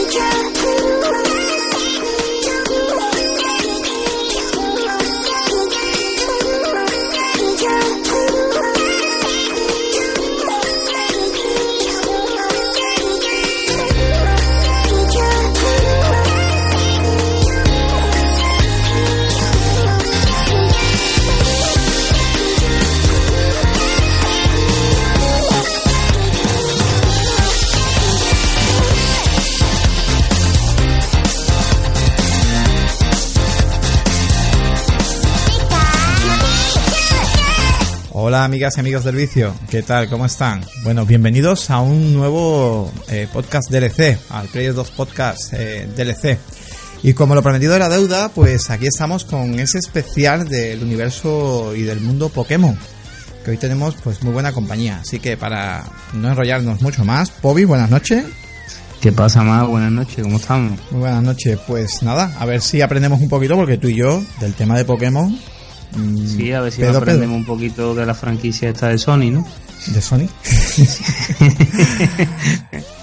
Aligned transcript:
Major 0.00 1.39
Hola 38.30 38.44
amigas 38.44 38.76
y 38.76 38.80
amigos 38.80 39.02
del 39.02 39.16
vicio, 39.16 39.52
¿qué 39.68 39.82
tal? 39.82 40.08
¿Cómo 40.08 40.24
están? 40.24 40.64
Bueno, 40.84 41.04
bienvenidos 41.04 41.68
a 41.68 41.80
un 41.80 42.14
nuevo 42.14 42.88
eh, 43.08 43.26
podcast 43.32 43.68
DLC, 43.68 44.16
al 44.30 44.46
Player 44.46 44.72
2 44.72 44.90
Podcast 44.92 45.52
eh, 45.52 45.88
DLC. 45.96 46.38
Y 47.02 47.12
como 47.14 47.34
lo 47.34 47.42
prometido 47.42 47.74
era 47.74 47.88
deuda, 47.88 48.28
pues 48.28 48.70
aquí 48.70 48.86
estamos 48.86 49.24
con 49.24 49.58
ese 49.58 49.78
especial 49.78 50.48
del 50.48 50.80
universo 50.80 51.74
y 51.74 51.82
del 51.82 51.98
mundo 51.98 52.28
Pokémon. 52.28 52.78
Que 53.44 53.50
hoy 53.50 53.56
tenemos 53.56 53.96
pues 53.96 54.22
muy 54.22 54.32
buena 54.32 54.52
compañía. 54.52 55.00
Así 55.00 55.18
que 55.18 55.36
para 55.36 55.82
no 56.12 56.28
enrollarnos 56.28 56.82
mucho 56.82 57.04
más, 57.04 57.32
Pobi, 57.32 57.64
buenas 57.64 57.90
noches. 57.90 58.24
¿Qué 59.00 59.10
pasa, 59.10 59.42
más? 59.42 59.66
Buenas 59.66 59.90
noches, 59.90 60.22
¿cómo 60.22 60.36
estamos? 60.36 60.78
Muy 60.92 61.00
buenas 61.00 61.24
noches. 61.24 61.58
Pues 61.66 62.04
nada, 62.04 62.32
a 62.38 62.46
ver 62.46 62.60
si 62.60 62.80
aprendemos 62.80 63.20
un 63.20 63.28
poquito, 63.28 63.56
porque 63.56 63.76
tú 63.76 63.88
y 63.88 63.96
yo, 63.96 64.22
del 64.38 64.54
tema 64.54 64.78
de 64.78 64.84
Pokémon, 64.84 65.36
Sí, 66.36 66.52
a 66.52 66.60
ver 66.60 66.72
si 66.72 66.84
aprendemos 66.84 67.36
un 67.36 67.44
poquito 67.44 67.94
de 67.94 68.06
la 68.06 68.14
franquicia 68.14 68.70
esta 68.70 68.88
de 68.88 68.98
Sony, 68.98 69.30
¿no? 69.30 69.46
¿De 69.86 70.00
Sonic? 70.00 70.30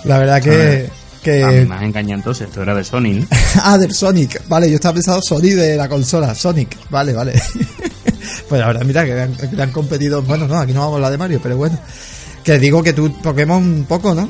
La 0.05 0.19
verdad 0.19 0.41
que... 0.41 0.89
que... 1.23 1.43
A 1.43 1.79
mí 1.79 1.85
engañado 1.85 2.19
entonces, 2.19 2.47
esto 2.47 2.61
era 2.61 2.75
de 2.75 2.83
Sony, 2.83 3.19
¿no? 3.19 3.27
Ah, 3.63 3.77
del 3.77 3.93
Sonic. 3.93 4.47
Vale, 4.47 4.69
yo 4.69 4.75
estaba 4.75 4.93
pensando 4.93 5.21
Sony 5.21 5.55
de 5.55 5.75
la 5.75 5.89
consola. 5.89 6.35
Sonic. 6.35 6.77
Vale, 6.89 7.13
vale. 7.13 7.33
pues 8.49 8.61
la 8.61 8.67
verdad, 8.67 8.85
mira, 8.85 9.05
que 9.05 9.19
han, 9.19 9.35
que 9.35 9.61
han 9.61 9.71
competido. 9.71 10.21
Bueno, 10.21 10.47
no, 10.47 10.59
aquí 10.59 10.71
no 10.71 10.81
vamos 10.81 10.93
a 10.93 10.97
hablar 10.97 11.11
de 11.11 11.17
Mario, 11.17 11.39
pero 11.41 11.57
bueno. 11.57 11.79
Que 12.43 12.59
digo 12.59 12.83
que 12.83 12.93
tú 12.93 13.11
Pokémon 13.21 13.85
poco, 13.87 14.13
¿no? 14.13 14.29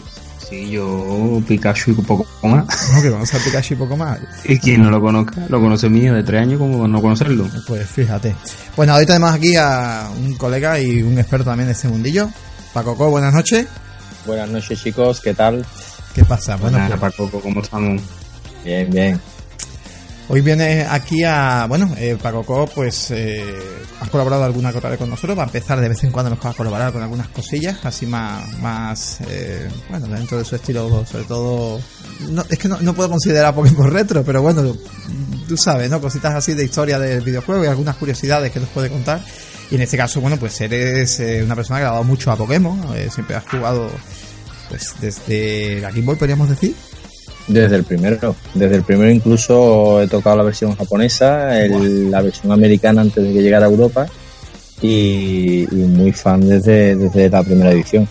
Sí, 0.50 0.70
yo 0.70 1.42
Pikachu 1.46 1.92
y 1.92 1.94
un 1.96 2.06
poco 2.06 2.26
más. 2.48 2.66
No, 2.94 3.02
que 3.02 3.10
vamos 3.10 3.34
a 3.34 3.38
Pikachu 3.40 3.74
y 3.74 3.78
poco 3.78 3.98
más. 3.98 4.20
Y 4.46 4.58
quien 4.60 4.82
no 4.82 4.90
lo 4.90 5.02
conozca, 5.02 5.46
lo 5.50 5.60
conoce 5.60 5.90
mío 5.90 6.14
de 6.14 6.24
tres 6.24 6.42
años, 6.42 6.60
como 6.60 6.88
no 6.88 7.02
conocerlo? 7.02 7.50
Pues 7.68 7.88
fíjate. 7.90 8.36
Bueno, 8.76 8.96
hoy 8.96 9.06
tenemos 9.06 9.32
aquí 9.32 9.56
a 9.58 10.10
un 10.18 10.36
colega 10.36 10.80
y 10.80 11.02
un 11.02 11.20
experto 11.20 11.46
también 11.46 11.68
de 11.68 11.74
este 11.74 11.88
mundillo. 11.90 12.30
Paco 12.74 12.96
Co, 12.96 13.10
buenas 13.10 13.34
noches. 13.34 13.68
Buenas 14.26 14.50
noches 14.50 14.82
chicos, 14.82 15.20
¿qué 15.20 15.34
tal? 15.34 15.66
¿Qué 16.14 16.24
pasa? 16.24 16.56
Bueno, 16.56 16.78
Nada, 16.78 16.98
pues, 16.98 17.14
Paco, 17.16 17.42
¿cómo 17.42 17.62
estamos? 17.62 18.02
Bien, 18.64 18.90
bien. 18.90 19.20
Hoy 20.30 20.42
viene 20.42 20.82
aquí 20.82 21.24
a, 21.24 21.68
bueno, 21.70 21.94
eh, 21.98 22.18
Paco 22.22 22.44
Co, 22.44 22.68
pues 22.68 23.12
eh, 23.12 23.46
has 24.02 24.10
colaborado 24.10 24.44
alguna 24.44 24.72
vez 24.72 24.98
con 24.98 25.10
nosotros, 25.10 25.38
va 25.38 25.44
a 25.44 25.46
empezar 25.46 25.80
de 25.80 25.88
vez 25.88 26.04
en 26.04 26.12
cuando 26.12 26.30
nos 26.30 26.46
a 26.46 26.54
colaborar 26.54 26.92
con 26.92 27.02
algunas 27.02 27.30
cosillas, 27.30 27.78
así 27.86 28.06
más, 28.06 28.58
más 28.60 29.22
eh, 29.30 29.70
bueno, 29.90 30.08
dentro 30.08 30.38
de 30.38 30.44
su 30.44 30.58
estilo, 30.58 31.06
sobre 31.06 31.24
todo, 31.24 31.80
no, 32.30 32.44
es 32.50 32.60
que 32.60 32.68
no, 32.68 32.78
no 32.82 32.94
puedo 32.94 33.10
considerar 33.10 33.56
Pokémon 33.56 33.90
retro, 33.90 34.22
pero 34.24 34.42
bueno, 34.42 34.76
tú 35.48 35.56
sabes, 35.56 35.90
¿no? 35.90 36.02
Cositas 36.02 36.36
así 36.36 36.54
de 36.54 36.66
historia 36.66 37.00
del 37.00 37.22
videojuego 37.22 37.64
y 37.64 37.68
algunas 37.68 37.96
curiosidades 37.96 38.52
que 38.52 38.60
nos 38.60 38.70
puede 38.70 38.90
contar. 38.90 39.22
Y 39.72 39.76
en 39.76 39.82
este 39.82 39.96
caso, 39.96 40.20
bueno, 40.20 40.38
pues 40.38 40.60
eres 40.60 41.22
eh, 41.22 41.42
una 41.42 41.56
persona 41.56 41.80
que 41.80 41.86
ha 41.86 41.92
dado 41.92 42.04
mucho 42.04 42.32
a 42.32 42.36
Pokémon, 42.36 42.98
eh, 42.98 43.10
siempre 43.14 43.38
has 43.38 43.48
jugado, 43.48 43.90
pues 44.68 44.94
desde 45.00 45.80
la 45.80 45.90
Game 45.90 46.04
Boy, 46.04 46.18
podríamos 46.18 46.50
decir. 46.50 46.76
Desde 47.48 47.78
el 47.78 47.84
primero, 47.86 48.36
desde 48.54 48.76
el 48.76 48.84
primero 48.84 49.10
incluso 49.10 50.02
he 50.02 50.08
tocado 50.08 50.36
la 50.38 50.44
versión 50.44 50.76
japonesa, 50.76 51.58
el- 51.64 52.12
la 52.12 52.22
versión 52.22 52.52
americana 52.52 53.02
antes 53.02 53.24
de 53.24 53.32
que 53.34 53.42
llegara 53.42 53.66
a 53.66 53.70
Europa 53.70 54.06
y, 54.82 55.62
y 55.72 55.76
muy 55.86 56.12
fan 56.12 56.42
desde, 56.42 56.96
desde 56.96 57.30
la 57.30 57.44
primera 57.44 57.72
edición. 57.72 58.08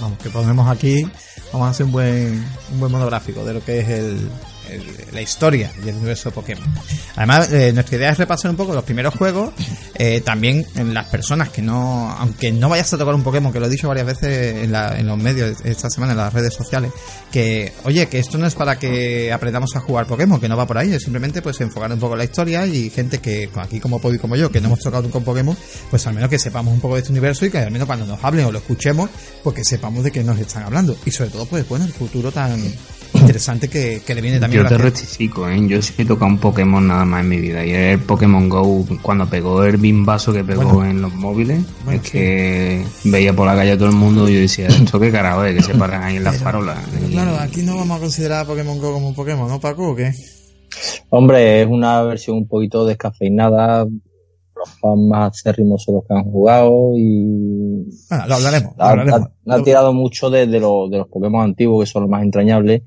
Vamos, 0.00 0.18
que 0.18 0.28
ponemos 0.28 0.68
aquí, 0.68 1.06
vamos 1.52 1.68
a 1.68 1.70
hacer 1.70 1.86
un 1.86 1.92
buen, 1.92 2.44
un 2.72 2.80
buen 2.80 2.92
monográfico 2.92 3.44
de 3.44 3.54
lo 3.54 3.64
que 3.64 3.78
es 3.80 3.88
el, 3.88 4.04
el- 4.04 4.28
la 5.12 5.20
historia 5.22 5.70
y 5.84 5.88
el 5.88 5.96
universo 5.96 6.30
Pokémon. 6.30 6.64
Además, 7.16 7.52
eh, 7.52 7.72
nuestra 7.72 7.96
idea 7.96 8.10
es 8.10 8.18
repasar 8.18 8.50
un 8.50 8.56
poco 8.56 8.74
los 8.74 8.84
primeros 8.84 9.14
juegos, 9.14 9.52
eh, 9.94 10.20
también 10.24 10.66
en 10.76 10.92
las 10.94 11.06
personas 11.08 11.48
que 11.50 11.62
no, 11.62 12.10
aunque 12.18 12.50
no 12.52 12.68
vayas 12.68 12.92
a 12.92 12.98
tocar 12.98 13.14
un 13.14 13.22
Pokémon, 13.22 13.52
que 13.52 13.60
lo 13.60 13.66
he 13.66 13.70
dicho 13.70 13.86
varias 13.88 14.06
veces 14.06 14.64
en, 14.64 14.72
la- 14.72 14.98
en 14.98 15.06
los 15.06 15.18
medios 15.18 15.58
esta 15.64 15.88
semana, 15.90 16.12
en 16.12 16.18
las 16.18 16.32
redes 16.32 16.54
sociales, 16.54 16.90
que, 17.30 17.72
oye, 17.84 18.06
que 18.08 18.18
esto 18.18 18.38
no 18.38 18.46
es 18.46 18.54
para 18.54 18.78
que 18.78 19.32
aprendamos 19.32 19.74
a 19.76 19.80
jugar 19.80 20.06
Pokémon, 20.06 20.40
que 20.40 20.48
no 20.48 20.56
va 20.56 20.66
por 20.66 20.78
ahí, 20.78 20.92
es 20.92 21.02
simplemente 21.02 21.42
pues 21.42 21.60
enfocar 21.60 21.92
un 21.92 21.98
poco 22.00 22.16
la 22.16 22.24
historia 22.24 22.66
y 22.66 22.90
gente 22.90 23.18
que, 23.18 23.48
aquí 23.56 23.80
como 23.80 23.98
Pobi 24.00 24.16
y 24.16 24.18
como 24.18 24.36
yo, 24.36 24.50
que 24.50 24.60
no 24.60 24.66
hemos 24.68 24.80
tocado 24.80 25.08
un 25.12 25.24
Pokémon, 25.24 25.56
pues 25.90 26.06
al 26.06 26.14
menos 26.14 26.28
que 26.30 26.38
sepamos 26.38 26.72
un 26.74 26.80
poco 26.80 26.94
de 26.94 27.00
este 27.00 27.12
universo 27.12 27.46
y 27.46 27.50
que 27.50 27.58
al 27.58 27.70
menos 27.70 27.86
cuando 27.86 28.06
nos 28.06 28.22
hablen 28.24 28.46
o 28.46 28.52
lo 28.52 28.58
escuchemos, 28.58 29.10
pues 29.42 29.56
que 29.56 29.64
sepamos 29.64 30.02
de 30.04 30.10
qué 30.10 30.24
nos 30.24 30.38
están 30.38 30.64
hablando. 30.64 30.96
Y 31.04 31.10
sobre 31.10 31.30
todo, 31.30 31.46
pues 31.46 31.68
bueno, 31.68 31.84
el 31.84 31.92
futuro 31.92 32.32
tan 32.32 32.60
interesante 33.14 33.68
que, 33.68 34.02
que 34.06 34.14
le 34.14 34.20
viene 34.20 34.40
también 34.40 34.62
Yo 34.62 34.68
te 34.68 34.76
rectifico, 34.78 35.48
¿eh? 35.48 35.58
Yo 35.66 35.80
sí 35.82 35.94
he 35.98 36.04
tocado 36.04 36.30
un 36.30 36.38
Pokémon 36.38 36.86
nada 36.86 37.04
más 37.04 37.22
en 37.22 37.28
mi 37.28 37.38
vida. 37.38 37.64
Y 37.64 37.70
el 37.72 37.98
Pokémon 38.00 38.48
Go, 38.48 38.84
cuando 39.02 39.26
pegó 39.26 39.64
el 39.64 39.76
bimbazo 39.76 40.32
que 40.32 40.44
pegó 40.44 40.62
Bueno. 40.64 40.90
en 40.90 41.02
los 41.02 41.14
móviles, 41.14 41.62
Bueno, 41.84 42.00
es 42.02 42.10
que 42.10 42.84
veía 43.04 43.32
por 43.32 43.46
la 43.46 43.54
calle 43.56 43.72
a 43.72 43.78
todo 43.78 43.88
el 43.88 43.94
mundo 43.96 44.28
y 44.28 44.34
yo 44.34 44.40
decía, 44.40 44.66
¿esto 44.68 44.98
qué 45.00 45.10
carajo 45.10 45.44
es? 45.44 45.56
Que 45.56 45.62
se 45.62 45.74
paran 45.74 46.02
ahí 46.02 46.16
en 46.16 46.24
las 46.24 46.38
farolas. 46.38 46.78
Y- 47.08 47.12
claro, 47.12 47.36
aquí 47.38 47.62
no 47.62 47.76
vamos 47.76 47.96
a 47.98 48.00
considerar 48.00 48.44
a 48.44 48.46
Pokémon 48.46 48.78
Go 48.78 48.92
como 48.92 49.08
un 49.08 49.14
Pokémon, 49.14 49.48
¿no, 49.48 49.60
Paco? 49.60 49.90
¿O 49.90 49.94
qué? 49.96 50.12
Hombre, 51.10 51.62
es 51.62 51.68
una 51.68 52.02
versión 52.02 52.36
un 52.38 52.48
poquito 52.48 52.84
descafeinada, 52.84 53.84
los 53.84 54.68
fans 54.80 55.00
más 55.08 55.30
acérrimos 55.32 55.82
son 55.82 55.96
los 55.96 56.04
que 56.04 56.14
han 56.14 56.24
jugado 56.24 56.92
y 56.96 57.84
Bueno, 58.08 58.26
lo 58.26 58.34
hablaremos. 58.34 58.72
Lo 58.76 58.84
ha, 58.84 58.90
hablaremos. 58.90 59.20
ha- 59.48 59.54
ha 59.54 59.62
tirado 59.62 59.92
mucho 59.92 60.30
de, 60.30 60.46
de, 60.46 60.60
los- 60.60 60.90
de 60.90 60.98
los 60.98 61.08
Pokémon 61.08 61.42
antiguos 61.44 61.84
que 61.84 61.90
son 61.92 62.02
los 62.02 62.10
más 62.10 62.22
entrañables 62.22 62.82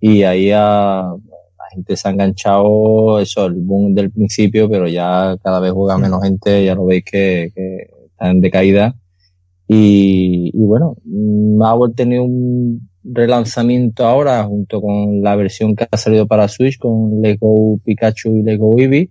y 0.00 0.22
ahí 0.22 0.50
ha- 0.52 1.02
la 1.58 1.64
gente 1.72 1.96
se 1.96 2.08
ha 2.08 2.12
enganchado, 2.12 3.20
eso, 3.20 3.46
el 3.46 3.54
boom 3.54 3.94
del 3.94 4.10
principio, 4.10 4.68
pero 4.70 4.88
ya 4.88 5.36
cada 5.42 5.60
vez 5.60 5.72
juega 5.72 5.98
menos 5.98 6.22
gente, 6.22 6.64
ya 6.64 6.74
lo 6.74 6.86
veis 6.86 7.04
que, 7.04 7.50
que 7.54 7.88
está 8.10 8.30
en 8.30 8.40
decaída. 8.40 8.94
Y, 9.66 10.50
y 10.54 10.64
bueno, 10.64 10.96
mm, 11.04 11.62
ha 11.62 11.74
vuelto 11.74 11.94
a 11.94 12.04
tener 12.04 12.20
un 12.20 12.88
relanzamiento 13.04 14.04
ahora 14.06 14.42
junto 14.44 14.80
con 14.80 15.22
la 15.22 15.36
versión 15.36 15.74
que 15.76 15.86
ha 15.90 15.96
salido 15.96 16.26
para 16.26 16.48
Switch 16.48 16.78
con 16.78 17.20
Lego 17.22 17.78
Pikachu 17.84 18.36
y 18.36 18.42
Lego 18.42 18.78
Eevee. 18.78 19.10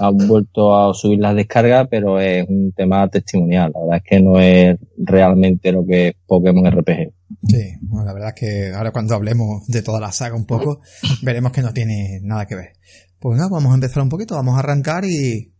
Han 0.00 0.16
vuelto 0.28 0.74
a 0.76 0.92
subir 0.94 1.18
las 1.20 1.34
descargas, 1.34 1.88
pero 1.90 2.20
es 2.20 2.46
un 2.48 2.72
tema 2.72 3.08
testimonial. 3.08 3.72
La 3.74 3.80
verdad 3.80 3.96
es 3.98 4.02
que 4.04 4.20
no 4.20 4.38
es 4.38 4.78
realmente 4.98 5.72
lo 5.72 5.84
que 5.86 6.08
es 6.08 6.14
Pokémon 6.26 6.66
RPG. 6.66 7.12
Sí, 7.46 7.72
bueno, 7.82 8.06
la 8.06 8.12
verdad 8.12 8.32
es 8.34 8.40
que 8.40 8.72
ahora 8.74 8.90
cuando 8.90 9.14
hablemos 9.14 9.66
de 9.66 9.82
toda 9.82 10.00
la 10.00 10.12
saga 10.12 10.34
un 10.34 10.46
poco, 10.46 10.80
veremos 11.22 11.52
que 11.52 11.62
no 11.62 11.72
tiene 11.72 12.20
nada 12.22 12.46
que 12.46 12.56
ver. 12.56 12.72
Pues 13.18 13.36
nada, 13.36 13.50
vamos 13.50 13.72
a 13.72 13.74
empezar 13.74 14.02
un 14.02 14.08
poquito, 14.08 14.34
vamos 14.34 14.56
a 14.56 14.60
arrancar 14.60 15.04
y 15.04 15.52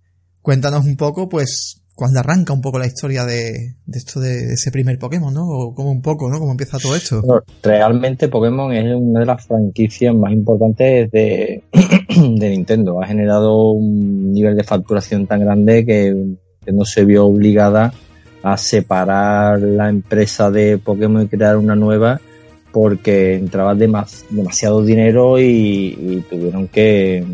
cuéntanos 0.43 0.87
un 0.87 0.97
poco, 0.97 1.29
pues, 1.29 1.83
cuando 1.99 2.21
arranca 2.21 2.53
un 2.53 2.61
poco 2.61 2.79
la 2.79 2.87
historia 2.87 3.25
de, 3.25 3.75
esto 3.93 4.21
de 4.21 4.53
ese 4.53 4.71
primer 4.71 5.01
Pokémon, 5.01 5.35
¿no? 5.35 5.49
O 5.49 5.75
como 5.75 5.91
un 5.91 6.01
poco, 6.01 6.31
¿no? 6.31 6.39
Cómo 6.39 6.53
empieza 6.53 6.79
todo 6.79 6.95
esto. 6.95 7.21
Bueno, 7.23 7.43
realmente 7.61 8.29
Pokémon 8.29 8.73
es 8.73 8.95
una 8.95 9.19
de 9.19 9.27
las 9.27 9.45
franquicias 9.45 10.15
más 10.15 10.33
importantes 10.33 11.11
de, 11.11 11.65
de 11.73 12.51
Nintendo. 12.51 13.03
Ha 13.03 13.07
generado 13.09 13.73
un 13.73 14.33
nivel 14.33 14.57
de 14.57 14.63
facturación 14.63 15.27
tan 15.27 15.41
grande 15.41 15.85
que, 15.85 16.15
no 16.73 16.85
se 16.85 17.05
vio 17.05 17.27
obligada 17.27 17.95
separar 18.57 19.61
la 19.61 19.89
empresa 19.89 20.51
de 20.51 20.79
Pokémon 20.79 21.23
y 21.23 21.29
crear 21.29 21.57
una 21.57 21.75
nueva 21.75 22.21
porque 22.73 23.35
entraba 23.35 23.75
demas, 23.75 24.25
demasiado 24.31 24.85
dinero 24.85 25.41
y, 25.41 26.23
tuvieron 26.29 26.69
que, 26.69 27.25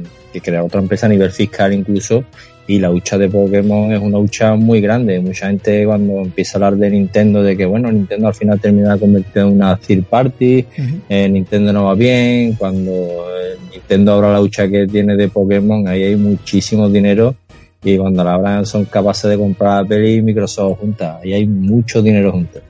crear 0.43 0.63
otra 0.63 0.81
empresa 0.81 1.07
a 1.07 1.11
nivel 1.11 1.31
fiscal 1.31 1.73
incluso 1.73 2.25
y 2.67 2.79
la 2.79 2.91
hucha 2.91 3.19
de 3.19 3.29
Pokémon 3.29 3.93
es 3.93 4.01
una 4.01 4.19
hucha 4.19 4.55
muy 4.55 4.81
grande. 4.81 5.21
Mucha 5.21 5.49
gente 5.49 5.85
cuando 5.85 6.23
empieza 6.23 6.53
a 6.53 6.57
hablar 6.57 6.77
de 6.79 6.91
Nintendo, 6.91 7.43
de 7.43 7.57
que 7.57 7.67
bueno, 7.67 7.93
Nintendo 7.93 8.29
al 8.29 8.35
final 8.35 8.59
termina 8.59 8.97
convirtiendo 8.97 9.51
en 9.51 9.57
una 9.57 9.77
third 9.77 10.05
party, 10.05 10.65
eh, 11.09 11.29
Nintendo 11.29 11.73
no 11.73 11.85
va 11.85 11.95
bien, 11.95 12.55
cuando 12.55 12.91
eh, 12.91 13.59
Nintendo 13.71 14.15
abra 14.15 14.33
la 14.33 14.41
hucha 14.41 14.67
que 14.67 14.87
tiene 14.87 15.15
de 15.15 15.29
Pokémon, 15.29 15.87
ahí 15.87 16.05
hay 16.05 16.17
muchísimo 16.17 16.89
dinero 16.89 17.37
y 17.85 17.99
cuando 17.99 18.25
la 18.25 18.35
abran 18.35 18.67
son 18.67 18.87
capaces 18.87 19.31
de 19.31 19.39
comprar 19.39 19.85
Apple 19.85 20.15
y 20.15 20.23
Microsoft 20.23 20.81
juntas, 20.81 21.21
ahí 21.23 21.35
hay 21.35 21.47
mucho 21.47 22.01
dinero 22.01 22.33
juntos. 22.33 22.63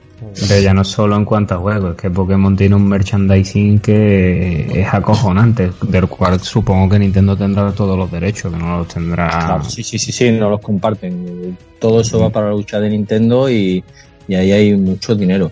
Pero 0.49 0.61
ya 0.61 0.75
no 0.75 0.84
solo 0.84 1.16
en 1.16 1.25
cuanto 1.25 1.55
a 1.55 1.58
juegos, 1.58 1.94
es 1.94 2.00
que 2.00 2.11
Pokémon 2.11 2.56
tiene 2.56 2.75
un 2.75 2.88
merchandising 2.88 3.78
que 3.78 4.81
es 4.81 4.93
acojonante, 4.93 5.70
del 5.82 6.06
cual 6.08 6.40
supongo 6.40 6.88
que 6.88 6.99
Nintendo 6.99 7.37
tendrá 7.37 7.70
todos 7.72 7.96
los 7.96 8.11
derechos, 8.11 8.52
que 8.52 8.58
no 8.58 8.78
los 8.78 8.88
tendrá. 8.88 9.62
sí, 9.69 9.82
sí, 9.82 9.99
sí, 9.99 10.12
sí, 10.12 10.32
no 10.32 10.50
los 10.50 10.61
comparten. 10.61 11.56
Todo 11.78 12.00
eso 12.00 12.20
va 12.20 12.31
para 12.31 12.46
la 12.46 12.52
lucha 12.52 12.81
de 12.81 12.90
Nintendo 12.90 13.50
y, 13.50 13.84
ahí 14.28 14.52
hay 14.52 14.76
mucho 14.76 15.14
dinero. 15.14 15.50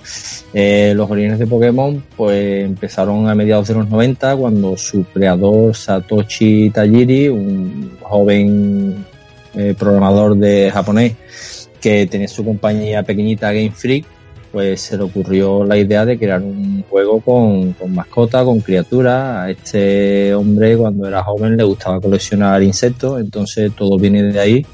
Eh, 0.53 0.93
los 0.97 1.11
orígenes 1.11 1.39
de 1.39 1.47
Pokémon 1.47 2.03
pues 2.17 2.65
empezaron 2.65 3.29
a 3.29 3.35
mediados 3.35 3.69
de 3.69 3.75
los 3.75 3.89
90 3.89 4.37
cuando 4.37 4.77
su 4.77 5.05
creador 5.05 5.77
Satoshi 5.77 6.71
Tajiri, 6.71 7.29
un 7.29 7.99
joven 8.01 9.05
eh, 9.55 9.75
programador 9.79 10.37
de 10.37 10.71
japonés 10.71 11.69
que 11.81 12.07
tenía 12.07 12.29
su 12.29 12.45
compañía 12.45 13.03
pequeñita 13.03 13.53
Game 13.53 13.73
Freak, 13.73 14.05
pues 14.53 14.83
se 14.83 14.97
le 14.97 15.05
ocurrió 15.05 15.65
la 15.65 15.79
idea 15.79 16.05
de 16.05 16.19
crear 16.19 16.41
un 16.43 16.85
juego 16.89 17.21
con, 17.21 17.73
con 17.73 17.95
mascota, 17.95 18.45
con 18.45 18.61
criaturas. 18.61 19.39
A 19.39 19.51
este 19.51 20.35
hombre 20.35 20.77
cuando 20.77 21.09
era 21.09 21.25
joven 21.25 21.57
le 21.57 21.65
gustaba 21.65 22.01
coleccionar 22.01 22.63
insectos, 22.63 23.21
entonces 23.21 23.73
todo 23.75 23.99
viene 23.99 24.23
de 24.23 24.39
ahí. 24.39 24.67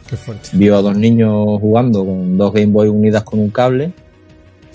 Vio 0.53 0.77
a 0.77 0.83
dos 0.83 0.97
niños 0.97 1.61
jugando 1.61 2.05
con 2.05 2.37
dos 2.37 2.53
Game 2.53 2.73
Boy 2.73 2.89
unidas 2.89 3.23
con 3.23 3.39
un 3.39 3.51
cable 3.51 3.93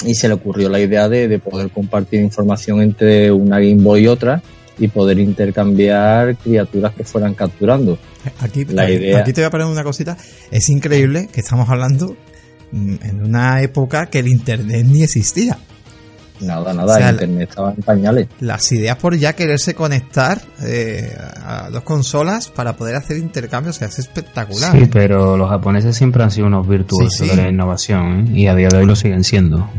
y 0.05 0.15
se 0.15 0.27
le 0.27 0.33
ocurrió 0.35 0.69
la 0.69 0.79
idea 0.79 1.09
de, 1.09 1.39
poder 1.39 1.69
compartir 1.69 2.21
información 2.21 2.81
entre 2.81 3.31
una 3.31 3.59
Game 3.59 3.81
Boy 3.81 4.03
y 4.03 4.07
otra 4.07 4.41
y 4.79 4.87
poder 4.87 5.19
intercambiar 5.19 6.35
criaturas 6.37 6.93
que 6.93 7.03
fueran 7.03 7.33
capturando. 7.33 7.97
Aquí, 8.39 8.65
la 8.65 8.89
idea... 8.89 9.19
aquí 9.19 9.33
te 9.33 9.41
voy 9.41 9.47
a 9.47 9.51
poner 9.51 9.67
una 9.67 9.83
cosita. 9.83 10.17
Es 10.51 10.69
increíble 10.69 11.29
que 11.31 11.41
estamos 11.41 11.69
hablando 11.69 12.15
Mm, 12.73 12.95
en 13.03 13.23
una 13.23 13.61
época 13.61 14.07
que 14.07 14.17
el 14.19 14.27
internet 14.27 14.83
ni 14.87 15.03
existía. 15.03 15.59
Nada, 16.39 16.73
nada, 16.73 16.97
el 16.97 17.13
internet 17.13 17.49
estaba 17.49 17.71
en 17.71 17.83
pañales. 17.83 18.27
Las 18.39 18.71
ideas 18.71 18.97
por 18.97 19.15
ya 19.15 19.33
quererse 19.33 19.75
conectar 19.75 20.41
eh, 20.63 21.15
a 21.15 21.69
dos 21.71 21.83
consolas 21.83 22.49
para 22.49 22.75
poder 22.75 22.95
hacer 22.95 23.17
intercambios 23.17 23.75
se 23.75 23.85
hace 23.85 24.01
espectacular. 24.01 24.71
Sí, 24.71 24.89
pero 24.91 25.37
los 25.37 25.49
japoneses 25.49 25.95
siempre 25.95 26.23
han 26.23 26.31
sido 26.31 26.47
unos 26.47 26.67
virtuosos 26.67 27.29
de 27.29 27.35
la 27.35 27.47
innovación 27.47 28.29
¿eh? 28.29 28.39
y 28.39 28.47
a 28.47 28.55
día 28.55 28.69
de 28.69 28.77
hoy 28.79 28.87
lo 28.87 28.95
siguen 28.95 29.23
siendo. 29.23 29.69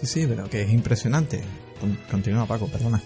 Sí, 0.00 0.06
sí, 0.06 0.26
pero 0.28 0.48
que 0.48 0.62
es 0.62 0.70
impresionante. 0.70 1.40
Continúa, 2.08 2.46
Paco, 2.46 2.68
perdona. 2.68 3.02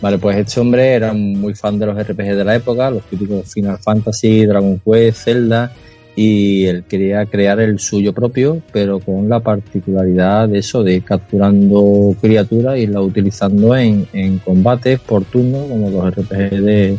Vale, 0.00 0.18
pues 0.18 0.36
este 0.36 0.60
hombre 0.60 0.92
era 0.92 1.12
muy 1.12 1.54
fan 1.54 1.78
de 1.78 1.86
los 1.86 1.96
RPG 1.96 2.36
de 2.36 2.44
la 2.44 2.56
época, 2.56 2.90
los 2.90 3.02
típicos 3.04 3.52
Final 3.52 3.78
Fantasy, 3.78 4.44
Dragon 4.44 4.80
Quest, 4.84 5.24
Zelda, 5.24 5.72
y 6.16 6.66
él 6.66 6.84
quería 6.84 7.26
crear 7.26 7.58
el 7.60 7.78
suyo 7.78 8.12
propio, 8.12 8.62
pero 8.72 9.00
con 9.00 9.28
la 9.28 9.40
particularidad 9.40 10.48
de 10.48 10.58
eso, 10.58 10.84
de 10.84 11.00
capturando 11.00 12.14
criaturas 12.20 12.78
y 12.78 12.86
la 12.86 13.00
utilizando 13.00 13.76
en, 13.76 14.06
en 14.12 14.38
combates 14.38 15.00
por 15.00 15.24
turno, 15.24 15.66
como 15.66 15.90
los 15.90 16.14
RPG 16.14 16.98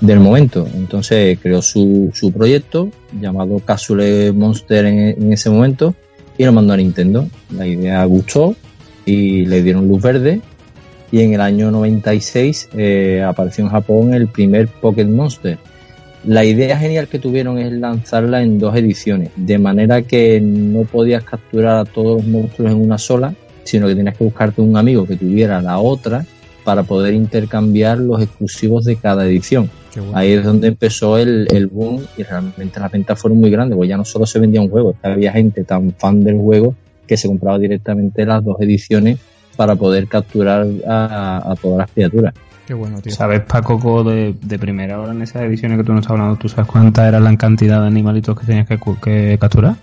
del 0.00 0.20
momento. 0.20 0.66
Entonces 0.74 1.38
creó 1.40 1.62
su, 1.62 2.10
su 2.14 2.32
proyecto 2.32 2.90
llamado 3.20 3.58
Castle 3.58 4.32
Monster 4.32 4.86
en, 4.86 5.32
ese 5.32 5.50
momento 5.50 5.94
y 6.38 6.44
lo 6.44 6.52
mandó 6.52 6.72
a 6.72 6.76
Nintendo. 6.76 7.26
La 7.50 7.66
idea 7.66 8.04
gustó 8.04 8.54
y 9.04 9.46
le 9.46 9.62
dieron 9.62 9.88
luz 9.88 10.02
verde. 10.02 10.40
Y 11.14 11.20
en 11.20 11.32
el 11.32 11.40
año 11.40 11.70
96 11.70 12.70
eh, 12.76 13.22
apareció 13.24 13.62
en 13.62 13.70
Japón 13.70 14.14
el 14.14 14.26
primer 14.26 14.66
Pokémon 14.66 15.14
Monster 15.14 15.58
la 16.26 16.44
idea 16.44 16.76
genial 16.76 17.06
que 17.06 17.20
tuvieron 17.20 17.58
es 17.58 17.70
lanzarla 17.70 18.42
en 18.42 18.58
dos 18.58 18.74
ediciones, 18.74 19.30
de 19.36 19.58
manera 19.58 20.02
que 20.02 20.40
no 20.40 20.82
podías 20.84 21.22
capturar 21.22 21.76
a 21.76 21.84
todos 21.84 22.16
los 22.16 22.26
monstruos 22.26 22.72
en 22.72 22.80
una 22.80 22.98
sola, 22.98 23.32
sino 23.62 23.86
que 23.86 23.94
tenías 23.94 24.16
que 24.16 24.24
buscarte 24.24 24.60
un 24.60 24.76
amigo 24.76 25.06
que 25.06 25.16
tuviera 25.16 25.60
la 25.60 25.78
otra 25.78 26.24
para 26.64 26.82
poder 26.82 27.14
intercambiar 27.14 27.98
los 27.98 28.22
exclusivos 28.22 28.84
de 28.84 28.96
cada 28.96 29.24
edición. 29.26 29.70
Ahí 30.14 30.32
es 30.32 30.44
donde 30.44 30.68
empezó 30.68 31.18
el, 31.18 31.46
el, 31.52 31.68
boom 31.68 32.04
y 32.16 32.24
realmente 32.24 32.80
las 32.80 32.90
ventas 32.90 33.20
fueron 33.20 33.38
muy 33.38 33.50
grandes, 33.50 33.76
porque 33.76 33.90
ya 33.90 33.96
no 33.96 34.04
solo 34.04 34.26
se 34.26 34.40
vendía 34.40 34.60
un 34.60 34.70
juego, 34.70 34.96
había 35.02 35.30
gente 35.30 35.62
tan 35.62 35.92
fan 35.92 36.24
del 36.24 36.38
juego 36.38 36.74
que 37.06 37.16
se 37.16 37.28
compraba 37.28 37.58
directamente 37.58 38.26
las 38.26 38.42
dos 38.42 38.56
ediciones 38.60 39.18
para 39.54 39.76
poder 39.76 40.08
capturar 40.08 40.66
a 40.86 41.54
todas 41.60 41.78
las 41.78 41.90
criaturas. 41.90 42.34
Qué 42.66 42.72
bueno, 42.72 43.00
tío. 43.00 43.12
¿Sabes, 43.12 43.42
Paco, 43.42 44.04
de, 44.04 44.34
de 44.40 44.58
primera 44.58 44.98
hora 44.98 45.12
en 45.12 45.20
esas 45.22 45.42
ediciones 45.42 45.78
que 45.78 45.84
tú 45.84 45.92
nos 45.92 46.00
estás 46.00 46.12
hablando, 46.12 46.36
tú 46.36 46.48
sabes 46.48 46.70
cuánta 46.70 47.06
era 47.06 47.20
la 47.20 47.36
cantidad 47.36 47.80
de 47.82 47.86
animalitos 47.86 48.38
que 48.38 48.46
tenías 48.46 48.66
que, 48.66 49.38
capturar? 49.38 49.76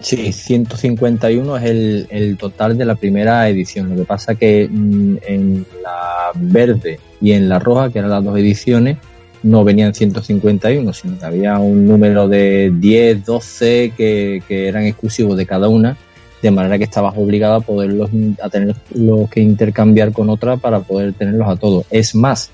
Sí, 0.00 0.30
151 0.30 1.56
es 1.56 1.64
el, 1.64 2.06
el, 2.10 2.36
total 2.36 2.76
de 2.76 2.84
la 2.84 2.96
primera 2.96 3.48
edición. 3.48 3.88
Lo 3.88 3.96
que 3.96 4.04
pasa 4.04 4.34
que 4.34 4.68
mm, 4.70 5.16
en 5.26 5.66
la 5.82 6.30
verde 6.34 7.00
y 7.22 7.32
en 7.32 7.48
la 7.48 7.58
roja, 7.58 7.90
que 7.90 8.00
eran 8.00 8.10
las 8.10 8.22
dos 8.22 8.38
ediciones, 8.38 8.98
no 9.42 9.64
venían 9.64 9.94
151, 9.94 10.92
sino 10.92 11.18
que 11.18 11.24
había 11.24 11.58
un 11.58 11.86
número 11.86 12.28
de 12.28 12.70
10, 12.74 13.24
12 13.24 13.92
que, 13.96 14.42
que 14.46 14.68
eran 14.68 14.84
exclusivos 14.84 15.38
de 15.38 15.46
cada 15.46 15.68
una 15.68 15.96
de 16.42 16.50
manera 16.50 16.78
que 16.78 16.84
estabas 16.84 17.14
obligado 17.16 17.54
a 17.54 17.60
poderlos 17.60 18.10
a 18.42 18.48
tenerlos 18.48 19.30
que 19.30 19.40
intercambiar 19.40 20.12
con 20.12 20.28
otra 20.28 20.56
para 20.56 20.80
poder 20.80 21.12
tenerlos 21.14 21.48
a 21.48 21.56
todos. 21.56 21.86
Es 21.90 22.14
más, 22.14 22.50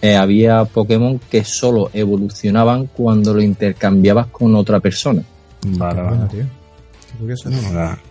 eh, 0.00 0.16
había 0.16 0.64
Pokémon 0.64 1.20
que 1.30 1.44
solo 1.44 1.90
evolucionaban 1.92 2.86
cuando 2.86 3.34
lo 3.34 3.40
intercambiabas 3.40 4.26
con 4.28 4.54
otra 4.54 4.80
persona. 4.80 5.22
Vale, 5.64 6.02
vale. 6.02 6.28
tío. 6.30 6.62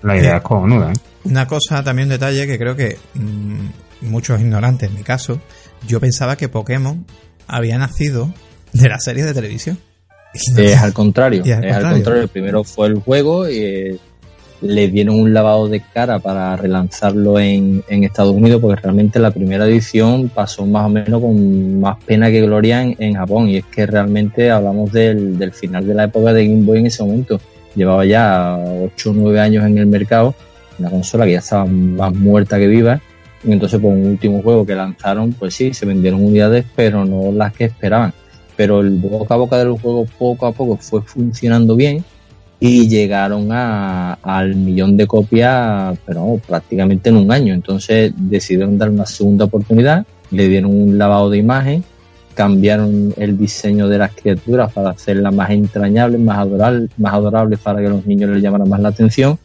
La, 0.03 0.17
idea 0.17 0.37
es 0.37 0.43
cojonuda. 0.43 0.91
¿eh? 0.91 0.95
Una 1.25 1.47
cosa, 1.47 1.83
también 1.83 2.07
un 2.07 2.11
detalle 2.11 2.47
que 2.47 2.57
creo 2.57 2.75
que 2.75 2.97
mm, 3.15 4.09
muchos 4.09 4.39
ignorantes, 4.39 4.89
en 4.89 4.95
mi 4.95 5.03
caso, 5.03 5.41
yo 5.87 5.99
pensaba 5.99 6.37
que 6.37 6.49
Pokémon 6.49 7.05
había 7.47 7.77
nacido 7.77 8.33
de 8.73 8.87
la 8.87 8.99
serie 8.99 9.23
de 9.25 9.33
televisión. 9.33 9.77
Es 10.33 10.77
al 10.77 10.93
contrario, 10.93 11.43
es, 11.43 11.75
al 11.75 11.91
contrario. 11.91 12.27
Primero 12.29 12.63
fue 12.63 12.87
el 12.87 12.95
juego 13.01 13.49
y 13.49 13.99
le 14.61 14.87
dieron 14.89 15.19
un 15.19 15.33
lavado 15.33 15.67
de 15.67 15.81
cara 15.81 16.19
para 16.19 16.55
relanzarlo 16.55 17.39
en, 17.39 17.83
en, 17.87 18.03
Estados 18.03 18.33
Unidos, 18.33 18.61
porque 18.61 18.81
realmente 18.81 19.19
la 19.19 19.31
primera 19.31 19.65
edición 19.65 20.29
pasó 20.29 20.65
más 20.65 20.85
o 20.85 20.89
menos 20.89 21.21
con 21.21 21.79
más 21.79 21.97
pena 22.05 22.29
que 22.29 22.41
gloria 22.41 22.83
en, 22.83 23.13
Japón. 23.15 23.49
Y 23.49 23.57
es 23.57 23.65
que 23.65 23.85
realmente 23.85 24.51
hablamos 24.51 24.91
del, 24.91 25.37
del, 25.37 25.51
final 25.51 25.85
de 25.87 25.93
la 25.95 26.03
época 26.05 26.31
de 26.33 26.47
Game 26.47 26.63
Boy 26.63 26.79
en 26.79 26.85
ese 26.85 27.03
momento. 27.03 27.41
Llevaba 27.75 28.05
ya 28.05 28.57
8 28.57 29.09
o 29.09 29.13
9 29.13 29.39
años 29.39 29.65
en 29.65 29.77
el 29.77 29.87
mercado, 29.87 30.35
una 30.77 30.89
consola 30.89 31.25
que 31.25 31.31
ya 31.33 31.39
estaba 31.39 31.65
más 31.65 32.13
muerta 32.13 32.59
que 32.59 32.67
viva. 32.67 33.01
Y 33.43 33.51
entonces, 33.51 33.79
por 33.79 33.91
un 33.91 34.05
último 34.05 34.43
juego 34.43 34.65
que 34.65 34.75
lanzaron, 34.75 35.33
pues 35.33 35.55
sí, 35.55 35.73
se 35.73 35.87
vendieron 35.87 36.23
unidades, 36.23 36.65
pero 36.75 37.03
no 37.03 37.31
las 37.31 37.53
que 37.53 37.65
esperaban. 37.65 38.13
Pero 38.55 38.81
el 38.81 38.91
boca 38.91 39.33
a 39.33 39.37
boca 39.37 39.57
del 39.57 39.71
juego 39.71 40.05
poco 40.19 40.45
a 40.45 40.51
poco 40.51 40.77
fue 40.77 41.01
funcionando 41.01 41.75
bien 41.75 42.03
y 42.63 42.87
llegaron 42.87 43.51
a, 43.51 44.13
al 44.21 44.55
millón 44.55 44.95
de 44.95 45.07
copias, 45.07 45.97
pero 46.05 46.39
prácticamente 46.47 47.09
en 47.09 47.17
un 47.17 47.31
año. 47.31 47.55
Entonces 47.55 48.13
decidieron 48.15 48.77
dar 48.77 48.91
una 48.91 49.07
segunda 49.07 49.45
oportunidad, 49.45 50.05
le 50.29 50.47
dieron 50.47 50.71
un 50.71 50.95
lavado 50.95 51.31
de 51.31 51.39
imagen, 51.39 51.83
cambiaron 52.35 53.15
el 53.17 53.35
diseño 53.35 53.87
de 53.87 53.97
las 53.97 54.13
criaturas 54.13 54.71
para 54.71 54.91
hacerlas 54.91 55.33
más 55.33 55.49
entrañables, 55.49 56.21
más 56.21 56.37
adorables, 56.37 56.91
más 56.97 57.13
adorables 57.15 57.57
para 57.57 57.81
que 57.81 57.89
los 57.89 58.05
niños 58.05 58.29
les 58.29 58.43
llamaran 58.43 58.69
más 58.69 58.79
la 58.79 58.89
atención. 58.89 59.39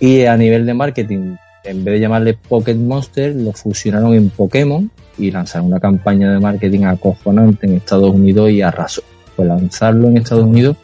Y 0.00 0.24
a 0.24 0.36
nivel 0.36 0.66
de 0.66 0.74
marketing, 0.74 1.36
en 1.62 1.84
vez 1.84 1.94
de 1.94 2.00
llamarle 2.00 2.34
Pocket 2.34 2.74
Monster, 2.74 3.36
lo 3.36 3.52
fusionaron 3.52 4.14
en 4.14 4.30
Pokémon 4.30 4.90
y 5.16 5.30
lanzaron 5.30 5.68
una 5.68 5.78
campaña 5.78 6.32
de 6.32 6.40
marketing 6.40 6.86
acojonante 6.86 7.68
en 7.68 7.76
Estados 7.76 8.12
Unidos 8.12 8.50
y 8.50 8.62
arrasó. 8.62 9.02
Fue 9.36 9.44
lanzarlo 9.44 10.08
en 10.08 10.16
Estados 10.16 10.44
Unidos 10.44 10.76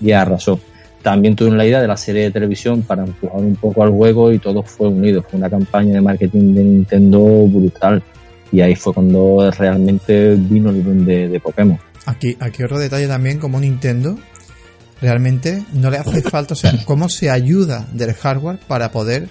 y 0.00 0.10
arrasó 0.10 0.58
también 1.02 1.34
tuvieron 1.34 1.58
la 1.58 1.66
idea 1.66 1.80
de 1.80 1.88
la 1.88 1.96
serie 1.96 2.24
de 2.24 2.30
televisión 2.30 2.82
para 2.82 3.04
empujar 3.04 3.40
un 3.40 3.56
poco 3.56 3.82
al 3.82 3.90
juego 3.90 4.32
y 4.32 4.38
todo 4.38 4.62
fue 4.62 4.88
unido. 4.88 5.22
Fue 5.22 5.38
una 5.38 5.48
campaña 5.48 5.94
de 5.94 6.00
marketing 6.00 6.54
de 6.54 6.64
Nintendo 6.64 7.46
brutal. 7.46 8.02
Y 8.52 8.60
ahí 8.60 8.74
fue 8.74 8.92
cuando 8.92 9.50
realmente 9.56 10.34
vino 10.34 10.70
el 10.70 10.82
boom 10.82 11.04
de, 11.04 11.40
Pokémon. 11.40 11.78
Aquí, 12.06 12.36
aquí 12.40 12.62
otro 12.62 12.78
detalle 12.78 13.06
también, 13.06 13.38
como 13.38 13.60
Nintendo 13.60 14.18
realmente 15.00 15.62
no 15.72 15.90
le 15.90 15.96
hace 15.96 16.20
falta, 16.22 16.54
o 16.54 16.56
sea, 16.56 16.72
cómo 16.84 17.08
se 17.08 17.30
ayuda 17.30 17.86
del 17.92 18.12
hardware 18.12 18.58
para 18.66 18.90
poder 18.90 19.28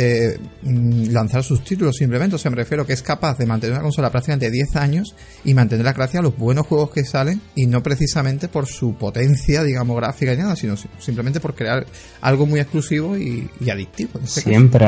eh, 0.00 0.38
mm, 0.62 1.10
lanzar 1.10 1.42
sus 1.42 1.64
títulos 1.64 1.96
simplemente. 1.96 2.36
O 2.36 2.38
sea, 2.38 2.52
me 2.52 2.56
refiero 2.56 2.86
que 2.86 2.92
es 2.92 3.02
capaz 3.02 3.36
de 3.36 3.46
mantener 3.46 3.74
una 3.74 3.82
consola 3.82 4.10
prácticamente 4.12 4.48
10 4.48 4.76
años 4.76 5.16
y 5.44 5.54
mantenerla 5.54 5.92
gracias 5.92 6.20
a 6.20 6.22
los 6.22 6.36
buenos 6.36 6.68
juegos 6.68 6.90
que 6.90 7.02
salen 7.02 7.40
y 7.56 7.66
no 7.66 7.82
precisamente 7.82 8.46
por 8.46 8.66
su 8.66 8.94
potencia, 8.94 9.64
digamos, 9.64 9.96
gráfica 9.96 10.32
y 10.32 10.36
nada, 10.36 10.54
sino 10.54 10.76
simplemente 11.00 11.40
por 11.40 11.56
crear 11.56 11.84
algo 12.20 12.46
muy 12.46 12.60
exclusivo 12.60 13.18
y, 13.18 13.50
adictivo. 13.68 14.20
Este 14.22 14.42
siempre, 14.42 14.86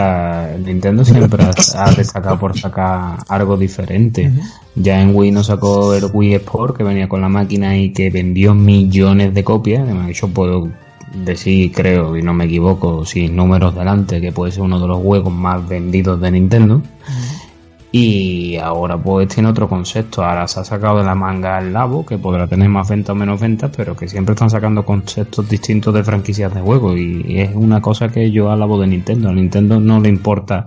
Nintendo 0.64 1.04
siempre 1.04 1.44
ha 1.74 1.90
destacado 1.90 2.38
por 2.38 2.56
sacar 2.56 3.18
algo 3.26 3.56
diferente. 3.56 4.30
Ya 4.76 5.02
en 5.02 5.12
Wii 5.12 5.32
nos 5.32 5.48
sacó 5.48 5.92
el 5.92 6.04
Wii 6.04 6.34
Sport 6.36 6.76
que 6.76 6.84
venía 6.84 7.08
con 7.08 7.20
la 7.20 7.28
máquina 7.28 7.76
y 7.76 7.92
que 7.92 8.10
vendió 8.10 8.54
millones 8.54 9.34
de 9.34 9.42
copias. 9.42 9.82
Además, 9.82 10.12
yo 10.14 10.28
puedo 10.28 10.70
decir, 11.14 11.72
creo, 11.72 12.16
y 12.16 12.22
no 12.22 12.32
me 12.32 12.44
equivoco, 12.44 13.04
sin 13.04 13.36
números 13.36 13.74
delante, 13.74 14.20
que 14.20 14.32
puede 14.32 14.52
ser 14.52 14.62
uno 14.62 14.80
de 14.80 14.86
los 14.86 14.98
juegos 14.98 15.32
más 15.32 15.66
vendidos 15.68 16.20
de 16.20 16.30
Nintendo. 16.30 16.82
Y 17.92 18.56
ahora 18.56 18.96
pues 18.96 19.26
tiene 19.28 19.48
otro 19.48 19.68
concepto. 19.68 20.24
Ahora 20.24 20.46
se 20.46 20.60
ha 20.60 20.64
sacado 20.64 20.98
de 20.98 21.04
la 21.04 21.16
manga 21.16 21.58
el 21.58 21.72
Labo, 21.72 22.06
que 22.06 22.18
podrá 22.18 22.46
tener 22.46 22.68
más 22.68 22.88
ventas 22.88 23.10
o 23.10 23.16
menos 23.16 23.40
ventas, 23.40 23.72
pero 23.76 23.96
que 23.96 24.06
siempre 24.06 24.34
están 24.34 24.48
sacando 24.48 24.84
conceptos 24.84 25.48
distintos 25.48 25.92
de 25.92 26.04
franquicias 26.04 26.54
de 26.54 26.60
juegos. 26.60 26.96
Y 26.96 27.40
es 27.40 27.50
una 27.54 27.80
cosa 27.80 28.08
que 28.08 28.30
yo 28.30 28.50
alabo 28.50 28.80
de 28.80 28.86
Nintendo. 28.86 29.30
A 29.30 29.32
Nintendo 29.32 29.80
no 29.80 29.98
le 29.98 30.08
importa, 30.08 30.64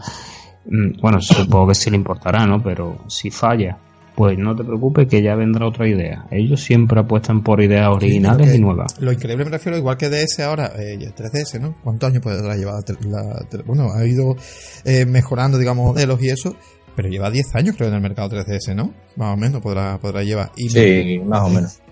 mm, 0.66 1.00
bueno, 1.02 1.22
supongo 1.22 1.70
que 1.70 1.76
sí 1.76 1.90
le 1.90 1.96
importará, 1.96 2.46
¿no? 2.46 2.62
Pero 2.62 2.98
si 3.08 3.32
falla 3.32 3.78
pues 4.16 4.38
no 4.38 4.56
te 4.56 4.64
preocupes 4.64 5.08
que 5.08 5.22
ya 5.22 5.36
vendrá 5.36 5.68
otra 5.68 5.88
idea. 5.88 6.26
Ellos 6.32 6.62
siempre 6.62 7.00
apuestan 7.00 7.44
por 7.44 7.62
ideas 7.62 7.90
originales 7.90 8.56
y 8.56 8.60
nuevas. 8.60 9.00
Lo 9.00 9.12
increíble 9.12 9.46
me 9.46 9.52
refiero, 9.52 9.78
igual 9.78 9.98
que 9.98 10.10
DS 10.10 10.40
ahora, 10.42 10.72
eh, 10.78 10.98
3DS, 10.98 11.60
¿no? 11.60 11.76
¿Cuántos 11.84 12.10
años 12.10 12.22
puede 12.22 12.42
llevar 12.58 12.84
la, 13.08 13.64
Bueno, 13.66 13.92
ha 13.94 14.06
ido 14.06 14.36
eh, 14.86 15.06
mejorando, 15.06 15.58
digamos, 15.58 15.86
modelos 15.86 16.22
y 16.22 16.30
eso, 16.30 16.56
pero 16.96 17.10
lleva 17.10 17.32
10 17.32 17.56
años 17.56 17.76
creo 17.76 17.90
en 17.90 17.96
el 17.96 18.02
mercado 18.02 18.30
3DS, 18.30 18.76
¿no? 18.76 18.94
Más 19.16 19.34
o 19.34 19.38
menos 19.38 19.62
podrá, 19.62 19.98
podrá 20.00 20.24
llevar. 20.24 20.52
Y 20.56 20.70
sí, 20.70 21.20
más 21.26 21.42
o 21.42 21.50
menos. 21.50 21.83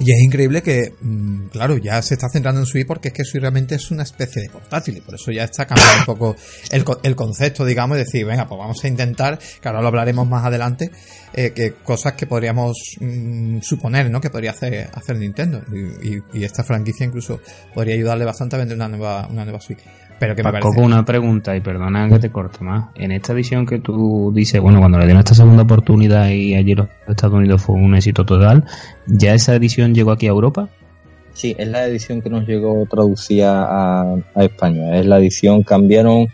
Y 0.00 0.10
es 0.10 0.20
increíble 0.22 0.60
que, 0.60 0.92
mm, 1.00 1.46
claro, 1.52 1.76
ya 1.76 2.02
se 2.02 2.14
está 2.14 2.28
centrando 2.28 2.60
en 2.60 2.66
Switch 2.66 2.86
porque 2.86 3.08
es 3.08 3.14
que 3.14 3.24
Switch 3.24 3.40
realmente 3.40 3.76
es 3.76 3.92
una 3.92 4.02
especie 4.02 4.42
de 4.42 4.48
portátil 4.48 4.96
y 4.96 5.00
por 5.00 5.14
eso 5.14 5.30
ya 5.30 5.44
está 5.44 5.66
cambiando 5.66 6.00
un 6.00 6.04
poco 6.04 6.36
el, 6.70 6.84
el 7.04 7.14
concepto, 7.14 7.64
digamos, 7.64 7.96
de 7.96 8.04
decir, 8.04 8.26
venga, 8.26 8.48
pues 8.48 8.58
vamos 8.58 8.82
a 8.82 8.88
intentar, 8.88 9.38
que 9.38 9.68
ahora 9.68 9.80
lo 9.80 9.88
hablaremos 9.88 10.26
más 10.28 10.44
adelante, 10.44 10.90
eh, 11.32 11.52
que 11.54 11.74
cosas 11.74 12.14
que 12.14 12.26
podríamos 12.26 12.76
mm, 13.00 13.60
suponer, 13.60 14.10
¿no? 14.10 14.20
Que 14.20 14.30
podría 14.30 14.50
hacer, 14.50 14.90
hacer 14.92 15.16
Nintendo. 15.16 15.62
Y, 15.72 16.38
y, 16.38 16.44
esta 16.44 16.64
franquicia 16.64 17.06
incluso 17.06 17.40
podría 17.72 17.94
ayudarle 17.94 18.24
bastante 18.24 18.56
a 18.56 18.58
vender 18.58 18.76
una 18.76 18.88
nueva, 18.88 19.28
una 19.28 19.44
nueva 19.44 19.60
Switch. 19.60 19.80
Pero 20.18 20.36
que 20.36 20.42
me 20.42 20.52
parece... 20.52 20.80
una 20.80 21.04
pregunta, 21.04 21.56
y 21.56 21.60
perdona 21.60 22.08
que 22.08 22.18
te 22.18 22.30
corte 22.30 22.62
más. 22.62 22.86
En 22.94 23.12
esta 23.12 23.32
edición 23.32 23.66
que 23.66 23.78
tú 23.78 24.32
dices, 24.34 24.60
bueno, 24.60 24.78
cuando 24.78 24.98
le 24.98 25.04
dieron 25.04 25.20
esta 25.20 25.34
segunda 25.34 25.62
oportunidad 25.62 26.28
y 26.30 26.54
allí 26.54 26.74
los 26.74 26.88
Estados 27.08 27.34
Unidos 27.34 27.62
fue 27.62 27.76
un 27.76 27.94
éxito 27.94 28.24
total, 28.24 28.64
¿ya 29.06 29.34
esa 29.34 29.54
edición 29.54 29.94
llegó 29.94 30.12
aquí 30.12 30.26
a 30.26 30.30
Europa? 30.30 30.68
Sí, 31.32 31.54
es 31.58 31.66
la 31.66 31.86
edición 31.86 32.22
que 32.22 32.30
nos 32.30 32.46
llegó 32.46 32.86
traducida 32.86 33.66
a, 33.68 34.16
España. 34.36 34.96
Es 34.98 35.06
la 35.06 35.18
edición, 35.18 35.64
cambiaron 35.64 36.28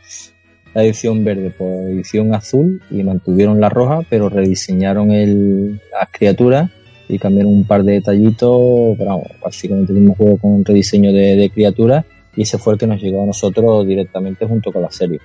la 0.74 0.84
edición 0.84 1.24
verde 1.24 1.50
por 1.50 1.68
edición 1.68 2.34
azul 2.34 2.82
y 2.90 3.02
mantuvieron 3.02 3.60
la 3.60 3.70
roja, 3.70 4.00
pero 4.08 4.28
rediseñaron 4.28 5.10
el, 5.10 5.80
las 5.90 6.10
criaturas 6.12 6.70
y 7.08 7.18
cambiaron 7.18 7.52
un 7.52 7.64
par 7.64 7.82
de 7.82 7.94
detallitos. 7.94 8.96
Pero 8.98 9.10
vamos, 9.10 9.26
básicamente 9.42 9.94
un 9.94 10.14
juego 10.14 10.36
con 10.36 10.52
un 10.52 10.64
rediseño 10.64 11.12
de, 11.12 11.34
de 11.34 11.50
criaturas 11.50 12.04
y 12.36 12.42
ese 12.42 12.58
fue 12.58 12.74
el 12.74 12.78
que 12.78 12.86
nos 12.86 13.00
llegó 13.00 13.22
a 13.22 13.26
nosotros 13.26 13.86
directamente 13.86 14.46
junto 14.46 14.72
con 14.72 14.82
la 14.82 14.90
serie. 14.90 15.20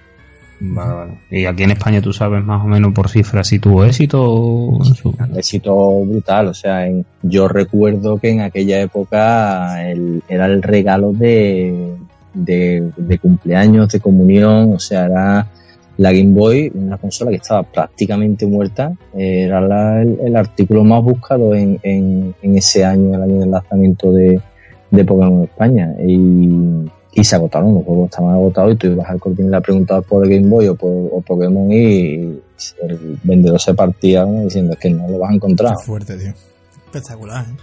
Vale, 0.60 0.94
vale. 0.94 1.12
¿Y 1.30 1.46
aquí 1.46 1.64
en 1.64 1.72
España 1.72 2.02
tú 2.02 2.14
sabes 2.14 2.44
más 2.44 2.64
o 2.64 2.68
menos 2.68 2.94
por 2.94 3.10
cifras 3.10 3.48
si 3.48 3.60
tuvo 3.60 3.84
éxito? 3.84 4.80
Éxito 5.36 6.06
brutal, 6.06 6.48
o 6.48 6.54
sea, 6.54 6.88
yo 7.24 7.48
recuerdo 7.48 8.18
que 8.18 8.30
en 8.30 8.42
aquella 8.42 8.82
época 8.82 9.82
era 10.30 10.46
el 10.46 10.64
regalo 10.64 11.12
de, 11.12 11.98
de, 12.34 13.20
cumpleaños, 13.22 13.90
de 13.90 14.00
comunión, 14.00 14.74
o 14.74 14.80
sea, 14.80 15.06
era 15.06 15.48
la 15.98 16.12
Game 16.12 16.34
Boy, 16.34 16.72
una 16.74 16.98
consola 16.98 17.32
que 17.32 17.38
estaba 17.38 17.64
prácticamente 17.64 18.46
muerta, 18.46 18.94
era 19.14 20.02
el, 20.02 20.36
artículo 20.36 20.84
más 20.84 21.04
buscado 21.04 21.54
en, 21.54 21.80
en, 21.84 22.34
ese 22.42 22.84
año, 22.84 23.16
el 23.16 23.24
año 23.24 23.40
del 23.40 23.52
lanzamiento 23.52 24.12
de, 24.12 24.40
de 24.92 25.06
Pokémon 25.06 25.40
en 25.40 25.44
España. 25.44 25.96
Y, 26.06 26.90
y 27.18 27.24
se 27.24 27.38
agotaron, 27.38 27.74
los 27.74 27.86
juegos 27.86 28.10
estaban 28.10 28.34
agotados 28.34 28.74
y 28.74 28.76
tú 28.76 28.88
ibas 28.88 29.10
al 29.10 29.20
cortín 29.20 29.48
y 29.48 29.50
le 29.50 29.62
preguntabas 29.62 30.04
por 30.04 30.28
Game 30.28 30.48
Boy 30.48 30.68
o 30.68 30.76
por 30.76 31.24
Pokémon 31.24 31.72
y 31.72 32.16
el 32.84 33.20
vendedor 33.24 33.60
se 33.60 33.74
partía 33.74 34.26
diciendo 34.26 34.74
es 34.74 34.80
que 34.80 34.90
no 34.90 35.08
lo 35.08 35.20
vas 35.20 35.32
a 35.32 35.36
encontrar. 35.36 35.74
fuerte, 35.86 36.18
tío. 36.18 36.34
Espectacular, 36.88 37.46
¿eh? 37.46 37.58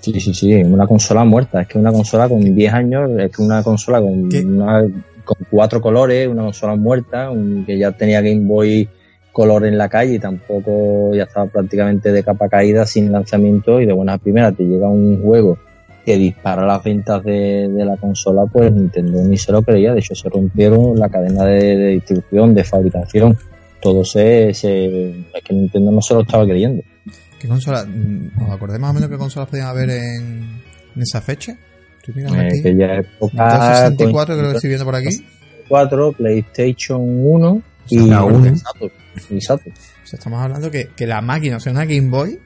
Sí, 0.00 0.20
sí, 0.20 0.32
sí, 0.32 0.54
una 0.54 0.86
consola 0.86 1.24
muerta, 1.24 1.62
es 1.62 1.66
que 1.66 1.76
una 1.76 1.90
consola 1.90 2.28
con 2.28 2.40
10 2.40 2.72
años, 2.72 3.10
es 3.18 3.36
que 3.36 3.42
una 3.42 3.64
consola 3.64 4.00
con, 4.00 4.30
con 4.30 5.36
cuatro 5.50 5.80
colores, 5.80 6.28
una 6.28 6.44
consola 6.44 6.76
muerta, 6.76 7.32
que 7.66 7.76
ya 7.76 7.90
tenía 7.90 8.20
Game 8.20 8.46
Boy 8.46 8.88
color 9.32 9.66
en 9.66 9.76
la 9.76 9.88
calle 9.88 10.14
y 10.14 10.18
tampoco 10.20 11.12
ya 11.14 11.24
estaba 11.24 11.46
prácticamente 11.46 12.12
de 12.12 12.22
capa 12.22 12.48
caída 12.48 12.86
sin 12.86 13.10
lanzamiento 13.10 13.80
y 13.80 13.86
de 13.86 13.92
buenas 13.92 14.20
primeras 14.20 14.56
te 14.56 14.62
llega 14.62 14.88
un 14.88 15.20
juego 15.20 15.58
que 16.08 16.16
dispara 16.16 16.64
las 16.64 16.82
ventas 16.82 17.22
de, 17.22 17.68
la 17.70 17.94
consola, 17.98 18.46
pues 18.50 18.72
Nintendo 18.72 19.22
ni 19.24 19.36
se 19.36 19.52
lo 19.52 19.60
creía. 19.60 19.92
De 19.92 20.00
hecho, 20.00 20.14
se 20.14 20.30
rompieron 20.30 20.98
la 20.98 21.10
cadena 21.10 21.44
de, 21.44 21.88
distribución, 21.88 22.54
de 22.54 22.64
fabricación. 22.64 23.36
Todo 23.82 24.02
se, 24.06 24.54
se, 24.54 25.10
Es 25.10 25.44
que 25.44 25.52
Nintendo 25.52 25.92
no 25.92 26.00
se 26.00 26.14
lo 26.14 26.22
estaba 26.22 26.46
creyendo. 26.46 26.82
¿Qué 27.38 27.46
consola? 27.46 27.84
Mm, 27.84 28.42
¿Os 28.42 28.50
acordáis 28.50 28.80
más 28.80 28.90
o 28.90 28.94
menos 28.94 29.10
qué 29.10 29.18
consolas 29.18 29.50
podían 29.50 29.66
haber 29.66 29.90
en, 29.90 30.62
en 30.96 31.02
esa 31.02 31.20
fecha? 31.20 31.58
Estoy 31.98 32.14
mirando 32.14 32.40
eh, 32.40 32.46
aquí. 32.46 33.06
época. 33.06 33.74
64 33.74 34.34
creo 34.34 34.50
que 34.50 34.56
estoy 34.56 34.68
viendo 34.68 34.86
por 34.86 34.96
aquí. 34.96 35.26
4, 35.68 36.12
PlayStation 36.12 37.02
1 37.02 37.62
y, 37.90 38.08
la 38.08 38.24
1. 38.24 38.54
Y 39.28 39.40
Saturn. 39.42 39.74
O 39.74 40.06
sea, 40.06 40.16
estamos 40.16 40.40
hablando 40.40 40.70
que, 40.70 40.88
que 40.96 41.06
la 41.06 41.20
máquina, 41.20 41.58
o 41.58 41.60
sea, 41.60 41.70
una 41.70 41.84
Game 41.84 42.08
Boy, 42.08 42.38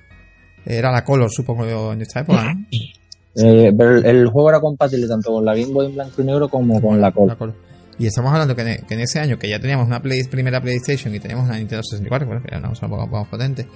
era 0.66 0.90
la 0.90 1.04
Color, 1.04 1.30
supongo 1.30 1.64
yo, 1.64 1.92
en 1.92 2.02
esta 2.02 2.22
época, 2.22 2.54
¿no? 2.54 2.66
Eh, 3.34 3.72
pero 3.76 3.96
el, 3.96 4.26
juego 4.28 4.50
era 4.50 4.60
compatible 4.60 5.08
tanto 5.08 5.32
con 5.32 5.44
la 5.44 5.54
Game 5.54 5.72
Boy 5.72 5.86
en 5.86 5.94
blanco 5.94 6.20
y 6.20 6.24
negro 6.24 6.48
como 6.48 6.80
con 6.80 7.00
la 7.00 7.12
Color. 7.12 7.54
Y 7.98 8.06
estamos 8.06 8.32
hablando 8.32 8.56
que 8.56 8.62
en, 8.62 9.00
ese 9.00 9.20
año 9.20 9.38
que 9.38 9.48
ya 9.48 9.60
teníamos 9.60 9.86
una 9.86 10.00
primera 10.02 10.60
PlayStation 10.60 11.14
y 11.14 11.20
teníamos 11.20 11.46
una 11.46 11.56
Nintendo 11.56 11.82
64, 11.82 12.26
bueno, 12.26 12.42
que 12.42 12.48
era 12.48 12.58
una 12.58 12.68
cosa 12.70 12.86
un 12.86 12.92
poco 12.92 13.06
más 13.06 13.28
potente, 13.28 13.66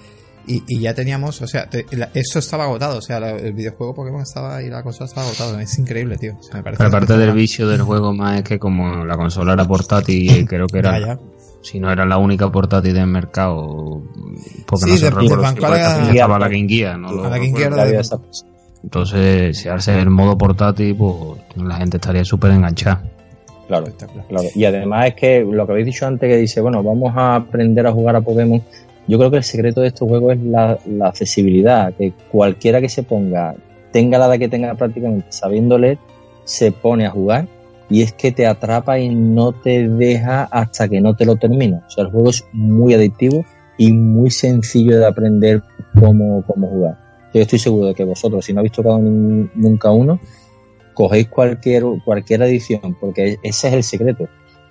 y, 0.49 0.81
ya 0.81 0.95
teníamos, 0.95 1.43
o 1.43 1.47
sea, 1.47 1.69
eso 2.15 2.39
estaba 2.39 2.65
agotado, 2.65 2.99
o 2.99 3.03
sea, 3.03 3.19
el 3.19 3.53
videojuego 3.53 3.95
Pokémon 3.95 4.23
estaba 4.23 4.63
y 4.63 4.71
la 4.71 4.83
consola 4.83 5.07
estaba 5.07 5.27
agotada, 5.27 5.61
es 5.61 5.77
increíble, 5.79 6.17
tío. 6.19 6.39
Pero 6.53 6.87
aparte 6.87 7.17
del 7.17 7.33
vicio 7.33 7.67
del 7.67 7.83
juego 7.83 8.13
más 8.13 8.39
es 8.39 8.45
que 8.45 8.59
como 8.59 9.05
la 9.05 9.17
consola 9.17 9.55
era 9.55 9.65
portátil, 9.65 10.41
y 10.41 10.45
creo 10.47 10.67
que 10.67 10.79
era... 10.79 11.19
Si 11.63 11.81
no 11.81 11.91
era 11.91 12.07
la 12.07 12.19
única 12.19 12.51
portátil 12.53 12.95
del 12.95 13.09
mercado, 13.09 14.01
porque 14.67 14.87
no 14.87 14.97
se 14.97 15.11
recuerda 15.11 15.51
si 15.51 16.17
estaba 16.17 16.39
la 16.39 16.49
Game 16.49 16.69
Gear, 16.69 16.97
¿no? 16.97 17.29
La 17.29 17.39
Game 17.39 17.57
Gear 17.57 17.73
entonces, 18.83 19.59
si 19.59 19.69
hace 19.69 19.99
el 19.99 20.11
modo 20.11 20.39
portátil, 20.39 20.97
pues 20.97 21.41
la 21.57 21.77
gente 21.77 21.97
estaría 21.97 22.25
súper 22.25 22.53
enganchada. 22.53 23.03
Claro, 23.67 23.87
claro. 24.29 24.49
Y 24.55 24.65
además 24.65 25.09
es 25.09 25.15
que 25.15 25.41
lo 25.41 25.67
que 25.67 25.73
habéis 25.73 25.87
dicho 25.87 26.07
antes, 26.07 26.29
que 26.29 26.37
dice, 26.37 26.61
bueno, 26.61 26.83
vamos 26.83 27.13
a 27.17 27.35
aprender 27.35 27.87
a 27.87 27.93
jugar 27.93 28.17
a 28.17 28.21
Pokémon. 28.21 28.63
Yo 29.09 29.19
creo 29.19 29.31
que 29.31 29.39
el 29.39 29.45
secreto 29.45 29.81
de 29.81 29.89
estos 29.89 30.09
juegos 30.09 30.35
es 30.35 30.43
la, 30.43 30.79
accesibilidad, 31.03 31.93
que 31.95 32.13
cualquiera 32.31 32.81
que 32.81 32.89
se 32.89 33.03
ponga, 33.03 33.55
tenga 33.93 34.19
la 34.19 34.27
edad 34.27 34.39
que 34.39 34.49
tenga 34.49 34.75
prácticamente 34.75 35.27
sabiendo 35.31 35.79
leer, 35.79 35.99
se 36.45 36.71
pone 36.71 37.07
a 37.07 37.11
jugar 37.11 37.49
y 37.89 38.03
es 38.03 38.13
que 38.13 38.33
te 38.33 38.47
atrapa 38.47 38.99
y 38.99 39.09
no 39.15 39.53
te 39.53 39.89
deja 39.89 40.45
hasta 40.45 40.89
que 40.89 41.01
no 41.01 41.15
te 41.15 41.25
lo 41.25 41.37
termina. 41.37 41.83
O 41.87 41.91
sea, 41.91 42.05
el 42.05 42.11
juego 42.11 42.31
es 42.31 42.45
muy 42.53 42.95
adictivo 42.95 43.45
y 43.79 43.93
muy 43.93 44.31
sencillo 44.31 44.99
de 44.99 45.07
aprender 45.07 45.63
cómo, 45.99 46.43
cómo 46.47 46.69
jugar. 46.69 47.06
Yo 47.37 47.43
estoy 47.43 47.59
seguro 47.59 47.89
de 47.89 47.95
que 47.95 48.03
vosotros, 48.03 48.47
si 48.47 48.55
no 48.55 48.61
habéis 48.61 48.73
tocado 48.73 48.99
nunca 48.99 49.91
uno, 49.91 50.19
cogéis 50.95 51.29
cualquier, 51.29 51.85
cualquier 52.03 52.41
edición, 52.41 52.97
porque 52.99 53.37
ese 53.43 53.69
es 53.69 53.75
el 53.75 53.83
secreto, 53.83 54.27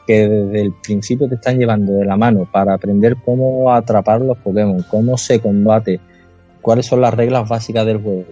que 0.08 0.28
desde 0.28 0.62
el 0.62 0.74
principio 0.82 1.30
te 1.30 1.36
están 1.36 1.60
llevando 1.60 1.94
de 1.94 2.06
la 2.06 2.18
mano 2.18 2.50
para 2.52 2.74
aprender 2.74 3.18
cómo 3.24 3.72
atrapar 3.72 4.22
los 4.22 4.40
Pokémon, 4.40 4.84
cómo 4.90 5.16
se 5.16 5.40
combate, 5.40 6.00
cuáles 6.64 6.88
son 6.88 7.02
las 7.02 7.14
reglas 7.14 7.48
básicas 7.48 7.86
del 7.86 8.02
juego. 8.02 8.24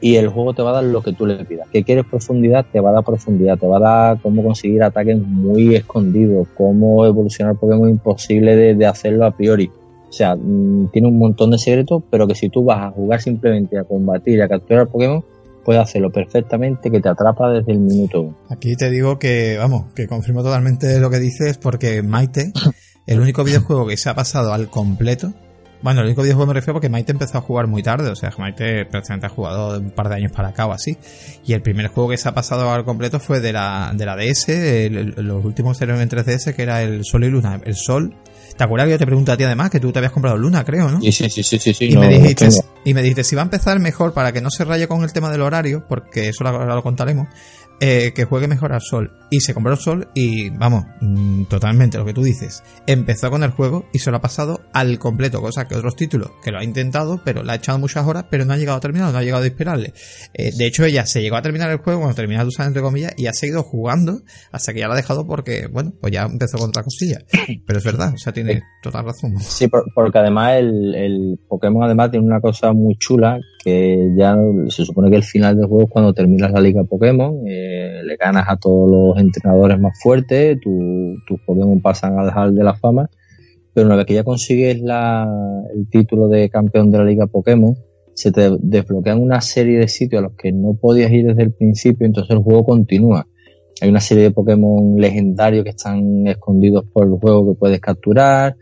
Y 0.00 0.14
el 0.14 0.28
juego 0.28 0.54
te 0.54 0.62
va 0.62 0.70
a 0.70 0.74
dar 0.74 0.84
lo 0.84 1.02
que 1.02 1.12
tú 1.12 1.26
le 1.26 1.44
pidas. 1.44 1.66
¿Qué 1.72 1.82
quieres 1.82 2.04
profundidad? 2.06 2.64
Te 2.70 2.78
va 2.78 2.90
a 2.90 2.92
dar 2.92 3.04
profundidad. 3.04 3.58
Te 3.58 3.66
va 3.66 3.78
a 3.78 3.80
dar 3.80 4.20
cómo 4.20 4.44
conseguir 4.44 4.84
ataques 4.84 5.18
muy 5.18 5.74
escondidos, 5.74 6.46
cómo 6.56 7.04
evolucionar 7.04 7.56
Pokémon 7.56 7.90
imposible 7.90 8.74
de 8.76 8.86
hacerlo 8.86 9.26
a 9.26 9.32
priori 9.32 9.72
o 10.12 10.14
sea, 10.14 10.36
mm, 10.36 10.90
tiene 10.92 11.08
un 11.08 11.18
montón 11.18 11.52
de 11.52 11.58
secretos, 11.58 12.02
pero 12.10 12.26
que 12.26 12.34
si 12.34 12.50
tú 12.50 12.64
vas 12.64 12.80
a 12.80 12.90
jugar 12.90 13.22
simplemente 13.22 13.78
a 13.78 13.84
combatir 13.84 14.36
y 14.36 14.42
a 14.42 14.48
capturar 14.48 14.88
Pokémon, 14.88 15.24
puede 15.64 15.78
hacerlo 15.78 16.12
perfectamente, 16.12 16.90
que 16.90 17.00
te 17.00 17.08
atrapa 17.08 17.50
desde 17.50 17.72
el 17.72 17.78
minuto 17.78 18.20
uno. 18.20 18.36
Aquí 18.50 18.76
te 18.76 18.90
digo 18.90 19.18
que, 19.18 19.56
vamos, 19.56 19.90
que 19.94 20.06
confirmo 20.06 20.42
totalmente 20.42 21.00
lo 21.00 21.08
que 21.08 21.18
dices, 21.18 21.56
porque 21.56 22.02
Maite, 22.02 22.52
el 23.06 23.20
único 23.20 23.42
videojuego 23.42 23.86
que 23.86 23.96
se 23.96 24.10
ha 24.10 24.14
pasado 24.14 24.52
al 24.52 24.68
completo, 24.68 25.32
bueno, 25.80 26.00
el 26.00 26.08
único 26.08 26.20
videojuego 26.20 26.48
me 26.48 26.52
refiero 26.52 26.74
porque 26.74 26.90
Maite 26.90 27.12
empezó 27.12 27.38
a 27.38 27.40
jugar 27.40 27.68
muy 27.68 27.82
tarde, 27.82 28.10
o 28.10 28.14
sea, 28.14 28.30
Maite 28.36 28.84
prácticamente 28.84 29.28
ha 29.28 29.30
jugado 29.30 29.80
un 29.80 29.92
par 29.92 30.10
de 30.10 30.16
años 30.16 30.30
para 30.30 30.48
acá 30.48 30.66
o 30.66 30.72
así. 30.72 30.98
Y 31.46 31.54
el 31.54 31.62
primer 31.62 31.86
juego 31.86 32.10
que 32.10 32.18
se 32.18 32.28
ha 32.28 32.34
pasado 32.34 32.70
al 32.70 32.84
completo 32.84 33.18
fue 33.18 33.40
de 33.40 33.54
la, 33.54 33.92
de 33.96 34.04
la 34.04 34.14
DS, 34.14 34.46
los 35.16 35.42
últimos 35.42 35.80
eran 35.80 36.02
en 36.02 36.10
3DS, 36.10 36.54
que 36.54 36.62
era 36.62 36.82
el 36.82 37.02
Sol 37.04 37.24
y 37.24 37.30
Luna. 37.30 37.62
El 37.64 37.74
Sol, 37.74 38.14
¿te 38.56 38.64
acuerdas 38.64 38.86
que 38.86 38.92
yo 38.92 38.98
te 38.98 39.06
pregunté 39.06 39.32
a 39.32 39.36
ti 39.36 39.44
además 39.44 39.70
que 39.70 39.80
tú 39.80 39.92
te 39.92 39.98
habías 39.98 40.12
comprado 40.12 40.36
Luna, 40.36 40.64
creo, 40.64 40.90
no? 40.90 41.00
Sí, 41.00 41.12
sí, 41.12 41.28
sí, 41.30 41.42
sí, 41.42 41.58
sí. 41.58 41.84
y, 41.84 41.96
me 41.96 42.08
dijiste, 42.08 42.48
y 42.84 42.94
me 42.94 43.02
dijiste, 43.02 43.24
si 43.24 43.36
va 43.36 43.42
a 43.42 43.44
empezar 43.44 43.78
mejor 43.78 44.12
para 44.12 44.32
que 44.32 44.40
no 44.40 44.50
se 44.50 44.64
raye 44.64 44.88
con 44.88 45.02
el 45.04 45.12
tema 45.12 45.30
del 45.30 45.42
horario, 45.42 45.84
porque 45.88 46.28
eso 46.28 46.46
ahora 46.46 46.74
lo 46.74 46.82
contaremos, 46.82 47.28
eh, 47.84 48.12
que 48.14 48.26
juegue 48.26 48.46
mejor 48.46 48.72
al 48.72 48.80
Sol. 48.80 49.10
Y 49.28 49.40
se 49.40 49.54
compró 49.54 49.72
el 49.72 49.78
Sol 49.78 50.06
y, 50.14 50.50
vamos, 50.50 50.84
mm, 51.00 51.46
totalmente 51.46 51.98
lo 51.98 52.04
que 52.04 52.14
tú 52.14 52.22
dices. 52.22 52.62
Empezó 52.86 53.28
con 53.28 53.42
el 53.42 53.50
juego 53.50 53.86
y 53.92 53.98
se 53.98 54.12
lo 54.12 54.18
ha 54.18 54.20
pasado 54.20 54.60
al 54.72 55.00
completo, 55.00 55.40
cosa 55.40 55.66
que 55.66 55.74
otros 55.74 55.96
títulos, 55.96 56.30
que 56.44 56.52
lo 56.52 56.60
ha 56.60 56.64
intentado, 56.64 57.20
pero 57.24 57.42
le 57.42 57.50
ha 57.50 57.56
echado 57.56 57.80
muchas 57.80 58.06
horas, 58.06 58.26
pero 58.30 58.44
no 58.44 58.52
ha 58.52 58.56
llegado 58.56 58.78
a 58.78 58.80
terminar, 58.80 59.10
no 59.10 59.18
ha 59.18 59.22
llegado 59.24 59.42
a 59.42 59.46
esperarle. 59.46 59.94
Eh, 60.32 60.52
de 60.56 60.64
hecho, 60.64 60.84
ella 60.84 61.06
se 61.06 61.22
llegó 61.22 61.34
a 61.34 61.42
terminar 61.42 61.72
el 61.72 61.78
juego, 61.78 62.02
cuando 62.02 62.14
termina 62.14 62.42
de 62.42 62.48
usar 62.50 62.68
entre 62.68 62.82
comillas, 62.82 63.14
y 63.16 63.26
ha 63.26 63.32
seguido 63.32 63.64
jugando 63.64 64.20
hasta 64.52 64.72
que 64.72 64.78
ya 64.78 64.86
lo 64.86 64.92
ha 64.92 64.96
dejado 64.96 65.26
porque, 65.26 65.66
bueno, 65.66 65.92
pues 66.00 66.12
ya 66.12 66.22
empezó 66.22 66.58
con 66.58 66.68
otra 66.68 66.84
cosilla. 66.84 67.18
Pero 67.66 67.78
es 67.80 67.84
verdad, 67.84 68.12
o 68.14 68.18
sea, 68.18 68.32
tiene 68.32 68.62
total 68.80 69.06
razón. 69.06 69.40
Sí, 69.40 69.66
porque 69.68 70.18
además 70.20 70.52
el, 70.58 70.94
el 70.94 71.40
Pokémon 71.48 71.82
además 71.82 72.12
tiene 72.12 72.26
una 72.26 72.40
cosa 72.40 72.72
muy 72.72 72.96
chula 72.96 73.40
que 73.62 74.12
ya 74.16 74.36
se 74.68 74.84
supone 74.84 75.10
que 75.10 75.16
el 75.16 75.22
final 75.22 75.56
del 75.56 75.66
juego 75.66 75.84
es 75.84 75.90
cuando 75.90 76.12
terminas 76.12 76.50
la 76.52 76.60
liga 76.60 76.82
Pokémon, 76.84 77.46
eh, 77.46 77.71
le 78.04 78.16
ganas 78.16 78.44
a 78.48 78.56
todos 78.56 78.90
los 78.90 79.18
entrenadores 79.18 79.78
más 79.78 79.98
fuertes, 80.00 80.60
tu, 80.60 81.16
tus 81.26 81.40
Pokémon 81.40 81.80
pasan 81.80 82.18
al 82.18 82.30
hall 82.30 82.54
de 82.54 82.64
la 82.64 82.74
fama, 82.74 83.08
pero 83.74 83.86
una 83.86 83.96
vez 83.96 84.06
que 84.06 84.14
ya 84.14 84.24
consigues 84.24 84.80
la, 84.80 85.28
el 85.74 85.88
título 85.88 86.28
de 86.28 86.48
campeón 86.50 86.90
de 86.90 86.98
la 86.98 87.04
liga 87.04 87.26
Pokémon, 87.26 87.74
se 88.14 88.30
te 88.30 88.50
desbloquean 88.60 89.20
una 89.20 89.40
serie 89.40 89.78
de 89.78 89.88
sitios 89.88 90.20
a 90.20 90.22
los 90.22 90.32
que 90.32 90.52
no 90.52 90.74
podías 90.74 91.10
ir 91.12 91.26
desde 91.26 91.42
el 91.42 91.52
principio, 91.52 92.06
entonces 92.06 92.30
el 92.36 92.42
juego 92.42 92.64
continúa. 92.64 93.26
Hay 93.80 93.88
una 93.88 94.00
serie 94.00 94.24
de 94.24 94.30
Pokémon 94.30 94.96
legendarios 95.00 95.64
que 95.64 95.70
están 95.70 96.26
escondidos 96.26 96.84
por 96.92 97.06
el 97.06 97.14
juego 97.14 97.52
que 97.52 97.58
puedes 97.58 97.80
capturar, 97.80 98.56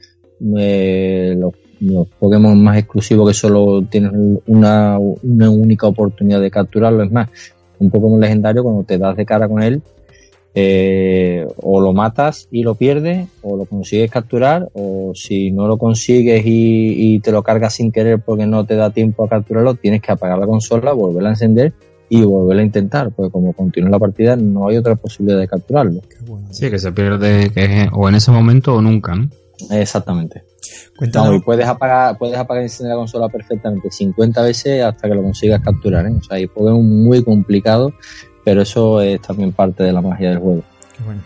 eh, 0.57 1.37
los 1.81 2.09
Pokémon 2.19 2.63
más 2.63 2.79
exclusivos 2.79 3.29
que 3.29 3.35
solo 3.35 3.83
tienen 3.83 4.41
una, 4.47 4.99
una 4.99 5.51
única 5.51 5.87
oportunidad 5.87 6.41
de 6.41 6.51
capturarlo. 6.51 7.03
Es 7.03 7.11
más, 7.11 7.29
un 7.81 7.91
Pokémon 7.91 8.21
legendario 8.21 8.63
cuando 8.63 8.85
te 8.85 8.99
das 8.99 9.17
de 9.17 9.27
cara 9.27 9.49
con 9.49 9.63
él, 9.63 9.83
eh, 10.55 11.47
o 11.57 11.81
lo 11.81 11.93
matas 11.93 12.49
y 12.51 12.63
lo 12.63 12.75
pierdes, 12.75 13.29
o 13.43 13.57
lo 13.57 13.65
consigues 13.65 14.11
capturar, 14.11 14.69
o 14.75 15.13
si 15.15 15.51
no 15.51 15.67
lo 15.67 15.79
consigues 15.79 16.45
y, 16.45 17.15
y, 17.15 17.21
te 17.21 17.33
lo 17.33 17.43
cargas 17.43 17.75
sin 17.75 17.93
querer 17.93 18.21
porque 18.21 18.47
no 18.47 18.65
te 18.67 18.75
da 18.75 18.91
tiempo 18.91 19.25
a 19.25 19.29
capturarlo, 19.29 19.75
tienes 19.75 20.03
que 20.03 20.13
apagar 20.13 20.39
la 20.39 20.47
consola, 20.47 20.93
volverla 20.93 21.31
a 21.31 21.33
encender 21.33 21.73
y 22.09 22.23
volverla 22.23 22.63
a 22.63 22.67
intentar, 22.67 23.13
porque 23.13 23.31
como 23.31 23.53
continúa 23.53 23.91
la 23.91 23.99
partida 23.99 24.35
no 24.35 24.69
hay 24.69 24.77
otra 24.77 24.97
posibilidad 24.97 25.39
de 25.39 25.47
capturarlo. 25.47 26.01
Sí, 26.51 26.69
que 26.69 26.79
se 26.79 26.91
pierde 26.91 27.51
que 27.51 27.89
o 27.93 28.09
en 28.09 28.17
ese 28.17 28.33
momento 28.33 28.75
o 28.75 28.83
nunca, 28.83 29.15
¿no? 29.15 29.29
Exactamente. 29.71 30.45
No, 31.15 31.35
y 31.35 31.41
puedes 31.41 31.67
apagar, 31.67 32.17
puedes 32.19 32.37
apagar 32.37 32.63
y 32.63 32.67
encender 32.67 32.95
la 32.95 32.99
consola 32.99 33.29
perfectamente 33.29 33.91
50 33.91 34.43
veces 34.43 34.83
hasta 34.83 35.09
que 35.09 35.15
lo 35.15 35.23
consigas 35.23 35.61
capturar, 35.63 36.07
¿eh? 36.07 36.13
O 36.19 36.23
sea, 36.23 36.39
Pokémon 36.49 37.05
muy 37.05 37.25
complicado, 37.25 37.93
pero 38.45 38.63
eso 38.63 39.01
es 39.01 39.21
también 39.21 39.53
parte 39.53 39.83
de 39.83 39.93
la 39.93 40.01
magia 40.01 40.31
del 40.31 40.39
juego. 40.39 40.63
bueno. 41.05 41.23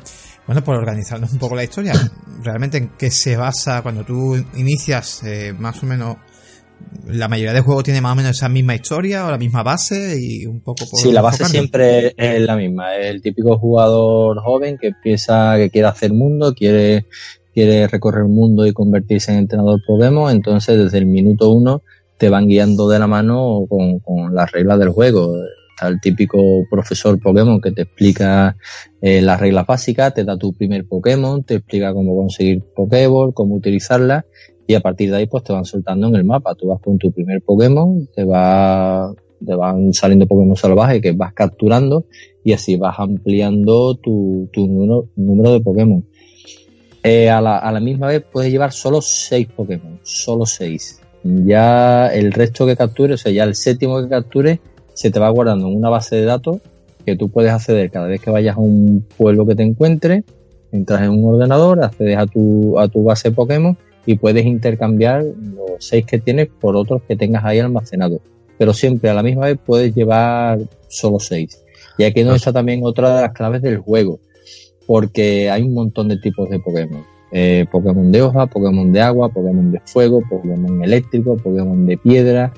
Bueno, 0.46 0.62
por 0.62 0.76
organizarnos 0.76 1.32
un 1.32 1.38
poco 1.38 1.54
la 1.54 1.64
historia, 1.64 1.94
realmente 2.42 2.76
en 2.76 2.90
qué 2.98 3.10
se 3.10 3.34
basa 3.34 3.80
cuando 3.82 4.04
tú 4.04 4.36
inicias 4.54 5.22
eh, 5.24 5.54
más 5.58 5.82
o 5.82 5.86
menos 5.86 6.16
la 7.06 7.28
mayoría 7.28 7.52
de 7.52 7.60
juegos 7.60 7.84
tiene 7.84 8.00
más 8.00 8.12
o 8.12 8.16
menos 8.16 8.36
esa 8.36 8.48
misma 8.48 8.74
historia 8.74 9.26
o 9.26 9.30
la 9.30 9.38
misma 9.38 9.62
base 9.62 10.16
y 10.18 10.46
un 10.46 10.60
poco 10.60 10.84
por 10.90 11.00
Sí, 11.00 11.12
la 11.12 11.22
base 11.22 11.44
siempre 11.46 12.14
es 12.16 12.40
la 12.40 12.56
misma. 12.56 12.96
El 12.96 13.20
típico 13.20 13.58
jugador 13.58 14.40
joven 14.42 14.78
que 14.78 14.88
empieza, 14.88 15.56
que 15.56 15.70
quiere 15.70 15.88
hacer 15.88 16.12
mundo, 16.12 16.54
quiere 16.54 17.06
quiere 17.54 17.86
recorrer 17.86 18.24
el 18.24 18.28
mundo 18.28 18.66
y 18.66 18.72
convertirse 18.72 19.32
en 19.32 19.38
entrenador 19.38 19.80
Pokémon, 19.86 20.30
entonces 20.30 20.76
desde 20.76 20.98
el 20.98 21.06
minuto 21.06 21.50
uno 21.50 21.82
te 22.18 22.28
van 22.28 22.48
guiando 22.48 22.88
de 22.88 22.98
la 22.98 23.06
mano 23.06 23.64
con, 23.68 24.00
con 24.00 24.34
las 24.34 24.50
reglas 24.52 24.78
del 24.78 24.90
juego. 24.90 25.34
Está 25.70 25.88
el 25.88 26.00
típico 26.00 26.38
profesor 26.70 27.18
Pokémon 27.20 27.60
que 27.60 27.72
te 27.72 27.82
explica 27.82 28.56
eh, 29.00 29.20
las 29.20 29.40
reglas 29.40 29.66
básicas, 29.66 30.14
te 30.14 30.24
da 30.24 30.36
tu 30.36 30.52
primer 30.52 30.86
Pokémon, 30.86 31.42
te 31.42 31.54
explica 31.56 31.92
cómo 31.92 32.14
conseguir 32.16 32.62
Pokéball, 32.74 33.34
cómo 33.34 33.56
utilizarla 33.56 34.24
y 34.66 34.74
a 34.74 34.80
partir 34.80 35.10
de 35.10 35.18
ahí 35.18 35.26
pues 35.26 35.44
te 35.44 35.52
van 35.52 35.64
soltando 35.64 36.08
en 36.08 36.16
el 36.16 36.24
mapa. 36.24 36.54
Tú 36.54 36.68
vas 36.68 36.80
con 36.80 36.98
tu 36.98 37.12
primer 37.12 37.42
Pokémon, 37.42 38.08
te 38.14 38.24
va 38.24 39.12
te 39.44 39.54
van 39.54 39.92
saliendo 39.92 40.26
Pokémon 40.26 40.56
salvajes 40.56 41.02
que 41.02 41.12
vas 41.12 41.34
capturando 41.34 42.06
y 42.42 42.52
así 42.52 42.76
vas 42.76 42.98
ampliando 42.98 43.94
tu, 43.96 44.48
tu 44.52 44.66
número, 44.66 45.08
número 45.16 45.52
de 45.52 45.60
Pokémon. 45.60 46.04
Eh, 47.06 47.28
a, 47.28 47.38
la, 47.42 47.58
a, 47.58 47.70
la, 47.70 47.80
misma 47.80 48.06
vez 48.06 48.24
puedes 48.32 48.50
llevar 48.50 48.72
solo 48.72 49.02
6 49.02 49.48
Pokémon, 49.54 50.00
solo 50.02 50.46
6. 50.46 51.02
Ya 51.22 52.06
el 52.06 52.32
resto 52.32 52.66
que 52.66 52.76
captures, 52.76 53.20
o 53.20 53.22
sea, 53.22 53.30
ya 53.30 53.44
el 53.44 53.54
séptimo 53.54 54.00
que 54.00 54.08
captures, 54.08 54.58
se 54.94 55.10
te 55.10 55.20
va 55.20 55.28
guardando 55.28 55.68
en 55.68 55.76
una 55.76 55.90
base 55.90 56.16
de 56.16 56.24
datos 56.24 56.60
que 57.04 57.14
tú 57.14 57.28
puedes 57.28 57.52
acceder 57.52 57.90
cada 57.90 58.06
vez 58.06 58.22
que 58.22 58.30
vayas 58.30 58.56
a 58.56 58.60
un 58.60 59.06
pueblo 59.18 59.46
que 59.46 59.54
te 59.54 59.62
encuentres, 59.62 60.24
entras 60.72 61.02
en 61.02 61.10
un 61.10 61.34
ordenador, 61.34 61.84
accedes 61.84 62.16
a 62.16 62.26
tu, 62.26 62.78
a 62.78 62.88
tu 62.88 63.04
base 63.04 63.28
de 63.28 63.34
Pokémon 63.34 63.76
y 64.06 64.16
puedes 64.16 64.46
intercambiar 64.46 65.24
los 65.24 65.84
6 65.84 66.06
que 66.06 66.18
tienes 66.18 66.48
por 66.58 66.74
otros 66.74 67.02
que 67.06 67.16
tengas 67.16 67.44
ahí 67.44 67.58
almacenados. 67.58 68.20
Pero 68.56 68.72
siempre 68.72 69.10
a 69.10 69.14
la 69.14 69.22
misma 69.22 69.44
vez 69.44 69.58
puedes 69.62 69.94
llevar 69.94 70.58
solo 70.88 71.20
6. 71.20 71.64
Y 71.98 72.04
aquí 72.04 72.24
no 72.24 72.34
está 72.34 72.50
también 72.50 72.80
otra 72.82 73.14
de 73.14 73.20
las 73.20 73.32
claves 73.32 73.60
del 73.60 73.76
juego 73.76 74.20
porque 74.86 75.50
hay 75.50 75.62
un 75.62 75.74
montón 75.74 76.08
de 76.08 76.18
tipos 76.18 76.48
de 76.50 76.58
Pokémon. 76.60 77.02
Eh, 77.32 77.66
Pokémon 77.70 78.12
de 78.12 78.22
hoja, 78.22 78.46
Pokémon 78.46 78.92
de 78.92 79.00
agua, 79.00 79.28
Pokémon 79.28 79.72
de 79.72 79.80
fuego, 79.84 80.22
Pokémon 80.28 80.82
eléctrico, 80.84 81.36
Pokémon 81.36 81.86
de 81.86 81.96
piedra. 81.96 82.52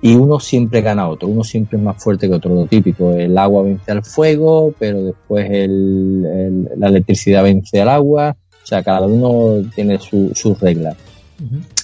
Y 0.00 0.14
uno 0.14 0.38
siempre 0.40 0.82
gana 0.82 1.02
a 1.02 1.08
otro, 1.08 1.28
uno 1.28 1.42
siempre 1.42 1.78
es 1.78 1.84
más 1.84 2.02
fuerte 2.02 2.28
que 2.28 2.34
otro. 2.34 2.54
Lo 2.54 2.66
típico, 2.66 3.12
el 3.12 3.36
agua 3.36 3.62
vence 3.62 3.90
al 3.90 4.04
fuego, 4.04 4.72
pero 4.78 5.02
después 5.02 5.48
el, 5.50 6.64
la 6.76 6.88
electricidad 6.88 7.42
vence 7.42 7.80
al 7.80 7.88
agua. 7.88 8.36
O 8.62 8.66
sea, 8.66 8.82
cada 8.82 9.06
uno 9.06 9.68
tiene 9.74 9.98
sus 9.98 10.38
su 10.38 10.54
reglas. 10.54 10.96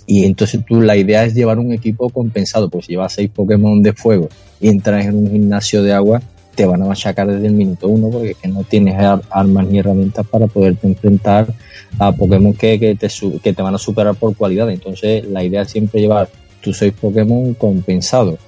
Y 0.07 0.25
entonces 0.25 0.64
tú, 0.66 0.81
la 0.81 0.97
idea 0.97 1.25
es 1.25 1.35
llevar 1.35 1.59
un 1.59 1.73
equipo 1.73 2.09
compensado, 2.09 2.68
pues 2.68 2.87
si 2.87 2.92
llevas 2.92 3.12
seis 3.12 3.31
Pokémon 3.31 3.83
de 3.83 3.92
fuego 3.92 4.29
y 4.61 4.68
entras 4.68 5.07
en 5.07 5.16
un 5.16 5.31
gimnasio 5.31 5.83
de 5.83 5.92
agua, 5.92 6.23
te 6.55 6.67
van 6.67 6.83
a 6.83 6.87
machacar 6.87 7.27
desde 7.27 7.47
el 7.47 7.55
minuto 7.55 7.88
uno 7.88 8.11
porque 8.11 8.37
no 8.49 8.62
tienes 8.65 8.95
armas 9.31 9.67
ni 9.67 9.79
herramientas 9.79 10.27
para 10.27 10.47
poderte 10.47 10.87
enfrentar 10.87 11.53
a 11.99 12.12
Pokémon 12.12 12.53
que, 12.53 12.79
que, 12.79 12.95
te, 12.95 13.09
que 13.43 13.53
te 13.53 13.62
van 13.62 13.75
a 13.75 13.79
superar 13.79 14.15
por 14.15 14.37
cualidad. 14.37 14.71
Entonces 14.71 15.27
la 15.27 15.43
idea 15.43 15.62
es 15.62 15.71
siempre 15.71 16.01
llevar 16.01 16.29
tus 16.61 16.79
seis 16.79 16.93
Pokémon 16.99 17.55
compensados. 17.55 18.38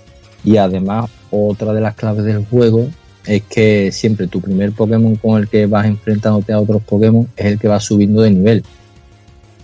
Y 0.45 0.59
además 0.59 1.11
otra 1.31 1.73
de 1.73 1.81
las 1.81 1.95
claves 1.95 2.25
del 2.25 2.45
juego 2.45 2.87
es 3.27 3.43
que 3.43 3.91
siempre 3.91 4.27
tu 4.27 4.41
primer 4.41 4.73
Pokémon 4.73 5.17
con 5.17 5.41
el 5.41 5.49
que 5.49 5.67
vas 5.67 5.87
enfrentándote 5.87 6.53
a 6.53 6.61
otros 6.61 6.83
Pokémon 6.83 7.27
es 7.37 7.47
el 7.47 7.59
que 7.59 7.69
va 7.69 7.81
subiendo 7.81 8.21
de 8.21 8.31
nivel. 8.31 8.65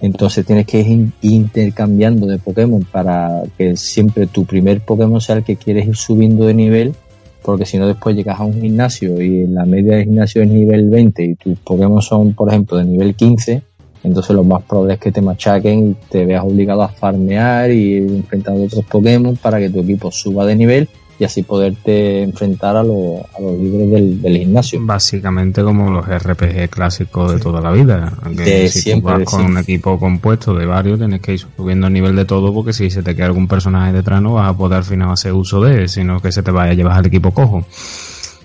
Entonces 0.01 0.47
tienes 0.47 0.67
que 0.67 0.81
ir 0.81 1.11
intercambiando 1.21 2.27
de 2.27 2.39
Pokémon 2.39 2.83
para 2.91 3.43
que 3.59 3.77
siempre 3.77 4.27
tu 4.27 4.47
primer 4.47 4.81
Pokémon 4.81 5.21
sea 5.21 5.37
el 5.37 5.45
que 5.45 5.57
quieres 5.57 5.87
ir 5.87 5.97
subiendo 5.97 6.47
de 6.47 6.55
nivel 6.55 6.95
porque 7.43 7.67
si 7.67 7.79
no 7.79 7.87
después 7.87 8.17
llegas 8.17 8.41
a 8.41 8.45
un 8.45 8.61
gimnasio 8.61 9.21
y 9.21 9.47
la 9.47 9.65
media 9.65 9.97
del 9.97 10.05
gimnasio 10.05 10.43
es 10.43 10.49
nivel 10.49 10.89
20 10.89 11.25
y 11.25 11.35
tus 11.35 11.59
Pokémon 11.59 12.03
son, 12.03 12.35
por 12.35 12.49
ejemplo, 12.49 12.77
de 12.77 12.85
nivel 12.85 13.15
15, 13.15 13.63
entonces 14.03 14.35
lo 14.35 14.45
más 14.45 14.63
probable 14.63 14.95
es 14.95 15.01
que 15.01 15.13
te 15.13 15.21
machaquen 15.21 15.91
y 15.91 15.95
te 16.09 16.25
veas 16.25 16.45
obligado 16.45 16.83
a 16.83 16.89
farmear 16.89 17.71
y 17.71 17.99
enfrentar 17.99 18.55
otros 18.57 18.85
Pokémon 18.85 19.37
para 19.37 19.59
que 19.59 19.71
tu 19.71 19.81
equipo 19.81 20.11
suba 20.11 20.47
de 20.47 20.57
nivel 20.57 20.89
y 21.21 21.25
así 21.25 21.43
poderte 21.43 22.23
enfrentar 22.23 22.79
a, 22.79 22.83
los 22.83 23.27
líderes 23.39 24.23
del, 24.23 24.39
gimnasio. 24.39 24.81
Básicamente 24.83 25.63
como 25.63 25.91
los 25.91 26.07
RPG 26.07 26.71
clásicos 26.71 27.35
de 27.35 27.39
toda 27.39 27.61
la 27.61 27.71
vida. 27.71 28.15
Aunque 28.23 28.69
si 28.69 28.95
tú 28.95 29.03
vas 29.03 29.25
con 29.25 29.45
un 29.45 29.59
equipo 29.59 29.99
compuesto 29.99 30.55
de 30.55 30.65
varios, 30.65 30.99
tienes 30.99 31.21
que 31.21 31.35
ir 31.35 31.41
subiendo 31.41 31.89
el 31.89 31.93
nivel 31.93 32.17
de 32.17 32.25
todo 32.25 32.55
porque 32.55 32.73
si 32.73 32.89
se 32.89 33.03
te 33.03 33.15
queda 33.15 33.27
algún 33.27 33.49
personaje 33.49 33.93
detrás 33.93 34.23
no 34.23 34.33
vas 34.33 34.49
a 34.49 34.57
poder 34.57 34.79
al 34.79 34.85
final 34.85 35.11
hacer 35.11 35.35
uso 35.35 35.61
de 35.61 35.83
él, 35.83 35.89
sino 35.91 36.21
que 36.21 36.33
se 36.33 36.43
te 36.43 36.51
vaya 36.51 36.73
a 36.73 36.75
llevar 36.75 36.95
al 36.95 37.05
equipo 37.05 37.33
cojo. 37.33 37.67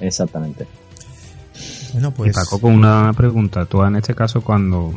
Exactamente. 0.01 0.67
Bueno, 1.95 2.12
pues... 2.12 2.31
Y 2.31 2.34
Paco, 2.34 2.60
con 2.60 2.73
una 2.73 3.13
pregunta. 3.15 3.65
Tú 3.65 3.81
en 3.81 3.95
este 3.95 4.13
caso, 4.13 4.41
cuando, 4.41 4.93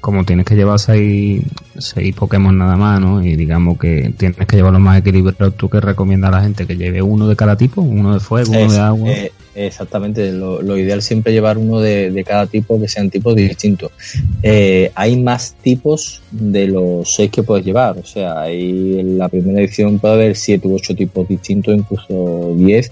como 0.00 0.24
tienes 0.24 0.44
que 0.44 0.56
llevar 0.56 0.80
seis, 0.80 1.44
seis 1.78 2.12
Pokémon 2.12 2.58
nada 2.58 2.74
más, 2.74 3.00
¿no? 3.00 3.22
Y 3.24 3.36
digamos 3.36 3.78
que 3.78 4.12
tienes 4.16 4.48
que 4.48 4.56
llevarlos 4.56 4.82
más 4.82 4.98
equilibrados, 4.98 5.54
¿tú 5.54 5.70
qué 5.70 5.78
recomiendas 5.78 6.32
a 6.32 6.38
la 6.38 6.42
gente? 6.42 6.66
¿Que 6.66 6.76
lleve 6.76 7.02
uno 7.02 7.28
de 7.28 7.36
cada 7.36 7.56
tipo? 7.56 7.82
¿Uno 7.82 8.14
de 8.14 8.18
fuego, 8.18 8.50
uno 8.50 8.72
de 8.72 8.78
agua? 8.80 9.10
Eh, 9.12 9.30
exactamente. 9.54 10.32
Lo, 10.32 10.76
ideal 10.76 10.98
es 10.98 11.04
siempre 11.04 11.32
llevar 11.32 11.56
uno 11.56 11.78
de, 11.78 12.24
cada 12.26 12.48
tipo, 12.48 12.80
que 12.80 12.88
sean 12.88 13.10
tipos 13.10 13.36
distintos. 13.36 13.92
Eh, 14.42 14.90
hay 14.96 15.22
más 15.22 15.54
tipos 15.62 16.20
de 16.32 16.66
los 16.66 17.14
seis 17.14 17.30
que 17.30 17.44
puedes 17.44 17.64
llevar. 17.64 17.96
O 17.96 18.04
sea, 18.04 18.40
hay 18.40 18.98
en 18.98 19.18
la 19.18 19.28
primera 19.28 19.60
edición 19.60 20.00
puede 20.00 20.14
haber 20.14 20.36
siete 20.36 20.66
u 20.66 20.74
ocho 20.74 20.96
tipos 20.96 21.28
distintos, 21.28 21.76
incluso 21.76 22.54
diez 22.56 22.90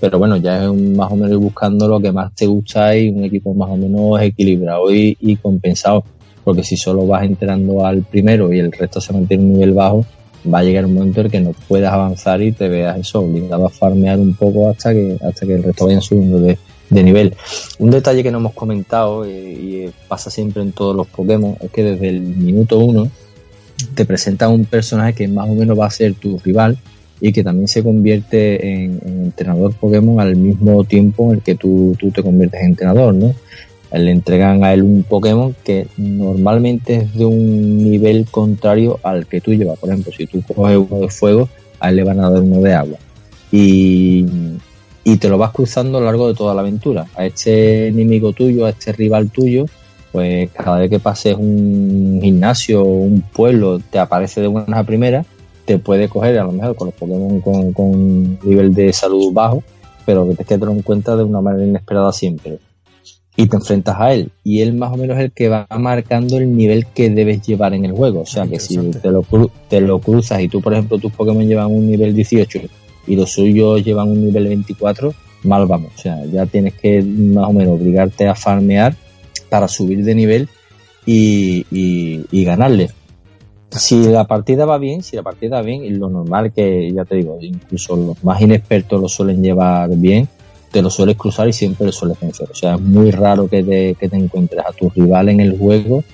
pero 0.00 0.18
bueno, 0.18 0.36
ya 0.36 0.64
es 0.64 0.72
más 0.72 1.10
o 1.10 1.16
menos 1.16 1.38
buscando 1.38 1.88
lo 1.88 2.00
que 2.00 2.12
más 2.12 2.34
te 2.34 2.46
gusta 2.46 2.96
y 2.96 3.08
un 3.08 3.24
equipo 3.24 3.54
más 3.54 3.70
o 3.70 3.76
menos 3.76 4.20
equilibrado 4.20 4.92
y, 4.92 5.38
compensado, 5.40 6.04
porque 6.44 6.62
si 6.62 6.76
solo 6.76 7.06
vas 7.06 7.24
entrando 7.24 7.84
al 7.84 8.02
primero 8.02 8.52
y 8.52 8.58
el 8.58 8.72
resto 8.72 9.00
se 9.00 9.12
mantiene 9.12 9.42
en 9.42 9.48
un 9.48 9.54
nivel 9.54 9.72
bajo, 9.72 10.04
va 10.52 10.60
a 10.60 10.62
llegar 10.62 10.84
un 10.84 10.94
momento 10.94 11.22
en 11.22 11.30
que 11.30 11.40
no 11.40 11.52
puedas 11.66 11.92
avanzar 11.92 12.40
y 12.42 12.52
te 12.52 12.68
veas 12.68 12.98
eso, 12.98 13.20
obligado 13.20 13.66
a 13.66 13.70
farmear 13.70 14.18
un 14.18 14.34
poco 14.34 14.68
hasta 14.68 14.92
que, 14.92 15.18
hasta 15.22 15.46
que 15.46 15.54
el 15.54 15.62
resto 15.62 15.86
vaya 15.86 16.00
subiendo 16.00 16.38
de, 16.40 16.58
nivel. 16.90 17.34
Un 17.80 17.90
detalle 17.90 18.22
que 18.22 18.30
no 18.30 18.38
hemos 18.38 18.52
comentado 18.52 19.24
eh, 19.24 19.52
y 19.52 19.90
pasa 20.06 20.30
siempre 20.30 20.62
en 20.62 20.70
todos 20.70 20.94
los 20.94 21.08
Pokémon 21.08 21.56
es 21.60 21.70
que 21.70 21.82
desde 21.82 22.08
el 22.10 22.20
minuto 22.20 22.78
uno 22.78 23.10
te 23.94 24.04
presenta 24.04 24.48
un 24.48 24.66
personaje 24.66 25.14
que 25.14 25.28
más 25.28 25.48
o 25.48 25.54
menos 25.54 25.78
va 25.78 25.86
a 25.86 25.90
ser 25.90 26.14
tu 26.14 26.38
rival 26.38 26.78
y 27.20 27.32
que 27.32 27.42
también 27.42 27.68
se 27.68 27.82
convierte 27.82 28.84
en, 28.84 29.00
entrenador 29.04 29.72
Pokémon 29.74 30.20
al 30.20 30.36
mismo 30.36 30.84
tiempo 30.84 31.30
en 31.30 31.36
el 31.36 31.42
que 31.42 31.54
tú, 31.54 31.96
tú 31.98 32.10
te 32.10 32.22
conviertes 32.22 32.60
en 32.60 32.68
entrenador, 32.68 33.14
¿no? 33.14 33.34
Le 33.92 34.10
entregan 34.10 34.62
a 34.64 34.74
él 34.74 34.82
un 34.82 35.04
Pokémon 35.04 35.54
que 35.64 35.86
normalmente 35.96 36.96
es 36.96 37.14
de 37.14 37.24
un 37.24 37.78
nivel 37.78 38.26
contrario 38.30 38.98
al 39.02 39.26
que 39.26 39.40
tú 39.40 39.54
llevas. 39.54 39.78
Por 39.78 39.88
ejemplo, 39.88 40.12
si 40.12 40.26
tú 40.26 40.42
coges 40.42 40.76
uno 40.76 41.00
de 41.00 41.08
fuego, 41.08 41.48
a 41.80 41.88
él 41.88 41.96
le 41.96 42.04
van 42.04 42.20
a 42.20 42.28
dar 42.28 42.42
uno 42.42 42.60
de 42.60 42.74
agua. 42.74 42.98
Y, 43.50 44.26
y 45.04 45.16
te 45.16 45.28
lo 45.28 45.38
vas 45.38 45.52
cruzando 45.52 45.96
a 45.96 46.00
lo 46.00 46.06
largo 46.06 46.28
de 46.28 46.34
toda 46.34 46.54
la 46.54 46.60
aventura. 46.60 47.06
A 47.14 47.24
este 47.24 47.86
enemigo 47.86 48.32
tuyo, 48.32 48.66
a 48.66 48.70
este 48.70 48.92
rival 48.92 49.30
tuyo, 49.30 49.66
pues 50.12 50.50
cada 50.50 50.80
vez 50.80 50.90
que 50.90 50.98
pases 50.98 51.36
un 51.36 52.18
gimnasio 52.20 52.82
un 52.82 53.22
pueblo, 53.22 53.78
te 53.78 53.98
aparece 53.98 54.42
de 54.42 54.48
buenas 54.48 54.78
a 54.78 54.84
primeras 54.84 55.26
te 55.66 55.78
puede 55.78 56.08
coger 56.08 56.38
a 56.38 56.44
lo 56.44 56.52
mejor 56.52 56.76
con 56.76 56.86
los 56.86 56.94
Pokémon 56.94 57.40
con, 57.40 57.72
con 57.72 58.38
nivel 58.42 58.72
de 58.72 58.92
salud 58.92 59.32
bajo, 59.32 59.62
pero 60.06 60.26
que 60.28 60.36
te 60.36 60.44
que 60.44 60.54
en 60.54 60.82
cuenta 60.82 61.16
de 61.16 61.24
una 61.24 61.40
manera 61.40 61.66
inesperada 61.66 62.12
siempre. 62.12 62.58
Y 63.38 63.48
te 63.48 63.56
enfrentas 63.56 63.96
a 63.98 64.14
él. 64.14 64.30
Y 64.44 64.62
él 64.62 64.72
más 64.74 64.92
o 64.92 64.96
menos 64.96 65.18
es 65.18 65.24
el 65.24 65.32
que 65.32 65.50
va 65.50 65.66
marcando 65.78 66.38
el 66.38 66.56
nivel 66.56 66.86
que 66.86 67.10
debes 67.10 67.42
llevar 67.42 67.74
en 67.74 67.84
el 67.84 67.92
juego. 67.92 68.20
O 68.20 68.26
sea 68.26 68.46
que 68.46 68.58
si 68.58 68.78
te 68.78 69.10
lo, 69.10 69.22
te 69.68 69.80
lo 69.82 69.98
cruzas 69.98 70.40
y 70.40 70.48
tú, 70.48 70.62
por 70.62 70.72
ejemplo, 70.72 70.96
tus 70.98 71.12
Pokémon 71.12 71.46
llevan 71.46 71.70
un 71.70 71.86
nivel 71.86 72.14
18 72.14 72.60
y 73.08 73.16
los 73.16 73.30
suyos 73.32 73.84
llevan 73.84 74.08
un 74.08 74.24
nivel 74.24 74.46
24, 74.48 75.12
mal 75.42 75.66
vamos. 75.66 75.92
O 75.96 75.98
sea, 75.98 76.24
ya 76.26 76.46
tienes 76.46 76.74
que 76.74 77.02
más 77.02 77.50
o 77.50 77.52
menos 77.52 77.78
obligarte 77.78 78.26
a 78.26 78.34
farmear 78.34 78.94
para 79.50 79.68
subir 79.68 80.02
de 80.02 80.14
nivel 80.14 80.48
y, 81.04 81.66
y, 81.70 82.24
y 82.30 82.44
ganarle. 82.44 82.88
Si 83.78 84.04
la 84.04 84.26
partida 84.26 84.64
va 84.64 84.78
bien, 84.78 85.02
si 85.02 85.16
la 85.16 85.22
partida 85.22 85.56
va 85.56 85.62
bien, 85.62 85.84
y 85.84 85.90
lo 85.90 86.08
normal 86.08 86.52
que, 86.52 86.90
ya 86.92 87.04
te 87.04 87.16
digo, 87.16 87.38
incluso 87.40 87.96
los 87.96 88.22
más 88.24 88.40
inexpertos 88.40 89.00
lo 89.00 89.08
suelen 89.08 89.42
llevar 89.42 89.90
bien, 89.90 90.28
te 90.70 90.82
lo 90.82 90.90
sueles 90.90 91.16
cruzar 91.16 91.48
y 91.48 91.52
siempre 91.52 91.86
lo 91.86 91.92
sueles 91.92 92.18
vencer. 92.20 92.48
O 92.50 92.54
sea, 92.54 92.74
es 92.74 92.80
muy 92.80 93.10
raro 93.10 93.48
que 93.48 93.62
te, 93.62 93.94
que 93.94 94.08
te 94.08 94.16
encuentres 94.16 94.64
a 94.66 94.72
tu 94.72 94.90
rival 94.90 95.28
en 95.28 95.40
el 95.40 95.58
juego 95.58 96.04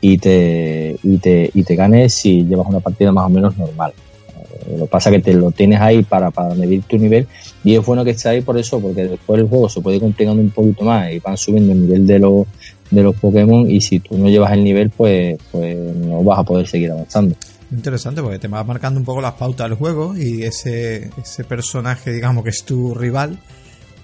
y 0.00 0.18
te, 0.18 0.96
y 1.02 1.18
te, 1.18 1.50
y 1.54 1.62
te 1.62 1.74
ganes 1.76 2.14
si 2.14 2.44
llevas 2.44 2.66
una 2.66 2.80
partida 2.80 3.12
más 3.12 3.26
o 3.26 3.30
menos 3.30 3.56
normal. 3.56 3.92
Eh, 4.38 4.76
lo 4.78 4.84
que 4.84 4.90
pasa 4.90 5.10
que 5.10 5.20
te 5.20 5.32
lo 5.32 5.50
tienes 5.50 5.80
ahí 5.80 6.02
para, 6.02 6.30
para 6.30 6.54
medir 6.54 6.82
tu 6.82 6.98
nivel 6.98 7.26
y 7.64 7.74
es 7.74 7.84
bueno 7.84 8.04
que 8.04 8.10
esté 8.10 8.28
ahí 8.28 8.40
por 8.40 8.58
eso, 8.58 8.80
porque 8.80 9.06
después 9.06 9.40
el 9.40 9.48
juego 9.48 9.68
se 9.68 9.80
puede 9.80 9.96
ir 9.96 10.02
complicando 10.02 10.42
un 10.42 10.50
poquito 10.50 10.84
más 10.84 11.12
y 11.12 11.18
van 11.20 11.36
subiendo 11.36 11.72
el 11.72 11.82
nivel 11.82 12.06
de 12.06 12.18
los 12.18 12.46
de 12.92 13.02
los 13.02 13.16
Pokémon 13.16 13.68
y 13.68 13.80
si 13.80 13.98
tú 13.98 14.16
no 14.16 14.28
llevas 14.28 14.52
el 14.52 14.62
nivel, 14.62 14.90
pues, 14.90 15.38
pues 15.50 15.76
no 15.96 16.22
vas 16.22 16.38
a 16.38 16.44
poder 16.44 16.66
seguir 16.68 16.92
avanzando. 16.92 17.34
Interesante, 17.72 18.20
porque 18.22 18.38
te 18.38 18.48
vas 18.48 18.66
marcando 18.66 19.00
un 19.00 19.06
poco 19.06 19.20
las 19.20 19.32
pautas 19.32 19.68
del 19.68 19.78
juego 19.78 20.14
y 20.16 20.42
ese, 20.42 21.10
ese 21.20 21.44
personaje, 21.44 22.12
digamos, 22.12 22.44
que 22.44 22.50
es 22.50 22.64
tu 22.64 22.94
rival, 22.94 23.38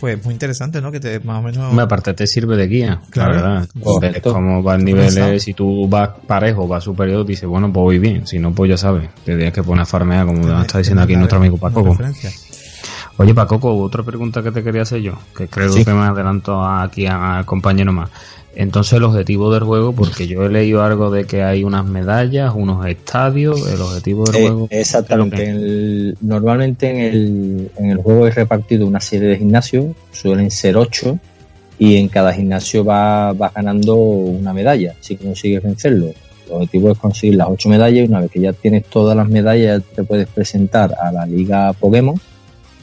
pues 0.01 0.25
muy 0.25 0.33
interesante, 0.33 0.81
¿no? 0.81 0.91
Que 0.91 1.01
te 1.01 1.21
más 1.21 1.41
o 1.41 1.43
menos. 1.43 1.79
aparte 1.79 2.15
te 2.15 2.27
sirve 2.27 2.57
de 2.57 2.67
guía, 2.67 3.01
claro. 3.11 3.35
la 3.35 3.43
verdad. 3.43 3.69
Ves 4.01 4.23
cómo 4.23 4.63
van 4.63 4.85
niveles, 4.85 5.43
si 5.43 5.53
tú 5.53 5.87
vas 5.87 6.11
parejo, 6.27 6.67
vas 6.67 6.85
superior, 6.85 7.27
dices, 7.27 7.47
bueno, 7.47 7.71
pues 7.71 7.83
voy 7.83 7.99
bien. 7.99 8.27
Si 8.27 8.39
no, 8.39 8.53
pues 8.53 8.71
ya 8.71 8.79
sabes, 8.79 9.11
te 9.25 9.37
tienes 9.37 9.53
que 9.53 9.63
poner 9.63 9.83
a 9.83 9.87
farmear, 9.87 10.27
como 10.27 10.63
está 10.63 10.79
diciendo 10.79 11.03
aquí 11.03 11.15
nuestro 11.17 11.39
amigo 11.39 11.59
Paco. 11.59 11.97
Oye, 13.19 13.35
Paco, 13.35 13.59
otra 13.83 14.05
pregunta 14.05 14.43
que 14.43 14.53
te 14.53 14.63
quería 14.63 14.83
hacer 14.83 15.01
yo, 15.01 15.15
que 15.37 15.49
creo 15.49 15.75
que 15.75 15.93
me 15.93 16.05
adelanto 16.05 16.65
aquí 16.65 17.07
al 17.07 17.45
compañero 17.45 17.93
más. 17.93 18.11
Entonces 18.59 18.95
el 18.95 19.05
objetivo 19.05 19.55
del 19.55 19.63
juego, 19.63 19.93
porque 19.93 20.27
yo 20.27 20.45
he 20.45 20.49
leído 20.49 20.83
algo 20.83 21.13
de 21.13 21.27
que 21.27 21.45
hay 21.45 21.63
unas 21.63 21.87
medallas, 21.87 22.53
unos 22.57 22.85
estadios, 22.87 23.73
el 23.73 23.81
objetivo 23.81 24.25
del 24.25 24.35
eh, 24.35 24.41
juego. 24.41 24.67
Exactamente. 24.71 26.17
normalmente 26.21 26.91
en 26.91 26.99
el, 26.99 27.71
en 27.77 27.91
el 27.91 27.99
juego 27.99 28.27
he 28.27 28.33
repartido 28.33 28.85
una 28.85 28.99
serie 28.99 29.29
de 29.29 29.39
gimnasios, 29.39 29.95
suelen 30.11 30.51
ser 30.51 30.77
ocho, 30.77 31.21
y 31.79 31.99
en 31.99 32.09
cada 32.09 32.33
gimnasio 32.33 32.85
va, 32.85 33.33
va 33.33 33.53
ganando 33.55 33.95
una 33.95 34.53
medalla 34.53 34.93
si 34.99 35.15
consigues 35.15 35.63
vencerlo. 35.63 36.07
El 36.47 36.53
objetivo 36.55 36.91
es 36.91 36.99
conseguir 36.99 37.37
las 37.37 37.47
ocho 37.49 37.69
medallas 37.69 38.09
y 38.09 38.09
una 38.09 38.23
vez 38.23 38.31
que 38.33 38.41
ya 38.41 38.53
tienes 38.53 38.87
todas 38.87 39.17
las 39.17 39.29
medallas 39.29 39.85
te 39.95 40.03
puedes 40.03 40.27
presentar 40.27 40.97
a 41.01 41.13
la 41.13 41.27
liga 41.27 41.73
Pokémon 41.75 42.21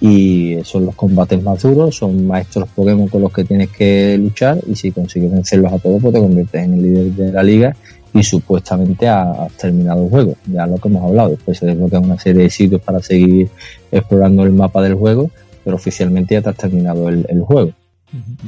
y 0.02 0.58
son 0.64 0.86
los 0.86 0.96
combates 0.96 1.42
más 1.42 1.62
duros, 1.62 1.96
son 1.96 2.28
maestros 2.28 2.68
Pokémon 2.76 3.08
con 3.08 3.22
los 3.22 3.32
que 3.32 3.44
tienes 3.44 3.70
que 3.70 4.18
luchar 4.18 4.60
y 4.68 4.76
si 4.76 4.92
consigues 4.92 5.32
vencerlos 5.32 5.72
a 5.72 5.80
todos 5.80 6.02
pues 6.02 6.14
te 6.14 6.20
conviertes 6.20 6.64
en 6.64 6.74
el 6.74 6.82
líder 6.82 7.12
de 7.12 7.32
la 7.32 7.44
liga 7.44 7.76
y 8.14 8.24
supuestamente 8.24 9.08
has 9.08 9.52
terminado 9.54 10.04
el 10.04 10.10
juego, 10.10 10.36
ya 10.46 10.66
lo 10.66 10.78
que 10.78 10.88
hemos 10.88 11.04
hablado, 11.04 11.30
después 11.30 11.58
se 11.58 11.66
desbloquean 11.66 12.06
una 12.06 12.18
serie 12.18 12.44
de 12.44 12.50
sitios 12.50 12.82
para 12.82 13.02
seguir 13.02 13.50
explorando 13.92 14.44
el 14.44 14.54
mapa 14.54 14.82
del 14.82 14.96
juego, 14.96 15.30
pero 15.64 15.76
oficialmente 15.76 16.36
ya 16.36 16.42
te 16.42 16.50
has 16.50 16.56
terminado 16.56 17.10
el, 17.10 17.42
juego. 17.42 17.74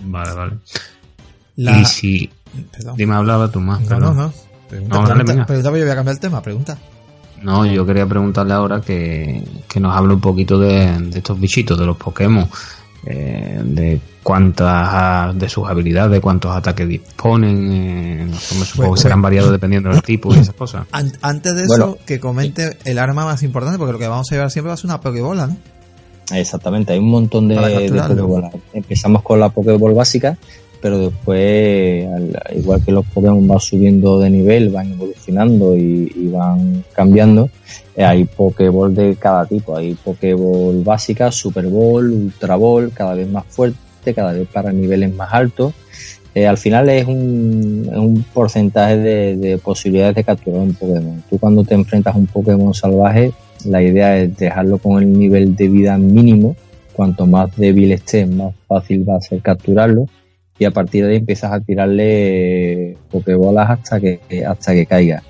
Vale, 0.06 0.34
vale. 0.34 0.54
Y 1.58 1.86
si... 1.86 2.30
Dime, 2.96 3.16
hablaba 3.16 3.52
tú 3.52 3.60
más. 3.60 3.82
No, 3.82 4.00
no, 4.00 4.14
no. 4.14 4.34
Pregunta, 4.70 5.04
pregunta, 5.04 5.62
yo 5.62 5.72
voy 5.72 5.82
a 5.82 5.96
cambiar 5.96 6.16
el 6.16 6.20
tema, 6.20 6.42
pregunta. 6.42 6.78
No, 7.42 7.66
yo 7.66 7.86
quería 7.86 8.06
preguntarle 8.06 8.54
ahora 8.54 8.82
que, 8.82 9.44
nos 9.80 9.96
hable 9.96 10.16
un 10.16 10.22
poquito 10.22 10.60
de, 10.60 11.10
estos 11.16 11.40
bichitos, 11.40 11.78
de 11.78 11.86
los 11.86 11.98
Pokémon, 11.98 12.50
eh, 13.06 13.62
de 13.64 14.02
cuántas, 14.24 15.38
de 15.38 15.48
sus 15.48 15.68
habilidades, 15.68 16.20
cuántos 16.20 16.56
ataques 16.56 16.88
disponen, 16.88 17.72
eh, 17.72 18.34
supongo 18.66 18.96
que 18.96 19.02
serán 19.02 19.22
variados 19.22 19.52
dependiendo 19.52 19.90
del 19.90 20.02
tipo 20.02 20.34
y 20.36 20.40
esas 20.40 20.56
cosas. 20.56 20.88
Antes 20.92 21.56
de 21.56 21.64
eso, 21.64 21.98
que 22.06 22.20
comente 22.20 22.78
el 22.86 22.98
arma 23.00 23.24
más 23.24 23.44
importante, 23.44 23.78
porque 23.78 23.94
lo 23.94 24.00
que 24.00 24.08
vamos 24.08 24.28
a 24.32 24.36
llevar 24.36 24.52
siempre 24.52 24.70
va 24.70 24.74
a 24.74 24.78
ser 24.78 24.88
una 24.88 25.00
Pokébola, 25.00 25.48
¿no? 25.48 25.58
Exactamente, 26.32 26.94
hay 26.94 27.00
un 27.00 27.10
montón 27.10 27.48
de, 27.48 27.56
de 27.56 28.02
Pokébolas. 28.02 28.54
Empezamos 28.74 29.22
con 29.22 29.40
la 29.40 29.50
Pokéball 29.50 29.94
básica, 29.94 30.38
pero 30.82 31.00
después, 31.00 32.08
igual 32.56 32.84
que 32.84 32.92
los 32.92 33.06
Pokémon 33.08 33.48
van 33.48 33.60
subiendo 33.60 34.20
de 34.20 34.30
nivel, 34.30 34.70
van 34.70 34.92
evolucionando 34.92 35.76
y, 35.76 36.30
van 36.32 36.84
cambiando, 36.94 37.50
eh, 37.96 38.04
hay 38.04 38.26
Pokéball 38.26 38.94
de 38.94 39.16
cada 39.16 39.46
tipo. 39.46 39.76
Hay 39.76 39.96
Pokéball 39.96 40.84
básica, 40.84 41.32
Super 41.32 41.68
Ball, 41.68 42.12
Ultra 42.12 42.56
Ball, 42.56 42.92
cada 42.94 43.16
vez 43.16 43.30
más 43.30 43.46
fuerte, 43.46 44.14
cada 44.14 44.34
vez 44.34 44.48
para 44.48 44.72
niveles 44.72 45.14
más 45.14 45.34
altos. 45.34 45.74
Eh, 46.36 46.46
al 46.46 46.58
final 46.58 46.88
es 46.90 47.08
un, 47.08 47.90
un 47.92 48.24
porcentaje 48.32 48.98
de, 48.98 49.38
de, 49.38 49.58
posibilidades 49.58 50.16
de 50.16 50.24
capturar 50.24 50.62
un 50.62 50.74
Pokémon. 50.74 51.24
Tú 51.30 51.40
cuando 51.40 51.64
te 51.64 51.74
enfrentas 51.74 52.14
a 52.14 52.18
un 52.18 52.28
Pokémon 52.28 52.74
salvaje, 52.74 53.32
la 53.66 53.82
idea 53.82 54.18
es 54.20 54.38
dejarlo 54.38 54.78
con 54.78 55.02
el 55.02 55.12
nivel 55.18 55.56
de 55.56 55.68
vida 55.68 55.98
mínimo. 55.98 56.56
Cuanto 56.94 57.26
más 57.26 57.56
débil 57.56 57.92
esté, 57.92 58.26
más 58.26 58.54
fácil 58.68 59.08
va 59.08 59.18
a 59.18 59.22
ser 59.22 59.42
capturarlo 59.42 60.08
y 60.60 60.66
a 60.66 60.72
partir 60.72 61.06
de 61.06 61.12
ahí 61.12 61.18
empiezas 61.18 61.52
a 61.52 61.60
tirarle 61.60 62.98
pokebolas 63.12 63.70
hasta 63.70 64.00
que, 64.00 64.20
hasta 64.48 64.74
que 64.74 64.86
caiga. 64.86 65.24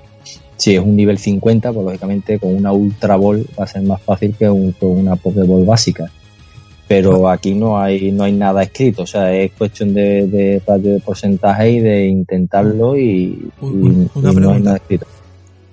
Si 0.56 0.74
es 0.74 0.80
un 0.80 0.96
nivel 0.96 1.18
50, 1.18 1.72
pues 1.72 1.84
lógicamente 1.84 2.38
con 2.38 2.54
una 2.54 2.72
Ultra 2.72 3.16
Ball 3.16 3.46
va 3.58 3.64
a 3.64 3.66
ser 3.66 3.82
más 3.82 4.00
fácil 4.02 4.34
que 4.36 4.46
con 4.46 4.90
una 4.90 5.16
Pokéball 5.16 5.64
básica. 5.64 6.10
Pero 6.88 7.28
aquí 7.28 7.54
no 7.54 7.78
hay, 7.78 8.10
no 8.12 8.24
hay 8.24 8.32
nada 8.32 8.62
escrito, 8.62 9.02
o 9.02 9.06
sea, 9.06 9.34
es 9.34 9.52
cuestión 9.52 9.92
de, 9.92 10.26
de 10.26 10.78
de 10.78 11.00
porcentaje 11.00 11.70
y 11.70 11.80
de 11.80 12.06
intentarlo 12.06 12.96
y, 12.96 13.50
no 13.60 14.52
hay 14.52 14.60
nada 14.62 14.78
escrito. 14.78 15.06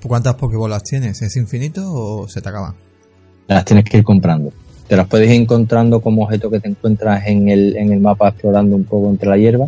¿Cuántas 0.05 0.35
Pokébolas 0.35 0.83
tienes? 0.83 1.21
¿Es 1.21 1.37
infinito 1.37 1.81
o 1.91 2.27
se 2.27 2.41
te 2.41 2.49
acaban? 2.49 2.75
Las 3.47 3.63
tienes 3.63 3.85
que 3.85 3.99
ir 3.99 4.03
comprando 4.03 4.51
te 4.87 4.95
las 4.95 5.07
puedes 5.07 5.29
ir 5.29 5.41
encontrando 5.41 5.99
como 5.99 6.23
objeto 6.23 6.49
que 6.49 6.59
te 6.59 6.69
encuentras 6.69 7.25
en 7.27 7.49
el, 7.49 7.75
en 7.77 7.91
el 7.91 7.99
mapa 7.99 8.29
explorando 8.29 8.75
un 8.75 8.83
poco 8.83 9.09
entre 9.09 9.29
la 9.29 9.37
hierba, 9.37 9.67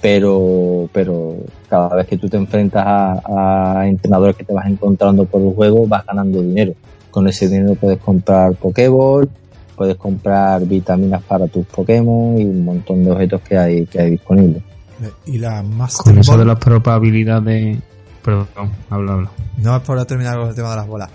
pero, 0.00 0.88
pero 0.92 1.36
cada 1.68 1.96
vez 1.96 2.06
que 2.06 2.16
tú 2.16 2.28
te 2.28 2.36
enfrentas 2.36 2.84
a, 2.86 3.80
a 3.80 3.88
entrenadores 3.88 4.36
que 4.36 4.44
te 4.44 4.52
vas 4.52 4.66
encontrando 4.66 5.24
por 5.24 5.40
el 5.42 5.54
juego, 5.54 5.86
vas 5.86 6.04
ganando 6.06 6.42
dinero. 6.42 6.74
Con 7.10 7.26
ese 7.28 7.48
dinero 7.48 7.74
puedes 7.74 7.98
comprar 7.98 8.54
Pokéball, 8.54 9.28
puedes 9.80 9.96
comprar 9.96 10.66
vitaminas 10.66 11.22
para 11.22 11.46
tus 11.46 11.64
Pokémon 11.64 12.38
y 12.38 12.44
un 12.44 12.66
montón 12.66 13.02
de 13.02 13.12
objetos 13.12 13.40
que 13.40 13.56
hay, 13.56 13.86
que 13.86 13.98
hay 13.98 14.10
disponibles. 14.10 14.62
Y 15.24 15.38
la 15.38 15.62
Master 15.62 16.04
Con 16.04 16.18
eso 16.18 16.36
de 16.36 16.44
las 16.44 16.58
probabilidades. 16.58 17.78
Perdón, 18.22 18.46
habla, 18.90 19.12
habla. 19.14 19.30
No 19.56 19.74
es 19.74 19.82
por 19.82 20.04
terminar 20.04 20.36
con 20.36 20.50
el 20.50 20.54
tema 20.54 20.68
de 20.68 20.76
las 20.76 20.86
bolas. 20.86 21.08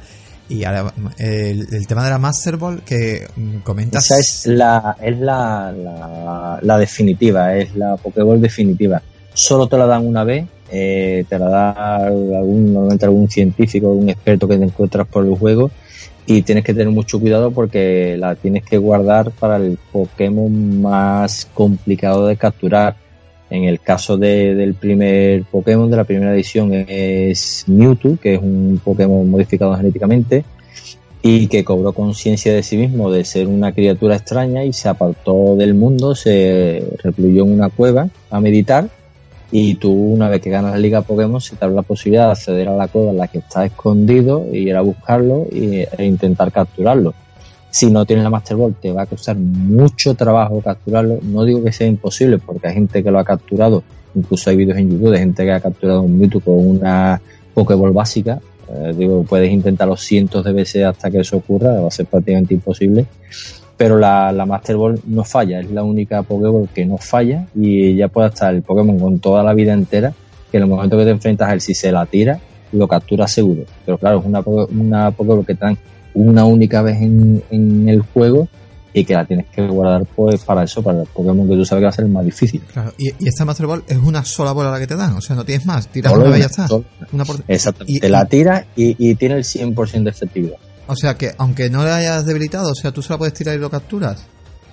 Y 0.48 0.64
ahora, 0.64 0.94
el, 1.18 1.68
el 1.72 1.88
tema 1.88 2.04
de 2.04 2.12
la 2.12 2.20
Master 2.20 2.58
Ball 2.58 2.82
que 2.84 3.28
mm, 3.36 3.58
comentas. 3.60 4.06
Esa 4.06 4.20
es 4.20 4.46
la, 4.46 4.96
es 5.02 5.20
la, 5.20 6.60
la, 6.62 6.78
definitiva, 6.78 7.56
es 7.56 7.76
la 7.76 7.98
Pokéball 7.98 8.42
definitiva. 8.42 9.02
Solo 9.34 9.68
te 9.68 9.78
la 9.78 9.86
dan 9.88 10.06
una 10.06 10.24
vez, 10.24 10.46
eh, 10.72 11.26
te 11.28 11.40
la 11.40 11.50
da 11.50 11.96
algún, 12.06 12.74
normalmente 12.74 13.06
algún 13.06 13.30
científico, 13.30 13.88
algún 13.88 14.10
experto 14.10 14.48
que 14.48 14.58
te 14.58 14.64
encuentras 14.64 15.08
por 15.08 15.26
el 15.26 15.36
juego 15.36 15.72
y 16.28 16.42
tienes 16.42 16.64
que 16.64 16.74
tener 16.74 16.92
mucho 16.92 17.20
cuidado 17.20 17.52
porque 17.52 18.16
la 18.18 18.36
tienes 18.36 18.64
que 18.64 18.78
guardar 18.78 19.32
para 19.32 19.58
el 19.58 19.78
Pokémon 19.92 20.82
más 20.82 21.48
complicado 21.54 22.28
de 22.28 22.38
capturar. 22.38 22.96
En 23.50 23.66
el 23.66 23.80
caso 23.80 24.18
de, 24.18 24.56
del 24.56 24.74
primer 24.74 25.44
Pokémon 25.44 25.90
de 25.90 25.98
la 25.98 26.04
primera 26.04 26.34
edición 26.34 26.74
es 26.74 27.66
Mewtwo, 27.68 28.18
que 28.18 28.36
es 28.36 28.42
un 28.42 28.82
Pokémon 28.84 29.30
modificado 29.30 29.76
genéticamente 29.76 30.44
y 31.22 31.48
que 31.48 31.64
cobró 31.64 31.94
conciencia 31.94 32.54
de 32.54 32.62
sí 32.62 32.78
mismo 32.78 33.12
de 33.12 33.26
ser 33.26 33.48
una 33.48 33.72
criatura 33.72 34.16
extraña 34.16 34.64
y 34.64 34.74
se 34.74 34.90
apartó 34.90 35.56
del 35.56 35.74
mundo, 35.74 36.14
se 36.14 36.84
recluyó 37.04 37.46
en 37.46 37.54
una 37.54 37.70
cueva 37.70 38.10
a 38.30 38.40
meditar 38.40 38.90
y 39.52 39.76
tú 39.76 39.92
una 39.92 40.30
vez 40.30 40.42
que 40.42 40.50
ganas 40.50 40.74
la 40.74 40.78
liga 40.78 41.02
Pokémon 41.02 41.42
se 41.42 41.56
te 41.56 41.66
abre 41.66 41.76
la 41.76 41.82
posibilidad 41.82 42.28
de 42.28 42.32
acceder 42.34 42.68
a 42.68 42.76
la 42.76 42.88
cueva 42.88 43.12
en 43.12 43.18
la 43.18 43.28
que 43.28 43.40
está 43.40 43.66
escondido 43.66 44.46
ir 44.52 44.76
a 44.76 44.82
buscarlo 44.82 45.48
e 45.52 45.88
intentar 46.06 46.52
capturarlo. 46.52 47.14
Si 47.76 47.92
no 47.92 48.06
tienes 48.06 48.24
la 48.24 48.30
Master 48.30 48.56
Ball 48.56 48.74
te 48.82 48.90
va 48.94 49.02
a 49.02 49.06
costar 49.06 49.36
mucho 49.36 50.14
trabajo 50.14 50.62
capturarlo. 50.62 51.20
No 51.22 51.44
digo 51.44 51.62
que 51.62 51.74
sea 51.74 51.86
imposible 51.88 52.38
porque 52.38 52.70
hay 52.70 52.74
gente 52.74 53.04
que 53.04 53.12
lo 53.12 53.20
ha 53.20 53.26
capturado. 53.26 53.84
Incluso 54.16 54.50
hay 54.50 54.56
vídeos 54.56 54.78
en 54.78 54.92
YouTube 54.92 55.12
de 55.12 55.20
gente 55.20 55.44
que 55.44 55.52
ha 55.52 55.60
capturado 55.60 56.02
un 56.04 56.18
Mewtwo 56.18 56.40
con 56.40 56.66
una 56.66 57.22
Pokéball 57.54 57.92
básica. 57.92 58.40
Eh, 58.70 58.94
digo, 58.98 59.24
puedes 59.24 59.52
intentarlo 59.52 59.98
cientos 59.98 60.46
de 60.46 60.54
veces 60.54 60.86
hasta 60.86 61.12
que 61.12 61.20
eso 61.20 61.36
ocurra. 61.36 61.82
Va 61.82 61.90
a 61.90 61.92
ser 61.92 62.06
prácticamente 62.06 62.54
imposible 62.54 63.08
pero 63.76 63.98
la, 63.98 64.32
la 64.32 64.46
Master 64.46 64.78
Ball 64.78 65.02
no 65.06 65.26
falla, 65.26 65.60
es 65.60 65.70
la 65.70 65.84
única 65.84 66.24
Pokéball 66.24 66.70
que 66.70 66.86
no 66.86 66.98
falla 66.98 67.46
y 67.54 67.94
ya 67.98 68.08
puede 68.08 68.30
estar 68.30 68.56
el 68.56 68.62
Pokémon 68.62 68.98
con 68.98 69.20
toda 69.20 69.44
la 69.44 69.54
vida 69.54 69.74
entera, 69.74 70.14
que 70.50 70.56
en 70.56 70.64
el 70.64 70.70
momento 70.70 70.98
que 70.98 71.04
te 71.04 71.10
enfrentas 71.10 71.50
a 71.50 71.54
él, 71.54 71.60
si 71.60 71.74
se 71.74 71.92
la 71.92 72.06
tira, 72.06 72.40
lo 72.72 72.88
captura 72.88 73.28
seguro. 73.28 73.64
Pero 73.86 73.98
claro, 73.98 74.20
es 74.20 74.26
una, 74.26 74.40
una 74.40 75.12
Pokéball 75.12 75.46
que 75.46 75.56
te 75.56 75.66
dan 75.66 75.78
una 76.16 76.46
única 76.46 76.82
vez 76.82 77.02
en, 77.02 77.44
en 77.52 77.88
el 77.88 78.02
juego 78.02 78.48
y 78.94 79.04
que 79.04 79.14
la 79.14 79.26
tienes 79.26 79.48
que 79.48 79.68
guardar 79.68 80.06
pues 80.16 80.44
para 80.44 80.64
eso, 80.64 80.82
para 80.82 81.02
el 81.02 81.08
Pokémon 81.08 81.48
que 81.48 81.56
tú 81.56 81.66
sabes 81.66 81.82
que 81.82 81.86
va 81.86 81.90
a 81.90 81.94
ser 81.94 82.06
el 82.06 82.12
más 82.12 82.24
difícil. 82.24 82.62
Claro, 82.62 82.94
y, 82.98 83.10
y 83.10 83.28
esta 83.28 83.44
Master 83.44 83.68
Ball 83.68 83.84
es 83.88 83.98
una 83.98 84.24
sola 84.24 84.54
bola 84.54 84.72
la 84.72 84.80
que 84.80 84.88
te 84.88 84.96
dan, 84.96 85.14
o 85.14 85.22
sea, 85.22 85.36
no 85.36 85.44
tienes 85.44 85.66
más, 85.66 85.90
tiras 85.90 86.14
una 86.14 86.30
vez 86.30 86.38
y 86.38 86.40
ya 86.40 86.46
está. 86.46 86.68
Una 87.12 87.26
por... 87.26 87.44
Exactamente, 87.48 87.98
y, 87.98 88.00
te 88.00 88.10
la 88.10 88.26
tira 88.26 88.66
y, 88.76 88.96
y 88.98 89.16
tiene 89.16 89.36
el 89.36 89.44
100% 89.44 90.04
de 90.04 90.10
efectividad. 90.10 90.58
O 90.88 90.96
sea 90.96 91.16
que, 91.16 91.34
aunque 91.38 91.70
no 91.70 91.84
le 91.84 91.92
hayas 91.92 92.26
debilitado, 92.26 92.72
o 92.72 92.76
sea, 92.76 92.92
tú 92.92 93.02
se 93.02 93.12
la 93.12 93.18
puedes 93.18 93.34
tirar 93.34 93.56
y 93.56 93.60
lo 93.60 93.70
capturas. 93.70 94.26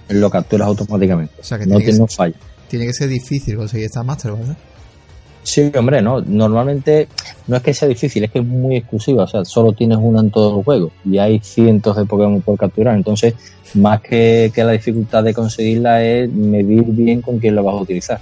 Lo 0.08 0.30
capturas 0.30 0.68
automáticamente. 0.68 1.34
O 1.40 1.44
sea 1.44 1.58
que 1.58 1.66
no, 1.66 1.78
tiene 1.78 1.98
no 1.98 2.06
falla. 2.06 2.36
Tiene 2.68 2.86
que 2.86 2.92
ser 2.92 3.08
difícil 3.08 3.56
conseguir 3.56 3.86
esta 3.86 4.02
Master, 4.02 4.32
¿verdad? 4.32 4.56
Sí, 5.42 5.72
hombre, 5.76 6.00
no. 6.00 6.20
Normalmente 6.20 7.08
no 7.48 7.56
es 7.56 7.62
que 7.62 7.74
sea 7.74 7.88
difícil, 7.88 8.24
es 8.24 8.30
que 8.30 8.38
es 8.38 8.44
muy 8.44 8.76
exclusiva. 8.76 9.24
O 9.24 9.26
sea, 9.26 9.44
solo 9.44 9.72
tienes 9.72 9.98
una 10.00 10.20
en 10.20 10.30
todo 10.30 10.58
el 10.58 10.64
juego 10.64 10.90
y 11.04 11.18
hay 11.18 11.40
cientos 11.40 11.96
de 11.96 12.04
Pokémon 12.04 12.40
por 12.42 12.58
capturar. 12.58 12.94
Entonces, 12.94 13.34
más 13.74 14.00
que, 14.00 14.52
que 14.54 14.64
la 14.64 14.72
dificultad 14.72 15.24
de 15.24 15.34
conseguirla 15.34 16.02
es 16.04 16.30
medir 16.30 16.84
bien 16.84 17.22
con 17.22 17.38
quién 17.38 17.56
lo 17.56 17.64
vas 17.64 17.74
a 17.74 17.82
utilizar. 17.82 18.20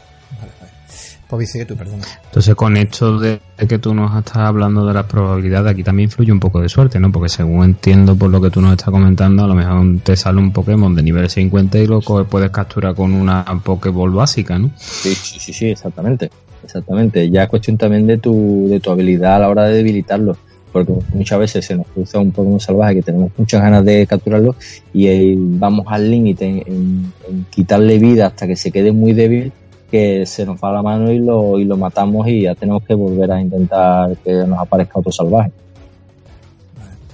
Pues 1.31 1.53
sigue 1.53 1.65
tú, 1.65 1.77
perdona. 1.77 2.03
Entonces, 2.25 2.57
con 2.57 2.77
esto 2.77 3.21
de 3.21 3.41
que 3.69 3.79
tú 3.79 3.95
nos 3.95 4.19
estás 4.19 4.39
hablando 4.39 4.85
de 4.85 4.93
las 4.93 5.07
probabilidades, 5.07 5.73
aquí 5.73 5.85
también 5.85 6.09
influye 6.09 6.33
un 6.33 6.41
poco 6.41 6.61
de 6.61 6.69
suerte, 6.69 6.99
¿no? 6.99 7.13
Porque 7.13 7.29
según 7.29 7.65
entiendo 7.65 8.17
por 8.17 8.31
lo 8.31 8.41
que 8.41 8.51
tú 8.51 8.61
nos 8.61 8.73
estás 8.73 8.91
comentando, 8.91 9.45
a 9.45 9.47
lo 9.47 9.55
mejor 9.55 10.01
te 10.03 10.17
sale 10.17 10.41
un 10.41 10.53
Pokémon 10.53 10.93
de 10.93 11.05
nivel 11.05 11.31
50 11.31 11.79
y 11.79 11.87
lo 11.87 12.01
puedes 12.01 12.51
capturar 12.51 12.97
con 12.97 13.13
una 13.13 13.45
Pokéball 13.63 14.11
básica, 14.11 14.59
¿no? 14.59 14.73
Sí, 14.77 15.15
sí, 15.15 15.39
sí, 15.39 15.53
sí, 15.53 15.67
exactamente. 15.67 16.31
Exactamente. 16.65 17.31
Ya 17.31 17.45
es 17.45 17.49
cuestión 17.49 17.79
también 17.79 18.09
de 18.09 18.19
tu, 18.19 18.67
de 18.69 18.81
tu 18.81 18.91
habilidad 18.91 19.37
a 19.37 19.39
la 19.39 19.49
hora 19.51 19.65
de 19.67 19.75
debilitarlo. 19.75 20.37
Porque 20.73 20.93
muchas 21.15 21.39
veces 21.39 21.65
se 21.65 21.77
nos 21.77 21.87
cruza 21.87 22.19
un 22.19 22.33
Pokémon 22.33 22.61
salvaje 22.61 22.97
que 22.97 23.03
tenemos 23.03 23.31
muchas 23.37 23.61
ganas 23.61 23.85
de 23.85 24.07
capturarlo 24.07 24.55
y 24.93 25.35
vamos 25.37 25.87
al 25.89 26.11
límite 26.11 26.45
en, 26.45 27.13
en 27.29 27.47
quitarle 27.51 27.99
vida 27.99 28.27
hasta 28.27 28.47
que 28.47 28.55
se 28.55 28.71
quede 28.71 28.93
muy 28.93 29.13
débil 29.13 29.53
que 29.91 30.25
se 30.27 30.47
nos 30.47 30.59
va 30.59 30.73
la 30.73 30.83
mano 30.83 31.11
y 31.11 31.19
lo, 31.19 31.59
y 31.59 31.65
lo 31.65 31.77
matamos 31.77 32.27
y 32.29 32.43
ya 32.43 32.55
tenemos 32.55 32.83
que 32.85 32.95
volver 32.95 33.31
a 33.33 33.41
intentar 33.41 34.17
que 34.19 34.33
nos 34.33 34.59
aparezca 34.59 34.99
otro 35.01 35.13
salvaje. 35.13 35.51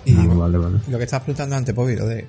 Y 0.04 0.14
ah, 0.14 0.34
vale, 0.34 0.58
vale. 0.58 0.76
lo 0.88 0.98
que 0.98 1.04
estabas 1.04 1.24
preguntando 1.24 1.56
antes, 1.56 1.74
Pobi, 1.74 1.96
lo 1.96 2.06
de... 2.06 2.26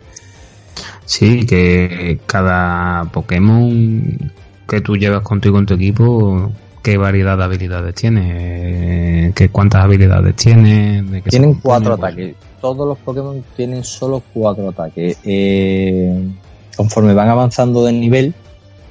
Sí, 1.06 1.46
que 1.46 2.20
cada 2.26 3.06
Pokémon 3.06 4.32
que 4.68 4.82
tú 4.82 4.98
llevas 4.98 5.22
contigo 5.22 5.58
en 5.60 5.66
tu 5.66 5.76
equipo, 5.76 6.52
¿qué 6.84 6.98
variedad 6.98 7.38
de 7.38 7.44
habilidades 7.44 7.96
tiene? 7.96 9.32
¿Qué, 9.36 9.50
¿Cuántas 9.50 9.84
habilidades 9.84 10.36
tiene? 10.36 11.04
¿De 11.04 11.22
tienen 11.22 11.56
cuatro 11.56 11.94
ataques. 11.94 12.36
Todos 12.60 12.88
los 12.88 12.98
Pokémon 12.98 13.44
tienen 13.56 13.84
solo 13.84 14.22
cuatro 14.34 14.70
ataques. 14.70 15.18
Eh, 15.24 16.28
conforme 16.76 17.14
van 17.14 17.30
avanzando 17.30 17.86
de 17.86 17.94
nivel, 17.94 18.34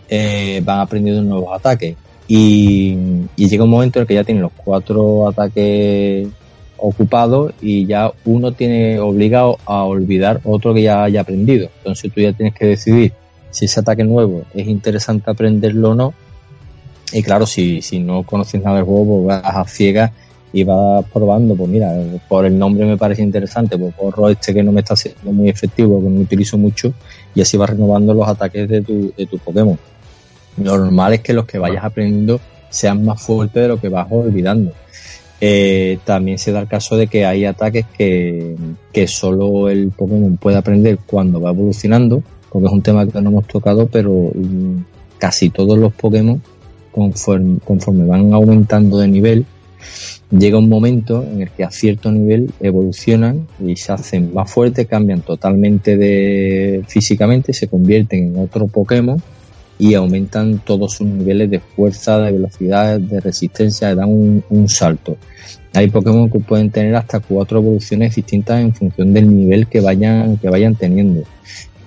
eh, 0.08 0.60
van 0.64 0.80
aprendiendo 0.80 1.22
nuevos 1.22 1.56
ataques. 1.56 1.96
Y, 2.28 2.96
y, 3.36 3.48
llega 3.48 3.64
un 3.64 3.70
momento 3.70 3.98
en 3.98 4.02
el 4.02 4.08
que 4.08 4.14
ya 4.14 4.24
tienen 4.24 4.42
los 4.42 4.52
cuatro 4.52 5.28
ataques 5.28 6.28
ocupados 6.78 7.52
y 7.60 7.86
ya 7.86 8.12
uno 8.24 8.52
tiene 8.52 8.98
obligado 8.98 9.58
a 9.64 9.84
olvidar 9.84 10.40
otro 10.44 10.74
que 10.74 10.82
ya 10.82 11.04
haya 11.04 11.20
aprendido. 11.20 11.68
Entonces 11.78 12.12
tú 12.12 12.20
ya 12.20 12.32
tienes 12.32 12.54
que 12.54 12.66
decidir 12.66 13.12
si 13.50 13.66
ese 13.66 13.80
ataque 13.80 14.04
nuevo 14.04 14.42
es 14.54 14.66
interesante 14.66 15.30
aprenderlo 15.30 15.90
o 15.90 15.94
no. 15.94 16.14
Y 17.12 17.22
claro, 17.22 17.46
si, 17.46 17.80
si 17.82 18.00
no 18.00 18.24
conoces 18.24 18.60
nada 18.62 18.76
del 18.76 18.84
juego, 18.84 19.24
pues 19.24 19.42
vas 19.42 19.56
a 19.56 19.64
ciegas 19.64 20.10
y 20.52 20.64
vas 20.64 21.04
probando, 21.12 21.54
pues 21.54 21.68
mira, 21.68 21.92
por 22.28 22.44
el 22.46 22.58
nombre 22.58 22.86
me 22.86 22.96
parece 22.96 23.22
interesante, 23.22 23.78
pues 23.78 23.94
porro 23.94 24.28
este 24.28 24.54
que 24.54 24.62
no 24.62 24.72
me 24.72 24.80
está 24.80 24.96
siendo 24.96 25.32
muy 25.32 25.48
efectivo, 25.48 26.00
que 26.00 26.08
no 26.08 26.20
utilizo 26.20 26.56
mucho, 26.56 26.92
y 27.34 27.42
así 27.42 27.56
vas 27.56 27.70
renovando 27.70 28.14
los 28.14 28.26
ataques 28.26 28.68
de 28.68 28.80
tu, 28.80 29.12
de 29.16 29.26
tu 29.26 29.38
Pokémon 29.38 29.78
normal 30.56 31.14
es 31.14 31.20
que 31.20 31.32
los 31.32 31.46
que 31.46 31.58
vayas 31.58 31.84
aprendiendo 31.84 32.40
sean 32.70 33.04
más 33.04 33.20
fuertes 33.22 33.62
de 33.62 33.68
lo 33.68 33.80
que 33.80 33.88
vas 33.88 34.06
olvidando. 34.10 34.72
Eh, 35.40 35.98
también 36.04 36.38
se 36.38 36.52
da 36.52 36.60
el 36.60 36.68
caso 36.68 36.96
de 36.96 37.08
que 37.08 37.26
hay 37.26 37.44
ataques 37.44 37.84
que, 37.96 38.56
que 38.92 39.06
solo 39.06 39.68
el 39.68 39.90
Pokémon 39.90 40.36
puede 40.38 40.56
aprender 40.56 40.98
cuando 41.06 41.40
va 41.40 41.50
evolucionando, 41.50 42.22
porque 42.50 42.66
es 42.66 42.72
un 42.72 42.82
tema 42.82 43.06
que 43.06 43.20
no 43.20 43.30
hemos 43.30 43.46
tocado, 43.46 43.86
pero 43.86 44.30
mm, 44.34 44.76
casi 45.18 45.50
todos 45.50 45.78
los 45.78 45.92
Pokémon, 45.92 46.40
conforme, 46.90 47.58
conforme 47.64 48.06
van 48.06 48.32
aumentando 48.32 48.98
de 48.98 49.08
nivel, 49.08 49.46
llega 50.30 50.58
un 50.58 50.70
momento 50.70 51.22
en 51.22 51.42
el 51.42 51.50
que 51.50 51.64
a 51.64 51.70
cierto 51.70 52.10
nivel 52.10 52.50
evolucionan 52.60 53.46
y 53.64 53.76
se 53.76 53.92
hacen 53.92 54.32
más 54.32 54.50
fuertes, 54.50 54.86
cambian 54.86 55.20
totalmente 55.20 55.98
de 55.98 56.82
físicamente, 56.88 57.52
se 57.52 57.68
convierten 57.68 58.28
en 58.28 58.38
otro 58.38 58.66
Pokémon 58.68 59.22
y 59.78 59.94
aumentan 59.94 60.58
todos 60.58 60.94
sus 60.94 61.06
niveles 61.06 61.50
de 61.50 61.60
fuerza, 61.60 62.18
de 62.18 62.32
velocidad, 62.32 62.98
de 62.98 63.20
resistencia, 63.20 63.94
dan 63.94 64.42
un, 64.48 64.68
salto. 64.68 65.16
Hay 65.74 65.88
Pokémon 65.88 66.30
que 66.30 66.40
pueden 66.40 66.70
tener 66.70 66.94
hasta 66.94 67.20
cuatro 67.20 67.58
evoluciones 67.58 68.14
distintas 68.14 68.60
en 68.60 68.72
función 68.72 69.12
del 69.12 69.34
nivel 69.34 69.66
que 69.66 69.80
vayan, 69.80 70.38
que 70.38 70.48
vayan 70.48 70.74
teniendo. 70.74 71.22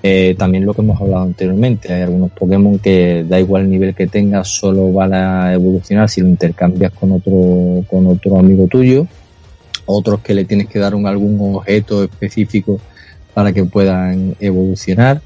Eh, 0.02 0.36
también 0.38 0.65
lo 0.65 0.73
que 0.73 0.82
hemos 0.82 1.02
hablado 1.02 1.23
anteriormente, 1.23 1.91
hay 1.91 2.04
algunos 2.04 2.32
Pokémon 2.32 2.80
que 2.80 3.25
da 3.28 3.39
igual 3.39 3.63
el 3.63 3.69
nivel 3.69 3.95
que 3.95 4.08
tengas, 4.08 4.47
solo 4.47 4.93
van 4.93 5.13
a 5.13 5.54
evolucionar 5.54 6.08
si 6.08 6.21
lo 6.21 6.28
intercambias 6.28 6.93
con 6.93 7.12
otro, 7.12 7.84
con 7.89 8.08
otro 8.08 8.38
amigo 8.38 8.67
tuyo. 8.67 9.08
Otros 9.86 10.21
que 10.21 10.36
le 10.36 10.45
tienes 10.45 10.67
que 10.67 10.78
dar 10.78 10.93
un, 10.93 11.08
algún 11.08 11.56
objeto 11.56 12.04
específico 12.04 12.80
para 13.34 13.52
que 13.52 13.65
puedan 13.65 14.36
evolucionar. 14.39 15.21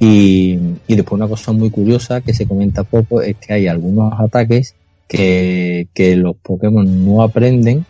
Y, 0.00 0.58
y, 0.88 0.96
después 0.96 1.18
una 1.18 1.28
cosa 1.28 1.52
muy 1.52 1.70
curiosa 1.70 2.22
que 2.22 2.32
se 2.32 2.46
comenta 2.46 2.84
poco 2.84 3.20
es 3.20 3.36
que 3.36 3.52
hay 3.52 3.66
algunos 3.66 4.18
ataques 4.18 4.74
que, 5.06 5.88
que 5.92 6.16
los 6.16 6.36
Pokémon 6.36 7.04
no 7.04 7.22
aprenden 7.22 7.84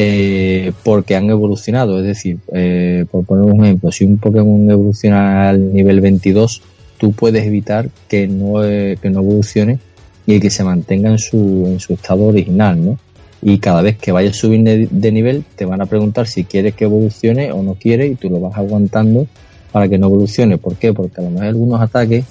eh, 0.00 0.72
porque 0.84 1.16
han 1.16 1.28
evolucionado. 1.28 1.98
Es 1.98 2.06
decir, 2.06 2.38
eh, 2.52 3.04
por 3.10 3.24
poner 3.24 3.52
un 3.52 3.64
ejemplo, 3.64 3.90
si 3.90 4.04
un 4.04 4.18
Pokémon 4.18 4.70
evoluciona 4.70 5.48
al 5.48 5.72
nivel 5.72 6.00
22, 6.00 6.62
tú 6.98 7.12
puedes 7.12 7.44
evitar 7.44 7.90
que 8.08 8.28
no, 8.28 8.64
eh, 8.64 8.96
que 9.02 9.10
no 9.10 9.18
evolucione 9.20 9.80
y 10.24 10.38
que 10.38 10.50
se 10.50 10.62
mantenga 10.62 11.10
en 11.10 11.18
su, 11.18 11.64
en 11.66 11.80
su 11.80 11.94
estado 11.94 12.26
original, 12.26 12.84
¿no? 12.84 12.98
Y 13.42 13.58
cada 13.58 13.82
vez 13.82 13.98
que 13.98 14.12
vayas 14.12 14.36
a 14.36 14.40
subir 14.40 14.88
de 14.90 15.12
nivel 15.12 15.44
te 15.56 15.64
van 15.64 15.80
a 15.80 15.86
preguntar 15.86 16.26
si 16.26 16.44
quieres 16.44 16.74
que 16.74 16.84
evolucione 16.84 17.50
o 17.52 17.62
no 17.62 17.74
quieres 17.74 18.12
y 18.12 18.14
tú 18.14 18.30
lo 18.30 18.40
vas 18.40 18.56
aguantando 18.56 19.26
para 19.72 19.88
que 19.88 19.98
no 19.98 20.06
evolucione. 20.06 20.58
¿Por 20.58 20.76
qué? 20.76 20.92
Porque 20.92 21.20
a 21.20 21.24
lo 21.24 21.30
mejor 21.30 21.44
hay 21.44 21.48
algunos 21.50 21.80
ataques 21.80 22.24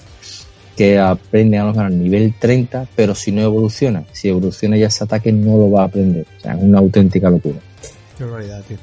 que 0.76 1.00
aprenden 1.00 1.62
a 1.62 1.64
lo 1.64 1.70
mejor 1.72 1.86
al 1.86 1.98
nivel 1.98 2.34
30, 2.38 2.88
pero 2.96 3.16
si 3.16 3.32
no 3.32 3.42
evoluciona, 3.42 4.04
si 4.12 4.30
evoluciona 4.30 4.78
ya 4.78 4.88
ese 4.88 5.04
ataque 5.04 5.32
no 5.32 5.58
lo 5.58 5.72
va 5.72 5.84
a 5.84 5.86
aprender. 5.86 6.26
O 6.38 6.42
sea, 6.42 6.54
es 6.54 6.64
una 6.64 6.80
auténtica 6.80 7.30
locura. 7.30 7.58
Qué 8.18 8.24
barbaridad, 8.24 8.62
tío. 8.68 8.78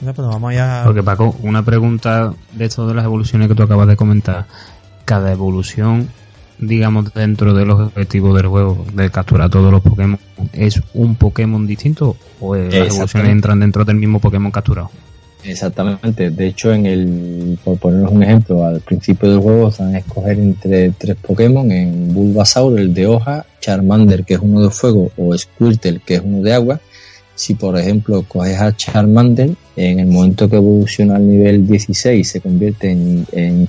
pues 0.00 0.16
vamos 0.16 0.54
ya... 0.54 0.82
Porque 0.84 1.02
Paco, 1.02 1.36
una 1.42 1.64
pregunta 1.64 2.32
de 2.52 2.64
esto 2.64 2.86
de 2.88 2.94
las 2.94 3.04
evoluciones 3.04 3.48
que 3.48 3.54
tú 3.54 3.62
acabas 3.62 3.88
de 3.88 3.96
comentar. 3.96 4.46
Cada 5.04 5.32
evolución 5.32 6.08
digamos, 6.58 7.12
dentro 7.12 7.54
de 7.54 7.66
los 7.66 7.80
objetivos 7.80 8.34
del 8.36 8.46
juego, 8.46 8.86
de 8.94 9.10
capturar 9.10 9.50
todos 9.50 9.70
los 9.70 9.82
Pokémon, 9.82 10.18
¿es 10.52 10.80
un 10.94 11.16
Pokémon 11.16 11.66
distinto 11.66 12.16
o 12.40 12.56
las 12.56 12.72
evoluciones 12.72 13.30
entran 13.30 13.60
dentro 13.60 13.84
del 13.84 13.96
mismo 13.96 14.20
Pokémon 14.20 14.50
capturado? 14.50 14.90
Exactamente, 15.44 16.30
de 16.30 16.46
hecho, 16.46 16.72
en 16.72 16.86
el, 16.86 17.58
por 17.62 17.78
ponernos 17.78 18.12
un 18.12 18.22
ejemplo, 18.22 18.64
al 18.64 18.80
principio 18.80 19.30
del 19.30 19.38
juego 19.38 19.72
van 19.78 19.94
a 19.94 19.98
escoger 19.98 20.38
entre 20.38 20.90
tres 20.90 21.16
Pokémon, 21.16 21.70
en 21.70 22.12
Bulbasaur, 22.12 22.78
el 22.80 22.92
de 22.92 23.06
hoja, 23.06 23.46
Charmander, 23.60 24.24
que 24.24 24.34
es 24.34 24.40
uno 24.40 24.62
de 24.62 24.70
fuego, 24.70 25.12
o 25.16 25.36
Squirtle, 25.36 26.00
que 26.04 26.16
es 26.16 26.22
uno 26.24 26.42
de 26.42 26.52
agua. 26.52 26.80
Si, 27.34 27.54
por 27.54 27.78
ejemplo, 27.78 28.24
coges 28.26 28.60
a 28.60 28.74
Charmander, 28.74 29.50
en 29.76 30.00
el 30.00 30.06
momento 30.06 30.48
que 30.48 30.56
evoluciona 30.56 31.16
al 31.16 31.28
nivel 31.28 31.66
16 31.66 32.26
se 32.26 32.40
convierte 32.40 32.90
en, 32.90 33.26
en 33.32 33.68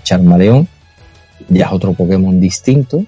ya 1.49 1.65
es 1.65 1.71
otro 1.71 1.93
Pokémon 1.93 2.39
distinto, 2.39 3.05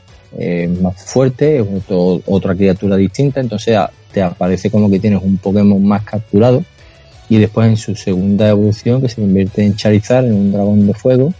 más 0.81 1.03
fuerte, 1.03 1.59
es 1.59 1.65
otra 1.89 2.55
criatura 2.55 2.95
distinta, 2.97 3.39
entonces 3.39 3.77
te 4.11 4.21
aparece 4.21 4.69
como 4.69 4.89
que 4.89 4.99
tienes 4.99 5.23
un 5.23 5.37
Pokémon 5.37 5.83
más 5.83 6.03
capturado 6.03 6.63
y 7.29 7.37
después 7.37 7.67
en 7.67 7.77
su 7.77 7.95
segunda 7.95 8.49
evolución 8.49 9.01
que 9.01 9.07
se 9.07 9.21
convierte 9.21 9.63
en 9.63 9.75
Charizard, 9.75 10.25
en 10.25 10.33
un 10.33 10.51
dragón 10.51 10.87
de 10.87 10.93
fuego, 10.95 11.33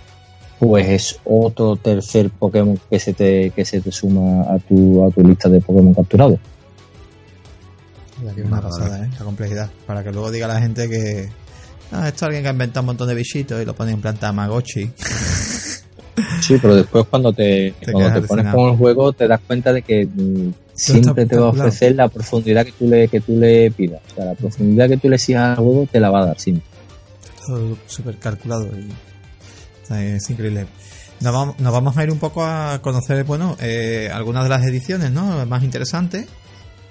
pues 0.60 0.88
es 0.88 1.20
otro 1.26 1.76
tercer 1.78 2.30
Pokémon 2.30 2.80
que 2.90 3.00
se 3.00 3.14
te, 3.14 3.50
que 3.52 3.66
se 3.66 3.82
te 3.82 3.92
suma 3.92 4.44
a 4.44 4.60
tu, 4.60 5.06
a 5.06 5.10
tu 5.10 5.22
lista 5.22 5.50
de 5.50 5.60
Pokémon 5.62 5.94
capturados. 5.94 6.40
Aquí 8.30 8.42
una 8.42 8.62
pasada, 8.62 9.06
¿eh? 9.06 9.10
La 9.18 9.26
complejidad. 9.26 9.70
Para 9.88 10.04
que 10.04 10.12
luego 10.12 10.30
diga 10.30 10.48
la 10.48 10.60
gente 10.60 10.90
que. 10.90 11.30
Ah, 11.92 12.08
esto 12.08 12.18
es 12.18 12.24
alguien 12.24 12.44
que 12.44 12.50
ha 12.50 12.52
inventado 12.52 12.82
un 12.82 12.88
montón 12.88 13.08
de 13.08 13.16
bichitos 13.16 13.62
y 13.62 13.66
lo 13.66 13.74
pone 13.74 13.92
en 13.92 14.02
planta 14.02 14.28
Tamagotchi. 14.28 14.92
Sí, 16.42 16.58
pero 16.62 16.76
después 16.76 17.06
cuando 17.10 17.32
te, 17.32 17.74
cuando 17.92 18.22
te 18.22 18.28
pones 18.28 18.54
con 18.54 18.70
el 18.72 18.78
juego 18.78 19.14
te 19.14 19.28
das 19.28 19.40
cuenta 19.48 19.72
de 19.72 19.82
que 19.82 20.06
mm, 20.06 20.50
siempre 20.80 21.26
te 21.26 21.38
va 21.38 21.48
a 21.48 21.50
ofrecer 21.50 21.96
la 21.96 22.08
profundidad 22.08 22.66
que 22.66 22.72
tú 22.72 22.88
le 22.88 23.08
que 23.08 23.20
tú 23.22 23.34
le 23.34 23.72
pidas. 23.72 24.02
O 24.12 24.16
sea, 24.16 24.26
la 24.26 24.36
profundidad 24.36 24.88
que 24.88 24.98
tú 24.98 25.10
le 25.10 25.16
exijas 25.16 25.58
al 25.58 25.64
juego 25.64 25.88
te 25.92 26.00
la 26.00 26.10
va 26.10 26.24
a 26.24 26.26
dar 26.28 26.40
siempre. 26.40 26.66
Todo 27.46 27.78
súper 27.88 28.18
calculado 28.18 28.68
y 28.68 28.90
es 29.96 30.30
increíble. 30.30 30.68
Nos 31.22 31.34
vamos, 31.34 31.60
nos 31.60 31.74
vamos, 31.74 31.98
a 31.98 32.04
ir 32.04 32.12
un 32.12 32.20
poco 32.20 32.46
a 32.46 32.80
conocer, 32.82 33.24
bueno, 33.26 33.58
eh, 33.60 34.10
algunas 34.14 34.44
de 34.44 34.50
las 34.50 34.66
ediciones, 34.66 35.12
¿no? 35.12 35.46
Más 35.46 35.64
interesantes. 35.64 36.28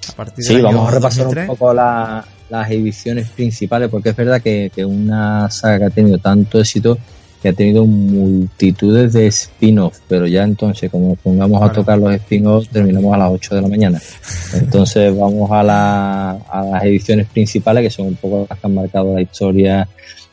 A 0.09 0.13
partir 0.13 0.45
sí, 0.45 0.61
vamos 0.61 0.89
a 0.89 0.91
repasar 0.93 1.27
un 1.27 1.47
poco 1.47 1.73
las 1.73 2.71
ediciones 2.71 3.31
principales, 3.31 3.89
porque 3.89 4.11
es 4.11 4.17
verdad 4.17 4.43
que, 4.43 4.71
que 4.75 4.85
una 4.85 5.51
saga 5.51 5.79
que 5.79 5.85
ha 5.85 5.91
tenido 5.91 6.19
tanto 6.19 6.61
éxito 6.61 6.99
que 7.43 7.51
ha 7.51 7.53
tenido 7.53 7.85
multitudes 7.87 9.13
de 9.13 9.29
spin-offs, 9.29 10.03
pero 10.09 10.27
ya 10.27 10.43
entonces, 10.43 10.91
como 10.91 11.15
pongamos 11.17 11.63
a 11.63 11.73
tocar 11.73 11.99
los 11.99 12.13
spin-offs, 12.15 12.69
terminamos 12.69 13.15
a 13.15 13.19
las 13.19 13.31
8 13.31 13.55
de 13.55 13.63
la 13.63 13.69
mañana. 13.69 14.03
Entonces 14.55 15.17
vamos 15.17 15.51
a, 15.51 15.63
la, 15.63 16.31
a 16.33 16.63
las 16.65 16.85
ediciones 16.85 17.27
principales, 17.29 17.85
que 17.85 17.91
son 17.91 18.09
un 18.09 18.17
poco 18.17 18.47
las 18.49 18.59
que 18.59 18.67
han 18.67 18.75
marcado 18.75 19.15
la 19.15 19.23
historia 19.23 19.89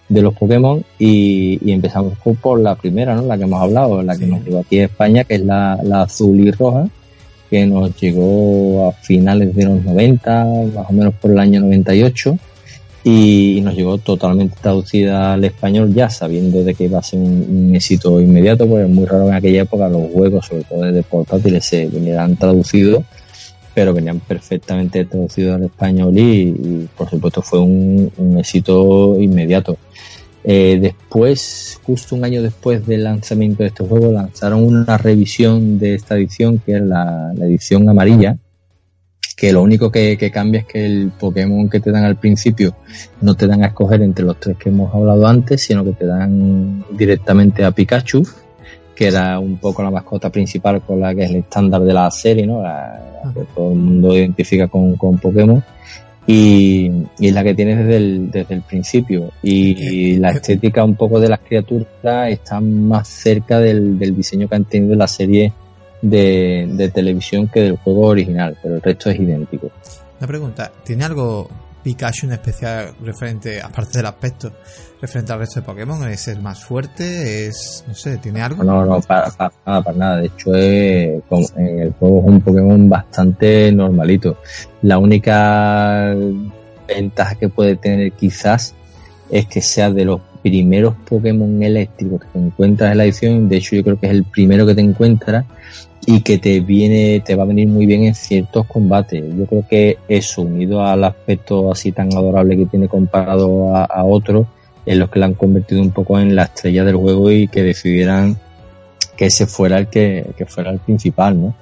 de 0.09 0.21
los 0.21 0.33
Pokémon, 0.33 0.83
y, 0.97 1.59
y 1.63 1.71
empezamos 1.71 2.13
por 2.41 2.59
la 2.59 2.75
primera, 2.75 3.15
¿no? 3.15 3.23
La 3.23 3.37
que 3.37 3.43
hemos 3.43 3.61
hablado, 3.61 4.01
la 4.01 4.17
que 4.17 4.25
nos 4.25 4.43
llegó 4.43 4.59
aquí 4.59 4.79
a 4.79 4.85
España, 4.85 5.23
que 5.23 5.35
es 5.35 5.41
la, 5.41 5.79
la 5.83 6.03
azul 6.03 6.39
y 6.39 6.51
roja, 6.51 6.87
que 7.49 7.65
nos 7.67 7.95
llegó 7.99 8.89
a 8.89 8.91
finales 8.93 9.55
de 9.55 9.65
los 9.65 9.83
90, 9.83 10.45
más 10.73 10.89
o 10.89 10.93
menos 10.93 11.13
por 11.15 11.31
el 11.31 11.39
año 11.39 11.61
98 11.61 12.37
y, 13.07 13.61
nos 13.61 13.75
llegó 13.75 13.99
totalmente 13.99 14.57
traducida 14.59 15.33
al 15.33 15.43
español 15.45 15.93
ya 15.93 16.09
sabiendo 16.09 16.63
de 16.63 16.73
que 16.73 16.85
iba 16.85 16.97
a 16.97 17.03
ser 17.03 17.19
un, 17.19 17.71
éxito 17.75 18.19
inmediato, 18.19 18.67
porque 18.67 18.85
es 18.85 18.89
muy 18.89 19.05
raro 19.05 19.27
en 19.27 19.35
aquella 19.35 19.61
época 19.61 19.87
los 19.87 20.11
juegos, 20.11 20.47
sobre 20.47 20.63
todo 20.63 20.81
de 20.81 21.03
portátiles, 21.03 21.63
se 21.63 21.85
vinieran 21.85 22.35
traducidos, 22.35 23.03
pero 23.75 23.93
venían 23.93 24.19
perfectamente 24.21 25.05
traducidos 25.05 25.55
al 25.55 25.65
español 25.65 26.17
y, 26.17 26.89
por 26.97 27.07
supuesto 27.07 27.43
fue 27.43 27.59
un, 27.59 28.11
éxito 28.39 29.21
inmediato. 29.21 29.77
Eh, 30.43 30.79
después, 30.81 31.79
justo 31.83 32.15
un 32.15 32.23
año 32.23 32.41
después 32.41 32.87
del 32.87 33.03
lanzamiento 33.03 33.61
de 33.61 33.69
este 33.69 33.85
juego, 33.85 34.11
lanzaron 34.11 34.63
una 34.63 34.97
revisión 34.97 35.77
de 35.77 35.93
esta 35.93 36.15
edición, 36.15 36.59
que 36.65 36.77
es 36.77 36.81
la 36.81 37.33
edición 37.39 37.87
amarilla, 37.87 38.37
que 39.36 39.52
lo 39.52 39.62
único 39.62 39.91
que, 39.91 40.17
cambia 40.32 40.62
es 40.62 40.65
que 40.65 40.86
el 40.86 41.12
Pokémon 41.12 41.69
que 41.69 41.82
te 41.82 41.91
dan 41.91 42.06
al 42.06 42.15
principio 42.15 42.76
no 43.21 43.36
te 43.36 43.48
dan 43.48 43.63
a 43.63 43.67
escoger 43.67 44.02
entre 44.02 44.26
los 44.26 44.39
tres 44.39 44.58
que 44.58 44.69
hemos 44.69 44.93
hablado 44.95 45.28
antes, 45.28 45.62
sino 45.62 45.84
que 45.84 45.91
te 45.91 46.06
dan 46.06 46.86
directamente 46.91 47.65
a 47.65 47.71
Pikachu, 47.71 48.26
que 48.95 49.08
era 49.08 49.38
un 49.39 49.58
poco 49.58 49.84
la 49.84 49.91
mascota 49.91 50.30
principal 50.30 50.82
con 50.82 51.02
la 51.02 51.13
que 51.13 51.26
es 51.26 51.30
el 51.32 51.38
estándar 51.38 51.82
de 51.82 51.93
la 51.93 52.10
serie, 52.12 52.48
¿no? 52.48 52.63
La, 52.63 53.21
que 53.34 53.41
todo 53.54 53.71
el 53.71 53.78
mundo 53.78 54.15
identifica 54.15 54.67
con, 54.67 54.95
con 54.95 55.17
Pokémon. 55.17 55.62
Y, 56.28 56.89
y, 57.19 57.28
es 57.28 57.34
la 57.34 57.43
que 57.43 57.54
tienes 57.54 57.78
desde 57.80 57.98
el, 57.98 58.32
desde 58.32 58.56
el 58.56 58.62
principio. 58.62 59.32
Y, 59.43 60.15
la 60.15 60.32
estética 60.32 60.84
un 60.84 60.95
poco 60.95 61.19
de 61.19 61.30
las 61.30 61.39
criaturas 61.41 62.32
está 62.32 62.60
más 62.62 63.08
cerca 63.08 63.60
del, 63.60 64.00
del 64.00 64.15
diseño 64.15 64.48
que 64.48 64.56
han 64.56 64.65
tenido 64.65 64.95
la 64.95 65.08
serie 65.08 65.54
de, 66.01 66.91
televisión 66.93 67.47
que 67.47 67.62
del 67.62 67.77
juego 67.77 68.08
original, 68.08 68.58
pero 68.62 68.75
el 68.75 68.81
resto 68.81 69.10
es 69.10 69.19
idéntico. 69.19 69.71
Una 70.19 70.27
pregunta, 70.27 70.71
¿tiene 70.84 71.05
algo 71.05 71.49
Pikachu 71.84 72.27
en 72.27 72.34
especial 72.34 72.95
referente, 73.01 73.62
aparte 73.62 73.99
del 73.99 74.08
aspecto, 74.08 74.51
referente 75.01 75.34
al 75.34 75.39
resto 75.39 75.60
de 75.60 75.65
Pokémon? 75.65 76.10
¿Es 76.10 76.27
el 76.27 76.41
más 76.41 76.63
fuerte? 76.63 77.47
¿Es, 77.47 77.84
no 77.88 77.93
sé, 77.93 78.17
tiene 78.17 78.41
algo? 78.41 78.63
No, 78.63 78.86
no, 78.86 79.01
para, 79.01 79.31
nada, 79.65 79.84
para 79.84 79.97
nada. 79.97 80.17
De 80.17 80.27
hecho, 80.27 80.55
es, 80.55 81.21
en 81.58 81.79
el 81.79 81.93
juego 81.93 82.21
es 82.21 82.27
un 82.27 82.41
Pokémon 82.41 82.89
bastante 82.89 83.71
normalito. 83.71 84.38
La 84.81 84.97
única 84.97 86.15
ventaja 86.88 87.36
que 87.36 87.49
puede 87.49 87.75
tener 87.75 88.12
quizás 88.13 88.73
es 89.29 89.45
que 89.47 89.61
sea 89.61 89.91
de 89.91 90.05
los 90.05 90.21
primeros 90.41 90.93
Pokémon 91.09 91.61
eléctricos 91.63 92.21
que 92.21 92.27
te 92.27 92.39
encuentras 92.39 92.91
en 92.91 92.97
la 92.97 93.05
edición. 93.05 93.49
De 93.49 93.57
hecho, 93.57 93.75
yo 93.75 93.83
creo 93.83 93.99
que 93.99 94.07
es 94.07 94.11
el 94.11 94.23
primero 94.23 94.65
que 94.65 94.75
te 94.75 94.81
encuentras 94.81 95.45
y 96.05 96.21
que 96.21 96.38
te 96.38 96.59
viene, 96.59 97.21
te 97.25 97.35
va 97.35 97.43
a 97.43 97.47
venir 97.47 97.67
muy 97.67 97.85
bien 97.85 98.03
en 98.03 98.13
ciertos 98.13 98.67
combates. 98.67 99.23
Yo 99.35 99.45
creo 99.45 99.65
que 99.67 99.97
eso, 100.07 100.43
unido 100.43 100.85
al 100.85 101.03
aspecto 101.03 101.71
así 101.71 101.91
tan 101.91 102.13
adorable 102.13 102.57
que 102.57 102.67
tiene 102.67 102.88
comparado 102.88 103.75
a, 103.75 104.03
otros, 104.03 104.45
es 104.85 104.97
lo 104.97 105.09
que 105.09 105.19
le 105.19 105.25
han 105.25 105.33
convertido 105.33 105.81
un 105.81 105.91
poco 105.91 106.19
en 106.19 106.35
la 106.35 106.43
estrella 106.43 106.83
del 106.83 106.95
juego 106.95 107.31
y 107.31 107.47
que 107.47 107.63
decidieran 107.63 108.38
que 109.17 109.25
ese 109.25 109.47
fuera 109.47 109.79
el 109.79 109.88
que, 109.88 110.25
fuera 110.47 110.69
el 110.69 110.79
principal, 110.79 111.41
¿no? 111.41 111.55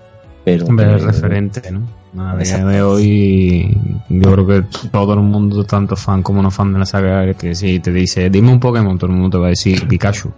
Pero 0.44 0.68
el 0.68 1.00
referente, 1.00 1.72
¿no? 1.72 2.03
A 2.16 2.38
día 2.38 2.64
de 2.64 2.82
hoy, 2.84 3.76
yo 4.08 4.34
creo 4.34 4.46
que 4.46 4.64
todo 4.92 5.14
el 5.16 5.22
mundo, 5.22 5.64
tanto 5.64 5.96
fan 5.96 6.22
como 6.22 6.44
no 6.44 6.52
fan 6.52 6.72
de 6.72 6.80
la 6.80 6.86
saga, 6.86 7.34
que 7.34 7.56
si 7.56 7.80
te 7.80 7.92
dice, 7.92 8.30
dime 8.30 8.52
un 8.52 8.60
Pokémon, 8.60 8.98
todo 9.00 9.10
el 9.10 9.18
mundo 9.18 9.38
te 9.38 9.42
va 9.42 9.48
a 9.48 9.50
decir 9.50 9.88
Pikachu. 9.88 10.32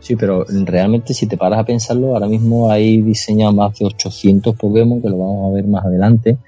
Sí, 0.00 0.16
pero 0.16 0.46
realmente 0.64 1.12
si 1.12 1.26
te 1.26 1.36
paras 1.36 1.60
a 1.60 1.64
pensarlo, 1.64 2.14
ahora 2.14 2.26
mismo 2.26 2.70
hay 2.70 3.02
diseñado 3.02 3.52
más 3.52 3.78
de 3.78 3.84
800 3.84 4.56
Pokémon, 4.56 5.02
que 5.02 5.10
lo 5.10 5.18
vamos 5.18 5.52
a 5.52 5.54
ver 5.54 5.66
más 5.66 5.84
adelante, 5.84 6.38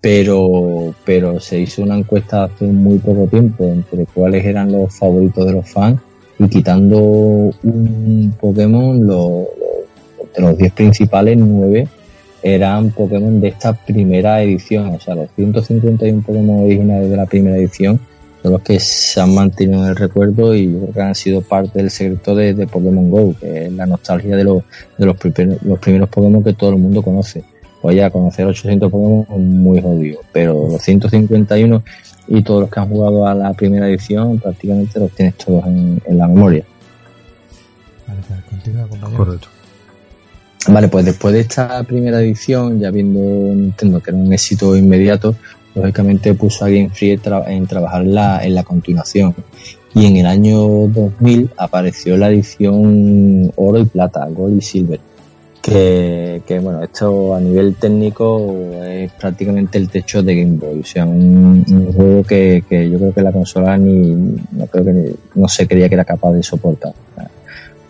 pero, 0.00 0.92
pero 1.04 1.38
se 1.38 1.60
hizo 1.60 1.82
una 1.82 1.96
encuesta 1.96 2.44
hace 2.44 2.66
muy 2.66 2.98
poco 2.98 3.28
tiempo 3.28 3.64
entre 3.64 4.04
cuáles 4.06 4.44
eran 4.44 4.72
los 4.72 4.92
favoritos 4.98 5.46
de 5.46 5.52
los 5.52 5.70
fans 5.70 6.00
y 6.40 6.48
quitando 6.48 6.98
un 6.98 8.34
Pokémon, 8.40 9.06
lo, 9.06 9.46
de 10.34 10.42
los 10.42 10.58
10 10.58 10.72
principales, 10.72 11.38
9 11.38 11.88
eran 12.42 12.90
Pokémon 12.90 13.40
de 13.40 13.48
esta 13.48 13.72
primera 13.72 14.42
edición, 14.42 14.94
o 14.94 15.00
sea, 15.00 15.14
los 15.14 15.28
151 15.36 16.22
Pokémon 16.22 16.60
originales 16.64 17.10
de 17.10 17.16
la 17.16 17.26
primera 17.26 17.56
edición 17.56 18.00
son 18.42 18.52
los 18.52 18.62
que 18.62 18.80
se 18.80 19.20
han 19.20 19.34
mantenido 19.34 19.82
en 19.82 19.90
el 19.90 19.96
recuerdo 19.96 20.54
y 20.54 20.72
yo 20.72 20.78
creo 20.80 20.92
que 20.92 21.00
han 21.02 21.14
sido 21.14 21.42
parte 21.42 21.78
del 21.78 21.90
secreto 21.90 22.34
de, 22.34 22.66
Pokémon 22.66 23.10
Go, 23.10 23.34
que 23.38 23.66
es 23.66 23.72
la 23.72 23.86
nostalgia 23.86 24.36
de 24.36 24.44
los, 24.44 24.62
de 24.96 25.06
los, 25.06 25.16
primeros, 25.16 25.62
los 25.62 25.78
primeros 25.78 26.08
Pokémon 26.08 26.42
que 26.42 26.54
todo 26.54 26.70
el 26.70 26.76
mundo 26.76 27.02
conoce. 27.02 27.44
Oye, 27.82 28.02
a 28.02 28.10
conocer 28.10 28.46
800 28.46 28.90
Pokémon 28.90 29.26
es 29.30 29.38
muy 29.38 29.80
jodido, 29.80 30.20
pero 30.32 30.68
los 30.70 30.82
151 30.82 31.82
y 32.28 32.42
todos 32.42 32.62
los 32.62 32.70
que 32.70 32.80
han 32.80 32.88
jugado 32.88 33.26
a 33.26 33.34
la 33.34 33.52
primera 33.52 33.88
edición 33.88 34.38
prácticamente 34.38 35.00
los 35.00 35.10
tienes 35.10 35.36
todos 35.36 35.66
en, 35.66 36.00
la 36.08 36.28
memoria. 36.28 36.64
Vale, 38.06 38.20
pues 38.26 38.40
continúa, 38.48 38.86
compañero. 38.86 39.24
Correcto. 39.24 39.48
Vale, 40.68 40.88
pues 40.88 41.06
después 41.06 41.32
de 41.32 41.40
esta 41.40 41.82
primera 41.84 42.20
edición, 42.20 42.78
ya 42.78 42.90
viendo 42.90 43.20
Nintendo 43.20 44.00
que 44.00 44.10
era 44.10 44.18
un 44.18 44.32
éxito 44.32 44.76
inmediato, 44.76 45.34
lógicamente 45.74 46.34
puso 46.34 46.64
a 46.64 46.68
Game 46.68 46.90
Freak 46.90 47.22
en 47.46 47.66
trabajar 47.66 48.04
la, 48.04 48.44
en 48.44 48.54
la 48.54 48.62
continuación. 48.62 49.34
Y 49.94 50.06
en 50.06 50.16
el 50.18 50.26
año 50.26 50.86
2000 50.88 51.50
apareció 51.56 52.16
la 52.16 52.28
edición 52.28 53.50
oro 53.56 53.78
y 53.78 53.86
plata, 53.86 54.26
gold 54.28 54.58
y 54.58 54.60
silver. 54.60 55.00
Que, 55.62 56.40
que 56.46 56.58
bueno, 56.58 56.82
esto 56.82 57.34
a 57.34 57.40
nivel 57.40 57.74
técnico 57.74 58.56
es 58.82 59.12
prácticamente 59.12 59.78
el 59.78 59.88
techo 59.88 60.22
de 60.22 60.42
Game 60.42 60.56
Boy. 60.58 60.80
O 60.80 60.84
sea, 60.84 61.04
un, 61.04 61.64
juego 61.92 62.22
que, 62.22 62.64
que, 62.68 62.88
yo 62.88 62.98
creo 62.98 63.12
que 63.12 63.22
la 63.22 63.32
consola 63.32 63.76
ni, 63.76 64.14
no 64.52 64.66
creo 64.66 64.84
que 64.84 65.14
no 65.34 65.48
se 65.48 65.66
creía 65.66 65.88
que 65.88 65.96
era 65.96 66.04
capaz 66.04 66.32
de 66.32 66.42
soportar. 66.42 66.94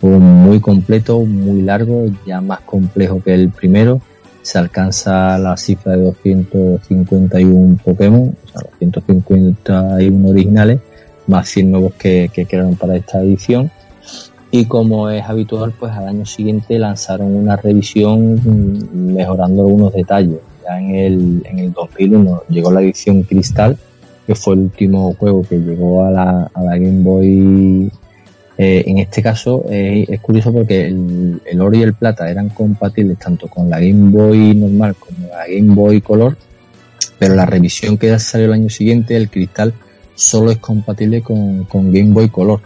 Fue 0.01 0.17
muy 0.17 0.59
completo, 0.59 1.19
muy 1.19 1.61
largo, 1.61 2.07
ya 2.25 2.41
más 2.41 2.61
complejo 2.61 3.21
que 3.21 3.35
el 3.35 3.51
primero. 3.51 4.01
Se 4.41 4.57
alcanza 4.57 5.37
la 5.37 5.55
cifra 5.57 5.91
de 5.91 6.05
251 6.05 7.77
Pokémon, 7.85 8.35
o 8.43 8.47
sea, 8.47 8.67
251 8.79 10.27
originales, 10.27 10.79
más 11.27 11.47
100 11.49 11.71
nuevos 11.71 11.93
que, 11.93 12.31
que 12.33 12.47
crearon 12.47 12.75
para 12.75 12.95
esta 12.95 13.21
edición. 13.21 13.69
Y 14.49 14.65
como 14.65 15.07
es 15.11 15.23
habitual, 15.23 15.71
pues 15.79 15.91
al 15.91 16.07
año 16.07 16.25
siguiente 16.25 16.79
lanzaron 16.79 17.35
una 17.35 17.55
revisión 17.55 18.41
mejorando 19.13 19.61
algunos 19.61 19.93
detalles. 19.93 20.39
Ya 20.63 20.79
en 20.79 20.95
el, 20.95 21.43
en 21.45 21.59
el 21.59 21.73
2001 21.73 22.43
llegó 22.49 22.71
la 22.71 22.81
edición 22.81 23.21
Cristal, 23.21 23.77
que 24.25 24.33
fue 24.33 24.55
el 24.55 24.61
último 24.61 25.13
juego 25.13 25.43
que 25.43 25.59
llegó 25.59 26.03
a 26.03 26.09
la, 26.09 26.51
a 26.55 26.63
la 26.63 26.71
Game 26.75 27.03
Boy 27.03 27.91
eh, 28.63 28.83
en 28.85 28.99
este 28.99 29.23
caso 29.23 29.65
eh, 29.71 30.05
es 30.07 30.19
curioso 30.19 30.53
porque 30.53 30.85
el, 30.85 31.59
oro 31.59 31.75
y 31.75 31.81
el 31.81 31.95
plata 31.95 32.29
eran 32.29 32.49
compatibles 32.49 33.17
tanto 33.17 33.47
con 33.47 33.67
la 33.67 33.79
Game 33.79 34.11
Boy 34.11 34.53
normal 34.53 34.95
como 34.99 35.29
la 35.29 35.47
Game 35.47 35.73
Boy 35.73 35.99
Color, 35.99 36.37
pero 37.17 37.33
la 37.33 37.47
revisión 37.47 37.97
que 37.97 38.19
salió 38.19 38.45
el 38.45 38.53
año 38.53 38.69
siguiente, 38.69 39.17
el 39.17 39.31
cristal, 39.31 39.73
solo 40.13 40.51
es 40.51 40.59
compatible 40.59 41.23
con, 41.23 41.65
Game 41.71 42.13
Boy 42.13 42.29
Color. 42.29 42.61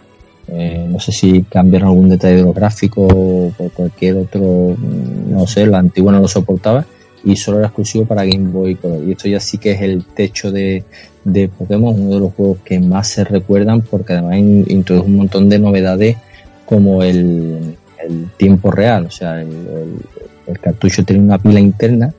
Eh, 0.49 0.85
no 0.85 0.99
sé 0.99 1.13
si 1.13 1.43
cambiaron 1.43 1.87
algún 1.87 2.09
detalle 2.09 2.35
de 2.35 2.43
los 2.43 2.53
gráficos 2.53 3.09
o 3.15 3.53
por 3.57 3.71
cualquier 3.71 4.17
otro, 4.17 4.75
no 5.29 5.47
sé, 5.47 5.65
la 5.65 5.79
antigua 5.79 6.11
no 6.11 6.19
lo 6.19 6.27
soportaba 6.27 6.85
y 7.25 7.35
solo 7.35 7.57
era 7.57 7.67
exclusivo 7.67 8.05
para 8.05 8.23
Game 8.23 8.49
Boy 8.51 8.75
Color. 8.75 9.03
Y 9.03 9.11
esto 9.11 9.27
ya 9.27 9.39
sí 9.39 9.57
que 9.57 9.71
es 9.71 9.81
el 9.81 10.05
techo 10.05 10.51
de, 10.51 10.83
de 11.23 11.49
Pokémon, 11.49 11.99
uno 11.99 12.13
de 12.13 12.19
los 12.19 12.33
juegos 12.33 12.59
que 12.63 12.79
más 12.79 13.07
se 13.09 13.23
recuerdan 13.23 13.81
porque 13.81 14.13
además 14.13 14.37
introduce 14.37 15.07
un 15.07 15.17
montón 15.17 15.49
de 15.49 15.59
novedades 15.59 16.17
como 16.65 17.03
el, 17.03 17.75
tiempo 18.37 18.69
real, 18.69 19.07
o 19.07 19.11
sea, 19.11 19.41
el, 19.41 19.49
cartucho 20.61 21.03
tenía 21.03 21.23
una 21.23 21.39
pila 21.39 21.59
interna 21.59 22.13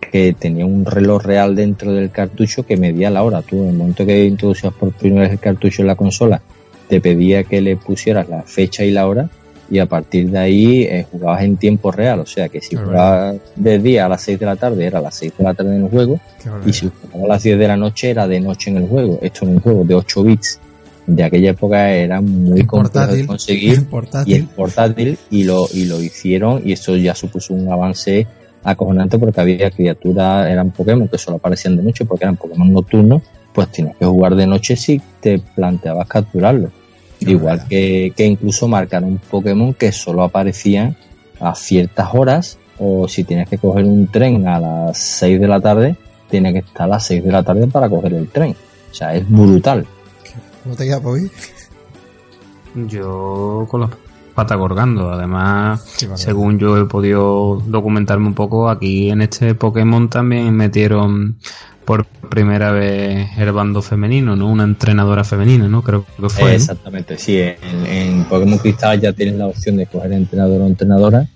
que 0.00 0.34
tenía 0.36 0.66
un 0.66 0.84
reloj 0.84 1.22
real 1.22 1.54
dentro 1.54 1.92
del 1.92 2.10
cartucho 2.10 2.66
que 2.66 2.76
medía 2.76 3.08
la 3.10 3.22
hora. 3.22 3.42
Tú, 3.42 3.62
en 3.62 3.68
el 3.68 3.74
momento 3.76 4.04
que 4.04 4.24
introducías 4.24 4.72
por 4.72 4.90
primera 4.92 5.22
vez 5.22 5.32
el 5.32 5.38
cartucho 5.38 5.82
en 5.82 5.88
la 5.88 5.94
consola, 5.94 6.42
te 6.88 7.00
pedía 7.00 7.44
que 7.44 7.60
le 7.60 7.76
pusieras 7.76 8.28
la 8.28 8.42
fecha 8.42 8.84
y 8.84 8.90
la 8.90 9.06
hora 9.06 9.30
y 9.70 9.78
a 9.78 9.86
partir 9.86 10.30
de 10.30 10.38
ahí 10.38 10.82
eh, 10.82 11.06
jugabas 11.10 11.42
en 11.42 11.56
tiempo 11.56 11.90
real, 11.90 12.20
o 12.20 12.26
sea 12.26 12.48
que 12.48 12.60
si 12.60 12.76
jugabas 12.76 13.36
de 13.56 13.78
día 13.78 14.06
a 14.06 14.08
las 14.08 14.22
6 14.22 14.38
de 14.38 14.46
la 14.46 14.56
tarde 14.56 14.86
era 14.86 14.98
a 14.98 15.02
las 15.02 15.14
6 15.16 15.32
de 15.36 15.44
la 15.44 15.54
tarde 15.54 15.76
en 15.76 15.84
el 15.84 15.90
juego 15.90 16.20
y 16.64 16.72
si 16.72 16.90
jugabas 16.90 17.24
a 17.24 17.28
las 17.34 17.42
10 17.42 17.58
de 17.58 17.68
la 17.68 17.76
noche 17.76 18.10
era 18.10 18.26
de 18.26 18.40
noche 18.40 18.70
en 18.70 18.78
el 18.78 18.88
juego. 18.88 19.18
Esto 19.22 19.44
en 19.44 19.52
un 19.52 19.60
juego 19.60 19.84
de 19.84 19.94
8 19.94 20.22
bits. 20.22 20.60
De 21.06 21.24
aquella 21.24 21.50
época 21.50 21.90
era 21.90 22.20
muy 22.20 22.66
complicado 22.66 23.14
de 23.14 23.26
conseguir 23.26 23.86
y 24.26 24.34
es 24.34 24.44
portátil. 24.44 25.18
y 25.30 25.44
lo, 25.44 25.66
y 25.72 25.86
lo 25.86 26.02
hicieron 26.02 26.60
y 26.66 26.72
eso 26.72 26.96
ya 26.96 27.14
supuso 27.14 27.54
un 27.54 27.72
avance 27.72 28.26
acojonante 28.62 29.18
porque 29.18 29.40
había 29.40 29.70
criaturas, 29.70 30.50
eran 30.50 30.70
Pokémon 30.70 31.08
que 31.08 31.16
solo 31.16 31.38
aparecían 31.38 31.76
de 31.76 31.82
noche 31.82 32.04
porque 32.04 32.24
eran 32.24 32.36
Pokémon 32.36 32.70
nocturnos, 32.70 33.22
pues 33.54 33.68
tienes 33.70 33.96
que 33.96 34.04
jugar 34.04 34.34
de 34.34 34.46
noche 34.46 34.76
si 34.76 35.00
te 35.20 35.38
planteabas 35.38 36.06
Igual 37.20 37.66
que, 37.68 38.12
que 38.16 38.26
incluso 38.26 38.68
marcaron 38.68 39.20
Pokémon 39.30 39.74
que 39.74 39.92
solo 39.92 40.22
aparecían 40.22 40.96
a 41.40 41.54
ciertas 41.54 42.08
horas 42.14 42.58
o 42.78 43.08
si 43.08 43.24
tienes 43.24 43.48
que 43.48 43.58
coger 43.58 43.84
un 43.84 44.06
tren 44.06 44.46
a 44.46 44.60
las 44.60 44.98
6 44.98 45.40
de 45.40 45.48
la 45.48 45.60
tarde, 45.60 45.96
tiene 46.30 46.52
que 46.52 46.60
estar 46.60 46.82
a 46.82 46.88
las 46.88 47.06
6 47.06 47.24
de 47.24 47.32
la 47.32 47.42
tarde 47.42 47.66
para 47.66 47.88
coger 47.88 48.14
el 48.14 48.28
tren. 48.28 48.54
O 48.90 48.94
sea, 48.94 49.14
es 49.14 49.28
brutal. 49.28 49.86
¿Cómo 50.62 50.76
te 50.76 50.84
queda, 50.84 51.00
Pobi? 51.00 51.30
Yo 52.86 53.66
con 53.68 53.80
colgando. 54.46 55.10
Además, 55.10 55.82
según 56.14 56.58
yo 56.58 56.76
he 56.78 56.84
podido 56.84 57.62
documentarme 57.66 58.28
un 58.28 58.34
poco, 58.34 58.68
aquí 58.68 59.10
en 59.10 59.22
este 59.22 59.54
Pokémon 59.54 60.08
también 60.08 60.54
metieron 60.54 61.36
por 61.84 62.04
primera 62.04 62.70
vez 62.70 63.30
el 63.38 63.50
bando 63.52 63.80
femenino, 63.80 64.36
¿no? 64.36 64.48
Una 64.50 64.64
entrenadora 64.64 65.24
femenina, 65.24 65.68
¿no? 65.68 65.82
Creo 65.82 66.04
que 66.04 66.28
fue. 66.28 66.54
Exactamente, 66.54 67.16
sí. 67.18 67.40
En, 67.40 68.24
Pokémon 68.24 68.58
Cristal 68.58 69.00
ya 69.00 69.12
tienes 69.12 69.36
la 69.36 69.46
opción 69.46 69.76
de 69.78 69.84
escoger 69.84 70.12
entrenador 70.12 70.60
o 70.60 70.66
entrenadora 70.66 71.26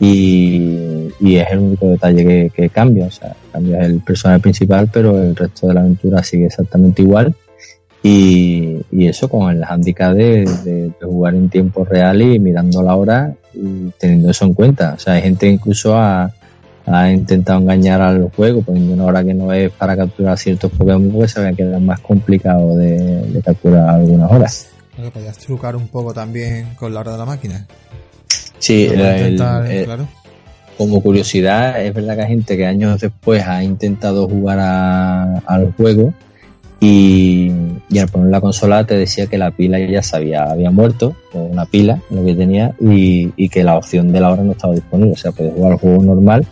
y, 0.00 1.08
es 1.20 1.50
el 1.50 1.58
único 1.58 1.88
detalle 1.88 2.50
que, 2.54 2.68
cambia. 2.70 3.06
O 3.06 3.10
sea, 3.10 3.36
cambia 3.52 3.84
el 3.84 4.00
personaje 4.00 4.40
principal, 4.40 4.88
pero 4.90 5.22
el 5.22 5.36
resto 5.36 5.68
de 5.68 5.74
la 5.74 5.80
aventura 5.80 6.22
sigue 6.22 6.46
exactamente 6.46 7.02
igual. 7.02 7.34
Y, 8.02 8.76
eso 8.90 9.28
con 9.28 9.50
el 9.50 9.64
handicap 9.64 10.14
de, 10.14 10.44
de, 10.64 10.92
jugar 11.00 11.34
en 11.34 11.48
tiempo 11.48 11.84
real 11.84 12.20
y 12.20 12.38
mirando 12.38 12.82
la 12.82 12.94
hora 12.94 13.34
y 13.54 13.90
teniendo 13.98 14.30
eso 14.30 14.44
en 14.44 14.54
cuenta. 14.54 14.94
O 14.96 14.98
sea, 14.98 15.14
hay 15.14 15.22
gente 15.22 15.48
incluso 15.48 15.96
a 15.96 16.32
ha 16.90 17.10
intentado 17.10 17.60
engañar 17.60 18.00
al 18.00 18.30
juego 18.30 18.62
poniendo 18.62 18.94
una 18.94 19.04
hora 19.04 19.24
que 19.24 19.34
no 19.34 19.52
es 19.52 19.70
para 19.72 19.96
capturar 19.96 20.38
ciertos 20.38 20.70
Pokémon 20.72 21.10
porque 21.10 21.28
sabía 21.28 21.52
que 21.52 21.62
era 21.62 21.78
más 21.78 22.00
complicado 22.00 22.76
de, 22.76 23.40
capturar 23.44 23.88
algunas 23.88 24.30
horas. 24.30 24.68
Bueno, 24.96 25.12
podías 25.12 25.38
trucar 25.38 25.76
un 25.76 25.88
poco 25.88 26.12
también 26.12 26.74
con 26.74 26.92
la 26.92 27.00
hora 27.00 27.12
de 27.12 27.18
la 27.18 27.24
máquina. 27.24 27.66
Sí, 28.58 28.88
eh, 28.90 29.86
como 30.76 31.00
curiosidad, 31.00 31.80
es 31.84 31.92
verdad 31.92 32.16
que 32.16 32.22
hay 32.22 32.28
gente 32.28 32.56
que 32.56 32.66
años 32.66 33.00
después 33.00 33.44
ha 33.46 33.62
intentado 33.62 34.28
jugar 34.28 34.58
al 34.58 35.72
juego 35.76 36.12
y, 36.80 37.50
al 37.98 38.08
poner 38.08 38.30
la 38.30 38.40
consola 38.40 38.84
te 38.84 38.96
decía 38.96 39.26
que 39.26 39.38
la 39.38 39.50
pila 39.50 39.78
ya 39.80 40.02
se 40.02 40.16
había, 40.16 40.44
había 40.44 40.70
muerto, 40.70 41.16
o 41.32 41.40
una 41.40 41.66
pila, 41.66 42.00
lo 42.10 42.24
que 42.24 42.34
tenía, 42.34 42.74
y, 42.80 43.48
que 43.48 43.64
la 43.64 43.76
opción 43.76 44.12
de 44.12 44.20
la 44.20 44.30
hora 44.30 44.42
no 44.42 44.52
estaba 44.52 44.74
disponible. 44.74 45.12
O 45.12 45.16
sea, 45.16 45.32
puedes 45.32 45.52
jugar 45.54 45.72
al 45.72 45.78
juego 45.78 46.02
normal 46.02 46.46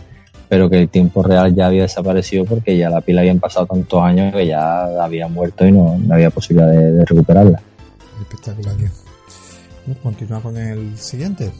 pero 0.49 0.69
que 0.69 0.79
el 0.79 0.87
tiempo 0.87 1.23
real 1.23 1.53
ya 1.53 1.67
había 1.67 1.81
desaparecido 1.81 2.45
porque 2.45 2.77
ya 2.77 2.89
la 2.89 3.01
pila 3.01 3.19
habían 3.19 3.37
pasado 3.37 3.65
tantos 3.65 4.01
años 4.01 4.33
que 4.33 4.47
ya 4.47 4.85
había 5.03 5.27
muerto 5.27 5.65
y 5.65 5.73
no, 5.73 5.99
había 6.09 6.29
posibilidad 6.29 6.71
de, 6.71 7.03
recuperarla. 7.03 7.61
Espectacular, 8.21 8.75
Continúa 10.01 10.41
con 10.41 10.55
el 10.55 10.97
siguiente. 10.97 11.51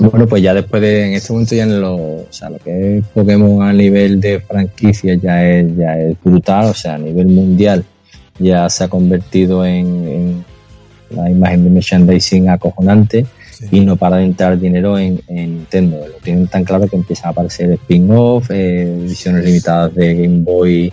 Bueno, 0.00 0.26
pues 0.26 0.42
ya 0.42 0.54
después 0.54 0.82
de, 0.82 1.06
en 1.06 1.12
este 1.14 1.32
momento 1.32 1.54
ya 1.54 1.62
en 1.64 1.80
lo, 1.80 1.94
o 1.96 2.26
sea, 2.30 2.50
lo 2.50 2.58
que 2.58 2.98
es 2.98 3.04
Pokémon 3.08 3.62
a 3.62 3.72
nivel 3.72 4.20
de 4.20 4.40
franquicia 4.40 5.14
ya 5.14 5.48
es, 5.48 5.76
ya 5.76 5.98
es 5.98 6.16
brutal, 6.22 6.66
o 6.66 6.74
sea, 6.74 6.94
a 6.94 6.98
nivel 6.98 7.28
mundial 7.28 7.84
ya 8.38 8.68
se 8.68 8.84
ha 8.84 8.88
convertido 8.88 9.64
en, 9.64 9.86
en 9.86 10.44
la 11.10 11.30
imagen 11.30 11.64
de 11.64 11.70
merchandising 11.70 12.48
acojonante 12.48 13.26
y 13.70 13.80
no 13.80 13.96
para 13.96 14.16
de 14.16 14.24
entrar 14.24 14.58
dinero 14.58 14.98
en, 14.98 15.20
Nintendo. 15.28 16.06
Lo 16.06 16.14
tienen 16.14 16.46
tan 16.48 16.64
claro 16.64 16.88
que 16.88 16.96
empiezan 16.96 17.26
a 17.26 17.30
aparecer 17.30 17.70
spin-off, 17.72 18.50
eh, 18.50 18.82
ediciones 18.82 19.44
limitadas 19.44 19.94
de 19.94 20.14
Game 20.14 20.40
Boy, 20.40 20.92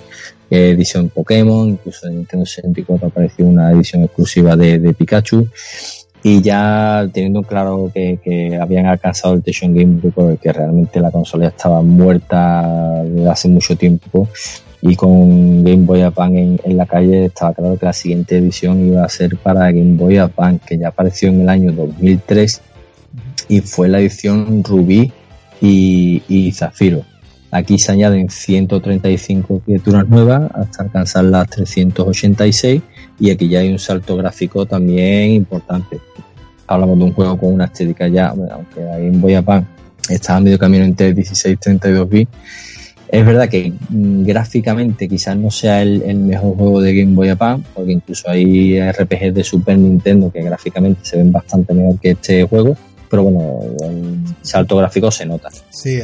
eh, 0.49 0.69
edición 0.71 1.09
Pokémon, 1.09 1.69
incluso 1.69 2.07
en 2.07 2.17
Nintendo 2.17 2.45
64 2.45 3.07
apareció 3.07 3.45
una 3.45 3.71
edición 3.71 4.03
exclusiva 4.03 4.55
de, 4.55 4.93
Pikachu. 4.93 5.47
Y 6.23 6.41
ya 6.41 7.09
teniendo 7.11 7.41
claro 7.41 7.91
que, 7.93 8.57
habían 8.61 8.85
alcanzado 8.85 9.33
el 9.33 9.41
Techo 9.41 9.65
Game 9.67 9.99
Boy, 10.15 10.37
que 10.37 10.53
realmente 10.53 10.99
la 10.99 11.09
consola 11.09 11.47
estaba 11.47 11.81
muerta 11.81 13.03
desde 13.03 13.29
hace 13.29 13.47
mucho 13.47 13.75
tiempo, 13.75 14.27
y 14.81 14.95
con 14.95 15.63
Game 15.63 15.85
Boy 15.85 16.01
Advance 16.01 16.59
en, 16.63 16.77
la 16.77 16.85
calle 16.85 17.25
estaba 17.25 17.53
claro 17.53 17.77
que 17.77 17.85
la 17.85 17.93
siguiente 17.93 18.37
edición 18.37 18.87
iba 18.87 19.03
a 19.03 19.09
ser 19.09 19.37
para 19.37 19.71
Game 19.71 19.95
Boy 19.95 20.17
Advance 20.17 20.61
que 20.65 20.77
ya 20.77 20.87
apareció 20.87 21.29
en 21.29 21.41
el 21.41 21.49
año 21.49 21.71
2003 21.71 22.61
y 23.47 23.61
fue 23.61 23.87
la 23.87 23.99
edición 23.99 24.63
Rubí 24.63 25.11
y, 25.61 26.51
Zafiro. 26.53 27.03
Aquí 27.51 27.77
se 27.77 27.91
añaden 27.91 28.29
135 28.29 29.61
criaturas 29.65 30.07
nuevas 30.07 30.49
hasta 30.53 30.83
alcanzar 30.83 31.25
las 31.25 31.49
386 31.49 32.81
y 33.21 33.29
aquí 33.29 33.47
ya 33.47 33.59
hay 33.59 33.71
un 33.71 33.79
salto 33.79 34.17
gráfico 34.17 34.65
también 34.65 35.31
importante. 35.31 35.99
Hablamos 36.67 36.97
de 36.97 37.03
un 37.05 37.13
juego 37.13 37.37
con 37.37 37.53
una 37.53 37.65
estética 37.65 38.07
ya, 38.07 38.27
aunque 38.27 38.81
la 38.81 38.97
Game 38.97 39.17
Boy 39.17 39.35
Advance 39.35 39.67
estaba 40.09 40.41
medio 40.41 40.59
camino 40.59 40.83
entre 40.83 41.13
16 41.13 41.53
y 41.53 41.57
32 41.57 42.09
bits 42.09 42.31
es 43.11 43.25
verdad 43.25 43.49
que 43.49 43.73
mm, 43.89 44.23
gráficamente 44.23 45.07
quizás 45.09 45.35
no 45.35 45.51
sea 45.51 45.81
el, 45.81 46.15
mejor 46.15 46.55
juego 46.55 46.81
de 46.81 46.95
Game 46.95 47.13
Boy 47.13 47.27
Advance, 47.27 47.67
porque 47.73 47.91
incluso 47.91 48.29
hay 48.29 48.79
RPGs 48.79 49.33
de 49.33 49.43
Super 49.43 49.77
Nintendo 49.77 50.31
que 50.31 50.41
gráficamente 50.41 51.01
se 51.03 51.17
ven 51.17 51.31
bastante 51.31 51.73
mejor 51.73 51.99
que 51.99 52.11
este 52.11 52.43
juego, 52.45 52.77
pero 53.09 53.23
bueno, 53.23 53.59
salto 54.41 54.77
gráfico 54.77 55.11
se 55.11 55.25
nota. 55.25 55.49
Sí, 55.69 55.99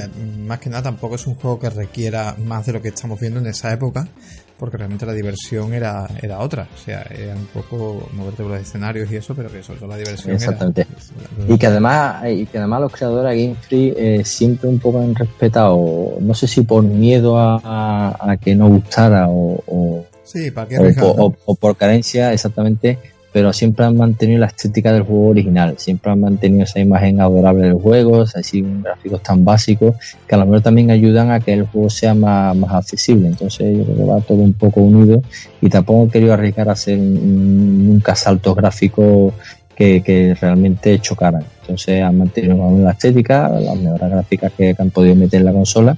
más 0.45 0.59
que 0.59 0.70
nada 0.70 0.84
tampoco 0.84 1.15
es 1.15 1.26
un 1.28 1.36
juego 1.36 1.57
que 1.57 1.70
requiera 1.70 2.36
más 2.43 2.65
de 2.65 2.74
lo 2.74 2.82
que 2.82 2.89
estamos 2.89 3.18
viendo 3.22 3.39
en 3.39 3.47
esa 3.47 3.72
época, 3.72 4.09
porque 4.58 4.78
realmente 4.78 5.05
la 5.05 5.14
diversión 5.14 5.74
era, 5.74 6.08
era 6.22 6.39
otra. 6.39 6.68
O 6.74 6.78
sea, 6.78 7.03
era 7.03 7.36
un 7.36 7.45
poco 7.47 8.10
moverte 8.14 8.43
por 8.43 8.53
los 8.53 8.62
escenarios 8.62 9.12
y 9.12 9.18
eso, 9.18 9.36
pero 9.36 9.51
que 9.51 9.62
sobre 9.64 9.80
todo 9.80 9.89
la 9.89 9.97
diversión 9.97 10.36
Exactamente. 10.36 10.88
y 11.47 11.58
que 11.58 11.68
además, 11.68 12.24
y 12.28 12.45
que 12.45 12.58
además 12.58 12.82
los 12.82 12.91
creadores 12.91 13.36
de 13.36 13.43
Game 13.43 13.55
Free 13.62 13.93
eh, 13.95 14.26
siempre 14.26 14.70
un 14.70 14.80
poco 14.80 14.99
han 14.99 15.16
respetado, 15.16 16.18
no 16.20 16.34
sé 16.34 16.47
si 16.47 16.62
por 16.62 16.84
miedo 16.84 17.36
a, 17.38 18.38
que 18.41 18.55
no 18.55 18.70
gustara 18.70 19.28
o, 19.30 20.05
sí, 20.24 20.51
¿para 20.51 20.68
o 21.16 21.55
por 21.55 21.76
carencia, 21.76 22.34
exactamente 22.34 22.97
pero 23.38 23.53
siempre 23.53 23.85
han 23.85 23.95
mantenido 23.95 24.39
la 24.39 24.47
estética 24.47 24.91
del 24.91 25.03
juego 25.03 25.27
original, 25.27 25.75
siempre 25.77 26.11
han 26.11 26.21
mantenido 26.21 26.63
esa 26.63 26.79
imagen 26.79 27.21
adorable 27.21 27.67
del 27.67 27.75
juego, 27.75 28.23
así 28.23 28.65
gráficos 28.81 29.21
tan 29.21 29.45
básicos 29.45 29.95
que 30.27 30.33
a 30.33 30.39
lo 30.39 30.45
mejor 30.47 30.61
también 30.61 30.89
ayudan 30.89 31.29
a 31.29 31.39
que 31.39 31.53
el 31.53 31.67
juego 31.67 31.88
sea 31.88 32.15
más, 32.15 32.55
más 32.55 32.71
accesible. 32.71 33.27
Entonces 33.27 33.77
yo 33.77 33.83
creo 33.83 33.95
que 33.95 34.03
va 34.05 34.21
todo 34.21 34.39
un 34.39 34.53
poco 34.53 34.81
unido 34.81 35.21
y 35.61 35.69
tampoco 35.69 36.07
he 36.07 36.09
querido 36.09 36.33
arriesgar 36.33 36.67
a 36.67 36.71
hacer 36.71 36.97
nunca 36.97 38.15
saltos 38.15 38.55
gráficos 38.55 39.35
que, 39.75 40.01
que, 40.01 40.33
realmente 40.33 40.97
chocaran. 40.97 41.43
Entonces 41.61 42.01
han 42.01 42.17
mantenido 42.17 42.75
la 42.79 42.89
estética, 42.89 43.49
las 43.49 43.77
mejoras 43.77 44.09
gráficas 44.09 44.51
que, 44.57 44.75
han 44.75 44.89
podido 44.89 45.13
meter 45.13 45.41
en 45.41 45.45
la 45.45 45.53
consola 45.53 45.95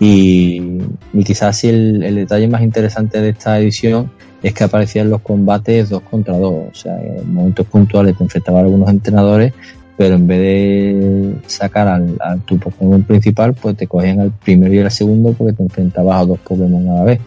y, 0.00 0.78
y 1.12 1.24
quizás 1.24 1.62
el, 1.64 2.02
el 2.02 2.14
detalle 2.14 2.48
más 2.48 2.62
interesante 2.62 3.20
de 3.20 3.28
esta 3.28 3.58
edición 3.58 4.10
es 4.42 4.54
que 4.54 4.64
aparecían 4.64 5.10
los 5.10 5.20
combates 5.20 5.90
dos 5.90 6.02
contra 6.02 6.36
dos. 6.36 6.64
O 6.70 6.74
sea, 6.74 6.98
en 7.00 7.32
momentos 7.32 7.66
puntuales 7.66 8.16
te 8.16 8.24
enfrentaba 8.24 8.58
a 8.58 8.62
algunos 8.62 8.88
entrenadores, 8.88 9.52
pero 9.96 10.14
en 10.14 10.26
vez 10.26 10.40
de 10.40 11.34
sacar 11.46 11.88
al, 11.88 12.40
tu 12.46 12.58
Pokémon 12.58 13.02
principal, 13.02 13.54
pues 13.54 13.76
te 13.76 13.86
cogían 13.86 14.20
al 14.20 14.30
primero 14.30 14.72
y 14.72 14.78
al 14.78 14.90
segundo 14.90 15.32
porque 15.32 15.52
te 15.52 15.62
enfrentabas 15.62 16.22
a 16.22 16.24
dos 16.24 16.38
Pokémon 16.38 16.88
a 16.88 16.94
la 16.94 17.04
vez. 17.04 17.20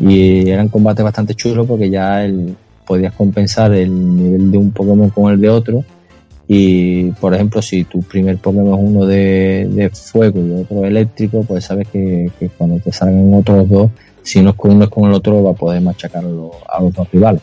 Y 0.00 0.48
eran 0.48 0.68
combates 0.68 1.04
bastante 1.04 1.34
chulos 1.34 1.66
porque 1.66 1.88
ya 1.88 2.24
el, 2.24 2.56
podías 2.86 3.12
compensar 3.12 3.72
el 3.72 4.16
nivel 4.16 4.50
de 4.50 4.58
un 4.58 4.72
Pokémon 4.72 5.10
con 5.10 5.32
el 5.32 5.40
de 5.40 5.50
otro. 5.50 5.84
Y 6.48 7.12
por 7.12 7.32
ejemplo, 7.32 7.62
si 7.62 7.84
tu 7.84 8.02
primer 8.02 8.38
Pokémon 8.38 8.74
es 8.74 8.90
uno 8.90 9.06
de, 9.06 9.90
fuego 9.94 10.40
y 10.40 10.50
otro 10.62 10.84
eléctrico, 10.84 11.44
pues 11.44 11.66
sabes 11.66 11.86
que, 11.86 12.28
que 12.40 12.48
cuando 12.48 12.80
te 12.80 12.90
salgan 12.90 13.32
otros 13.34 13.68
dos, 13.68 13.90
si 14.22 14.42
no 14.42 14.50
es 14.50 14.56
con 14.56 14.72
uno 14.72 14.84
es 14.84 14.90
con 14.90 15.08
el 15.08 15.14
otro, 15.14 15.42
va 15.42 15.50
a 15.50 15.54
poder 15.54 15.80
machacar 15.80 16.24
a 16.24 16.28
los, 16.28 16.94
dos 16.94 17.10
rivales. 17.12 17.42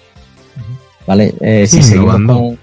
¿Vale? 1.05 1.33
Eh, 1.39 1.65
si 1.67 1.81
seguimos 1.81 2.15
con, 2.15 2.57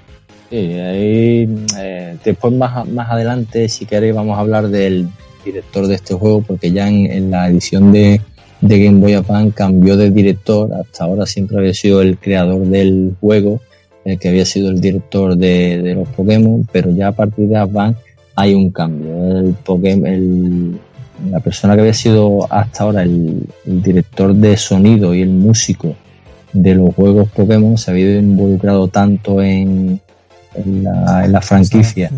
ahí, 0.51 1.49
eh, 1.79 2.17
después 2.25 2.53
más, 2.53 2.87
más 2.89 3.11
adelante, 3.11 3.69
si 3.69 3.87
queréis, 3.87 4.15
vamos 4.15 4.37
a 4.37 4.41
hablar 4.41 4.69
del 4.69 5.09
director 5.45 5.87
de 5.87 5.95
este 5.95 6.15
juego, 6.15 6.43
porque 6.43 6.73
ya 6.73 6.89
en, 6.89 7.31
la 7.31 7.49
edición 7.49 7.93
de, 7.93 8.21
Game 8.61 9.01
Boy 9.01 9.13
Advance 9.15 9.55
cambió 9.55 9.97
de 9.97 10.11
director, 10.11 10.73
hasta 10.73 11.05
ahora 11.05 11.27
siempre 11.27 11.59
había 11.59 11.75
sido 11.75 12.01
el 12.01 12.19
creador 12.19 12.67
del 12.67 13.15
juego, 13.21 13.61
el 14.05 14.19
que 14.19 14.29
había 14.29 14.45
sido 14.45 14.71
el 14.71 14.81
director 14.81 15.37
de, 15.37 15.95
los 15.95 16.09
Pokémon, 16.09 16.67
pero 16.73 16.91
ya 16.91 17.09
a 17.09 17.13
partir 17.13 17.49
de 17.49 17.57
Advance 17.57 18.01
hay 18.37 18.55
un 18.55 18.71
cambio. 18.71 19.39
El, 19.39 19.55
Pokémon, 19.55 20.07
el, 20.07 20.79
la 21.31 21.41
persona 21.41 21.75
que 21.75 21.81
había 21.81 21.95
sido 21.95 22.47
hasta 22.51 22.85
ahora 22.85 23.03
el, 23.03 23.47
director 23.65 24.35
de 24.35 24.57
sonido 24.57 25.15
y 25.15 25.23
el 25.23 25.31
músico 25.31 25.95
de 26.53 26.75
los 26.75 26.95
juegos 26.95 27.29
Pokémon 27.31 27.77
se 27.79 27.91
había 27.91 28.19
involucrado 28.19 28.89
tanto 28.89 29.43
en, 29.43 30.01
en, 30.55 30.85
la, 30.85 31.41
franquicia 31.41 32.11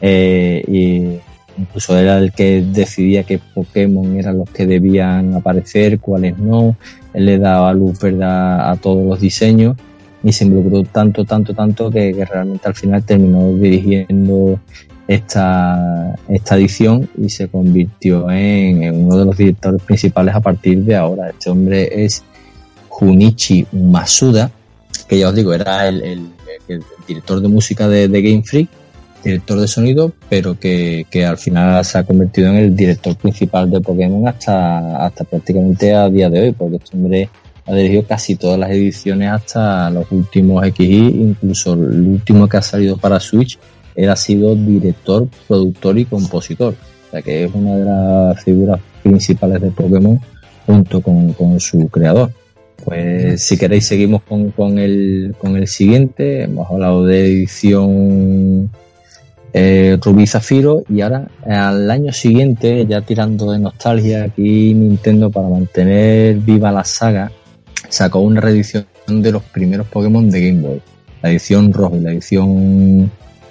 eh, 0.00 0.62
y 0.66 1.60
incluso 1.60 1.98
era 1.98 2.18
el 2.18 2.32
que 2.32 2.62
decidía 2.62 3.24
qué 3.24 3.38
Pokémon 3.38 4.16
eran 4.16 4.38
los 4.38 4.50
que 4.50 4.66
debían 4.66 5.34
aparecer, 5.34 5.98
cuáles 5.98 6.38
no, 6.38 6.76
él 7.12 7.26
le 7.26 7.38
daba 7.38 7.72
luz 7.72 7.98
verdad 7.98 8.70
a 8.70 8.76
todos 8.76 9.04
los 9.04 9.20
diseños 9.20 9.76
y 10.22 10.32
se 10.32 10.44
involucró 10.44 10.82
tanto, 10.84 11.24
tanto, 11.24 11.54
tanto 11.54 11.90
que 11.90 12.12
realmente 12.24 12.66
al 12.66 12.74
final 12.74 13.04
terminó 13.04 13.52
dirigiendo 13.52 14.60
esta, 15.08 16.14
esta 16.28 16.56
edición 16.56 17.08
y 17.16 17.30
se 17.30 17.48
convirtió 17.48 18.30
en, 18.30 18.94
uno 18.94 19.16
de 19.16 19.24
los 19.24 19.36
directores 19.36 19.82
principales 19.82 20.34
a 20.34 20.40
partir 20.40 20.84
de 20.84 20.94
ahora. 20.94 21.30
Este 21.30 21.48
hombre 21.48 22.04
es 22.04 22.22
Junichi 22.90 23.66
Masuda, 23.72 24.50
que 25.08 25.18
ya 25.18 25.30
os 25.30 25.34
digo, 25.34 25.54
era 25.54 25.88
el, 25.88 26.28
director 27.08 27.40
de 27.40 27.48
música 27.48 27.88
de, 27.88 28.06
Game 28.08 28.42
Freak, 28.42 28.68
director 29.24 29.58
de 29.58 29.66
sonido, 29.66 30.12
pero 30.28 30.58
que, 30.60 31.06
al 31.26 31.38
final 31.38 31.82
se 31.86 31.96
ha 31.96 32.04
convertido 32.04 32.50
en 32.50 32.56
el 32.56 32.76
director 32.76 33.16
principal 33.16 33.70
de 33.70 33.80
Pokémon 33.80 34.28
hasta, 34.28 35.06
hasta 35.06 35.24
prácticamente 35.24 35.94
a 35.94 36.10
día 36.10 36.28
de 36.28 36.42
hoy, 36.42 36.52
porque 36.52 36.76
este 36.76 36.94
hombre 36.94 37.30
ha 37.64 37.74
dirigido 37.74 38.06
casi 38.06 38.36
todas 38.36 38.58
las 38.58 38.70
ediciones 38.70 39.30
hasta 39.30 39.88
los 39.88 40.10
últimos 40.12 40.62
XY, 40.66 40.96
incluso 40.96 41.72
el 41.72 42.08
último 42.08 42.46
que 42.46 42.58
ha 42.58 42.62
salido 42.62 42.98
para 42.98 43.18
Switch 43.20 43.58
él 43.98 44.10
ha 44.10 44.16
sido 44.16 44.54
director, 44.54 45.26
productor 45.48 45.98
y 45.98 46.04
compositor. 46.04 46.74
O 47.08 47.10
sea 47.10 47.20
que 47.20 47.44
es 47.44 47.50
una 47.52 47.74
de 47.76 47.84
las 47.84 48.44
figuras 48.44 48.80
principales 49.02 49.60
de 49.60 49.72
Pokémon 49.72 50.20
junto 50.66 51.00
con, 51.00 51.58
su 51.58 51.88
creador. 51.88 52.30
Pues 52.84 53.42
si 53.42 53.58
queréis 53.58 53.88
seguimos 53.88 54.22
con, 54.22 54.52
con, 54.52 54.78
el, 54.78 55.34
con 55.36 55.56
el 55.56 55.66
siguiente. 55.66 56.44
Hemos 56.44 56.70
hablado 56.70 57.04
de 57.04 57.26
edición 57.26 58.70
eh, 59.52 59.98
Rubí 60.00 60.28
Zafiro 60.28 60.84
y 60.88 61.00
ahora 61.00 61.28
al 61.44 61.90
año 61.90 62.12
siguiente, 62.12 62.86
ya 62.86 63.00
tirando 63.00 63.50
de 63.50 63.58
nostalgia, 63.58 64.22
aquí 64.22 64.74
Nintendo 64.74 65.28
para 65.28 65.48
mantener 65.48 66.36
viva 66.36 66.70
la 66.70 66.84
saga 66.84 67.32
sacó 67.88 68.20
una 68.20 68.40
reedición 68.40 68.86
de 69.08 69.32
los 69.32 69.42
primeros 69.42 69.88
Pokémon 69.88 70.30
de 70.30 70.46
Game 70.46 70.60
Boy. 70.60 70.80
La 71.20 71.30
edición 71.30 71.72
roja 71.72 71.96
y 71.96 72.00
la 72.00 72.12
edición 72.12 73.10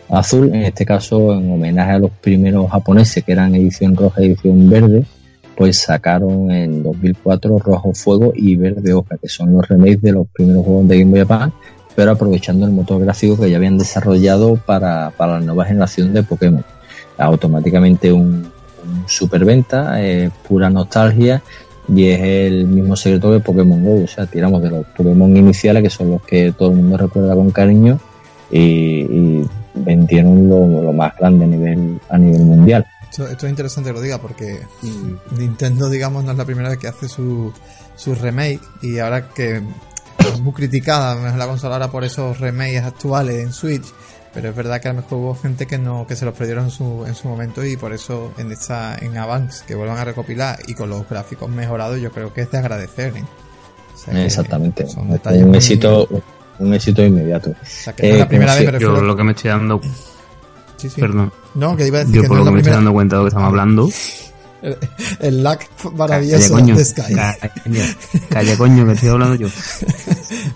azul, 0.10 0.50
en 0.54 0.64
este 0.64 0.86
caso 0.86 1.34
en 1.34 1.52
homenaje 1.52 1.92
a 1.92 2.00
los 2.00 2.12
primeros 2.12 2.70
japoneses 2.72 3.24
que 3.24 3.32
eran 3.32 3.56
edición 3.56 3.96
roja 3.96 4.22
y 4.22 4.28
edición 4.28 4.70
verde, 4.70 5.06
pues 5.56 5.80
sacaron 5.80 6.52
en 6.52 6.84
2004 6.84 7.58
Rojo 7.60 7.94
Fuego 7.94 8.32
y 8.36 8.56
Verde 8.56 8.94
Hoja, 8.94 9.18
que 9.18 9.28
son 9.28 9.54
los 9.54 9.68
remakes 9.68 10.02
de 10.04 10.12
los 10.12 10.28
primeros 10.28 10.64
juegos 10.64 10.88
de 10.88 11.00
Game 11.00 11.12
Boy 11.12 11.22
Advance, 11.22 11.58
pero 11.96 12.12
aprovechando 12.12 12.68
el 12.68 12.72
motor 12.72 13.02
gráfico 13.02 13.40
que 13.40 13.50
ya 13.50 13.58
habían 13.58 13.78
desarrollado 13.78 14.56
para, 14.56 15.12
la 15.18 15.40
nueva 15.40 15.66
generación 15.66 16.14
de 16.14 16.22
Pokémon. 16.22 16.64
Automáticamente 17.18 18.14
un, 18.14 18.52
superventa, 19.08 20.00
es 20.00 20.32
pura 20.48 20.70
nostalgia 20.70 21.42
y 21.94 22.06
es 22.06 22.22
el 22.22 22.68
mismo 22.68 22.96
secreto 22.96 23.32
de 23.32 23.40
Pokémon 23.40 23.84
Go, 23.84 24.04
o 24.04 24.08
sea, 24.08 24.28
tiramos 24.28 24.62
de 24.62 24.70
los 24.70 24.86
Pokémon 24.88 25.36
iniciales 25.36 25.82
que 25.82 25.90
son 25.90 26.12
los 26.12 26.22
que 26.22 26.54
todo 26.56 26.70
el 26.70 26.78
mundo 26.78 26.98
recuerda 26.98 27.34
con 27.34 27.50
cariño 27.50 28.00
y 28.52 29.42
vendieron 29.84 30.50
lo, 30.50 30.94
más 30.94 31.16
grande 31.18 31.46
a 31.46 31.48
nivel, 31.48 32.00
a 32.10 32.18
nivel 32.18 32.42
mundial. 32.44 32.86
Esto, 33.10 33.26
es 33.28 33.44
interesante 33.44 33.90
que 33.90 33.94
lo 33.94 34.02
diga 34.02 34.20
porque 34.20 34.60
Nintendo, 35.38 35.90
digamos, 35.90 36.24
no 36.24 36.32
es 36.32 36.38
la 36.38 36.46
primera 36.46 36.70
vez 36.70 36.78
que 36.78 36.88
hace 36.88 37.08
su, 37.08 37.52
su 37.96 38.14
remake 38.16 38.62
y 38.82 39.00
ahora 39.00 39.30
que 39.30 39.62
es 40.20 40.40
muy 40.42 40.54
criticada 40.54 41.36
la 41.36 41.48
consola 41.48 41.76
ahora 41.76 41.90
por 41.90 42.04
esos 42.04 42.40
remakes 42.40 42.84
actuales 42.84 43.44
en 43.44 43.54
Switch, 43.54 43.86
pero 44.34 44.50
es 44.50 44.56
verdad 44.56 44.82
que 44.82 44.90
a 44.90 44.94
lo 44.94 45.02
mejor 45.02 45.18
hubo 45.20 45.36
gente 45.36 45.66
que 45.66 45.78
no 45.78 46.06
que 46.06 46.16
se 46.16 46.26
los 46.26 46.36
perdieron 46.36 46.66
en 46.66 46.72
su, 46.72 47.06
en 47.08 47.16
su 47.16 47.28
momento 47.28 47.66
y 47.66 47.78
por 47.78 47.94
eso 47.94 48.34
en 48.38 48.52
esta 48.52 48.96
en 48.98 49.18
Avance 49.18 49.64
que 49.66 49.76
vuelvan 49.76 49.98
a 49.98 50.04
recopilar 50.04 50.60
y 50.68 50.74
con 50.74 50.90
los 50.90 51.08
gráficos 51.10 51.50
mejorados 51.50 52.00
yo 52.00 52.12
creo 52.12 52.34
que 52.34 52.42
es 52.42 52.52
de 52.52 52.58
agradecer. 52.58 53.14
¿eh? 53.16 54.26
Exactamente. 54.26 54.88
Son 54.88 55.10
detalles 55.10 55.44
un 55.44 55.56
éxito 55.56 56.08
un 56.60 56.74
éxito 56.74 57.04
inmediato. 57.04 57.54
Eh, 57.98 58.18
la 58.18 58.28
primera 58.28 58.56
vez, 58.56 58.80
yo 58.80 59.02
lo 59.02 59.16
que 59.16 59.24
me 59.24 59.32
estoy 59.32 59.50
dando. 59.50 59.82
Sí, 60.78 60.90
sí. 60.90 61.02
Perdón. 61.02 61.32
No, 61.56 61.76
que 61.76 61.88
iba 61.88 62.00
a 62.00 62.02
decir 62.02 62.22
yo 62.22 62.28
por 62.28 62.38
lo 62.38 62.46
que 62.46 62.52
me 62.52 62.58
estoy 62.60 62.74
dando 62.74 62.94
cuenta 62.94 63.16
de 63.16 63.20
lo 63.20 63.26
que 63.26 63.30
estamos 63.30 63.50
hablando. 63.50 63.90
El, 65.20 65.44
lag 65.44 65.60
maravilloso 65.94 66.54
coño, 66.54 66.76
de 66.76 66.84
Sky. 66.84 67.14
Calla, 68.30 68.58
coño, 68.58 68.86
que 68.86 68.94
estoy 68.94 69.10
hablando 69.10 69.36
yo. 69.36 69.48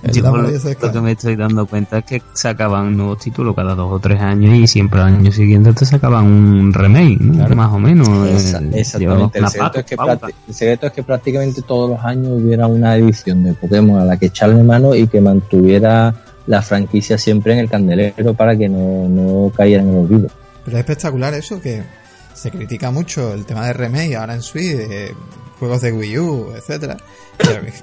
yo 0.03 0.35
lo 0.35 0.91
que 0.91 1.01
me 1.01 1.11
estoy 1.11 1.35
dando 1.35 1.65
cuenta 1.65 1.99
es 1.99 2.05
que 2.05 2.21
sacaban 2.33 2.97
nuevos 2.97 3.19
títulos 3.19 3.55
cada 3.55 3.75
dos 3.75 3.91
o 3.91 3.99
tres 3.99 4.19
años 4.19 4.55
y 4.55 4.67
siempre 4.67 4.99
al 4.99 5.07
año 5.07 5.31
siguiente 5.31 5.73
te 5.73 5.85
sacaban 5.85 6.25
un 6.25 6.73
remake, 6.73 7.19
¿no? 7.19 7.55
más 7.55 7.71
o 7.71 7.79
menos. 7.79 8.07
Eh, 8.07 8.79
exactamente. 8.79 9.39
El 9.39 9.47
secreto, 9.47 9.79
es 9.79 9.85
que 9.85 9.95
el 10.47 10.53
secreto, 10.53 10.87
es 10.87 10.93
que 10.93 11.03
prácticamente 11.03 11.61
todos 11.61 11.91
los 11.91 11.99
años 12.03 12.41
hubiera 12.41 12.67
una 12.67 12.95
edición 12.95 13.43
de 13.43 13.53
Pokémon 13.53 14.01
a 14.01 14.05
la 14.05 14.17
que 14.17 14.27
echarle 14.27 14.63
mano 14.63 14.95
y 14.95 15.07
que 15.07 15.21
mantuviera 15.21 16.13
la 16.47 16.61
franquicia 16.61 17.17
siempre 17.17 17.53
en 17.53 17.59
el 17.59 17.69
candelero 17.69 18.33
para 18.33 18.55
que 18.55 18.67
no, 18.67 19.07
no 19.07 19.51
cayera 19.55 19.83
en 19.83 19.89
el 19.89 19.97
olvido. 19.97 20.29
Pero 20.65 20.77
es 20.77 20.81
espectacular 20.81 21.33
eso 21.33 21.61
que 21.61 21.83
se 22.33 22.51
critica 22.51 22.91
mucho 22.91 23.33
el 23.33 23.45
tema 23.45 23.65
de 23.67 23.73
remake 23.73 24.15
ahora 24.15 24.33
en 24.35 24.41
Switch, 24.41 24.75
de 24.75 25.13
juegos 25.59 25.81
de 25.81 25.91
Wii 25.91 26.17
U, 26.19 26.51
etcétera. 26.55 26.97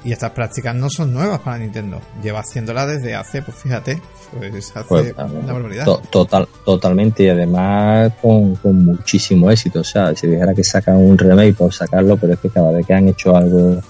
Y 0.05 0.13
estas 0.13 0.31
prácticas 0.33 0.75
no 0.75 0.89
son 0.91 1.13
nuevas 1.13 1.41
para 1.41 1.59
Nintendo. 1.59 2.01
Lleva 2.23 2.41
haciéndola 2.41 2.87
desde 2.87 3.15
hace, 3.15 3.43
pues 3.43 3.57
fíjate, 3.57 4.01
pues 4.39 4.71
hace 4.77 4.85
Pues, 4.89 5.15
una 5.43 5.53
barbaridad. 5.53 5.85
To- 5.85 6.03
Total, 6.11 6.49
totalmente 6.65 7.25
y 7.25 7.29
además 7.29 8.13
con, 8.23 8.55
con 8.57 8.85
muchísimo 8.85 9.51
éxito. 9.51 9.81
O 9.81 9.85
sea, 9.85 10.15
si 10.15 10.27
dijera 10.29 10.55
que 10.55 10.63
sacan 10.65 10.97
un 10.97 11.17
remake 11.19 11.55
por 11.55 11.73
sacarlo, 11.73 12.17
pero 12.17 12.35
es 12.35 12.39
que 12.41 12.51
cada 12.51 12.71
vez 12.73 12.87
que 12.87 12.95
han 12.95 13.09
hecho 13.09 13.37
algo 13.37 13.81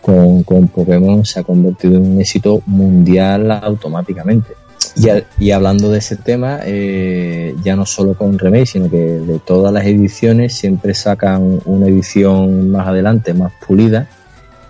con, 0.00 0.42
con 0.44 0.68
Pokémon 0.68 1.24
se 1.24 1.40
ha 1.40 1.42
convertido 1.42 1.96
en 1.96 2.12
un 2.12 2.20
éxito 2.20 2.62
mundial 2.66 3.50
automáticamente. 3.50 4.54
Y, 4.96 5.08
a- 5.08 5.24
y 5.38 5.50
hablando 5.50 5.90
de 5.90 5.98
ese 5.98 6.16
tema, 6.16 6.60
eh, 6.64 7.54
ya 7.62 7.76
no 7.76 7.86
solo 7.86 8.14
con 8.14 8.38
remake, 8.38 8.66
sino 8.66 8.90
que 8.90 8.96
de 8.98 9.38
todas 9.40 9.72
las 9.72 9.84
ediciones 9.84 10.54
siempre 10.54 10.94
sacan 10.94 11.60
una 11.64 11.86
edición 11.86 12.70
más 12.70 12.86
adelante, 12.88 13.34
más 13.34 13.52
pulida. 13.66 14.08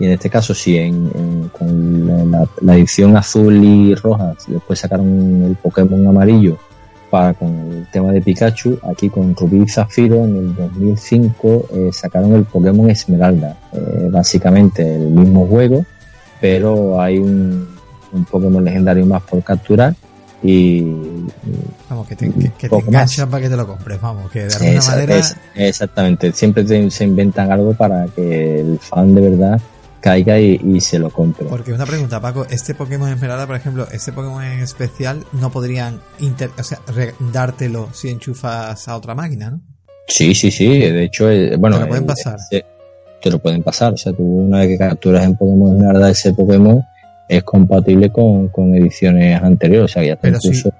Y 0.00 0.04
en 0.06 0.12
este 0.12 0.30
caso, 0.30 0.54
sí, 0.54 0.76
en, 0.78 1.50
con 1.58 2.30
la, 2.62 2.76
edición 2.76 3.16
azul 3.16 3.56
y 3.64 3.94
roja, 3.96 4.34
después 4.46 4.78
sacaron 4.78 5.42
el 5.44 5.56
Pokémon 5.56 6.06
amarillo 6.06 6.56
para 7.10 7.34
con 7.34 7.48
el 7.72 7.86
tema 7.90 8.12
de 8.12 8.20
Pikachu. 8.20 8.78
Aquí 8.88 9.08
con 9.10 9.34
Rubí 9.34 9.62
y 9.64 9.68
Zafiro 9.68 10.24
en 10.24 10.36
el 10.36 10.54
2005 10.54 11.66
eh, 11.74 11.90
sacaron 11.92 12.32
el 12.34 12.44
Pokémon 12.44 12.88
Esmeralda. 12.90 13.56
Eh, 13.72 14.08
básicamente 14.10 14.94
el 14.94 15.08
mismo 15.10 15.46
juego, 15.46 15.84
pero 16.40 17.00
hay 17.00 17.18
un 17.18 17.66
Pokémon 18.30 18.62
legendario 18.64 19.04
más 19.04 19.22
por 19.22 19.42
capturar. 19.42 19.94
Y 20.42 20.82
Vamos, 21.90 22.06
que 22.06 22.14
te, 22.16 22.30
que, 22.30 22.40
que 22.50 22.52
te 22.52 22.68
Poco 22.68 22.82
más. 22.82 22.88
enganchan 22.94 23.30
para 23.30 23.42
que 23.42 23.48
te 23.50 23.56
lo 23.56 23.66
compres, 23.66 24.00
vamos, 24.00 24.30
que 24.30 24.44
de 24.46 24.54
alguna 24.54 24.82
manera... 24.82 25.16
es- 25.18 25.36
exactamente, 25.54 26.32
siempre 26.32 26.62
te- 26.64 26.90
se 26.90 27.04
inventan 27.04 27.50
algo 27.50 27.74
para 27.74 28.06
que 28.06 28.60
el 28.60 28.78
fan 28.78 29.14
de 29.14 29.20
verdad 29.22 29.60
caiga 30.00 30.38
y, 30.38 30.60
y 30.64 30.80
se 30.80 30.98
lo 31.00 31.10
compre. 31.10 31.46
Porque 31.46 31.72
una 31.72 31.84
pregunta, 31.86 32.20
Paco, 32.20 32.46
este 32.48 32.74
Pokémon 32.74 33.08
Esmeralda, 33.08 33.46
por 33.48 33.56
ejemplo, 33.56 33.88
este 33.90 34.12
Pokémon 34.12 34.44
en 34.44 34.60
especial, 34.60 35.24
no 35.32 35.50
podrían 35.50 36.00
inter- 36.20 36.50
o 36.56 36.62
sea, 36.62 36.78
re- 36.86 37.14
dártelo 37.32 37.88
si 37.92 38.08
enchufas 38.08 38.86
a 38.86 38.96
otra 38.96 39.14
máquina, 39.16 39.50
¿no? 39.50 39.60
Sí, 40.06 40.34
sí, 40.36 40.50
sí. 40.52 40.68
De 40.78 41.02
hecho, 41.04 41.28
eh, 41.30 41.56
bueno, 41.56 41.76
Te 41.76 41.82
lo 41.82 41.88
pueden 41.88 42.04
eh, 42.04 42.06
pasar. 42.06 42.38
eh, 42.52 42.62
te 43.20 43.30
lo 43.30 43.38
pueden 43.40 43.62
pasar. 43.64 43.92
O 43.94 43.96
sea, 43.96 44.12
tú 44.12 44.22
una 44.22 44.58
vez 44.60 44.68
que 44.68 44.78
capturas 44.78 45.24
en 45.24 45.36
Pokémon 45.36 45.74
Esmeralda 45.76 46.10
ese 46.10 46.32
Pokémon 46.32 46.80
es 47.28 47.42
compatible 47.44 48.10
con, 48.10 48.48
con 48.48 48.74
ediciones 48.74 49.40
anteriores. 49.42 49.90
O 49.90 49.92
sea, 49.94 50.04
ya 50.04 50.16
Pero 50.16 50.40
si, 50.40 50.48
incluso. 50.48 50.70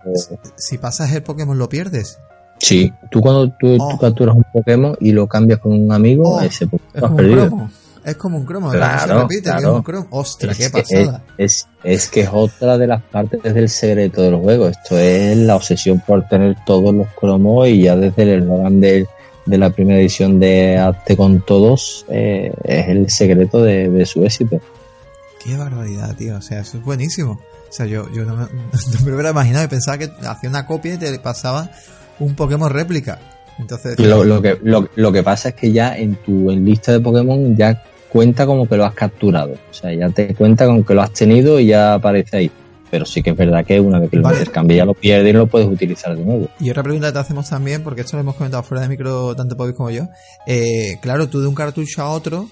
si 0.57 0.79
pasas 0.79 1.13
el 1.13 1.23
Pokémon 1.23 1.57
lo 1.59 1.69
pierdes. 1.69 2.19
Sí, 2.59 2.93
tú 3.11 3.21
cuando 3.21 3.49
tú, 3.51 3.77
tú 3.79 3.85
Oh. 3.85 3.99
capturas 3.99 4.35
un 4.35 4.45
Pokémon 4.53 4.97
y 5.01 5.13
lo 5.13 5.27
cambias 5.29 5.61
con 5.61 5.73
un 5.73 5.93
amigo, 5.93 6.37
Oh, 6.37 6.41
ese 6.41 6.67
Pokémon 6.67 6.91
Es 6.95 6.97
has 6.97 7.01
como 7.03 7.11
un 7.11 7.17
perdido. 7.17 7.47
cromo. 7.47 7.71
Es 8.05 8.17
como 8.17 8.39
un 8.39 8.45
cromo, 8.47 8.71
que 8.71 8.77
Claro, 8.79 9.01
se 9.15 9.21
repite, 9.21 9.43
que 9.43 9.49
claro. 9.51 9.69
es 9.71 9.75
un 9.77 9.83
cromo. 9.83 10.07
Ostras, 10.11 10.59
Es 10.59 10.67
qué 10.71 10.73
que 10.73 10.83
pasada. 10.83 11.23
Es, 11.37 11.69
es 11.85 12.09
que 12.09 12.21
es 12.23 12.31
otra 12.33 12.79
de 12.79 12.87
las 12.87 13.03
partes 13.03 13.43
del 13.55 13.69
secreto 13.69 14.23
del 14.23 14.37
juego. 14.37 14.69
Esto 14.69 14.97
es 14.99 15.37
la 15.37 15.57
obsesión 15.57 16.01
por 16.07 16.27
tener 16.27 16.57
todos 16.65 16.95
los 16.95 17.07
cromos 17.09 17.69
y 17.69 17.83
ya 17.83 17.97
desde 17.97 18.23
el 18.23 18.29
eslogan 18.43 18.81
de, 18.81 19.07
de 19.47 19.59
la 19.59 19.71
primera 19.71 20.01
edición 20.01 20.41
de 20.41 20.79
Hazte 20.79 21.17
con 21.17 21.43
todos 21.45 22.07
eh, 22.09 22.51
es 22.65 22.89
el 22.89 23.11
secreto 23.11 23.63
de, 23.63 23.91
de 23.91 24.07
su 24.07 24.25
éxito. 24.25 24.59
Qué 25.43 25.57
barbaridad, 25.57 26.15
tío. 26.17 26.37
O 26.37 26.43
sea, 26.43 26.61
eso 26.61 26.79
es 26.79 26.85
buenísimo. 26.85 27.41
O 27.69 27.73
sea, 27.73 27.87
yo, 27.87 28.11
yo 28.13 28.25
no, 28.25 28.37
me, 28.37 28.45
no 28.45 29.05
me 29.05 29.13
hubiera 29.13 29.31
imaginado 29.31 29.65
y 29.65 29.69
pensaba 29.69 29.99
que 29.99 30.11
hacía 30.27 30.51
una 30.51 30.67
copia 30.67 30.95
y 30.95 30.99
te 30.99 31.19
pasaba 31.19 31.71
un 32.19 32.35
Pokémon 32.35 32.71
réplica. 32.71 33.19
Entonces, 33.59 33.99
Lo, 33.99 34.25
lo 34.25 34.41
que, 34.41 34.59
lo, 34.63 34.89
lo 34.95 35.13
que 35.13 35.23
pasa 35.23 35.49
es 35.49 35.55
que 35.55 35.73
ya 35.73 35.97
en 35.97 36.15
tu 36.17 36.51
en 36.51 36.65
lista 36.65 36.93
de 36.93 37.01
Pokémon 37.01 37.57
ya 37.57 37.83
cuenta 38.09 38.47
como 38.47 38.69
que 38.69 38.77
lo 38.77 38.85
has 38.85 38.95
capturado. 38.95 39.53
O 39.53 39.75
sea, 39.75 39.93
ya 39.93 40.09
te 40.11 40.35
cuenta 40.35 40.67
con 40.67 40.85
que 40.85 40.95
lo 40.95 41.03
has 41.03 41.13
tenido 41.13 41.59
y 41.61 41.67
ya 41.67 41.95
aparece 41.95 42.37
ahí. 42.37 42.51
Pero 42.91 43.05
sí 43.05 43.23
que 43.23 43.31
es 43.31 43.37
verdad 43.37 43.67
que 43.67 43.79
una 43.81 43.99
vez 43.99 44.09
que 44.09 44.17
lo 44.17 44.31
intercambias 44.31 44.79
ya 44.79 44.85
lo 44.87 44.95
pierdes 44.95 45.29
y 45.29 45.37
lo 45.37 45.47
puedes 45.47 45.69
utilizar 45.69 46.17
de 46.17 46.25
nuevo. 46.25 46.49
Y 46.59 46.71
otra 46.71 46.83
pregunta 46.83 47.09
que 47.09 47.13
te 47.13 47.19
hacemos 47.19 47.51
también, 47.51 47.83
porque 47.83 48.01
esto 48.01 48.17
lo 48.17 48.23
hemos 48.23 48.37
comentado 48.37 48.63
fuera 48.63 48.81
de 48.83 48.89
micro 48.89 49.37
tanto 49.37 49.57
Bobby 49.57 49.75
como 49.75 49.91
yo. 49.91 50.05
Eh, 50.47 50.97
claro, 51.03 51.29
tú 51.29 51.41
de 51.41 51.49
un 51.49 51.55
cartucho 51.55 52.03
a 52.03 52.09
otro, 52.09 52.49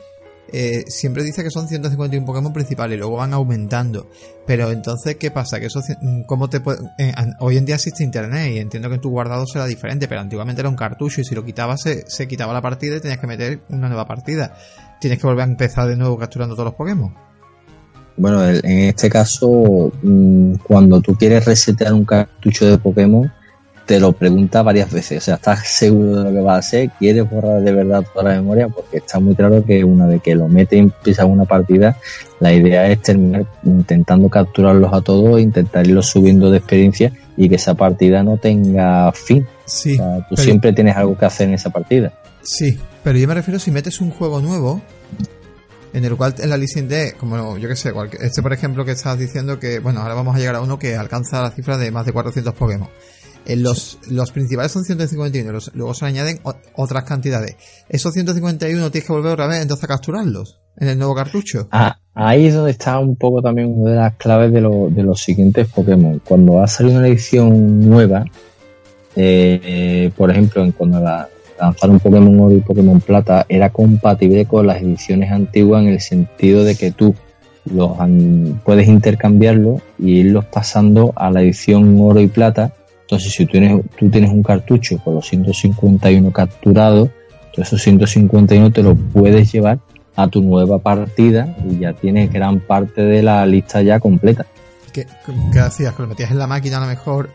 eh, 0.53 0.85
siempre 0.89 1.25
dice 1.25 1.43
que 1.43 1.51
son 1.51 1.69
151 1.69 2.25
Pokémon 2.27 2.53
principales 2.53 2.97
y 2.97 2.99
luego 2.99 3.17
van 3.17 3.33
aumentando. 3.35 4.11
Pero 4.47 4.71
entonces, 4.71 5.17
¿qué 5.17 5.31
pasa? 5.31 5.59
Que 5.61 5.67
eso, 5.67 5.81
cien- 5.83 6.25
¿cómo 6.27 6.49
te 6.49 6.59
eh, 6.99 7.15
hoy 7.41 7.57
en 7.57 7.67
día 7.67 7.75
existe 7.75 8.05
internet 8.05 8.53
y 8.55 8.59
entiendo 8.59 8.89
que 8.91 8.99
tu 8.99 9.11
guardado 9.11 9.47
será 9.47 9.67
diferente, 9.67 10.07
pero 10.09 10.21
antiguamente 10.21 10.61
era 10.61 10.69
un 10.69 10.77
cartucho 10.77 11.21
y 11.21 11.25
si 11.25 11.35
lo 11.35 11.45
quitabas 11.45 11.83
se, 11.83 12.05
se 12.09 12.29
quitaba 12.29 12.53
la 12.53 12.63
partida 12.63 12.97
y 12.97 13.01
tenías 13.01 13.19
que 13.19 13.27
meter 13.27 13.61
una 13.71 13.89
nueva 13.89 14.07
partida. 14.07 14.57
Tienes 15.01 15.19
que 15.19 15.27
volver 15.27 15.43
a 15.43 15.51
empezar 15.51 15.89
de 15.89 15.97
nuevo 15.97 16.17
capturando 16.17 16.55
todos 16.55 16.67
los 16.67 16.75
Pokémon. 16.75 17.13
Bueno, 18.19 18.49
en 18.49 18.65
este 18.89 19.11
caso, 19.11 19.93
mm, 20.03 20.55
cuando 20.63 21.01
tú 21.03 21.15
quieres 21.17 21.45
resetear 21.45 21.93
un 21.93 22.05
cartucho 22.07 22.65
de 22.67 22.79
Pokémon, 22.79 23.31
te 23.87 24.01
lo 24.01 24.13
pregunta 24.13 24.63
varias 24.63 24.91
veces. 24.93 25.19
O 25.19 25.21
sea, 25.21 25.35
¿estás 25.37 25.67
seguro 25.69 26.17
de 26.19 26.25
lo 26.25 26.31
que 26.37 26.41
va 26.45 26.57
a 26.57 26.59
hacer? 26.59 26.91
¿Quieres 26.99 27.29
borrar 27.31 27.63
de 27.63 27.73
verdad 27.73 28.05
toda 28.13 28.31
la 28.31 28.37
memoria? 28.41 28.69
Porque 28.69 28.99
está 28.99 29.21
muy 29.21 29.35
claro 29.35 29.65
que 29.65 29.85
una 29.85 30.07
vez 30.07 30.21
que 30.23 30.35
lo 30.35 30.49
metes 30.49 30.77
y 30.77 30.81
empiezas 30.81 31.25
una 31.27 31.45
partida, 31.45 31.97
la 32.41 32.53
idea 32.53 32.87
es 32.91 33.01
terminar 33.01 33.47
intentando 33.65 34.29
capturarlos 34.29 34.93
a 34.93 35.01
todos, 35.01 35.41
intentar 35.41 35.87
irlos 35.87 36.07
subiendo 36.09 36.51
de 36.51 36.59
experiencia 36.59 37.13
y 37.37 37.49
que 37.49 37.55
esa 37.55 37.75
partida 37.75 38.23
no 38.23 38.37
tenga 38.39 39.13
fin. 39.13 39.47
Sí, 39.67 39.95
O 39.95 39.97
sea, 39.97 40.17
tú 40.19 40.25
pero- 40.31 40.43
siempre 40.43 40.73
tienes 40.73 40.97
algo 40.97 41.17
que 41.17 41.25
hacer 41.25 41.49
en 41.49 41.55
esa 41.55 41.71
partida. 41.71 42.13
Sí, 42.43 42.79
pero 43.05 43.19
yo 43.19 43.27
me 43.29 43.35
refiero 43.35 43.59
si 43.61 43.71
metes 43.71 44.01
un 44.01 44.11
juego 44.11 44.41
nuevo 44.41 44.81
en 45.93 46.05
el 46.05 46.15
cual 46.17 46.35
en 46.39 46.51
la 46.51 46.57
listing 46.57 46.89
de, 46.89 47.13
como 47.19 47.57
yo 47.57 47.69
que 47.69 47.77
sé, 47.77 47.93
cualquier- 47.93 48.23
este 48.23 48.43
por 48.43 48.53
ejemplo 48.53 48.85
que 48.85 48.93
estás 48.93 49.19
diciendo 49.19 49.59
que, 49.59 49.79
bueno, 49.79 50.01
ahora 50.01 50.15
vamos 50.15 50.37
a 50.37 50.39
llegar 50.39 50.57
a 50.57 50.61
uno 50.61 50.79
que 50.79 50.95
alcanza 50.97 51.41
la 51.41 51.51
cifra 51.51 51.79
de 51.79 51.91
más 51.91 52.05
de 52.05 52.13
400 52.13 52.53
Pokémon. 52.55 52.89
En 53.47 53.63
los, 53.63 53.99
los 54.11 54.33
principales 54.33 54.73
son 54.73 54.85
151, 54.85 55.53
los- 55.53 55.71
luego 55.75 55.95
se 55.95 56.05
añaden 56.07 56.41
otras 56.75 57.05
cantidades. 57.05 57.57
Esos 57.89 58.13
151 58.13 58.91
tienes 58.91 59.07
que 59.07 59.13
volver 59.13 59.33
otra 59.33 59.47
vez 59.47 59.63
entonces 59.63 59.85
a 59.85 59.89
capturarlos 59.89 60.59
en 60.79 60.89
el 60.89 60.99
nuevo 60.99 61.15
cartucho. 61.15 61.69
Ah, 61.71 61.99
ahí 62.15 62.47
es 62.47 62.55
donde 62.55 62.73
está 62.73 62.99
un 62.99 63.17
poco 63.17 63.41
también 63.41 63.73
una 63.75 63.91
de 63.93 63.97
las 63.97 64.15
claves 64.17 64.53
de, 64.53 64.61
lo- 64.61 64.89
de 64.91 65.03
los 65.03 65.21
siguientes 65.23 65.69
Pokémon. 65.69 66.21
Cuando 66.25 66.55
va 66.55 66.65
a 66.65 66.69
salir 66.69 66.97
una 66.97 67.07
edición 67.09 67.81
nueva, 67.89 68.25
eh, 69.15 69.61
eh, 69.63 70.11
por 70.17 70.31
ejemplo, 70.31 70.63
en 70.63 70.73
cuando 70.73 71.01
la, 71.01 71.29
lanzaron 71.61 72.01
Pokémon 72.01 72.39
Oro 72.41 72.55
y 72.55 72.61
Pokémon 72.61 73.01
Plata, 73.01 73.47
era 73.49 73.71
compatible 73.71 74.45
con 74.47 74.67
las 74.67 74.83
ediciones 74.83 75.31
antiguas 75.31 75.83
en 75.83 75.89
el 75.89 76.01
sentido 76.01 76.65
de 76.65 76.75
que 76.77 76.91
tú 76.91 77.15
los 77.65 77.97
puedes 78.65 78.87
intercambiarlos 78.89 79.81
y 79.99 80.19
irlos 80.21 80.45
pasando 80.45 81.13
a 81.17 81.31
la 81.31 81.43
edición 81.43 81.97
Oro 82.01 82.21
y 82.21 82.29
Plata. 82.29 82.73
Entonces, 83.07 83.33
si 83.33 83.47
tú 83.47 83.53
tienes, 83.53 83.83
tú 83.97 84.11
tienes 84.11 84.31
un 84.31 84.43
cartucho 84.43 84.99
con 84.99 85.15
los 85.15 85.29
151 85.29 86.33
capturados, 86.33 87.09
esos 87.57 87.81
151 87.81 88.71
te 88.71 88.83
los 88.83 88.97
puedes 89.13 89.51
llevar 89.53 89.79
a 90.17 90.29
tu 90.29 90.43
nueva 90.43 90.79
partida 90.79 91.55
y 91.69 91.79
ya 91.79 91.93
tienes 91.93 92.33
gran 92.33 92.61
parte 92.61 93.03
de 93.03 93.23
la 93.23 93.47
lista 93.47 93.83
ya 93.83 94.01
completa. 94.01 94.47
¿Qué, 94.93 95.07
qué 95.53 95.59
hacías? 95.61 95.95
Que 95.95 96.03
lo 96.03 96.09
metías 96.09 96.31
en 96.31 96.39
la 96.39 96.47
máquina 96.47 96.79
a 96.79 96.81
lo 96.81 96.87
mejor. 96.87 97.31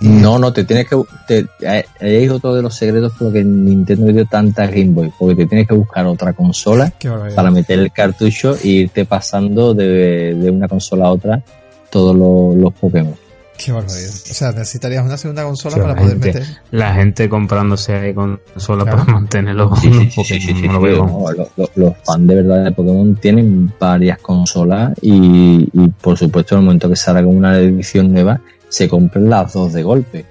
No, 0.00 0.38
no, 0.38 0.52
te 0.52 0.64
tienes 0.64 0.86
que... 0.88 1.02
Te, 1.26 1.46
ahí 1.66 2.24
es 2.24 2.30
otro 2.30 2.54
de 2.54 2.60
los 2.60 2.74
secretos 2.74 3.12
por 3.12 3.28
lo 3.28 3.32
que 3.32 3.42
Nintendo 3.42 4.12
dio 4.12 4.26
tanta 4.26 4.66
Game 4.66 4.90
Boy, 4.90 5.10
porque 5.18 5.34
te 5.34 5.46
tienes 5.46 5.66
que 5.66 5.74
buscar 5.74 6.04
otra 6.06 6.32
consola 6.34 6.92
para 7.34 7.50
meter 7.50 7.78
el 7.78 7.92
cartucho 7.92 8.56
e 8.56 8.68
irte 8.68 9.06
pasando 9.06 9.72
de, 9.72 10.34
de 10.34 10.50
una 10.50 10.68
consola 10.68 11.06
a 11.06 11.12
otra 11.12 11.42
todos 11.88 12.14
los, 12.14 12.56
los 12.56 12.74
Pokémon. 12.74 13.14
Qué 13.58 13.72
barbaridad. 13.72 14.10
O 14.10 14.34
sea, 14.34 14.52
necesitarías 14.52 15.04
una 15.04 15.16
segunda 15.16 15.44
consola 15.44 15.74
Sí, 15.76 15.80
para 15.80 15.94
la 15.94 15.98
poder 16.00 16.12
gente- 16.22 16.40
meter. 16.40 16.56
La 16.72 16.94
gente 16.94 17.28
comprándose 17.28 17.94
ahí 17.94 18.14
consola 18.14 18.84
Claro. 18.84 18.98
para 18.98 19.12
mantenerlo 19.14 19.74
Sí, 19.76 19.82
sí, 19.82 19.88
los 19.90 19.98
sí, 19.98 20.08
Pokémon, 20.16 20.24
sí, 20.26 20.40
sí, 20.40 20.54
sí, 20.60 20.66
no 20.68 20.72
lo 20.74 20.80
veo. 20.80 21.06
no, 21.06 21.66
los 21.76 21.92
fans 22.04 22.26
de 22.28 22.34
verdad 22.34 22.64
de 22.64 22.72
Pokémon 22.72 23.14
tienen 23.16 23.72
varias 23.80 24.18
consolas 24.18 24.92
y, 25.00 25.68
y, 25.72 25.88
por 26.00 26.18
supuesto 26.18 26.54
en 26.54 26.60
el 26.60 26.64
momento 26.66 26.88
que 26.88 26.96
salga 26.96 27.26
una 27.26 27.58
edición 27.58 28.12
nueva 28.12 28.40
se 28.68 28.88
compran 28.88 29.30
las 29.30 29.52
dos 29.54 29.72
de 29.72 29.82
golpe 29.82 30.24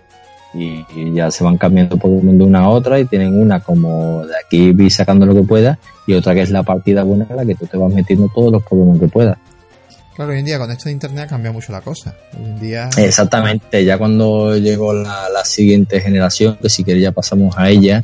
y, 0.53 0.85
y 0.95 1.13
ya 1.13 1.31
se 1.31 1.43
van 1.43 1.57
cambiando 1.57 1.97
Pokémon 1.97 2.37
de 2.37 2.43
una 2.43 2.59
a 2.59 2.69
otra 2.69 2.99
y 2.99 3.05
tienen 3.05 3.37
una 3.41 3.59
como 3.59 4.25
de 4.25 4.33
aquí 4.45 4.71
vi 4.71 4.89
sacando 4.89 5.25
lo 5.25 5.33
que 5.33 5.41
pueda 5.43 5.79
y 6.07 6.13
otra 6.13 6.33
que 6.35 6.41
es 6.41 6.51
la 6.51 6.61
partida 6.63 7.03
buena 7.03 7.25
en 7.29 7.35
la 7.35 7.45
que 7.45 7.55
tú 7.55 7.65
te 7.65 7.75
vas 7.77 7.91
metiendo 7.93 8.29
todos 8.33 8.51
los 8.51 8.63
Pokémon 8.63 8.99
que 8.99 9.07
puedas. 9.07 9.37
Claro, 10.15 10.31
hoy 10.31 10.39
en 10.39 10.45
día 10.45 10.57
con 10.57 10.71
esto 10.71 10.85
de 10.85 10.93
internet 10.93 11.25
ha 11.25 11.27
cambiado 11.27 11.53
mucho 11.53 11.73
la 11.73 11.81
cosa. 11.81 12.15
Hoy 12.39 12.45
en 12.45 12.59
día. 12.59 12.89
Exactamente, 12.97 13.83
ya 13.83 13.97
cuando 13.97 14.55
llegó 14.55 14.93
la, 14.93 15.43
siguiente 15.43 15.99
generación, 15.99 16.57
que 16.61 16.69
si 16.69 16.85
quieres 16.85 17.03
ya 17.03 17.11
pasamos 17.11 17.53
a 17.57 17.69
ella, 17.69 18.01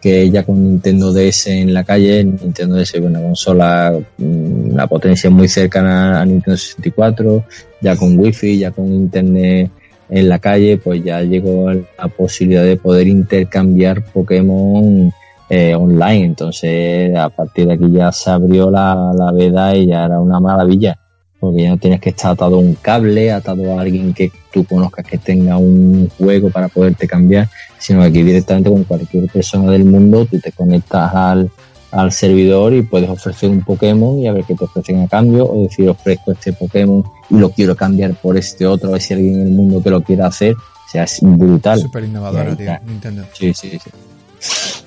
que 0.00 0.30
ya 0.30 0.42
con 0.42 0.62
Nintendo 0.62 1.12
DS 1.12 1.46
en 1.46 1.72
la 1.72 1.82
calle, 1.82 2.22
Nintendo 2.22 2.76
DS 2.76 3.00
una 3.00 3.20
consola, 3.20 3.98
mm, 4.18 4.72
una 4.72 4.86
potencia 4.86 5.30
muy 5.30 5.48
cercana 5.48 6.20
a 6.20 6.26
Nintendo 6.26 6.58
64, 6.58 7.44
ya 7.80 7.96
con 7.96 8.18
Wi-Fi, 8.18 8.58
ya 8.58 8.70
con 8.70 8.92
Internet 8.92 9.70
en 10.10 10.28
la 10.28 10.38
calle, 10.38 10.76
pues 10.76 11.02
ya 11.02 11.22
llegó 11.22 11.72
la 11.72 12.08
posibilidad 12.14 12.62
de 12.62 12.76
poder 12.76 13.08
intercambiar 13.08 14.04
Pokémon 14.04 15.10
eh, 15.48 15.74
online. 15.74 16.26
Entonces, 16.26 17.16
a 17.16 17.30
partir 17.30 17.66
de 17.68 17.74
aquí 17.74 17.90
ya 17.90 18.12
se 18.12 18.30
abrió 18.30 18.70
la, 18.70 19.12
la 19.16 19.32
veda 19.32 19.74
y 19.74 19.86
ya 19.86 20.04
era 20.04 20.20
una 20.20 20.38
maravilla, 20.40 20.98
porque 21.44 21.62
ya 21.62 21.70
no 21.70 21.78
tienes 21.78 22.00
que 22.00 22.10
estar 22.10 22.32
atado 22.32 22.56
a 22.56 22.58
un 22.58 22.74
cable, 22.74 23.32
atado 23.32 23.76
a 23.76 23.80
alguien 23.80 24.12
que 24.12 24.30
tú 24.52 24.64
conozcas 24.64 25.04
que 25.04 25.18
tenga 25.18 25.56
un 25.56 26.08
juego 26.18 26.50
para 26.50 26.68
poderte 26.68 27.06
cambiar, 27.06 27.48
sino 27.78 28.00
que 28.00 28.06
aquí 28.06 28.22
directamente 28.22 28.70
con 28.70 28.84
cualquier 28.84 29.28
persona 29.30 29.70
del 29.70 29.84
mundo 29.84 30.26
tú 30.26 30.38
te 30.38 30.52
conectas 30.52 31.14
al, 31.14 31.50
al 31.90 32.12
servidor 32.12 32.74
y 32.74 32.82
puedes 32.82 33.08
ofrecer 33.08 33.50
un 33.50 33.62
Pokémon 33.62 34.18
y 34.18 34.26
a 34.26 34.32
ver 34.32 34.44
qué 34.44 34.54
te 34.54 34.64
ofrecen 34.64 35.00
a 35.00 35.08
cambio, 35.08 35.44
o 35.46 35.62
decir 35.62 35.88
ofrezco 35.88 36.32
este 36.32 36.52
Pokémon 36.52 37.04
y 37.30 37.36
lo 37.36 37.50
quiero 37.50 37.76
cambiar 37.76 38.14
por 38.14 38.36
este 38.36 38.66
otro, 38.66 38.88
a 38.88 38.92
ver 38.92 39.02
si 39.02 39.14
alguien 39.14 39.34
en 39.34 39.46
el 39.48 39.52
mundo 39.52 39.82
que 39.82 39.90
lo 39.90 40.02
quiera 40.02 40.26
hacer. 40.26 40.54
O 40.54 40.90
sea, 40.90 41.04
es 41.04 41.18
brutal. 41.22 41.80
Súper 41.80 42.04
innovadora, 42.04 42.56
tío, 42.56 42.70
Nintendo. 42.86 43.24
Sí, 43.32 43.52
sí, 43.54 43.78
sí. 43.82 43.90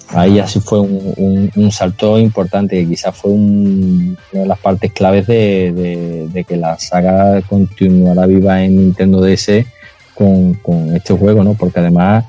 Ahí 0.09 0.39
así 0.39 0.59
fue 0.61 0.79
un, 0.79 1.51
un, 1.53 1.71
salto 1.71 2.17
importante, 2.17 2.77
que 2.79 2.87
quizás 2.87 3.15
fue 3.15 3.31
un, 3.31 4.17
una 4.31 4.41
de 4.41 4.47
las 4.47 4.59
partes 4.59 4.93
claves 4.93 5.27
de, 5.27 6.29
de, 6.31 6.43
que 6.45 6.55
la 6.55 6.79
saga 6.79 7.41
continuara 7.41 8.25
viva 8.25 8.63
en 8.63 8.77
Nintendo 8.77 9.21
DS 9.21 9.65
con, 10.13 10.53
con 10.55 10.95
este 10.95 11.13
juego, 11.13 11.43
¿no? 11.43 11.55
Porque 11.55 11.81
además, 11.81 12.23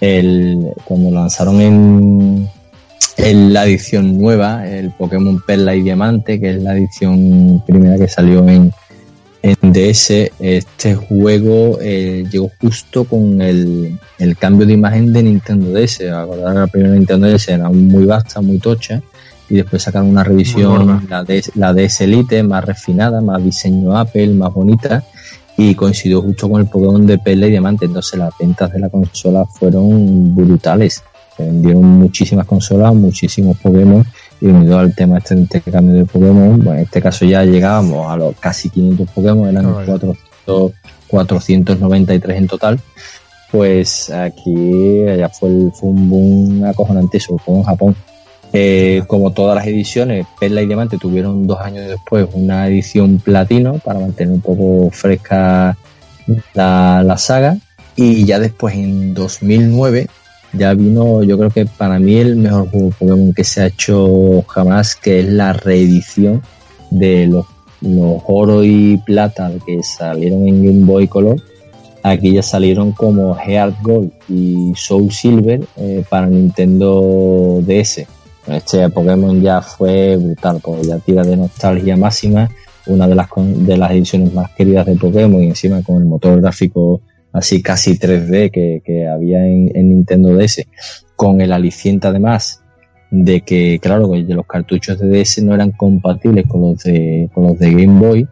el, 0.00 0.72
cuando 0.84 1.10
lanzaron 1.10 1.60
en, 1.62 2.48
en 3.16 3.52
la 3.52 3.64
edición 3.64 4.18
nueva, 4.18 4.68
el 4.68 4.90
Pokémon 4.90 5.42
Perla 5.46 5.74
y 5.74 5.82
Diamante, 5.82 6.38
que 6.38 6.50
es 6.50 6.62
la 6.62 6.76
edición 6.76 7.62
primera 7.66 7.96
que 7.96 8.08
salió 8.08 8.46
en, 8.46 8.72
en 9.42 9.72
DS, 9.72 10.30
este 10.38 10.94
juego 10.94 11.78
eh, 11.80 12.24
llegó 12.30 12.50
justo 12.60 13.04
con 13.04 13.42
el, 13.42 13.98
el, 14.18 14.36
cambio 14.36 14.66
de 14.66 14.74
imagen 14.74 15.12
de 15.12 15.24
Nintendo 15.24 15.70
DS. 15.72 16.02
Acordar 16.12 16.54
la 16.54 16.66
primera 16.68 16.94
Nintendo 16.94 17.26
DS 17.26 17.48
era 17.48 17.68
muy 17.68 18.06
vasta, 18.06 18.40
muy 18.40 18.58
tocha, 18.58 19.02
y 19.48 19.56
después 19.56 19.82
sacaron 19.82 20.08
una 20.08 20.22
revisión, 20.22 21.06
la 21.10 21.24
DS, 21.24 21.56
la 21.56 21.74
DS 21.74 22.02
Elite, 22.02 22.42
más 22.44 22.64
refinada, 22.64 23.20
más 23.20 23.42
diseño 23.42 23.96
Apple, 23.98 24.28
más 24.28 24.54
bonita, 24.54 25.04
y 25.58 25.74
coincidió 25.74 26.22
justo 26.22 26.48
con 26.48 26.60
el 26.60 26.68
Pokémon 26.68 27.04
de 27.04 27.18
Perla 27.18 27.48
y 27.48 27.50
Diamante. 27.50 27.86
Entonces 27.86 28.18
las 28.20 28.32
ventas 28.38 28.72
de 28.72 28.78
la 28.78 28.90
consola 28.90 29.44
fueron 29.44 30.34
brutales. 30.36 31.02
Se 31.36 31.44
vendieron 31.44 31.84
muchísimas 31.84 32.46
consolas, 32.46 32.94
muchísimos 32.94 33.58
Pokémon 33.58 34.06
y 34.42 34.48
unido 34.48 34.76
al 34.76 34.92
tema 34.92 35.18
este 35.18 35.36
intercambio 35.36 35.94
de 35.94 36.04
Pokémon, 36.04 36.58
bueno, 36.58 36.74
en 36.74 36.84
este 36.84 37.00
caso 37.00 37.24
ya 37.24 37.44
llegábamos 37.44 38.10
a 38.10 38.16
los 38.16 38.36
casi 38.40 38.70
500 38.70 39.08
Pokémon, 39.10 39.48
eran 39.48 39.66
oh, 39.66 39.74
400, 39.74 40.72
493 41.06 42.36
en 42.36 42.46
total, 42.48 42.80
pues 43.52 44.10
aquí 44.10 45.04
ya 45.16 45.28
fue, 45.28 45.48
el, 45.48 45.70
fue 45.72 45.90
un 45.90 46.10
boom 46.10 46.64
acojonante, 46.64 47.20
sobre 47.20 47.44
todo 47.44 47.56
en 47.58 47.62
Japón. 47.62 47.96
Eh, 48.52 49.04
como 49.06 49.32
todas 49.32 49.54
las 49.54 49.66
ediciones, 49.66 50.26
Perla 50.40 50.60
y 50.60 50.66
Diamante 50.66 50.98
tuvieron 50.98 51.46
dos 51.46 51.60
años 51.60 51.86
después 51.86 52.26
una 52.32 52.66
edición 52.66 53.18
platino 53.18 53.78
para 53.78 54.00
mantener 54.00 54.34
un 54.34 54.42
poco 54.42 54.90
fresca 54.90 55.76
la, 56.52 57.02
la 57.04 57.16
saga 57.16 57.56
y 57.94 58.24
ya 58.24 58.40
después 58.40 58.74
en 58.74 59.14
2009 59.14 60.08
ya 60.52 60.74
vino, 60.74 61.22
yo 61.22 61.38
creo 61.38 61.50
que 61.50 61.66
para 61.66 61.98
mí 61.98 62.16
el 62.16 62.36
mejor 62.36 62.68
juego 62.68 62.90
Pokémon 62.98 63.32
que 63.32 63.44
se 63.44 63.62
ha 63.62 63.66
hecho 63.66 64.42
jamás, 64.48 64.94
que 64.94 65.20
es 65.20 65.26
la 65.26 65.52
reedición 65.52 66.42
de 66.90 67.26
los, 67.26 67.46
los 67.80 68.22
oro 68.26 68.62
y 68.62 68.98
plata 68.98 69.50
que 69.66 69.82
salieron 69.82 70.46
en 70.46 70.64
Game 70.64 70.84
Boy 70.84 71.08
Color. 71.08 71.40
Aquí 72.02 72.32
ya 72.32 72.42
salieron 72.42 72.92
como 72.92 73.34
Heart 73.34 73.76
Gold 73.82 74.10
y 74.28 74.72
Soul 74.74 75.10
Silver 75.12 75.60
eh, 75.76 76.04
para 76.08 76.26
Nintendo 76.26 77.60
DS. 77.64 78.06
Este 78.48 78.90
Pokémon 78.90 79.40
ya 79.40 79.62
fue 79.62 80.16
brutal, 80.16 80.58
porque 80.62 80.88
ya 80.88 80.98
tira 80.98 81.22
de 81.22 81.36
nostalgia 81.36 81.96
máxima, 81.96 82.50
una 82.86 83.06
de 83.06 83.14
las, 83.14 83.28
de 83.36 83.76
las 83.76 83.92
ediciones 83.92 84.34
más 84.34 84.50
queridas 84.50 84.84
de 84.84 84.96
Pokémon 84.96 85.42
y 85.42 85.46
encima 85.46 85.80
con 85.82 85.96
el 85.98 86.04
motor 86.04 86.40
gráfico 86.40 87.00
así 87.32 87.62
casi 87.62 87.98
3D 87.98 88.50
que, 88.50 88.82
que 88.84 89.08
había 89.08 89.46
en, 89.46 89.70
en, 89.74 89.88
Nintendo 89.88 90.34
DS, 90.36 90.66
con 91.16 91.40
el 91.40 91.52
aliciente 91.52 92.08
además 92.08 92.62
de 93.10 93.42
que, 93.42 93.78
claro, 93.80 94.10
los 94.14 94.46
cartuchos 94.46 94.98
de 94.98 95.08
DS 95.08 95.42
no 95.42 95.54
eran 95.54 95.72
compatibles 95.72 96.46
con 96.46 96.62
los 96.62 96.82
de, 96.82 97.28
con 97.34 97.44
los 97.44 97.58
de 97.58 97.70
Game 97.70 98.00
Boy, 98.00 98.26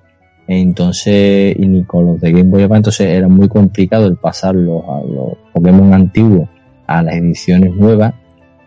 entonces, 0.49 1.55
y 1.57 1.67
ni 1.67 1.85
con 1.85 2.07
los 2.07 2.21
de 2.21 2.33
Game 2.33 2.51
Boy 2.51 2.63
Advance, 2.63 2.79
entonces 2.79 3.07
era 3.09 3.29
muy 3.29 3.49
complicado 3.49 4.07
el 4.07 4.17
pasarlos 4.17 4.83
a 4.89 5.01
los 5.03 5.37
Pokémon 5.53 5.93
antiguos 5.93 6.49
a 6.87 7.03
las 7.03 7.15
ediciones 7.15 7.75
nuevas, 7.75 8.15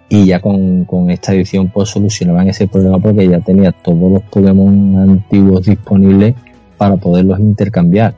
y 0.08 0.28
ya 0.28 0.40
con, 0.40 0.86
con 0.86 1.10
esta 1.10 1.34
edición 1.34 1.72
pues 1.74 1.90
solucionaban 1.90 2.48
ese 2.48 2.68
problema 2.68 3.00
porque 3.00 3.28
ya 3.28 3.40
tenía 3.40 3.72
todos 3.72 4.12
los 4.12 4.22
Pokémon 4.24 5.00
antiguos 5.00 5.66
disponibles 5.66 6.36
para 6.78 6.98
poderlos 6.98 7.40
intercambiar 7.40 8.14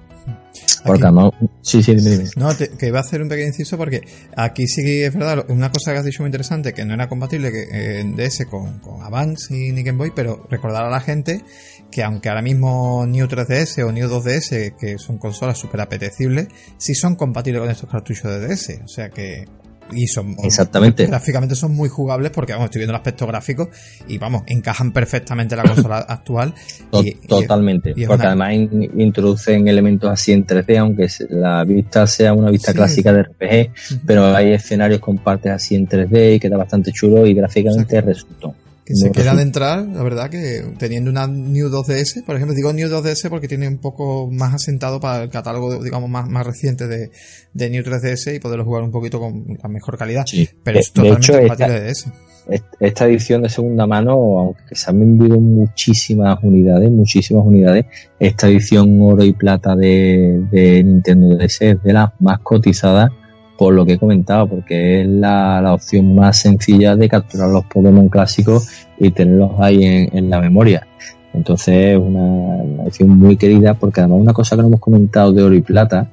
porque 0.85 1.03
no, 1.03 1.33
sí, 1.61 1.81
sí, 1.81 1.95
dime, 1.95 2.11
dime. 2.11 2.29
No, 2.35 2.53
te, 2.55 2.69
que 2.69 2.87
iba 2.87 2.99
a 2.99 3.01
hacer 3.01 3.21
un 3.21 3.29
pequeño 3.29 3.47
inciso 3.47 3.77
porque 3.77 4.01
aquí 4.35 4.67
sí 4.67 4.83
que 4.83 5.05
es 5.05 5.13
verdad, 5.13 5.45
una 5.49 5.71
cosa 5.71 5.91
que 5.91 5.99
has 5.99 6.05
dicho 6.05 6.23
muy 6.23 6.27
interesante, 6.27 6.73
que 6.73 6.85
no 6.85 6.93
era 6.93 7.09
compatible 7.09 7.51
que, 7.51 7.99
en 7.99 8.15
DS 8.15 8.45
con, 8.49 8.79
con 8.79 9.01
Advance 9.03 9.55
y 9.55 9.71
Nick 9.71 9.95
Boy, 9.95 10.11
pero 10.15 10.47
recordar 10.49 10.85
a 10.85 10.89
la 10.89 10.99
gente 10.99 11.43
que 11.91 12.03
aunque 12.03 12.29
ahora 12.29 12.41
mismo 12.41 13.05
New 13.05 13.27
3DS 13.27 13.83
o 13.83 13.91
New 13.91 14.09
2DS, 14.09 14.75
que 14.75 14.97
son 14.97 15.17
consolas 15.17 15.57
súper 15.57 15.81
apetecibles, 15.81 16.47
sí 16.77 16.93
son 16.93 17.15
compatibles 17.15 17.61
con 17.61 17.71
estos 17.71 17.89
cartuchos 17.89 18.31
de 18.31 18.47
DS. 18.47 18.81
O 18.83 18.87
sea 18.87 19.09
que 19.09 19.45
y 19.91 20.07
son 20.07 20.35
exactamente. 20.43 21.05
gráficamente 21.05 21.55
son 21.55 21.75
muy 21.75 21.89
jugables 21.89 22.31
porque 22.31 22.53
vamos 22.53 22.65
estoy 22.65 22.79
viendo 22.79 22.93
el 22.93 22.97
aspecto 22.97 23.27
gráfico 23.27 23.69
y 24.07 24.17
vamos 24.17 24.43
encajan 24.47 24.91
perfectamente 24.91 25.55
la 25.55 25.63
consola 25.63 25.97
actual 26.07 26.53
y, 26.91 27.13
totalmente 27.27 27.93
y, 27.95 28.05
porque 28.05 28.23
una... 28.23 28.29
además 28.29 28.53
in, 28.53 28.99
introducen 28.99 29.67
elementos 29.67 30.09
así 30.09 30.31
en 30.31 30.45
3D 30.45 30.79
aunque 30.79 31.07
la 31.29 31.63
vista 31.63 32.07
sea 32.07 32.33
una 32.33 32.49
vista 32.49 32.71
sí. 32.71 32.77
clásica 32.77 33.13
de 33.13 33.23
RPG 33.23 34.01
pero 34.05 34.35
hay 34.35 34.53
escenarios 34.53 34.99
con 34.99 35.17
partes 35.17 35.51
así 35.51 35.75
en 35.75 35.87
3D 35.87 36.35
y 36.35 36.39
queda 36.39 36.57
bastante 36.57 36.91
chulo 36.91 37.25
y 37.27 37.33
gráficamente 37.33 38.01
resultó 38.01 38.55
que 38.85 38.95
se 38.95 39.11
queda 39.11 39.33
de 39.35 39.41
entrar, 39.41 39.83
la 39.83 40.03
verdad 40.03 40.29
que 40.29 40.63
teniendo 40.77 41.09
una 41.09 41.25
New 41.25 41.69
2DS, 41.69 42.23
por 42.23 42.35
ejemplo, 42.35 42.55
digo 42.55 42.71
New 42.71 42.87
2DS 42.87 43.29
porque 43.29 43.47
tiene 43.47 43.67
un 43.67 43.79
poco 43.79 44.29
más 44.31 44.53
asentado 44.53 44.99
para 44.99 45.23
el 45.23 45.29
catálogo, 45.29 45.83
digamos, 45.83 46.07
más, 46.07 46.29
más 46.29 46.45
reciente 46.45 46.85
de, 46.85 47.09
de 47.53 47.69
New 47.71 47.83
3DS 47.83 48.35
y 48.35 48.39
poderlo 48.39 48.63
jugar 48.63 48.83
un 48.83 48.91
poquito 48.91 49.19
con 49.19 49.57
la 49.61 49.69
mejor 49.69 49.97
calidad. 49.97 50.25
Sí. 50.27 50.47
Pero 50.63 50.79
es 50.79 50.93
de, 50.93 51.01
totalmente 51.01 51.31
de 51.31 51.37
hecho, 51.39 51.47
compatible 51.47 51.87
esta, 51.89 52.09
de 52.47 52.57
DS. 52.59 52.65
Esta 52.79 53.05
edición 53.07 53.41
de 53.41 53.49
segunda 53.49 53.87
mano, 53.87 54.11
aunque 54.11 54.75
se 54.75 54.91
han 54.91 54.99
vendido 54.99 55.39
muchísimas 55.39 56.37
unidades, 56.43 56.91
muchísimas 56.91 57.43
unidades, 57.43 57.85
esta 58.19 58.47
edición 58.47 59.01
oro 59.01 59.23
y 59.23 59.33
plata 59.33 59.75
de, 59.75 60.45
de 60.51 60.83
Nintendo 60.83 61.35
DS 61.37 61.61
es 61.61 61.81
de 61.81 61.91
las 61.91 62.09
más 62.19 62.39
cotizadas 62.41 63.09
por 63.57 63.73
lo 63.73 63.85
que 63.85 63.93
he 63.93 63.97
comentado, 63.97 64.47
porque 64.47 65.01
es 65.01 65.07
la, 65.07 65.61
la, 65.61 65.73
opción 65.73 66.15
más 66.15 66.39
sencilla 66.39 66.95
de 66.95 67.07
capturar 67.07 67.49
los 67.49 67.65
Pokémon 67.65 68.09
clásicos 68.09 68.87
y 68.99 69.11
tenerlos 69.11 69.51
ahí 69.59 69.83
en, 69.83 70.17
en 70.17 70.29
la 70.29 70.41
memoria. 70.41 70.87
Entonces 71.33 71.93
es 71.93 71.97
una, 71.97 72.21
una, 72.21 72.83
edición 72.83 73.09
muy 73.09 73.37
querida, 73.37 73.73
porque 73.73 74.01
además 74.01 74.19
una 74.21 74.33
cosa 74.33 74.55
que 74.55 74.61
no 74.61 74.69
hemos 74.69 74.79
comentado 74.79 75.33
de 75.33 75.43
Oro 75.43 75.55
y 75.55 75.61
Plata, 75.61 76.09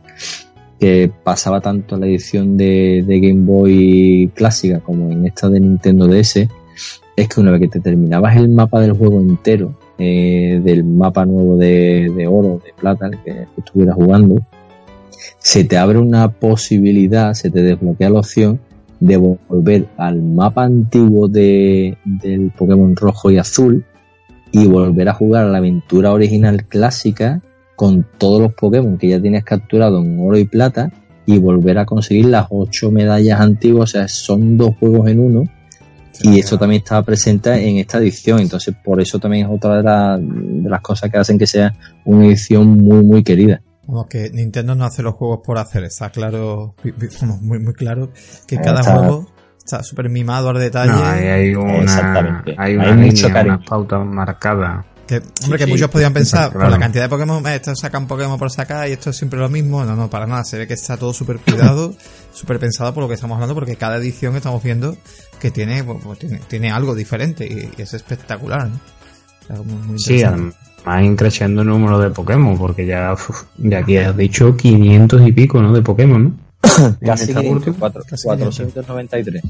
que 0.78 1.10
pasaba 1.22 1.60
tanto 1.60 1.94
en 1.94 2.00
la 2.00 2.06
edición 2.08 2.56
de, 2.56 3.04
de 3.06 3.20
Game 3.20 3.44
Boy 3.44 4.30
clásica 4.34 4.80
como 4.80 5.12
en 5.12 5.26
esta 5.26 5.48
de 5.48 5.60
Nintendo 5.60 6.08
DS, 6.08 6.48
es 7.16 7.28
que 7.28 7.40
una 7.40 7.52
vez 7.52 7.60
que 7.60 7.68
te 7.68 7.80
terminabas 7.80 8.36
el 8.36 8.48
mapa 8.48 8.80
del 8.80 8.92
juego 8.92 9.20
entero, 9.20 9.78
eh, 9.98 10.60
del 10.64 10.82
mapa 10.82 11.24
nuevo 11.24 11.56
de, 11.56 12.10
de 12.16 12.26
oro, 12.26 12.60
de 12.64 12.72
plata, 12.72 13.06
el 13.06 13.18
que 13.22 13.46
estuvieras 13.56 13.94
jugando, 13.94 14.40
se 15.38 15.64
te 15.64 15.76
abre 15.76 15.98
una 15.98 16.30
posibilidad, 16.32 17.34
se 17.34 17.50
te 17.50 17.62
desbloquea 17.62 18.10
la 18.10 18.20
opción 18.20 18.60
de 19.00 19.16
volver 19.16 19.88
al 19.96 20.22
mapa 20.22 20.64
antiguo 20.64 21.26
de, 21.26 21.98
del 22.04 22.52
Pokémon 22.56 22.94
rojo 22.94 23.30
y 23.30 23.38
azul 23.38 23.84
y 24.52 24.66
volver 24.66 25.08
a 25.08 25.14
jugar 25.14 25.44
a 25.44 25.48
la 25.48 25.58
aventura 25.58 26.12
original 26.12 26.66
clásica 26.66 27.42
con 27.74 28.06
todos 28.18 28.40
los 28.40 28.52
Pokémon 28.52 28.98
que 28.98 29.08
ya 29.08 29.20
tienes 29.20 29.42
capturado 29.42 30.00
en 30.00 30.20
oro 30.20 30.38
y 30.38 30.44
plata 30.44 30.92
y 31.26 31.38
volver 31.38 31.78
a 31.78 31.86
conseguir 31.86 32.26
las 32.26 32.46
ocho 32.50 32.90
medallas 32.90 33.40
antiguas, 33.40 33.90
o 33.90 33.92
sea, 33.92 34.08
son 34.08 34.56
dos 34.56 34.76
juegos 34.78 35.08
en 35.08 35.20
uno 35.20 35.44
y 36.22 36.38
eso 36.38 36.58
también 36.58 36.82
estaba 36.82 37.02
presente 37.02 37.50
en 37.68 37.78
esta 37.78 37.98
edición, 37.98 38.40
entonces 38.40 38.74
por 38.84 39.00
eso 39.00 39.18
también 39.18 39.46
es 39.46 39.52
otra 39.52 39.78
de, 39.78 39.82
la, 39.82 40.18
de 40.18 40.68
las 40.68 40.80
cosas 40.80 41.10
que 41.10 41.18
hacen 41.18 41.38
que 41.38 41.46
sea 41.46 41.74
una 42.04 42.26
edición 42.26 42.68
muy 42.68 43.02
muy 43.02 43.24
querida. 43.24 43.62
Como 43.86 44.08
que 44.08 44.30
Nintendo 44.30 44.74
no 44.74 44.84
hace 44.84 45.02
los 45.02 45.14
juegos 45.14 45.40
por 45.44 45.58
hacer, 45.58 45.84
está 45.84 46.10
claro, 46.10 46.74
muy, 47.40 47.58
muy 47.58 47.74
claro 47.74 48.10
que 48.46 48.56
cada 48.56 48.80
está, 48.80 48.96
juego 48.96 49.26
está 49.58 49.82
súper 49.82 50.08
mimado 50.08 50.50
al 50.50 50.58
detalle. 50.58 50.92
No, 50.92 51.04
hay, 51.04 51.26
hay 51.26 51.54
una, 51.54 52.44
hay 52.58 52.76
una 52.76 52.90
hay 52.90 52.96
línea, 52.96 53.42
unas 53.42 53.66
pautas 53.66 54.06
marcadas. 54.06 54.84
Que, 55.06 55.20
hombre, 55.42 55.58
que 55.58 55.66
muchos 55.66 55.90
podían 55.90 56.12
pensar, 56.12 56.52
por 56.52 56.70
la 56.70 56.78
cantidad 56.78 57.04
de 57.04 57.08
Pokémon, 57.08 57.44
eh, 57.46 57.56
esto 57.56 57.74
sacan 57.74 58.06
Pokémon 58.06 58.38
por 58.38 58.50
sacar 58.52 58.88
y 58.88 58.92
esto 58.92 59.10
es 59.10 59.16
siempre 59.16 59.38
lo 59.38 59.48
mismo. 59.48 59.84
No, 59.84 59.96
no, 59.96 60.08
para 60.08 60.26
nada. 60.26 60.44
Se 60.44 60.58
ve 60.58 60.68
que 60.68 60.74
está 60.74 60.96
todo 60.96 61.12
súper 61.12 61.38
cuidado, 61.38 61.94
súper 62.32 62.60
pensado 62.60 62.94
por 62.94 63.02
lo 63.02 63.08
que 63.08 63.14
estamos 63.14 63.34
hablando, 63.34 63.54
porque 63.54 63.76
cada 63.76 63.96
edición 63.96 64.36
estamos 64.36 64.62
viendo 64.62 64.96
que 65.40 65.50
tiene, 65.50 65.82
pues, 65.82 65.98
pues, 66.04 66.18
tiene, 66.20 66.38
tiene 66.48 66.70
algo 66.70 66.94
diferente 66.94 67.46
y, 67.46 67.82
es 67.82 67.94
espectacular, 67.94 68.68
¿no? 68.68 69.98
sí, 69.98 70.22
además 70.22 70.54
creciendo 71.16 71.62
el 71.62 71.68
número 71.68 71.98
de 71.98 72.10
Pokémon, 72.10 72.58
porque 72.58 72.86
ya, 72.86 73.14
ya 73.58 73.78
aquí 73.78 73.96
has 73.96 74.16
dicho 74.16 74.56
500 74.56 75.26
y 75.26 75.32
pico, 75.32 75.62
¿no? 75.62 75.72
De 75.72 75.82
Pokémon, 75.82 76.24
¿no? 76.24 76.32
Casi 77.04 77.32
493. 77.32 79.42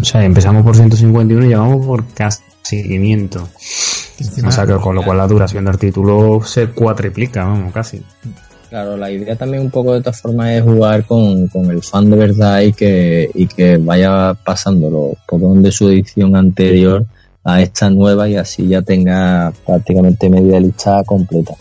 O 0.00 0.04
sea, 0.04 0.24
empezamos 0.24 0.64
por 0.64 0.76
151 0.76 1.46
y 1.46 1.50
ya 1.50 1.58
vamos 1.58 1.84
por 1.84 2.06
casi 2.08 2.42
500. 2.62 3.42
O 4.46 4.50
sea, 4.50 4.66
que 4.66 4.74
con 4.74 4.94
lo 4.94 5.02
cual 5.02 5.18
la 5.18 5.26
duración 5.26 5.64
del 5.64 5.78
título 5.78 6.40
se 6.42 6.68
cuatriplica, 6.68 7.44
vamos, 7.44 7.72
casi. 7.72 8.02
Claro, 8.70 8.96
la 8.96 9.10
idea 9.10 9.36
también 9.36 9.62
un 9.62 9.70
poco 9.70 9.92
de 9.92 9.98
esta 9.98 10.12
forma 10.12 10.54
es 10.54 10.62
jugar 10.62 11.04
con, 11.04 11.48
el 11.70 11.82
fan 11.82 12.10
de 12.10 12.16
verdad 12.16 12.60
y 12.62 12.72
que, 12.72 13.30
y 13.34 13.46
que 13.46 13.76
vaya 13.76 14.34
pasando 14.34 14.90
los 14.90 15.18
Pokémon 15.26 15.62
de 15.62 15.70
su 15.70 15.88
edición 15.88 16.34
anterior 16.34 17.06
a 17.46 17.62
esta 17.62 17.88
nueva 17.88 18.28
y 18.28 18.34
así 18.34 18.66
ya 18.66 18.82
tenga 18.82 19.52
prácticamente 19.64 20.28
media 20.28 20.58
lista 20.58 21.04
completa. 21.04 21.54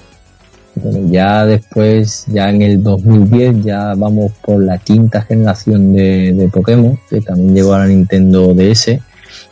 ya 1.09 1.45
después, 1.45 2.25
ya 2.27 2.49
en 2.49 2.63
el 2.63 2.81
2010, 2.81 3.63
ya 3.63 3.93
vamos 3.95 4.31
por 4.41 4.63
la 4.63 4.79
quinta 4.79 5.21
generación 5.21 5.93
de, 5.93 6.49
Pokémon, 6.51 6.99
que 7.07 7.21
también 7.21 7.53
llegó 7.53 7.75
a 7.75 7.79
la 7.79 7.87
Nintendo 7.87 8.55
DS, 8.55 8.97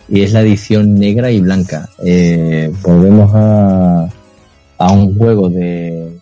y 0.10 0.22
es 0.22 0.34
la 0.34 0.42
edición 0.42 0.96
negra 0.96 1.30
y 1.30 1.40
blanca. 1.40 1.88
Eh, 2.04 2.74
volvemos 2.82 3.32
a, 3.36 4.10
a 4.80 4.92
un 4.92 5.16
juego 5.16 5.50
de 5.50 6.14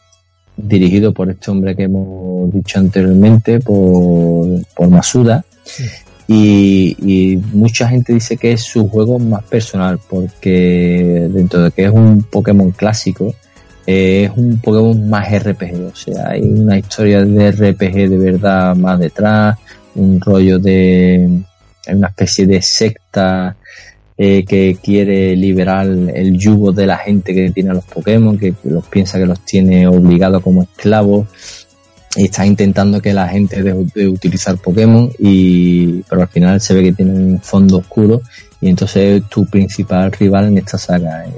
dirigido 0.57 1.13
por 1.13 1.29
este 1.29 1.49
hombre 1.51 1.73
que 1.73 1.83
hemos 1.83 2.51
dicho 2.51 2.79
anteriormente, 2.79 3.61
por, 3.61 4.61
por 4.75 4.89
Masuda, 4.89 5.45
y, 6.33 7.39
mucha 7.53 7.87
gente 7.87 8.13
dice 8.13 8.37
que 8.37 8.53
es 8.53 8.61
su 8.61 8.87
juego 8.87 9.19
más 9.19 9.43
personal 9.43 9.99
porque 10.09 11.27
dentro 11.29 11.63
de 11.63 11.71
que 11.71 11.85
es 11.85 11.91
un 11.91 12.23
Pokémon 12.23 12.71
clásico, 12.71 13.33
eh, 13.85 14.25
es 14.25 14.37
un 14.37 14.59
Pokémon 14.59 15.09
más 15.09 15.27
RPG, 15.31 15.91
o 15.91 15.95
sea, 15.95 16.29
hay 16.29 16.41
una 16.41 16.77
historia 16.77 17.23
de 17.23 17.51
RPG 17.51 18.09
de 18.09 18.17
verdad 18.17 18.75
más 18.75 18.99
detrás, 18.99 19.57
un 19.95 20.21
rollo 20.21 20.59
de 20.59 21.43
una 21.87 22.07
especie 22.07 22.45
de 22.45 22.61
secta 22.61 23.55
eh, 24.17 24.45
que 24.45 24.77
quiere 24.81 25.35
liberar 25.35 25.87
el 25.87 26.37
yugo 26.37 26.71
de 26.71 26.85
la 26.85 26.97
gente 26.97 27.33
que 27.33 27.49
tiene 27.49 27.71
a 27.71 27.73
los 27.73 27.85
Pokémon, 27.85 28.37
que 28.37 28.53
los 28.65 28.85
piensa 28.87 29.17
que 29.17 29.25
los 29.25 29.43
tiene 29.43 29.87
obligados 29.87 30.43
como 30.43 30.63
esclavos. 30.63 31.27
y 31.27 31.60
está 32.15 32.45
intentando 32.45 33.01
que 33.01 33.13
la 33.13 33.27
gente 33.27 33.63
deje 33.63 33.85
de 33.95 34.07
utilizar 34.07 34.57
Pokémon 34.57 35.09
y 35.19 36.01
pero 36.03 36.21
al 36.21 36.27
final 36.27 36.59
se 36.59 36.73
ve 36.73 36.83
que 36.83 36.93
tiene 36.93 37.13
un 37.13 37.39
fondo 37.41 37.77
oscuro 37.77 38.21
y 38.59 38.69
entonces 38.69 39.21
es 39.21 39.29
tu 39.29 39.45
principal 39.45 40.11
rival 40.11 40.47
en 40.47 40.57
esta 40.57 40.77
saga. 40.77 41.25
Eh, 41.25 41.31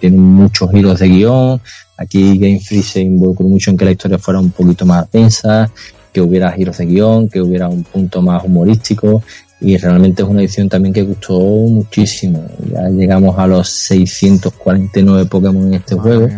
tiene 0.00 0.16
muchos 0.18 0.70
giros 0.70 0.98
de 0.98 1.08
guion. 1.08 1.60
Aquí 1.96 2.38
Game 2.38 2.60
Freak 2.60 2.84
se 2.84 3.00
involucró 3.00 3.46
mucho 3.46 3.70
en 3.70 3.76
que 3.76 3.86
la 3.86 3.92
historia 3.92 4.18
fuera 4.18 4.40
un 4.40 4.50
poquito 4.50 4.84
más 4.84 5.10
densa 5.10 5.70
que 6.12 6.20
hubiera 6.20 6.52
giros 6.52 6.78
de 6.78 6.86
guion 6.86 7.28
que 7.28 7.40
hubiera 7.40 7.68
un 7.68 7.84
punto 7.84 8.20
más 8.20 8.42
humorístico 8.44 9.22
y 9.60 9.76
realmente 9.78 10.22
es 10.22 10.28
una 10.28 10.40
edición 10.40 10.68
también 10.68 10.92
que 10.92 11.02
gustó 11.02 11.38
muchísimo. 11.38 12.44
Ya 12.70 12.88
llegamos 12.90 13.38
a 13.38 13.46
los 13.46 13.68
649 13.68 15.26
Pokémon 15.26 15.68
en 15.68 15.74
este 15.74 15.94
juego 15.94 16.28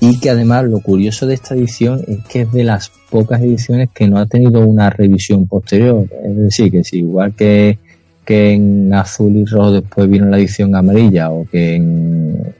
y 0.00 0.18
que 0.18 0.30
además 0.30 0.64
lo 0.64 0.80
curioso 0.80 1.26
de 1.26 1.34
esta 1.34 1.54
edición 1.54 2.02
es 2.08 2.24
que 2.24 2.42
es 2.42 2.52
de 2.52 2.64
las 2.64 2.90
pocas 3.10 3.40
ediciones 3.42 3.90
que 3.94 4.08
no 4.08 4.18
ha 4.18 4.26
tenido 4.26 4.60
una 4.60 4.88
revisión 4.88 5.46
posterior. 5.46 6.06
Es 6.24 6.36
decir, 6.36 6.72
que 6.72 6.82
si 6.82 7.00
igual 7.00 7.34
que, 7.34 7.78
que 8.24 8.52
en 8.52 8.92
azul 8.94 9.36
y 9.36 9.44
rojo 9.44 9.72
después 9.72 10.08
vino 10.08 10.26
la 10.26 10.38
edición 10.38 10.74
amarilla 10.74 11.30
o 11.30 11.46
que 11.46 11.74
en 11.74 12.54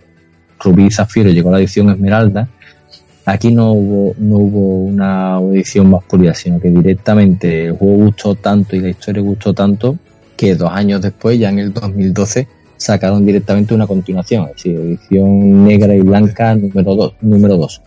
rubí 0.59 0.87
y 0.87 0.91
zafiro 0.91 1.31
llegó 1.31 1.51
la 1.51 1.59
edición 1.59 1.89
esmeralda, 1.89 2.47
aquí 3.25 3.51
no 3.53 3.73
hubo, 3.73 4.15
no 4.19 4.37
hubo 4.37 4.85
una 4.85 5.39
edición 5.53 5.89
más 5.89 6.05
pulida, 6.05 6.35
sino 6.35 6.61
que 6.61 6.71
directamente 6.71 7.67
el 7.67 7.73
juego 7.73 8.05
gustó 8.05 8.35
tanto 8.35 8.77
y 8.77 8.81
la 8.81 8.91
historia 8.91 9.23
gustó 9.23 9.55
tanto 9.55 9.97
que 10.37 10.55
dos 10.55 10.71
años 10.71 11.01
después, 11.01 11.39
ya 11.39 11.49
en 11.49 11.59
el 11.59 11.73
2012, 11.73 12.47
sacaron 12.81 13.27
directamente 13.27 13.75
una 13.75 13.87
continuación, 13.87 14.49
es 14.49 14.55
decir, 14.57 14.81
edición 14.81 15.65
negra 15.65 15.95
y 15.95 16.01
blanca 16.01 16.55
número 16.55 16.95
2. 16.95 17.15
Número 17.21 17.57
dos. 17.59 17.83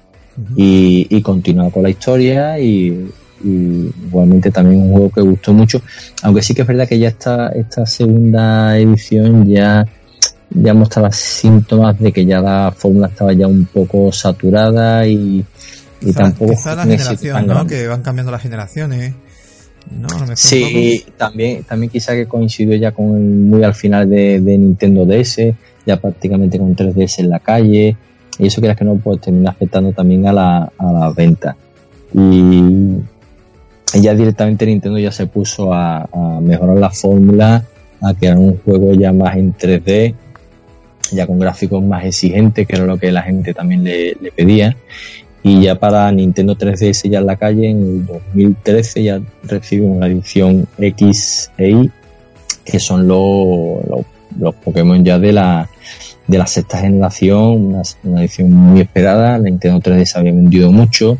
y, 0.55 1.07
y 1.09 1.21
con 1.21 1.41
la 1.81 1.89
historia 1.89 2.59
y, 2.59 3.09
igualmente 3.43 4.51
también 4.51 4.83
un 4.83 4.91
juego 4.91 5.09
que 5.09 5.21
gustó 5.21 5.51
mucho, 5.51 5.81
aunque 6.21 6.41
sí 6.41 6.53
que 6.53 6.61
es 6.61 6.67
verdad 6.67 6.87
que 6.87 6.99
ya 6.99 7.09
esta, 7.09 7.49
esta 7.49 7.85
segunda 7.85 8.77
edición 8.77 9.45
ya 9.47 9.85
ya 10.55 10.73
mostraba 10.75 11.11
síntomas 11.11 11.99
de 11.99 12.11
que 12.11 12.25
ya 12.25 12.39
la 12.39 12.71
fórmula 12.77 13.07
estaba 13.07 13.33
ya 13.33 13.47
un 13.47 13.65
poco 13.65 14.11
saturada 14.11 15.05
y, 15.07 15.43
y 16.01 16.13
tampoco 16.13 16.51
quizá 16.51 16.75
la 16.75 16.83
generación, 16.83 17.47
¿no? 17.47 17.65
que 17.65 17.87
van 17.87 18.03
cambiando 18.03 18.31
las 18.31 18.43
generaciones 18.43 19.15
no, 19.91 20.07
sí, 20.35 21.05
también, 21.17 21.63
también 21.63 21.91
quizá 21.91 22.13
que 22.13 22.25
coincidió 22.25 22.75
ya 22.75 22.91
con 22.91 23.49
muy 23.49 23.63
al 23.63 23.75
final 23.75 24.09
de, 24.09 24.39
Nintendo 24.39 25.05
DS, 25.05 25.53
ya 25.85 25.97
prácticamente 25.97 26.57
con 26.57 26.75
3DS 26.75 27.19
en 27.19 27.29
la 27.29 27.39
calle, 27.39 27.97
y 28.39 28.47
eso 28.47 28.61
quieras 28.61 28.77
que 28.77 28.85
no, 28.85 28.95
pues 28.95 29.21
termina 29.21 29.51
afectando 29.51 29.91
también 29.91 30.25
a 30.27 30.33
la, 30.33 30.71
a 30.77 30.91
la 30.91 31.11
venta. 31.11 31.55
Y, 32.13 32.99
ya 34.01 34.15
directamente 34.15 34.65
Nintendo 34.65 34.97
ya 34.97 35.11
se 35.11 35.27
puso 35.27 35.71
a, 35.71 36.07
mejorar 36.41 36.77
la 36.77 36.89
fórmula, 36.89 37.63
a 38.01 38.13
crear 38.13 38.37
un 38.37 38.57
juego 38.57 38.93
ya 38.93 39.13
más 39.13 39.35
en 39.37 39.55
3D, 39.55 40.15
ya 41.11 41.27
con 41.27 41.37
gráficos 41.37 41.83
más 41.83 42.05
exigentes, 42.05 42.65
que 42.65 42.75
era 42.75 42.85
lo 42.85 42.97
que 42.97 43.11
la 43.11 43.21
gente 43.21 43.53
también 43.53 43.83
le, 43.83 44.17
le 44.19 44.31
pedía 44.31 44.75
y 45.43 45.61
ya 45.61 45.75
para 45.75 46.09
Nintendo 46.11 46.55
3DS 46.55 47.09
ya 47.09 47.19
en 47.19 47.25
la 47.25 47.35
calle 47.35 47.69
en 47.69 47.81
el 47.81 48.05
2013 48.05 49.03
ya 49.03 49.21
recibe 49.43 49.85
una 49.85 50.07
edición 50.07 50.65
X 50.77 51.51
e 51.57 51.69
Y 51.69 51.91
que 52.63 52.79
son 52.79 53.07
los, 53.07 53.85
los, 54.39 54.55
Pokémon 54.55 55.03
ya 55.03 55.19
de 55.19 55.33
la 55.33 55.69
de 56.27 56.37
la 56.37 56.47
sexta 56.47 56.77
generación 56.77 57.75
una, 58.03 58.21
edición 58.21 58.53
muy 58.53 58.81
esperada. 58.81 59.37
La 59.37 59.49
Nintendo 59.49 59.81
3DS 59.81 60.15
había 60.15 60.31
vendido 60.31 60.71
mucho. 60.71 61.17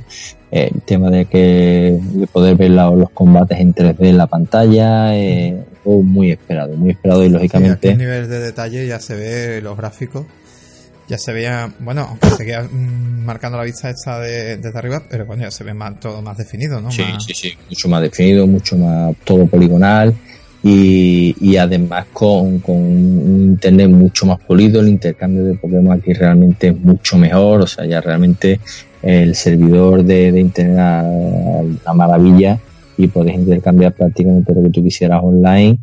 El 0.49 0.81
tema 0.85 1.09
de 1.09 1.25
que 1.25 1.99
de 2.13 2.27
poder 2.27 2.55
ver 2.55 2.71
los 2.71 3.09
combates 3.09 3.59
en 3.59 3.73
3D 3.73 3.95
en 3.99 4.17
la 4.17 4.27
pantalla 4.27 5.17
eh, 5.17 5.57
muy 5.83 6.31
esperado 6.31 6.75
muy 6.75 6.91
esperado 6.91 7.25
y 7.25 7.29
lógicamente 7.29 7.91
sí, 7.91 7.97
nivel 7.97 8.29
de 8.29 8.39
detalle 8.39 8.87
ya 8.87 8.99
se 8.99 9.15
ve 9.15 9.61
los 9.61 9.75
gráficos 9.75 10.25
ya 11.07 11.17
se 11.17 11.33
veía, 11.33 11.71
bueno, 11.79 12.07
aunque 12.09 12.29
se 12.29 12.45
queda 12.45 12.63
mm, 12.63 13.25
marcando 13.25 13.57
la 13.57 13.63
vista 13.63 13.89
esta 13.89 14.19
de, 14.19 14.57
desde 14.57 14.77
arriba, 14.77 15.03
pero 15.09 15.25
bueno, 15.25 15.43
ya 15.43 15.51
se 15.51 15.63
ve 15.63 15.73
más, 15.73 15.99
todo 15.99 16.21
más 16.21 16.37
definido, 16.37 16.81
¿no? 16.81 16.91
Sí, 16.91 17.03
sí, 17.25 17.33
sí, 17.33 17.53
mucho 17.69 17.89
más 17.89 18.01
definido, 18.01 18.47
mucho 18.47 18.77
más 18.77 19.15
todo 19.23 19.45
poligonal 19.47 20.13
y, 20.63 21.35
y 21.41 21.57
además 21.57 22.05
con, 22.13 22.59
con 22.59 22.75
un 22.75 23.41
internet 23.51 23.89
mucho 23.89 24.25
más 24.25 24.39
polido, 24.39 24.79
el 24.79 24.87
intercambio 24.87 25.43
de 25.43 25.55
Pokémon 25.55 25.91
aquí 25.91 26.13
realmente 26.13 26.69
es 26.69 26.79
mucho 26.79 27.17
mejor, 27.17 27.61
o 27.61 27.67
sea, 27.67 27.85
ya 27.85 27.99
realmente 27.99 28.59
el 29.01 29.35
servidor 29.35 30.03
de, 30.03 30.31
de 30.31 30.39
internet 30.39 30.77
es 30.77 31.81
una 31.83 31.93
maravilla 31.93 32.57
y 32.97 33.07
puedes 33.07 33.35
intercambiar 33.35 33.91
prácticamente 33.91 34.53
lo 34.53 34.63
que 34.63 34.69
tú 34.69 34.83
quisieras 34.83 35.21
online 35.21 35.79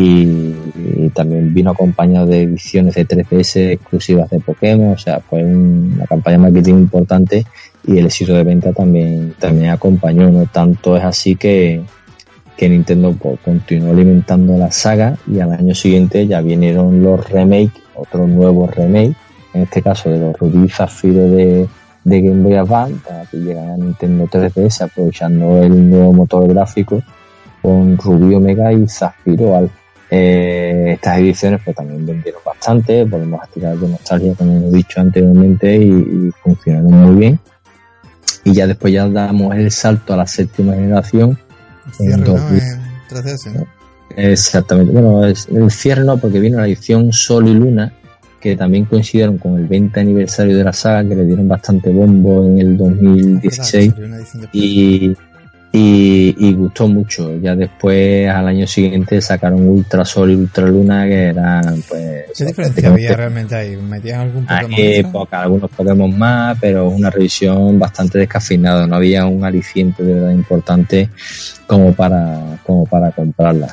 y, 0.00 1.10
también 1.10 1.52
vino 1.52 1.72
acompañado 1.72 2.26
de 2.26 2.42
ediciones 2.42 2.94
de 2.94 3.06
3DS 3.06 3.72
exclusivas 3.72 4.30
de 4.30 4.38
Pokémon, 4.40 4.92
o 4.92 4.98
sea, 4.98 5.20
fue 5.20 5.44
una 5.44 6.06
campaña 6.06 6.36
de 6.36 6.42
marketing 6.42 6.74
importante 6.74 7.44
y 7.86 7.98
el 7.98 8.06
éxito 8.06 8.34
de 8.34 8.44
venta 8.44 8.72
también, 8.72 9.34
también 9.38 9.70
acompañó, 9.70 10.30
no 10.30 10.46
tanto 10.46 10.96
es 10.96 11.04
así 11.04 11.34
que, 11.34 11.82
que 12.56 12.68
Nintendo 12.68 13.12
pues, 13.12 13.40
continuó 13.40 13.90
alimentando 13.90 14.56
la 14.56 14.70
saga 14.70 15.16
y 15.26 15.40
al 15.40 15.52
año 15.52 15.74
siguiente 15.74 16.26
ya 16.26 16.40
vinieron 16.40 17.02
los 17.02 17.28
remakes, 17.28 17.82
otro 17.94 18.26
nuevo 18.26 18.68
remake, 18.68 19.16
en 19.52 19.62
este 19.62 19.82
caso 19.82 20.10
de 20.10 20.20
los 20.20 20.38
Rubí 20.38 20.68
Zafiro 20.68 21.28
de, 21.28 21.66
de 22.04 22.20
Game 22.22 22.42
Boy 22.42 22.54
Advance, 22.54 23.00
que 23.30 23.38
llegan 23.38 23.70
a 23.70 23.76
Nintendo 23.76 24.26
3DS 24.26 24.82
aprovechando 24.82 25.60
el 25.62 25.90
nuevo 25.90 26.12
motor 26.12 26.46
gráfico 26.46 27.02
con 27.60 27.98
Rubí 27.98 28.34
Omega 28.34 28.72
y 28.72 28.86
Zafiro 28.86 29.56
Alpha. 29.56 29.79
Eh, 30.12 30.92
estas 30.94 31.18
ediciones 31.18 31.60
pues 31.64 31.76
también 31.76 32.04
vendieron 32.04 32.40
bastante, 32.44 33.06
podemos 33.06 33.48
tirar 33.50 33.76
de 33.76 33.88
nostalgia 33.88 34.34
como 34.34 34.56
hemos 34.56 34.72
dicho 34.72 35.00
anteriormente 35.00 35.76
y, 35.76 36.30
funcionaron 36.42 36.92
muy 36.92 37.20
bien. 37.20 37.38
Y 38.44 38.54
ya 38.54 38.66
después 38.66 38.92
ya 38.92 39.08
damos 39.08 39.54
el 39.54 39.70
salto 39.70 40.14
a 40.14 40.16
la 40.16 40.26
séptima 40.26 40.74
generación. 40.74 41.38
en, 42.00 42.24
3DS, 42.24 43.66
Exactamente, 44.16 44.92
bueno, 44.92 45.24
es, 45.24 45.46
el 45.48 45.70
cierre 45.70 46.04
no, 46.04 46.16
porque 46.16 46.40
vino 46.40 46.58
la 46.58 46.66
edición 46.66 47.12
Sol 47.12 47.48
y 47.48 47.54
Luna, 47.54 47.92
que 48.40 48.56
también 48.56 48.86
coincidieron 48.86 49.38
con 49.38 49.56
el 49.56 49.66
20 49.66 50.00
aniversario 50.00 50.56
de 50.56 50.64
la 50.64 50.72
saga, 50.72 51.08
que 51.08 51.14
le 51.14 51.24
dieron 51.24 51.46
bastante 51.46 51.90
bombo 51.90 52.44
en 52.44 52.58
el 52.58 52.76
2016 52.76 53.94
y, 54.52 55.14
y, 55.72 56.34
y, 56.36 56.52
gustó 56.54 56.88
mucho. 56.88 57.36
Ya 57.38 57.54
después, 57.54 58.28
al 58.28 58.48
año 58.48 58.66
siguiente, 58.66 59.20
sacaron 59.20 59.68
Ultra 59.68 60.04
Sol 60.04 60.32
y 60.32 60.34
Ultra 60.34 60.66
Luna, 60.66 61.06
que 61.06 61.26
eran, 61.26 61.82
pues... 61.88 62.24
¿Qué 62.36 62.44
diferencia 62.46 62.88
había 62.88 63.16
realmente 63.16 63.54
ahí? 63.54 63.76
¿Metían 63.76 64.20
algún 64.20 64.46
Pokémon 64.46 64.74
hay 64.74 65.02
poca, 65.04 65.42
algunos 65.42 65.70
Pokémon 65.70 66.18
más, 66.18 66.58
pero 66.60 66.88
una 66.88 67.08
revisión 67.08 67.78
bastante 67.78 68.18
descafeinada. 68.18 68.86
No 68.86 68.96
había 68.96 69.26
un 69.26 69.44
aliciente 69.44 70.02
de 70.02 70.14
verdad 70.14 70.32
importante 70.32 71.08
como 71.68 71.92
para, 71.92 72.58
como 72.64 72.84
para 72.86 73.12
comprarla. 73.12 73.72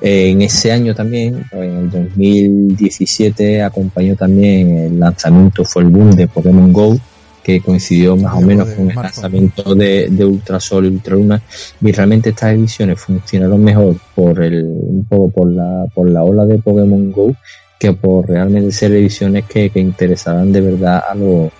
Eh, 0.00 0.30
en 0.30 0.42
ese 0.42 0.70
año 0.72 0.94
también, 0.94 1.44
en 1.50 1.76
el 1.76 1.90
2017, 1.90 3.62
acompañó 3.62 4.14
también 4.14 4.76
el 4.76 5.00
lanzamiento, 5.00 5.64
fue 5.64 5.82
el 5.82 5.88
boom 5.88 6.12
de 6.12 6.28
Pokémon 6.28 6.72
Go, 6.72 6.96
que 7.42 7.60
coincidió 7.60 8.16
más 8.16 8.34
o 8.34 8.40
menos 8.40 8.68
con 8.70 8.90
el 8.90 8.96
lanzamiento 8.96 9.74
de, 9.74 10.08
de 10.10 10.24
Ultrasol 10.24 10.86
y 10.86 10.88
Ultraluna. 10.88 11.42
Y 11.80 11.92
realmente 11.92 12.30
estas 12.30 12.54
ediciones 12.54 13.00
funcionaron 13.00 13.62
mejor 13.62 13.96
por 14.14 14.42
el, 14.42 14.64
un 14.64 15.04
poco 15.08 15.30
por 15.30 15.50
la, 15.50 15.86
por 15.94 16.10
la 16.10 16.22
ola 16.22 16.44
de 16.46 16.58
Pokémon 16.58 17.10
Go 17.12 17.34
que 17.78 17.94
por 17.94 18.28
realmente 18.28 18.72
ser 18.72 18.92
ediciones 18.92 19.46
que, 19.46 19.70
que 19.70 19.80
interesarán 19.80 20.52
de 20.52 20.60
verdad 20.60 21.02
a 21.08 21.14
los 21.14 21.50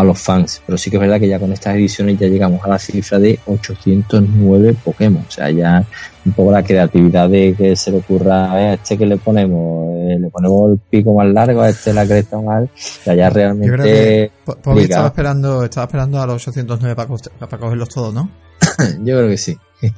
a 0.00 0.04
los 0.04 0.18
fans. 0.20 0.62
Pero 0.64 0.78
sí 0.78 0.90
que 0.90 0.96
es 0.96 1.00
verdad 1.00 1.18
que 1.18 1.28
ya 1.28 1.38
con 1.38 1.52
estas 1.52 1.74
ediciones 1.74 2.18
ya 2.18 2.26
llegamos 2.26 2.64
a 2.64 2.68
la 2.68 2.78
cifra 2.78 3.18
de 3.18 3.38
809 3.46 4.76
Pokémon. 4.84 5.24
O 5.26 5.30
sea, 5.30 5.50
ya 5.50 5.84
un 6.24 6.32
poco 6.32 6.52
la 6.52 6.62
creatividad 6.62 7.28
de 7.28 7.54
que 7.56 7.74
se 7.74 7.90
le 7.90 7.98
ocurra 7.98 8.52
a 8.52 8.74
este 8.74 8.98
que 8.98 9.06
le 9.06 9.16
ponemos, 9.16 9.96
eh, 9.96 10.18
le 10.20 10.28
ponemos 10.28 10.72
el 10.72 10.78
pico 10.78 11.14
más 11.14 11.26
largo, 11.28 11.62
a 11.62 11.70
este 11.70 11.92
la 11.92 12.06
cresta 12.06 12.38
más, 12.40 12.64
o 12.64 12.68
sea, 12.74 13.14
ya 13.14 13.30
realmente... 13.30 14.30
estaba 14.76 15.06
esperando, 15.06 15.64
estaba 15.64 15.86
esperando 15.86 16.20
a 16.20 16.26
los 16.26 16.46
809 16.46 16.94
para, 16.94 17.08
para 17.48 17.58
cogerlos 17.58 17.88
todos, 17.88 18.12
¿no? 18.12 18.30
Yo 19.04 19.16
creo 19.16 19.28
que 19.28 19.38
sí. 19.38 19.56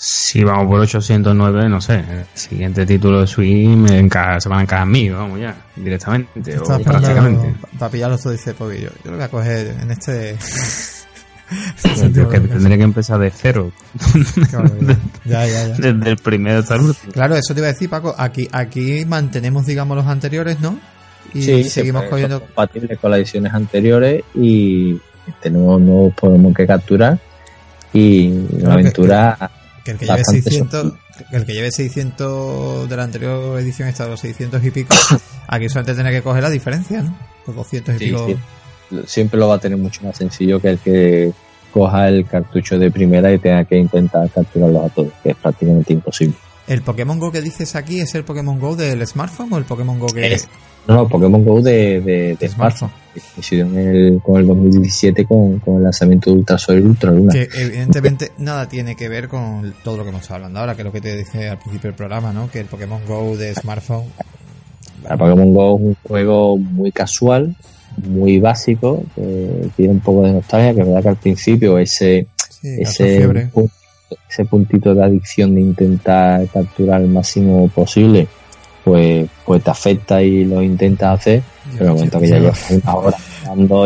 Si 0.00 0.44
vamos 0.44 0.68
por 0.68 0.78
809, 0.78 1.68
no 1.68 1.80
sé, 1.80 1.96
el 1.96 2.24
siguiente 2.32 2.86
título 2.86 3.22
de 3.22 3.26
Switch 3.26 3.66
me 3.66 3.98
encaja, 3.98 4.40
se 4.40 4.48
van 4.48 4.60
a 4.60 4.62
encajar 4.62 4.82
a 4.84 4.86
mí, 4.86 5.08
vamos 5.10 5.40
ya, 5.40 5.56
directamente 5.74 6.56
o 6.56 6.64
prácticamente. 6.64 7.52
Para 7.76 7.90
pillarlos 7.90 8.22
todos 8.22 8.36
dice, 8.36 8.54
pues 8.54 8.80
yo, 8.80 8.90
yo 9.04 9.10
lo 9.10 9.16
voy 9.16 9.24
a 9.24 9.28
coger 9.28 9.76
en 9.82 9.90
este... 9.90 10.36
Yo 12.12 12.28
que 12.28 12.40
tendría 12.40 12.76
que 12.76 12.82
empezar 12.82 13.18
de 13.18 13.30
cero. 13.30 13.72
ya, 15.24 15.46
ya, 15.46 15.68
ya. 15.68 15.74
Desde 15.78 16.10
el 16.10 16.18
primero 16.18 16.58
hasta 16.58 16.74
el 16.74 16.82
último. 16.82 17.10
Claro, 17.10 17.36
eso 17.36 17.54
te 17.54 17.60
iba 17.60 17.68
a 17.68 17.72
decir, 17.72 17.88
Paco. 17.88 18.14
Aquí, 18.18 18.46
aquí 18.52 19.06
mantenemos, 19.06 19.64
digamos, 19.64 19.96
los 19.96 20.06
anteriores, 20.06 20.60
¿no? 20.60 20.78
Y 21.32 21.40
sí, 21.40 21.64
seguimos 21.64 22.04
cogiendo. 22.04 22.40
compatibles 22.40 22.98
con 22.98 23.10
las 23.10 23.20
ediciones 23.20 23.54
anteriores 23.54 24.24
y 24.34 25.00
tenemos 25.40 25.80
nuevos 25.80 26.12
Pokémon 26.12 26.52
que 26.52 26.66
capturar. 26.66 27.18
Y 27.94 28.28
una 28.28 28.74
aventura 28.74 29.50
que 29.88 29.92
el 29.92 29.98
que 29.98 30.06
lleve 30.06 30.24
600, 30.24 30.92
el 31.32 31.46
que 31.46 31.52
lleve 31.52 31.70
600 31.70 32.88
de 32.88 32.96
la 32.96 33.04
anterior 33.04 33.58
edición 33.58 33.88
está 33.88 34.04
a 34.04 34.08
los 34.08 34.20
600 34.20 34.62
y 34.64 34.70
pico, 34.70 34.94
aquí 35.48 35.68
solamente 35.68 35.94
tiene 35.94 36.10
que 36.12 36.22
coger 36.22 36.42
la 36.42 36.50
diferencia, 36.50 37.02
¿no? 37.02 37.16
Los 37.46 37.56
200 37.56 37.94
y 37.96 37.98
pico. 37.98 38.26
Siempre 39.06 39.38
lo 39.38 39.48
va 39.48 39.56
a 39.56 39.58
tener 39.58 39.78
mucho 39.78 40.02
más 40.02 40.16
sencillo 40.16 40.60
que 40.60 40.68
el 40.70 40.78
que 40.78 41.32
coja 41.72 42.08
el 42.08 42.26
cartucho 42.26 42.78
de 42.78 42.90
primera 42.90 43.32
y 43.32 43.38
tenga 43.38 43.64
que 43.64 43.76
intentar 43.76 44.28
capturarlos 44.30 44.84
a 44.84 44.88
todos, 44.88 45.12
que 45.22 45.30
es 45.30 45.36
prácticamente 45.36 45.92
imposible. 45.92 46.36
¿El 46.68 46.82
Pokémon 46.82 47.18
Go 47.18 47.32
que 47.32 47.40
dices 47.40 47.74
aquí 47.76 48.00
es 48.00 48.14
el 48.14 48.24
Pokémon 48.24 48.60
Go 48.60 48.76
del 48.76 49.06
smartphone 49.06 49.52
o 49.54 49.58
el 49.58 49.64
Pokémon 49.64 49.98
Go 49.98 50.06
que 50.08 50.34
es? 50.34 50.46
No, 50.86 50.94
no, 50.94 51.08
Pokémon 51.08 51.42
Go 51.42 51.62
de, 51.62 52.36
de, 52.38 52.48
smartphone. 52.48 52.90
Coincidió 53.34 53.64
en 53.64 53.76
el, 53.78 54.20
con 54.22 54.40
el 54.40 54.46
2017 54.46 55.24
con, 55.24 55.58
con 55.60 55.76
el 55.76 55.84
lanzamiento 55.84 56.30
de 56.30 56.36
Ultra 56.36 56.58
Sol 56.58 56.78
y 56.78 56.82
Ultra 56.82 57.10
Luna. 57.10 57.32
Que 57.32 57.48
evidentemente 57.54 58.32
nada 58.38 58.68
tiene 58.68 58.96
que 58.96 59.08
ver 59.08 59.28
con 59.28 59.74
todo 59.82 59.96
lo 59.96 60.02
que 60.02 60.10
hemos 60.10 60.22
estado 60.22 60.36
hablando 60.36 60.60
ahora, 60.60 60.74
que 60.74 60.82
es 60.82 60.86
lo 60.86 60.92
que 60.92 61.00
te 61.00 61.16
dije 61.16 61.48
al 61.48 61.58
principio 61.58 61.88
del 61.88 61.96
programa, 61.96 62.32
¿no? 62.34 62.50
Que 62.50 62.60
el 62.60 62.66
Pokémon 62.66 63.00
Go 63.06 63.36
de 63.36 63.54
smartphone. 63.54 64.04
El 65.08 65.16
Pokémon 65.16 65.54
Go 65.54 65.76
es 65.76 65.82
un 65.84 65.96
juego 66.06 66.58
muy 66.58 66.92
casual, 66.92 67.56
muy 67.96 68.38
básico, 68.40 69.04
que 69.14 69.70
tiene 69.74 69.94
un 69.94 70.00
poco 70.00 70.22
de 70.22 70.32
nostalgia, 70.32 70.74
que 70.74 70.80
es 70.80 70.86
verdad 70.86 71.02
que 71.02 71.08
al 71.08 71.16
principio 71.16 71.78
ese, 71.78 72.26
ese, 72.62 73.26
ese 74.28 74.44
puntito 74.44 74.94
de 74.94 75.04
adicción 75.04 75.54
de 75.54 75.60
intentar 75.60 76.46
capturar 76.48 77.00
el 77.00 77.08
máximo 77.08 77.68
posible 77.68 78.28
pues, 78.88 79.28
pues 79.44 79.62
te 79.62 79.70
afecta 79.70 80.22
y 80.22 80.44
lo 80.44 80.62
intentas 80.62 81.20
hacer, 81.20 81.42
pero 81.72 81.90
el 81.90 81.94
momento 81.96 82.20
que 82.20 82.28
ya 82.28 82.38
llevas 82.38 82.70
una 82.70 82.94
hora 82.94 83.18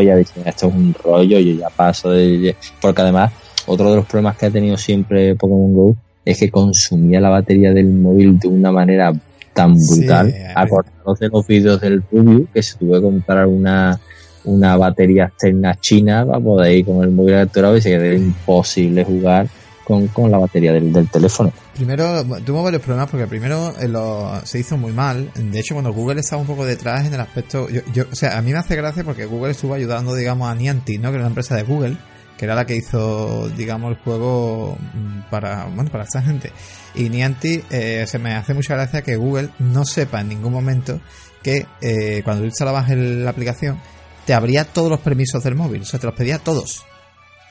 ya 0.02 0.16
dices, 0.16 0.46
esto 0.46 0.68
es 0.68 0.74
un 0.74 0.94
rollo, 0.94 1.38
yo 1.38 1.54
ya 1.58 1.68
paso 1.70 2.10
de... 2.10 2.54
Porque 2.80 3.02
además, 3.02 3.32
otro 3.66 3.90
de 3.90 3.96
los 3.96 4.06
problemas 4.06 4.36
que 4.36 4.46
ha 4.46 4.50
tenido 4.50 4.76
siempre 4.76 5.34
Pokémon 5.34 5.74
GO 5.74 5.96
es 6.24 6.38
que 6.38 6.50
consumía 6.50 7.20
la 7.20 7.30
batería 7.30 7.72
del 7.72 7.88
móvil 7.88 8.38
de 8.38 8.48
una 8.48 8.70
manera 8.70 9.12
tan 9.52 9.74
brutal. 9.74 10.30
Sí, 10.30 10.38
Acordaros 10.54 11.18
de 11.18 11.28
los 11.28 11.46
vídeos 11.46 11.80
del 11.80 12.02
Rubio, 12.10 12.46
que 12.52 12.62
se 12.62 12.78
tuvo 12.78 12.94
que 12.94 13.02
comprar 13.02 13.46
una, 13.46 13.98
una 14.44 14.76
batería 14.76 15.24
externa 15.24 15.76
china 15.80 16.24
para 16.24 16.40
poder 16.40 16.78
ir 16.78 16.86
con 16.86 17.02
el 17.02 17.10
móvil 17.10 17.34
capturado 17.34 17.76
y 17.76 17.82
se 17.82 17.90
quedó 17.90 18.14
imposible 18.14 19.04
jugar 19.04 19.48
con, 19.84 20.08
con 20.08 20.30
la 20.30 20.38
batería 20.38 20.72
del, 20.72 20.92
del, 20.92 21.08
teléfono. 21.08 21.52
Primero, 21.74 22.24
tuvo 22.44 22.62
varios 22.62 22.82
problemas 22.82 23.10
porque 23.10 23.26
primero 23.26 23.74
eh, 23.78 23.88
lo, 23.88 24.40
se 24.44 24.58
hizo 24.58 24.76
muy 24.76 24.92
mal. 24.92 25.30
De 25.34 25.60
hecho, 25.60 25.74
cuando 25.74 25.92
Google 25.92 26.20
estaba 26.20 26.40
un 26.40 26.48
poco 26.48 26.64
detrás 26.64 27.06
en 27.06 27.14
el 27.14 27.20
aspecto. 27.20 27.68
Yo, 27.68 27.80
yo, 27.92 28.04
o 28.10 28.14
sea, 28.14 28.38
a 28.38 28.42
mí 28.42 28.52
me 28.52 28.58
hace 28.58 28.76
gracia 28.76 29.04
porque 29.04 29.24
Google 29.24 29.52
estuvo 29.52 29.74
ayudando, 29.74 30.14
digamos, 30.14 30.48
a 30.48 30.54
Niantic, 30.54 31.00
¿no? 31.00 31.10
Que 31.10 31.16
era 31.16 31.24
una 31.24 31.28
empresa 31.28 31.56
de 31.56 31.62
Google, 31.62 31.96
que 32.36 32.44
era 32.44 32.54
la 32.54 32.66
que 32.66 32.76
hizo, 32.76 33.48
digamos, 33.56 33.90
el 33.92 34.02
juego 34.02 34.76
mm, 34.94 35.30
para, 35.30 35.66
bueno, 35.66 35.90
para 35.90 36.04
esta 36.04 36.22
gente. 36.22 36.52
Y 36.94 37.08
Niantic, 37.08 37.64
eh, 37.70 38.06
se 38.06 38.18
me 38.18 38.34
hace 38.34 38.54
mucha 38.54 38.74
gracia 38.74 39.02
que 39.02 39.16
Google 39.16 39.50
no 39.58 39.84
sepa 39.84 40.20
en 40.20 40.28
ningún 40.28 40.52
momento 40.52 41.00
que 41.42 41.66
eh, 41.80 42.22
cuando 42.24 42.42
tú 42.42 42.46
instalabas 42.46 42.90
el, 42.90 43.24
la 43.24 43.30
aplicación, 43.30 43.80
te 44.24 44.34
abría 44.34 44.64
todos 44.64 44.90
los 44.90 45.00
permisos 45.00 45.42
del 45.42 45.54
móvil. 45.54 45.82
O 45.82 45.84
sea, 45.84 45.98
te 45.98 46.06
los 46.06 46.14
pedía 46.14 46.38
todos. 46.38 46.84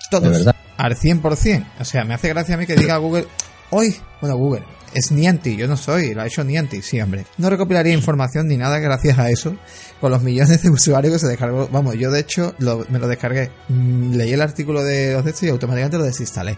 Todos 0.10 0.46
al 0.82 0.98
100%. 0.98 1.66
O 1.80 1.86
sea, 1.86 2.04
me 2.04 2.16
hace 2.16 2.30
gracia 2.30 2.56
a 2.56 2.58
mí 2.58 2.66
que 2.66 2.76
diga 2.76 2.98
Google, 2.98 3.28
hoy, 3.70 3.96
bueno, 4.20 4.36
Google, 4.36 4.64
es 4.94 5.12
Niantic, 5.12 5.58
yo 5.58 5.68
no 5.68 5.78
soy, 5.78 6.16
lo 6.16 6.24
ha 6.24 6.26
hecho 6.26 6.44
Niantic, 6.44 6.82
sí, 6.82 7.00
hombre. 7.00 7.26
No 7.38 7.52
recopilaría 7.52 7.94
información 7.94 8.48
ni 8.48 8.58
nada 8.58 8.80
gracias 8.80 9.20
a 9.20 9.30
eso, 9.30 9.56
con 10.00 10.12
los 10.12 10.24
millones 10.24 10.62
de 10.64 10.70
usuarios 10.72 11.14
que 11.14 11.20
se 11.20 11.28
descargó. 11.28 11.68
Vamos, 11.72 11.96
yo 11.96 12.10
de 12.10 12.20
hecho 12.20 12.56
me 12.90 12.98
lo 12.98 13.08
descargué, 13.08 13.52
mm, 13.70 14.16
leí 14.16 14.34
el 14.34 14.42
artículo 14.42 14.84
de 14.84 15.14
los 15.14 15.24
de 15.24 15.34
y 15.48 15.50
automáticamente 15.50 15.98
lo 15.98 16.04
desinstalé. 16.04 16.58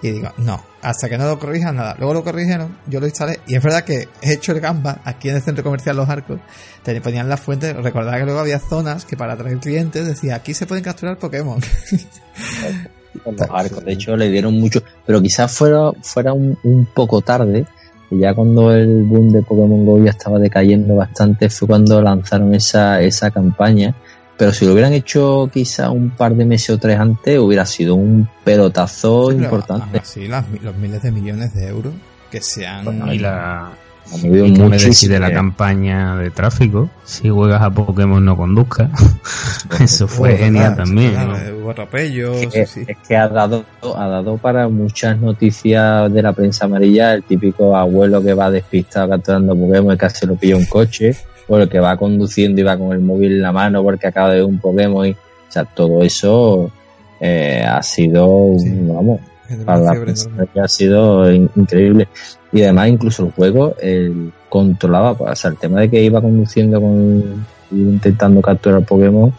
Y 0.00 0.12
digo, 0.12 0.32
no, 0.36 0.64
hasta 0.80 1.08
que 1.08 1.18
no 1.18 1.26
lo 1.26 1.40
corrijan 1.40 1.74
nada. 1.74 1.96
Luego 1.98 2.14
lo 2.14 2.22
corrigieron, 2.22 2.78
yo 2.86 3.00
lo 3.00 3.06
instalé. 3.06 3.40
Y 3.48 3.56
es 3.56 3.62
verdad 3.64 3.82
que 3.82 4.08
he 4.22 4.34
hecho 4.34 4.52
el 4.52 4.60
gamba 4.60 5.00
aquí 5.04 5.28
en 5.28 5.34
el 5.34 5.42
centro 5.42 5.64
comercial 5.64 5.96
Los 5.96 6.08
Arcos. 6.08 6.38
Te 6.84 7.00
ponían 7.00 7.28
las 7.28 7.40
fuentes. 7.40 7.74
Recordaba 7.74 8.16
que 8.16 8.24
luego 8.24 8.38
había 8.38 8.60
zonas 8.60 9.04
que 9.04 9.16
para 9.16 9.32
atraer 9.32 9.58
clientes 9.58 10.06
decía, 10.06 10.36
aquí 10.36 10.54
se 10.54 10.66
pueden 10.66 10.84
capturar 10.84 11.18
Pokémon. 11.18 11.60
los 13.14 13.50
arcos. 13.50 13.84
De 13.84 13.92
hecho, 13.92 14.16
le 14.16 14.30
dieron 14.30 14.58
mucho, 14.58 14.82
pero 15.06 15.20
quizás 15.20 15.50
fuera, 15.52 15.92
fuera 16.02 16.32
un, 16.32 16.56
un, 16.62 16.86
poco 16.86 17.20
tarde. 17.20 17.66
Y 18.10 18.20
ya 18.20 18.34
cuando 18.34 18.72
el 18.72 19.04
boom 19.04 19.32
de 19.32 19.42
Pokémon 19.42 19.84
Go 19.84 20.02
ya 20.02 20.10
estaba 20.10 20.38
decayendo 20.38 20.96
bastante, 20.96 21.50
fue 21.50 21.68
cuando 21.68 22.00
lanzaron 22.00 22.54
esa, 22.54 23.00
esa 23.02 23.30
campaña. 23.30 23.94
Pero 24.38 24.52
si 24.52 24.64
lo 24.64 24.72
hubieran 24.72 24.92
hecho 24.92 25.50
quizá 25.52 25.90
un 25.90 26.10
par 26.10 26.34
de 26.34 26.44
meses 26.44 26.70
o 26.70 26.78
tres 26.78 26.98
antes, 26.98 27.38
hubiera 27.38 27.66
sido 27.66 27.96
un 27.96 28.28
pelotazo 28.44 29.32
importante. 29.32 30.00
Sí, 30.04 30.28
los 30.28 30.76
miles 30.76 31.02
de 31.02 31.10
millones 31.10 31.54
de 31.54 31.66
euros 31.66 31.92
que 32.30 32.40
se 32.40 32.66
han. 32.66 32.84
Bueno, 32.84 33.12
y 33.12 33.18
la, 33.18 33.72
y 34.22 34.28
me 34.28 34.78
decide 34.78 35.18
la 35.18 35.32
campaña 35.32 36.16
de 36.16 36.30
tráfico. 36.30 36.88
Si 37.04 37.28
juegas 37.28 37.62
a 37.62 37.70
Pokémon 37.70 38.24
no 38.24 38.36
conduzca. 38.36 38.90
Eso 39.80 40.08
fue 40.08 40.36
genial 40.36 40.76
también. 40.76 41.14
Hubo 41.60 41.70
atropellos. 41.70 42.42
Es, 42.54 42.76
es, 42.76 42.96
que 43.06 43.16
ha 43.16 43.28
dado, 43.28 43.64
ha 43.96 44.06
dado 44.06 44.38
para 44.38 44.68
muchas 44.68 45.18
noticias 45.18 46.12
de 46.12 46.22
la 46.22 46.32
prensa 46.32 46.64
amarilla 46.64 47.14
el 47.14 47.22
típico 47.22 47.76
abuelo 47.76 48.22
que 48.22 48.34
va 48.34 48.50
despistado 48.50 49.10
capturando 49.10 49.54
Pokémon 49.54 49.94
y 49.94 49.98
casi 49.98 50.26
lo 50.26 50.36
pilla 50.36 50.56
un 50.56 50.66
coche. 50.66 51.14
O 51.50 51.56
el 51.56 51.68
que 51.68 51.80
va 51.80 51.96
conduciendo 51.96 52.60
y 52.60 52.64
va 52.64 52.76
con 52.76 52.92
el 52.92 53.00
móvil 53.00 53.32
en 53.32 53.42
la 53.42 53.52
mano 53.52 53.82
porque 53.82 54.06
acaba 54.06 54.30
de 54.30 54.36
ver 54.36 54.44
un 54.44 54.58
Pokémon. 54.58 55.06
Y, 55.06 55.12
o 55.12 55.16
sea, 55.48 55.64
todo 55.64 56.02
eso 56.02 56.70
eh, 57.20 57.64
ha 57.66 57.82
sido, 57.82 58.56
sí. 58.58 58.70
vamos, 58.82 59.20
para 59.64 59.80
la 59.80 60.00
prensa 60.00 60.28
ha 60.62 60.68
sido 60.68 61.30
increíble 61.32 62.08
y 62.52 62.62
además 62.62 62.88
incluso 62.88 63.26
el 63.26 63.32
juego 63.32 63.74
el 63.80 64.32
controlaba, 64.48 65.14
pues, 65.14 65.32
o 65.32 65.36
sea, 65.36 65.50
el 65.50 65.56
tema 65.58 65.80
de 65.80 65.90
que 65.90 66.02
iba 66.02 66.20
conduciendo 66.20 66.80
con 66.80 67.46
intentando 67.70 68.40
capturar 68.40 68.82
Pokémon 68.84 69.32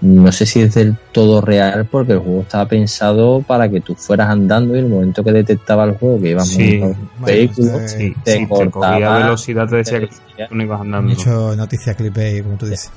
no 0.00 0.30
sé 0.30 0.44
si 0.44 0.60
es 0.60 0.74
del 0.74 0.96
todo 1.12 1.40
real 1.40 1.86
porque 1.90 2.12
el 2.12 2.18
juego 2.18 2.42
estaba 2.42 2.66
pensado 2.66 3.40
para 3.40 3.68
que 3.68 3.80
tú 3.80 3.94
fueras 3.94 4.28
andando 4.28 4.76
y 4.76 4.80
el 4.80 4.88
momento 4.88 5.24
que 5.24 5.32
detectaba 5.32 5.84
el 5.84 5.96
juego 5.96 6.20
que 6.20 6.30
ibas 6.30 6.48
Sí, 6.48 6.80
un 6.80 7.08
vehículo, 7.24 7.80
eh, 7.80 7.88
Sí, 7.88 8.14
te 8.22 8.32
sí, 8.32 8.38
te 8.40 8.48
cortaba, 8.48 8.92
cogía 8.92 9.14
velocidad, 9.14 9.68
te 9.68 9.76
decía 9.76 10.00
te 10.00 10.08
que 10.08 10.46
tú 10.48 10.54
no 10.54 10.62
ibas 10.62 10.80
andando. 10.82 11.08
Mucho 11.08 11.56
noticia 11.56 11.94
clickbait, 11.94 12.42
como 12.42 12.56
tú 12.56 12.66
dices. 12.66 12.90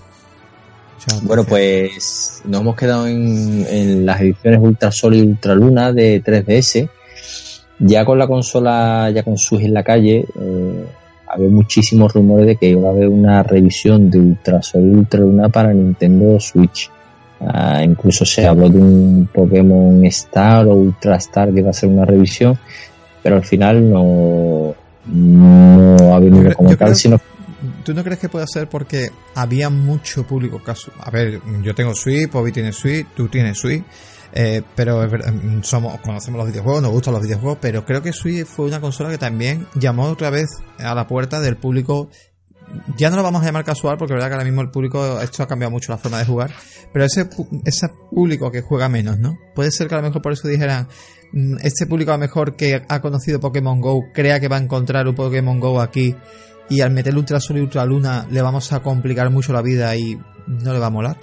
Bueno, 1.24 1.44
pues 1.44 2.42
nos 2.46 2.62
hemos 2.62 2.76
quedado 2.76 3.08
en, 3.08 3.66
en 3.70 4.06
las 4.06 4.20
ediciones 4.22 4.60
Ultra 4.62 4.92
Sol 4.92 5.16
y 5.16 5.22
Ultra 5.22 5.56
Luna 5.56 5.92
de 5.94 6.22
3DS. 6.24 6.90
Ya 7.80 8.04
con 8.04 8.20
la 8.20 8.28
consola, 8.28 9.10
ya 9.14 9.24
con 9.24 9.38
Switch 9.38 9.62
en 9.64 9.74
la 9.74 9.84
calle, 9.84 10.26
eh, 10.40 10.86
había 11.28 11.50
muchísimos 11.50 12.14
rumores 12.14 12.46
de 12.48 12.56
que 12.58 12.70
iba 12.70 12.90
a 12.90 12.92
haber 12.92 13.08
una 13.08 13.42
revisión 13.44 14.10
de 14.12 14.20
Ultra 14.20 14.62
Sol 14.62 14.82
y 14.84 14.90
Ultra 14.96 15.20
Luna 15.22 15.48
para 15.50 15.74
Nintendo 15.74 16.40
Switch. 16.40 16.90
Ah, 17.40 17.82
incluso 17.82 18.26
se 18.26 18.46
habló 18.46 18.68
de 18.70 18.80
un 18.80 19.30
Pokémon 19.34 20.04
Star 20.06 20.68
o 20.68 20.74
Ultra 20.76 21.16
Star 21.16 21.54
que 21.54 21.60
iba 21.62 21.70
a 21.70 21.74
ser 21.74 21.88
una 21.88 22.04
revisión, 22.04 22.58
pero 23.24 23.38
al 23.38 23.46
final 23.46 23.90
no, 23.90 24.76
no 25.06 26.14
ha 26.16 26.20
venido 26.20 26.54
como 26.54 26.70
yo 26.72 26.78
tal, 26.78 26.88
creo- 26.90 26.96
sino 26.96 27.18
¿Tú 27.84 27.94
no 27.94 28.04
crees 28.04 28.20
que 28.20 28.30
puede 28.30 28.46
ser 28.48 28.70
porque 28.70 29.12
había 29.36 29.70
mucho 29.70 30.26
público 30.26 30.64
caso? 30.64 30.92
A 31.00 31.10
ver, 31.12 31.42
yo 31.62 31.76
tengo 31.76 31.94
Switch, 31.94 32.32
Bobby 32.32 32.52
tiene 32.52 32.72
Switch, 32.72 33.08
tú 33.16 33.28
tienes 33.28 33.58
Switch, 33.58 33.84
eh, 34.32 34.62
pero 34.76 35.04
es 35.04 35.12
mm, 35.12 35.62
somos, 35.64 36.00
conocemos 36.02 36.40
los 36.40 36.48
videojuegos, 36.48 36.82
nos 36.82 36.92
gustan 36.92 37.14
los 37.14 37.24
videojuegos, 37.24 37.58
pero 37.62 37.86
creo 37.86 38.02
que 38.02 38.14
Switch 38.14 38.46
fue 38.46 38.66
una 38.66 38.80
consola 38.80 39.10
que 39.10 39.18
también 39.18 39.68
llamó 39.76 40.06
otra 40.06 40.30
vez 40.30 40.48
a 40.78 40.96
la 40.96 41.08
puerta 41.08 41.42
del 41.42 41.58
público. 41.58 42.10
Ya 42.98 43.10
no 43.10 43.16
lo 43.16 43.24
vamos 43.24 43.42
a 43.42 43.46
llamar 43.46 43.66
casual 43.66 43.98
porque 43.98 44.14
es 44.14 44.16
verdad 44.16 44.28
que 44.28 44.34
ahora 44.36 44.46
mismo 44.46 44.62
el 44.62 44.70
público, 44.70 45.20
esto 45.20 45.42
ha 45.42 45.48
cambiado 45.48 45.72
mucho 45.72 45.92
la 45.92 45.98
forma 45.98 46.20
de 46.20 46.26
jugar, 46.26 46.52
pero 46.94 47.04
ese, 47.04 47.28
ese 47.66 47.88
público 48.12 48.52
que 48.52 48.62
juega 48.62 48.88
menos, 48.88 49.18
¿no? 49.18 49.38
Puede 49.56 49.72
ser 49.72 49.88
que 49.88 49.96
a 49.96 49.98
lo 49.98 50.04
mejor 50.04 50.22
por 50.22 50.34
eso 50.34 50.48
dijeran, 50.48 50.88
mm, 51.34 51.58
este 51.64 51.88
público 51.88 52.12
a 52.12 52.16
lo 52.16 52.20
mejor 52.20 52.56
que 52.56 52.84
ha 52.88 53.02
conocido 53.02 53.40
Pokémon 53.40 53.82
Go 53.82 54.04
crea 54.14 54.40
que 54.40 54.48
va 54.48 54.58
a 54.58 54.62
encontrar 54.62 55.08
un 55.08 55.16
Pokémon 55.16 55.60
Go 55.60 55.82
aquí 55.82 56.16
y 56.70 56.82
al 56.82 56.92
meterle 56.92 57.20
Ultra 57.20 57.40
Sol 57.40 57.58
y 57.58 57.62
Ultra 57.62 57.86
Luna 57.86 58.26
le 58.30 58.42
vamos 58.42 58.72
a 58.72 58.82
complicar 58.82 59.30
mucho 59.30 59.54
la 59.54 59.62
vida 59.62 59.96
y 59.96 60.18
no 60.48 60.74
le 60.74 60.80
va 60.80 60.88
a 60.88 60.92
molar. 60.92 61.18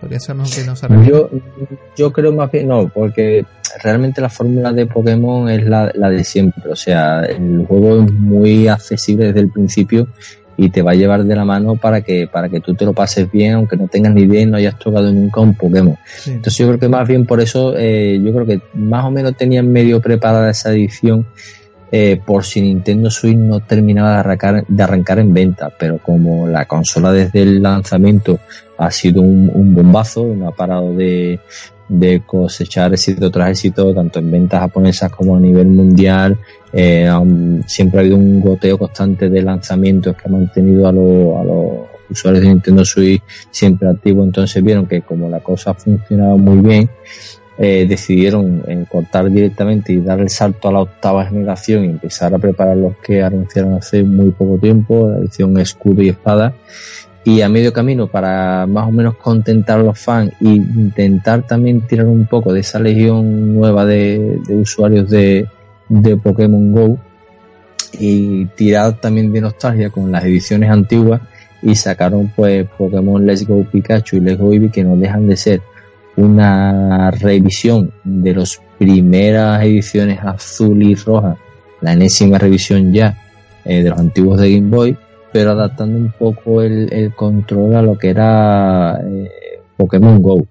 Podría 0.00 0.20
ser 0.20 0.34
mejor 0.34 0.54
que 0.54 0.64
no 0.64 0.76
se. 0.76 0.86
Yo, 1.08 1.30
yo 1.96 2.12
creo 2.12 2.32
más 2.32 2.50
bien, 2.50 2.68
no, 2.68 2.88
porque 2.88 3.44
realmente 3.82 4.20
la 4.20 4.28
fórmula 4.28 4.72
de 4.72 4.86
Pokémon 4.86 5.48
es 5.48 5.64
la, 5.66 5.90
la 5.94 6.10
de 6.10 6.22
siempre. 6.22 6.70
O 6.70 6.76
sea, 6.76 7.22
el 7.22 7.64
juego 7.66 8.04
es 8.04 8.12
muy 8.12 8.68
accesible 8.68 9.26
desde 9.26 9.40
el 9.40 9.50
principio 9.50 10.08
y 10.56 10.70
te 10.70 10.82
va 10.82 10.92
a 10.92 10.94
llevar 10.94 11.24
de 11.24 11.36
la 11.36 11.44
mano 11.44 11.76
para 11.76 12.00
que, 12.00 12.26
para 12.26 12.48
que 12.48 12.60
tú 12.60 12.74
te 12.74 12.84
lo 12.84 12.92
pases 12.92 13.30
bien, 13.30 13.54
aunque 13.54 13.76
no 13.76 13.88
tengas 13.88 14.14
ni 14.14 14.22
idea 14.22 14.42
y 14.42 14.46
no 14.46 14.56
hayas 14.56 14.78
tocado 14.78 15.12
nunca 15.12 15.40
un 15.40 15.54
Pokémon. 15.54 15.96
Sí. 16.06 16.30
Entonces 16.30 16.58
yo 16.58 16.66
creo 16.68 16.78
que 16.78 16.88
más 16.88 17.06
bien 17.06 17.26
por 17.26 17.40
eso, 17.40 17.74
eh, 17.76 18.20
yo 18.22 18.32
creo 18.32 18.46
que 18.46 18.60
más 18.74 19.04
o 19.04 19.10
menos 19.10 19.36
tenían 19.36 19.70
medio 19.70 20.00
preparada 20.00 20.50
esa 20.50 20.72
edición 20.72 21.26
eh, 21.92 22.20
por 22.24 22.44
si 22.44 22.60
Nintendo 22.60 23.10
Switch 23.10 23.36
no 23.36 23.60
terminaba 23.60 24.12
de 24.14 24.18
arrancar, 24.18 24.64
de 24.66 24.82
arrancar 24.82 25.18
en 25.20 25.32
venta, 25.32 25.70
pero 25.78 25.98
como 25.98 26.46
la 26.48 26.64
consola 26.66 27.12
desde 27.12 27.42
el 27.42 27.62
lanzamiento 27.62 28.38
ha 28.78 28.90
sido 28.90 29.22
un, 29.22 29.50
un 29.54 29.74
bombazo, 29.74 30.24
no 30.36 30.48
ha 30.48 30.52
parado 30.54 30.94
de, 30.94 31.38
de 31.88 32.22
cosechar 32.26 32.92
éxito 32.92 33.30
tras 33.30 33.50
éxito, 33.50 33.94
tanto 33.94 34.18
en 34.18 34.30
ventas 34.30 34.60
japonesas 34.60 35.10
como 35.10 35.36
a 35.36 35.40
nivel 35.40 35.68
mundial, 35.68 36.36
eh, 36.72 37.08
siempre 37.66 37.98
ha 37.98 38.00
habido 38.02 38.16
un 38.16 38.40
goteo 38.40 38.76
constante 38.76 39.28
de 39.30 39.42
lanzamientos 39.42 40.14
que 40.16 40.22
ha 40.28 40.32
mantenido 40.32 40.88
a, 40.88 40.92
los- 40.92 41.86
usuarios 42.08 42.42
de 42.44 42.48
Nintendo 42.50 42.84
Switch 42.84 43.20
siempre 43.50 43.88
activos, 43.88 44.26
entonces 44.26 44.62
vieron 44.62 44.86
que 44.86 45.02
como 45.02 45.28
la 45.28 45.40
cosa 45.40 45.70
ha 45.70 45.74
funcionado 45.74 46.38
muy 46.38 46.58
bien, 46.58 46.88
eh, 47.58 47.86
decidieron 47.88 48.62
eh, 48.66 48.84
cortar 48.90 49.30
directamente 49.30 49.92
y 49.92 50.00
dar 50.00 50.20
el 50.20 50.28
salto 50.28 50.68
a 50.68 50.72
la 50.72 50.80
octava 50.80 51.24
generación 51.24 51.84
y 51.84 51.88
empezar 51.88 52.34
a 52.34 52.38
preparar 52.38 52.76
los 52.76 52.96
que 52.98 53.22
anunciaron 53.22 53.74
hace 53.74 54.02
muy 54.02 54.30
poco 54.30 54.58
tiempo, 54.58 55.08
la 55.08 55.18
edición 55.18 55.58
escudo 55.58 56.02
y 56.02 56.10
espada. 56.10 56.54
Y 57.24 57.40
a 57.40 57.48
medio 57.48 57.72
camino, 57.72 58.06
para 58.06 58.66
más 58.66 58.86
o 58.86 58.92
menos 58.92 59.16
contentar 59.16 59.80
a 59.80 59.82
los 59.82 59.98
fans 59.98 60.32
e 60.40 60.48
intentar 60.48 61.42
también 61.42 61.80
tirar 61.80 62.06
un 62.06 62.26
poco 62.26 62.52
de 62.52 62.60
esa 62.60 62.78
legión 62.78 63.54
nueva 63.54 63.84
de, 63.84 64.38
de 64.46 64.54
usuarios 64.54 65.10
de, 65.10 65.48
de 65.88 66.16
Pokémon 66.16 66.72
Go 66.72 66.98
y 67.98 68.44
tirar 68.46 69.00
también 69.00 69.32
de 69.32 69.40
nostalgia 69.40 69.90
con 69.90 70.12
las 70.12 70.24
ediciones 70.24 70.70
antiguas 70.70 71.20
y 71.62 71.74
sacaron 71.74 72.32
pues 72.36 72.66
Pokémon 72.76 73.24
Let's 73.24 73.46
Go 73.46 73.64
Pikachu 73.64 74.16
y 74.16 74.20
Let's 74.20 74.38
Go 74.38 74.52
Eevee 74.52 74.70
que 74.70 74.84
no 74.84 74.96
dejan 74.96 75.26
de 75.26 75.36
ser 75.36 75.62
una 76.16 77.10
revisión 77.10 77.92
de 78.04 78.34
las 78.34 78.60
primeras 78.78 79.62
ediciones 79.64 80.18
azul 80.22 80.82
y 80.82 80.94
roja, 80.94 81.36
la 81.80 81.92
enésima 81.92 82.38
revisión 82.38 82.92
ya 82.92 83.18
eh, 83.64 83.82
de 83.82 83.90
los 83.90 83.98
antiguos 83.98 84.40
de 84.40 84.54
Game 84.54 84.70
Boy, 84.70 84.96
pero 85.32 85.52
adaptando 85.52 85.98
un 85.98 86.12
poco 86.18 86.62
el, 86.62 86.92
el 86.92 87.14
control 87.14 87.76
a 87.76 87.82
lo 87.82 87.98
que 87.98 88.10
era 88.10 88.98
eh, 89.04 89.30
Pokémon 89.76 90.22
Go. 90.22 90.46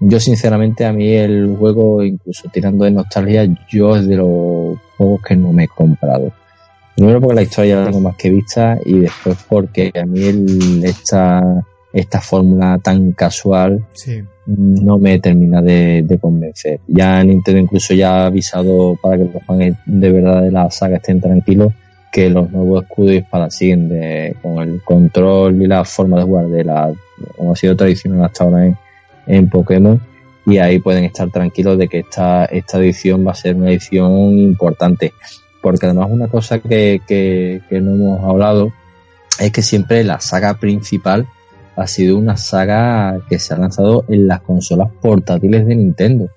Yo 0.00 0.20
sinceramente 0.20 0.84
a 0.84 0.92
mí 0.92 1.12
el 1.12 1.56
juego, 1.56 2.02
incluso 2.02 2.48
tirando 2.52 2.84
de 2.84 2.90
nostalgia, 2.90 3.46
yo 3.68 3.96
es 3.96 4.06
de 4.06 4.16
los 4.16 4.78
juegos 4.96 5.22
que 5.22 5.36
no 5.36 5.52
me 5.52 5.64
he 5.64 5.68
comprado. 5.68 6.32
Primero 6.96 7.20
porque 7.20 7.34
la 7.34 7.42
historia 7.42 7.80
es 7.80 7.86
algo 7.86 8.00
más 8.00 8.16
que 8.16 8.30
vista 8.30 8.78
y 8.84 9.00
después 9.00 9.36
porque 9.48 9.92
a 9.94 10.04
mí 10.04 10.24
el, 10.24 10.84
esta, 10.84 11.42
esta 11.96 12.20
fórmula 12.20 12.78
tan 12.82 13.12
casual 13.12 13.86
Sí. 13.94 14.22
no 14.46 14.98
me 14.98 15.18
termina 15.18 15.62
de, 15.62 16.02
de 16.04 16.18
convencer. 16.18 16.80
Ya 16.86 17.24
Nintendo 17.24 17.60
incluso 17.60 17.94
ya 17.94 18.22
ha 18.22 18.26
avisado 18.26 18.96
para 19.00 19.16
que 19.16 19.30
los 19.32 19.42
fans 19.44 19.76
de 19.86 20.12
verdad 20.12 20.42
de 20.42 20.50
la 20.50 20.70
saga 20.70 20.98
estén 20.98 21.20
tranquilos 21.20 21.72
que 22.12 22.28
los 22.30 22.50
nuevos 22.50 22.84
escudos 22.84 23.12
y 23.12 23.16
espadas 23.16 23.54
siguen 23.54 23.88
de, 23.88 24.36
con 24.42 24.58
el 24.58 24.82
control 24.82 25.62
y 25.62 25.66
la 25.66 25.84
forma 25.84 26.18
de 26.18 26.24
jugar 26.24 26.48
de 26.48 26.64
la 26.64 26.92
como 27.36 27.52
ha 27.52 27.56
sido 27.56 27.74
tradicional 27.76 28.24
hasta 28.24 28.44
ahora 28.44 28.66
en, 28.66 28.76
en 29.26 29.48
Pokémon 29.48 30.00
y 30.46 30.58
ahí 30.58 30.78
pueden 30.78 31.04
estar 31.04 31.30
tranquilos 31.30 31.76
de 31.78 31.88
que 31.88 32.00
esta, 32.00 32.44
esta 32.44 32.78
edición 32.78 33.26
va 33.26 33.32
a 33.32 33.34
ser 33.34 33.56
una 33.56 33.70
edición 33.70 34.12
importante 34.38 35.12
porque 35.62 35.86
además 35.86 36.08
una 36.10 36.28
cosa 36.28 36.58
que, 36.58 37.00
que, 37.06 37.62
que 37.68 37.80
no 37.80 37.94
hemos 37.94 38.22
hablado 38.22 38.70
es 39.40 39.50
que 39.50 39.62
siempre 39.62 40.04
la 40.04 40.20
saga 40.20 40.54
principal 40.54 41.26
ha 41.76 41.86
sido 41.86 42.16
una 42.16 42.36
saga 42.36 43.20
que 43.28 43.38
se 43.38 43.54
ha 43.54 43.58
lanzado 43.58 44.04
en 44.08 44.26
las 44.26 44.40
consolas 44.40 44.90
portátiles 45.00 45.66
de 45.66 45.76
Nintendo. 45.76 46.28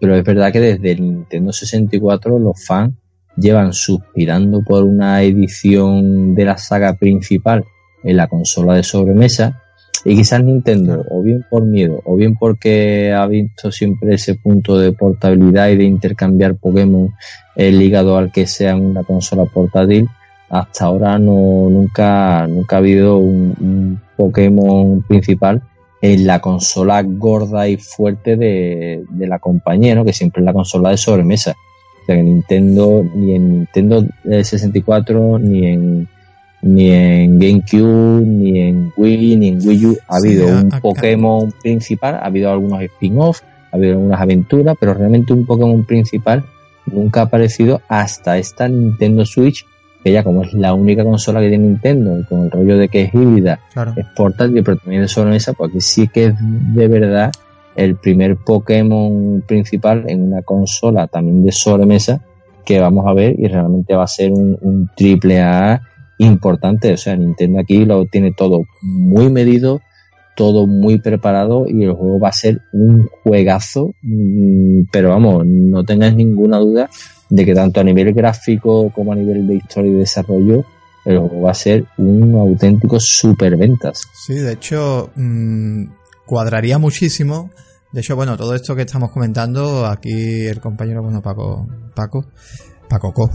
Pero 0.00 0.16
es 0.16 0.24
verdad 0.24 0.52
que 0.52 0.60
desde 0.60 0.92
el 0.92 1.02
Nintendo 1.02 1.52
64 1.52 2.38
los 2.38 2.64
fans 2.64 2.94
llevan 3.36 3.72
suspirando 3.72 4.62
por 4.62 4.84
una 4.84 5.22
edición 5.22 6.34
de 6.34 6.44
la 6.44 6.56
saga 6.56 6.94
principal 6.94 7.64
en 8.02 8.16
la 8.16 8.28
consola 8.28 8.74
de 8.74 8.82
sobremesa 8.82 9.62
y 10.04 10.14
quizás 10.14 10.42
Nintendo, 10.42 11.04
o 11.10 11.20
bien 11.20 11.44
por 11.50 11.64
miedo, 11.64 12.00
o 12.04 12.14
bien 12.14 12.36
porque 12.36 13.12
ha 13.12 13.26
visto 13.26 13.72
siempre 13.72 14.14
ese 14.14 14.36
punto 14.36 14.78
de 14.78 14.92
portabilidad 14.92 15.68
y 15.70 15.76
de 15.76 15.84
intercambiar 15.84 16.54
Pokémon 16.54 17.12
eh, 17.56 17.72
ligado 17.72 18.16
al 18.16 18.30
que 18.30 18.46
sea 18.46 18.76
una 18.76 19.02
consola 19.02 19.46
portátil, 19.46 20.08
hasta 20.48 20.84
ahora 20.84 21.18
no 21.18 21.68
nunca 21.70 22.46
nunca 22.46 22.76
ha 22.76 22.78
habido 22.78 23.18
un, 23.18 23.54
un 23.60 24.00
Pokémon 24.16 25.02
principal 25.02 25.62
en 26.02 26.26
la 26.26 26.40
consola 26.40 27.02
gorda 27.02 27.68
y 27.68 27.76
fuerte 27.78 28.36
de, 28.36 29.02
de 29.08 29.26
la 29.26 29.38
compañía, 29.38 29.94
¿no? 29.94 30.04
que 30.04 30.12
siempre 30.12 30.40
es 30.40 30.44
la 30.44 30.52
consola 30.52 30.90
de 30.90 30.96
sobremesa. 30.98 31.52
O 32.02 32.06
sea 32.06 32.14
que 32.16 32.22
Nintendo, 32.22 33.04
ni 33.14 33.34
en 33.34 33.50
Nintendo 33.58 34.04
eh, 34.24 34.44
64, 34.44 35.38
ni 35.38 35.66
en 35.66 36.08
ni 36.62 36.90
en 36.90 37.38
GameCube, 37.38 38.22
ni 38.26 38.60
en 38.60 38.92
Wii, 38.96 39.36
ni 39.36 39.48
en 39.48 39.66
Wii 39.68 39.86
U 39.86 39.96
ha 40.08 40.16
habido 40.16 40.46
un 40.48 40.74
a- 40.74 40.80
Pokémon 40.80 41.52
principal, 41.62 42.14
ha 42.16 42.26
habido 42.26 42.50
algunos 42.50 42.80
spin-offs, 42.82 43.42
ha 43.72 43.76
habido 43.76 43.94
algunas 43.94 44.20
aventuras, 44.20 44.76
pero 44.78 44.94
realmente 44.94 45.32
un 45.32 45.44
Pokémon 45.46 45.84
principal 45.84 46.44
nunca 46.86 47.20
ha 47.20 47.24
aparecido 47.24 47.82
hasta 47.88 48.38
esta 48.38 48.68
Nintendo 48.68 49.24
Switch, 49.24 49.64
que 50.06 50.12
ya 50.12 50.22
como 50.22 50.44
es 50.44 50.52
la 50.52 50.72
única 50.72 51.02
consola 51.02 51.40
que 51.40 51.48
tiene 51.48 51.64
Nintendo, 51.64 52.16
y 52.20 52.22
con 52.22 52.44
el 52.44 52.50
rollo 52.52 52.78
de 52.78 52.88
que 52.88 53.02
es 53.02 53.12
híbrida, 53.14 53.58
Claro. 53.72 53.92
es 53.96 54.06
portátil, 54.14 54.62
pero 54.62 54.76
también 54.76 55.02
de 55.02 55.08
sobremesa, 55.08 55.52
porque 55.52 55.80
sí 55.80 56.06
que 56.06 56.26
es 56.26 56.34
de 56.38 56.86
verdad 56.86 57.32
el 57.74 57.96
primer 57.96 58.36
Pokémon 58.36 59.42
principal 59.48 60.04
en 60.06 60.22
una 60.22 60.42
consola 60.42 61.08
también 61.08 61.44
de 61.44 61.50
sobremesa 61.50 62.20
que 62.64 62.78
vamos 62.78 63.04
a 63.08 63.14
ver 63.14 63.34
y 63.36 63.48
realmente 63.48 63.96
va 63.96 64.04
a 64.04 64.06
ser 64.06 64.30
un, 64.30 64.56
un 64.60 64.88
triple 64.96 65.40
A 65.40 65.82
importante. 66.18 66.92
O 66.92 66.96
sea, 66.96 67.16
Nintendo 67.16 67.58
aquí 67.58 67.84
lo 67.84 68.04
tiene 68.06 68.30
todo 68.30 68.62
muy 68.82 69.28
medido, 69.28 69.80
todo 70.36 70.66
muy 70.66 71.00
preparado 71.00 71.64
y 71.66 71.82
el 71.82 71.92
juego 71.92 72.20
va 72.20 72.28
a 72.28 72.32
ser 72.32 72.60
un 72.72 73.08
juegazo, 73.24 73.94
mm, 74.02 74.82
pero 74.92 75.08
vamos, 75.08 75.44
no 75.44 75.82
tengáis 75.82 76.14
ninguna 76.14 76.58
duda 76.58 76.88
de 77.28 77.44
que 77.44 77.54
tanto 77.54 77.80
a 77.80 77.84
nivel 77.84 78.12
gráfico 78.12 78.92
como 78.94 79.12
a 79.12 79.16
nivel 79.16 79.46
de 79.48 79.56
historia 79.56 79.90
y 79.90 79.94
desarrollo, 79.94 80.64
el 81.04 81.18
juego 81.18 81.40
va 81.40 81.50
a 81.50 81.54
ser 81.54 81.86
un 81.98 82.34
auténtico 82.34 83.00
superventas. 83.00 84.02
Sí, 84.12 84.34
de 84.34 84.52
hecho, 84.52 85.10
mm, 85.16 85.84
cuadraría 86.26 86.78
muchísimo. 86.78 87.50
De 87.92 88.00
hecho, 88.00 88.14
bueno, 88.14 88.36
todo 88.36 88.54
esto 88.54 88.76
que 88.76 88.82
estamos 88.82 89.10
comentando, 89.10 89.86
aquí 89.86 90.46
el 90.46 90.60
compañero, 90.60 91.02
bueno, 91.02 91.22
Paco, 91.22 91.66
Paco, 91.94 92.26
Paco 92.88 93.12
Co, 93.12 93.30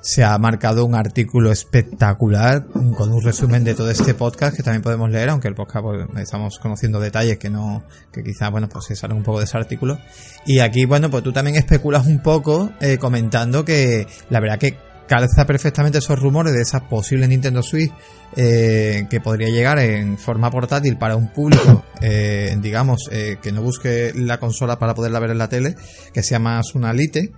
se 0.00 0.24
ha 0.24 0.36
marcado 0.38 0.84
un 0.84 0.94
artículo 0.94 1.52
espectacular 1.52 2.66
con 2.96 3.12
un 3.12 3.22
resumen 3.22 3.64
de 3.64 3.74
todo 3.74 3.90
este 3.90 4.14
podcast 4.14 4.56
que 4.56 4.62
también 4.62 4.82
podemos 4.82 5.10
leer, 5.10 5.28
aunque 5.28 5.48
el 5.48 5.54
podcast 5.54 5.82
pues, 5.82 6.06
estamos 6.22 6.58
conociendo 6.58 7.00
detalles 7.00 7.38
que 7.38 7.50
no, 7.50 7.84
que 8.12 8.22
quizá, 8.22 8.48
bueno, 8.48 8.68
pues 8.68 8.86
se 8.86 8.96
salen 8.96 9.18
un 9.18 9.22
poco 9.22 9.38
de 9.38 9.44
ese 9.44 9.56
artículo. 9.56 9.98
Y 10.46 10.60
aquí, 10.60 10.86
bueno, 10.86 11.10
pues 11.10 11.22
tú 11.22 11.32
también 11.32 11.56
especulas 11.56 12.06
un 12.06 12.22
poco 12.22 12.70
eh, 12.80 12.98
comentando 12.98 13.64
que 13.64 14.06
la 14.30 14.40
verdad 14.40 14.58
que 14.58 14.76
calza 15.10 15.44
perfectamente 15.44 15.98
esos 15.98 16.20
rumores 16.20 16.52
de 16.52 16.62
esa 16.62 16.88
posible 16.88 17.26
Nintendo 17.26 17.64
Switch 17.64 17.92
eh, 18.36 19.08
que 19.10 19.20
podría 19.20 19.48
llegar 19.48 19.80
en 19.80 20.16
forma 20.16 20.52
portátil 20.52 20.96
para 20.98 21.16
un 21.16 21.32
público, 21.32 21.84
eh, 22.00 22.56
digamos, 22.60 23.08
eh, 23.10 23.38
que 23.42 23.50
no 23.50 23.60
busque 23.60 24.12
la 24.14 24.38
consola 24.38 24.78
para 24.78 24.94
poderla 24.94 25.18
ver 25.18 25.30
en 25.30 25.38
la 25.38 25.48
tele, 25.48 25.74
que 26.14 26.22
sea 26.22 26.38
más 26.38 26.76
una 26.76 26.92
Lite 26.92 27.32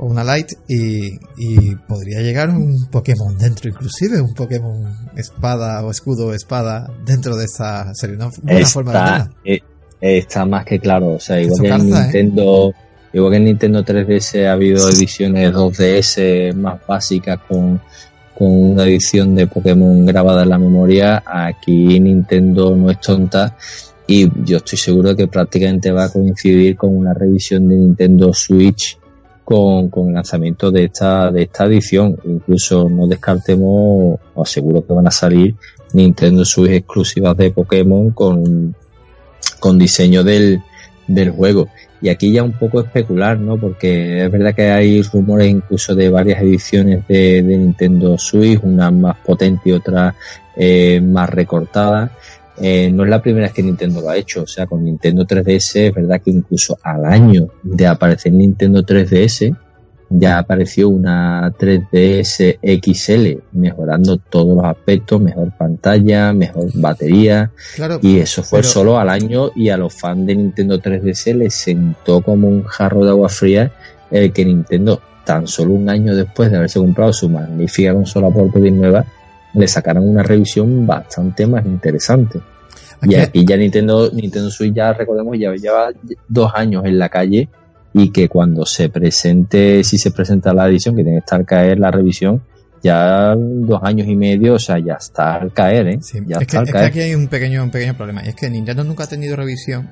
o 0.00 0.06
una 0.06 0.24
Light 0.24 0.52
y, 0.66 1.08
y 1.36 1.76
podría 1.86 2.20
llegar 2.20 2.48
un 2.48 2.88
Pokémon 2.90 3.36
dentro 3.38 3.68
inclusive, 3.68 4.20
un 4.20 4.32
Pokémon 4.34 4.82
espada 5.16 5.84
o 5.84 5.90
escudo 5.90 6.32
espada 6.32 6.90
dentro 7.04 7.36
de 7.36 7.44
esta 7.44 7.94
serie. 7.94 8.16
Una 8.16 8.30
buena 8.42 8.66
forma 8.66 8.92
de 8.92 8.98
Está, 8.98 9.12
verla. 9.12 9.30
eh, 9.44 9.60
está 10.00 10.44
más 10.46 10.64
que 10.64 10.78
claro. 10.78 11.14
O 11.14 11.20
sea, 11.20 11.40
igual 11.40 11.60
que 11.60 11.68
en 11.68 11.74
¿eh? 11.74 12.00
Nintendo, 12.02 12.72
igual 13.12 13.30
que 13.32 13.36
en 13.36 13.44
Nintendo 13.44 13.84
3DS 13.84 14.46
ha 14.46 14.52
habido 14.52 14.88
ediciones 14.88 15.52
2DS 15.52 16.54
más 16.54 16.80
básicas 16.86 17.38
con, 17.46 17.80
con 18.36 18.48
una 18.72 18.84
edición 18.84 19.34
de 19.34 19.46
Pokémon 19.46 20.06
grabada 20.06 20.44
en 20.44 20.48
la 20.48 20.58
memoria, 20.58 21.22
aquí 21.26 22.00
Nintendo 22.00 22.74
no 22.74 22.90
es 22.90 23.00
tonta 23.00 23.54
y 24.06 24.28
yo 24.44 24.56
estoy 24.56 24.78
seguro 24.78 25.10
de 25.10 25.16
que 25.16 25.28
prácticamente 25.28 25.92
va 25.92 26.04
a 26.06 26.08
coincidir 26.08 26.74
con 26.76 26.96
una 26.96 27.12
revisión 27.14 27.68
de 27.68 27.76
Nintendo 27.76 28.32
Switch 28.32 28.98
con, 29.50 29.88
con 29.88 30.06
el 30.10 30.14
lanzamiento 30.14 30.70
de 30.70 30.84
esta, 30.84 31.32
de 31.32 31.42
esta 31.42 31.64
edición. 31.64 32.16
Incluso 32.24 32.88
no 32.88 33.08
descartemos, 33.08 34.20
o 34.32 34.44
seguro 34.44 34.86
que 34.86 34.92
van 34.92 35.08
a 35.08 35.10
salir 35.10 35.56
Nintendo 35.92 36.44
Switch 36.44 36.70
exclusivas 36.70 37.36
de 37.36 37.50
Pokémon 37.50 38.12
con, 38.12 38.76
con 39.58 39.76
diseño 39.76 40.22
del, 40.22 40.62
del 41.08 41.30
juego. 41.32 41.66
Y 42.00 42.10
aquí 42.10 42.30
ya 42.30 42.44
un 42.44 42.52
poco 42.52 42.80
especular, 42.80 43.40
¿no? 43.40 43.56
Porque 43.56 44.24
es 44.24 44.30
verdad 44.30 44.54
que 44.54 44.70
hay 44.70 45.02
rumores 45.02 45.48
incluso 45.48 45.96
de 45.96 46.08
varias 46.08 46.40
ediciones 46.40 47.06
de, 47.08 47.42
de 47.42 47.58
Nintendo 47.58 48.16
Switch, 48.18 48.60
una 48.62 48.92
más 48.92 49.16
potente 49.16 49.70
y 49.70 49.72
otra 49.72 50.14
eh, 50.56 51.00
más 51.00 51.28
recortada. 51.28 52.12
Eh, 52.60 52.90
no 52.92 53.04
es 53.04 53.10
la 53.10 53.22
primera 53.22 53.46
vez 53.46 53.54
que 53.54 53.62
Nintendo 53.62 54.00
lo 54.02 54.10
ha 54.10 54.16
hecho, 54.16 54.42
o 54.42 54.46
sea, 54.46 54.66
con 54.66 54.84
Nintendo 54.84 55.24
3DS 55.26 55.76
es 55.88 55.94
verdad 55.94 56.20
que 56.22 56.30
incluso 56.30 56.78
al 56.82 57.04
año 57.06 57.48
de 57.62 57.86
aparecer 57.86 58.32
Nintendo 58.32 58.82
3DS 58.82 59.56
ya 60.12 60.38
apareció 60.38 60.88
una 60.88 61.52
3DS 61.58 62.58
XL 62.82 63.42
mejorando 63.52 64.16
todos 64.18 64.56
los 64.56 64.64
aspectos, 64.64 65.20
mejor 65.20 65.52
pantalla, 65.56 66.32
mejor 66.32 66.66
batería, 66.74 67.50
Claro, 67.76 67.98
y 68.02 68.18
eso 68.18 68.42
fue 68.42 68.58
Pero- 68.58 68.68
solo 68.68 68.98
al 68.98 69.08
año 69.08 69.50
y 69.54 69.68
a 69.70 69.76
los 69.76 69.94
fans 69.94 70.26
de 70.26 70.34
Nintendo 70.36 70.78
3DS 70.80 71.34
les 71.34 71.54
sentó 71.54 72.20
como 72.22 72.48
un 72.48 72.64
jarro 72.64 73.04
de 73.04 73.10
agua 73.10 73.28
fría 73.28 73.72
el 74.10 74.32
que 74.32 74.44
Nintendo, 74.44 75.00
tan 75.24 75.46
solo 75.46 75.74
un 75.74 75.88
año 75.88 76.14
después 76.16 76.50
de 76.50 76.56
haberse 76.56 76.80
comprado 76.80 77.12
su 77.12 77.28
magnífica 77.28 77.94
consola 77.94 78.30
portátil 78.30 78.76
nueva, 78.76 79.04
le 79.54 79.66
sacaron 79.68 80.08
una 80.08 80.22
revisión 80.22 80.86
bastante 80.86 81.46
más 81.46 81.64
interesante. 81.66 82.38
Aquí- 83.00 83.14
Y 83.14 83.16
aquí 83.16 83.44
ya 83.46 83.56
Nintendo, 83.56 84.10
Nintendo 84.12 84.50
Switch 84.50 84.74
ya 84.74 84.92
recordemos 84.92 85.36
ya 85.38 85.52
lleva 85.54 85.90
dos 86.28 86.52
años 86.54 86.84
en 86.84 86.98
la 86.98 87.08
calle 87.08 87.48
y 87.92 88.10
que 88.10 88.28
cuando 88.28 88.64
se 88.66 88.88
presente, 88.88 89.82
si 89.84 89.98
se 89.98 90.10
presenta 90.10 90.52
la 90.52 90.68
edición, 90.68 90.94
que 90.94 91.02
tiene 91.02 91.18
que 91.18 91.24
estar 91.24 91.44
caer 91.44 91.78
la 91.78 91.90
revisión, 91.90 92.42
ya 92.82 93.34
dos 93.36 93.80
años 93.82 94.06
y 94.08 94.16
medio, 94.16 94.54
o 94.54 94.58
sea, 94.58 94.78
ya 94.78 94.94
está 94.94 95.34
al 95.36 95.52
caer, 95.52 95.88
¿eh? 95.88 95.98
Sí, 96.00 96.18
ya 96.26 96.38
es, 96.38 96.46
que, 96.46 96.56
es 96.58 96.72
que 96.72 96.78
aquí 96.78 97.00
hay 97.00 97.14
un 97.14 97.26
pequeño, 97.28 97.62
un 97.64 97.70
pequeño 97.70 97.94
problema. 97.96 98.24
Y 98.24 98.28
es 98.28 98.34
que 98.36 98.48
Nintendo 98.48 98.84
nunca 98.84 99.04
ha 99.04 99.06
tenido 99.08 99.34
revisión. 99.36 99.88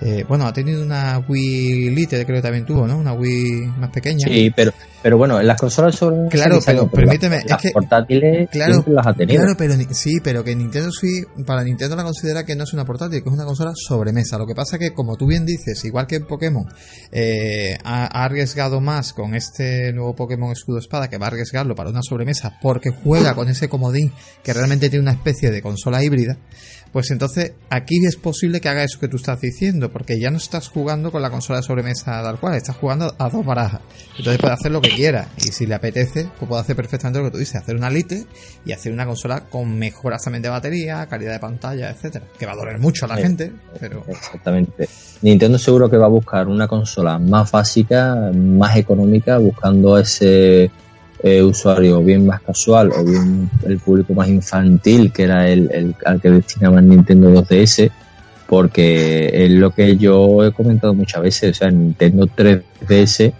Eh, 0.00 0.24
bueno, 0.26 0.46
ha 0.46 0.52
tenido 0.52 0.82
una 0.82 1.18
Wii 1.28 1.90
Lite, 1.90 2.24
creo 2.24 2.38
que 2.38 2.42
también 2.42 2.64
tuvo, 2.64 2.86
¿no? 2.86 2.96
Una 2.98 3.12
Wii 3.12 3.66
más 3.78 3.90
pequeña. 3.90 4.26
Sí, 4.26 4.50
pero, 4.56 4.72
pero 5.02 5.18
bueno, 5.18 5.38
en 5.38 5.46
las 5.46 5.60
consolas 5.60 5.94
sobre 5.94 6.28
Claro, 6.28 6.58
pero 6.64 6.90
permíteme, 6.90 7.36
es 7.38 7.50
las 7.50 7.60
que- 7.60 7.70
portátiles 7.70 8.48
Claro, 8.50 8.72
siempre 8.72 8.94
las 8.94 9.06
ha 9.06 9.12
tenido. 9.14 9.42
Claro, 9.42 9.54
pero 9.58 9.74
sí, 9.94 10.18
pero 10.24 10.42
que 10.42 10.56
Nintendo 10.56 10.90
Switch, 10.90 11.26
para 11.46 11.62
Nintendo 11.62 11.94
la 11.94 12.04
considera 12.04 12.44
que 12.44 12.56
no 12.56 12.64
es 12.64 12.72
una 12.72 12.84
portátil, 12.84 13.22
que 13.22 13.28
es 13.28 13.34
una 13.34 13.44
consola 13.44 13.72
sobremesa. 13.74 14.38
Lo 14.38 14.46
que 14.46 14.54
pasa 14.54 14.78
que, 14.78 14.92
como 14.92 15.16
tú 15.16 15.26
bien 15.26 15.44
dices, 15.46 15.84
igual 15.84 16.06
que 16.06 16.16
en 16.16 16.26
Pokémon, 16.26 16.64
eh, 17.12 17.76
ha, 17.84 18.04
ha 18.06 18.24
arriesgado 18.24 18.80
más 18.80 19.12
con 19.12 19.34
este 19.34 19.92
nuevo 19.92 20.14
Pokémon 20.16 20.52
Escudo 20.52 20.78
Espada, 20.78 21.08
que 21.08 21.18
va 21.18 21.26
a 21.26 21.28
arriesgarlo 21.28 21.74
para 21.74 21.90
una 21.90 22.00
sobremesa, 22.02 22.58
porque 22.62 22.90
juega 22.90 23.34
con 23.34 23.48
ese 23.48 23.68
comodín 23.68 24.12
que 24.42 24.52
realmente 24.52 24.88
tiene 24.88 25.02
una 25.02 25.12
especie 25.12 25.50
de 25.50 25.60
consola 25.62 26.02
híbrida. 26.02 26.38
Pues 26.92 27.10
entonces 27.10 27.52
aquí 27.70 28.04
es 28.06 28.16
posible 28.16 28.60
que 28.60 28.68
haga 28.68 28.84
eso 28.84 29.00
que 29.00 29.08
tú 29.08 29.16
estás 29.16 29.40
diciendo, 29.40 29.90
porque 29.90 30.20
ya 30.20 30.30
no 30.30 30.36
estás 30.36 30.68
jugando 30.68 31.10
con 31.10 31.22
la 31.22 31.30
consola 31.30 31.60
de 31.60 31.62
sobremesa 31.62 32.22
tal 32.22 32.38
cual, 32.38 32.54
estás 32.54 32.76
jugando 32.76 33.14
a 33.18 33.30
dos 33.30 33.44
barajas. 33.46 33.80
Entonces 34.18 34.38
puede 34.38 34.52
hacer 34.52 34.70
lo 34.72 34.82
que 34.82 34.90
quiera, 34.90 35.28
y 35.38 35.52
si 35.52 35.64
le 35.66 35.74
apetece, 35.74 36.28
pues 36.38 36.48
puede 36.48 36.60
hacer 36.60 36.76
perfectamente 36.76 37.18
lo 37.20 37.24
que 37.26 37.30
tú 37.30 37.38
dices, 37.38 37.56
hacer 37.56 37.76
una 37.76 37.88
Lite 37.88 38.26
y 38.66 38.72
hacer 38.72 38.92
una 38.92 39.06
consola 39.06 39.44
con 39.48 39.78
mejoras 39.78 40.22
también 40.22 40.42
de 40.42 40.50
batería, 40.50 41.06
calidad 41.06 41.32
de 41.32 41.38
pantalla, 41.40 41.90
etcétera. 41.90 42.26
Que 42.38 42.44
va 42.44 42.52
a 42.52 42.56
doler 42.56 42.78
mucho 42.78 43.06
a 43.06 43.08
la 43.08 43.16
Sí. 43.16 43.22
gente, 43.22 43.52
pero 43.80 44.04
Exactamente. 44.06 44.86
Nintendo 45.22 45.58
seguro 45.58 45.88
que 45.88 45.96
va 45.96 46.06
a 46.06 46.10
buscar 46.10 46.46
una 46.48 46.68
consola 46.68 47.18
más 47.18 47.50
básica, 47.50 48.30
más 48.34 48.76
económica, 48.76 49.38
buscando 49.38 49.96
ese 49.96 50.70
eh, 51.22 51.42
usuario 51.42 52.02
bien 52.02 52.26
más 52.26 52.42
casual 52.42 52.90
o 52.96 53.04
bien 53.04 53.48
el 53.66 53.78
público 53.78 54.12
más 54.14 54.28
infantil, 54.28 55.12
que 55.12 55.22
era 55.24 55.48
el, 55.48 55.94
al 56.04 56.20
que 56.20 56.30
destinaban 56.30 56.88
Nintendo 56.88 57.30
2DS, 57.30 57.90
porque 58.46 59.30
es 59.32 59.50
lo 59.50 59.70
que 59.70 59.96
yo 59.96 60.44
he 60.44 60.52
comentado 60.52 60.94
muchas 60.94 61.22
veces, 61.22 61.56
o 61.56 61.58
sea, 61.58 61.70
Nintendo 61.70 62.26
3DS 62.26 63.32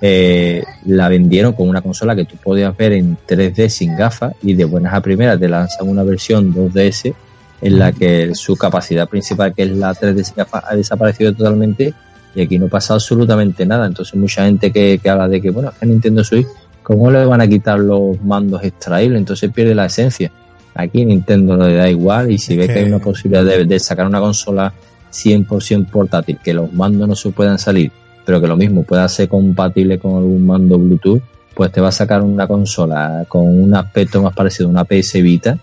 eh, 0.00 0.62
la 0.84 1.08
vendieron 1.08 1.54
con 1.54 1.68
una 1.68 1.80
consola 1.80 2.14
que 2.14 2.26
tú 2.26 2.36
podías 2.36 2.76
ver 2.76 2.92
en 2.92 3.16
3D 3.26 3.68
sin 3.70 3.96
gafas 3.96 4.34
y 4.42 4.52
de 4.52 4.66
buenas 4.66 4.92
a 4.92 5.00
primeras 5.00 5.40
te 5.40 5.48
lanzan 5.48 5.88
una 5.88 6.02
versión 6.02 6.52
2DS 6.52 7.14
en 7.62 7.78
la 7.78 7.92
que 7.92 8.34
su 8.34 8.54
capacidad 8.56 9.08
principal, 9.08 9.54
que 9.54 9.62
es 9.62 9.70
la 9.70 9.94
3D 9.94 10.24
sin 10.24 10.34
gafas, 10.36 10.64
ha 10.68 10.76
desaparecido 10.76 11.32
totalmente 11.32 11.94
y 12.34 12.42
aquí 12.42 12.58
no 12.58 12.68
pasa 12.68 12.94
absolutamente 12.94 13.64
nada. 13.64 13.86
Entonces 13.86 14.14
mucha 14.16 14.44
gente 14.44 14.70
que, 14.70 15.00
que 15.02 15.08
habla 15.08 15.26
de 15.26 15.40
que, 15.40 15.50
bueno, 15.50 15.70
es 15.70 15.78
que 15.78 15.86
Nintendo 15.86 16.22
Switch, 16.22 16.48
¿cómo 16.84 17.10
le 17.10 17.24
van 17.24 17.40
a 17.40 17.48
quitar 17.48 17.80
los 17.80 18.22
mandos 18.22 18.62
extraíbles? 18.62 19.18
Entonces 19.18 19.50
pierde 19.52 19.74
la 19.74 19.86
esencia. 19.86 20.30
Aquí 20.76 21.04
Nintendo 21.04 21.56
le 21.56 21.74
da 21.74 21.90
igual 21.90 22.30
y 22.30 22.38
si 22.38 22.52
Es 22.52 22.58
ve 22.60 22.66
que- 22.68 22.72
que 22.74 22.78
hay 22.80 22.86
una 22.86 23.00
posibilidad 23.00 23.44
de, 23.44 23.64
de 23.64 23.78
sacar 23.80 24.06
una 24.06 24.20
consola 24.20 24.72
100% 25.12 25.86
portátil, 25.90 26.38
que 26.42 26.54
los 26.54 26.72
mandos 26.72 27.08
no 27.08 27.14
se 27.14 27.30
puedan 27.30 27.58
salir, 27.58 27.90
pero 28.24 28.40
que 28.40 28.46
lo 28.46 28.56
mismo 28.56 28.82
pueda 28.82 29.08
ser 29.08 29.28
compatible 29.28 29.98
con 29.98 30.16
algún 30.16 30.44
mando 30.46 30.78
Bluetooth, 30.78 31.22
pues 31.54 31.70
te 31.70 31.80
va 31.80 31.88
a 31.88 31.92
sacar 31.92 32.22
una 32.22 32.46
consola 32.48 33.24
con 33.28 33.42
un 33.46 33.74
aspecto 33.74 34.20
más 34.22 34.34
parecido 34.34 34.66
a 34.68 34.70
una 34.72 34.84
PS 34.84 35.22
Vita 35.22 35.56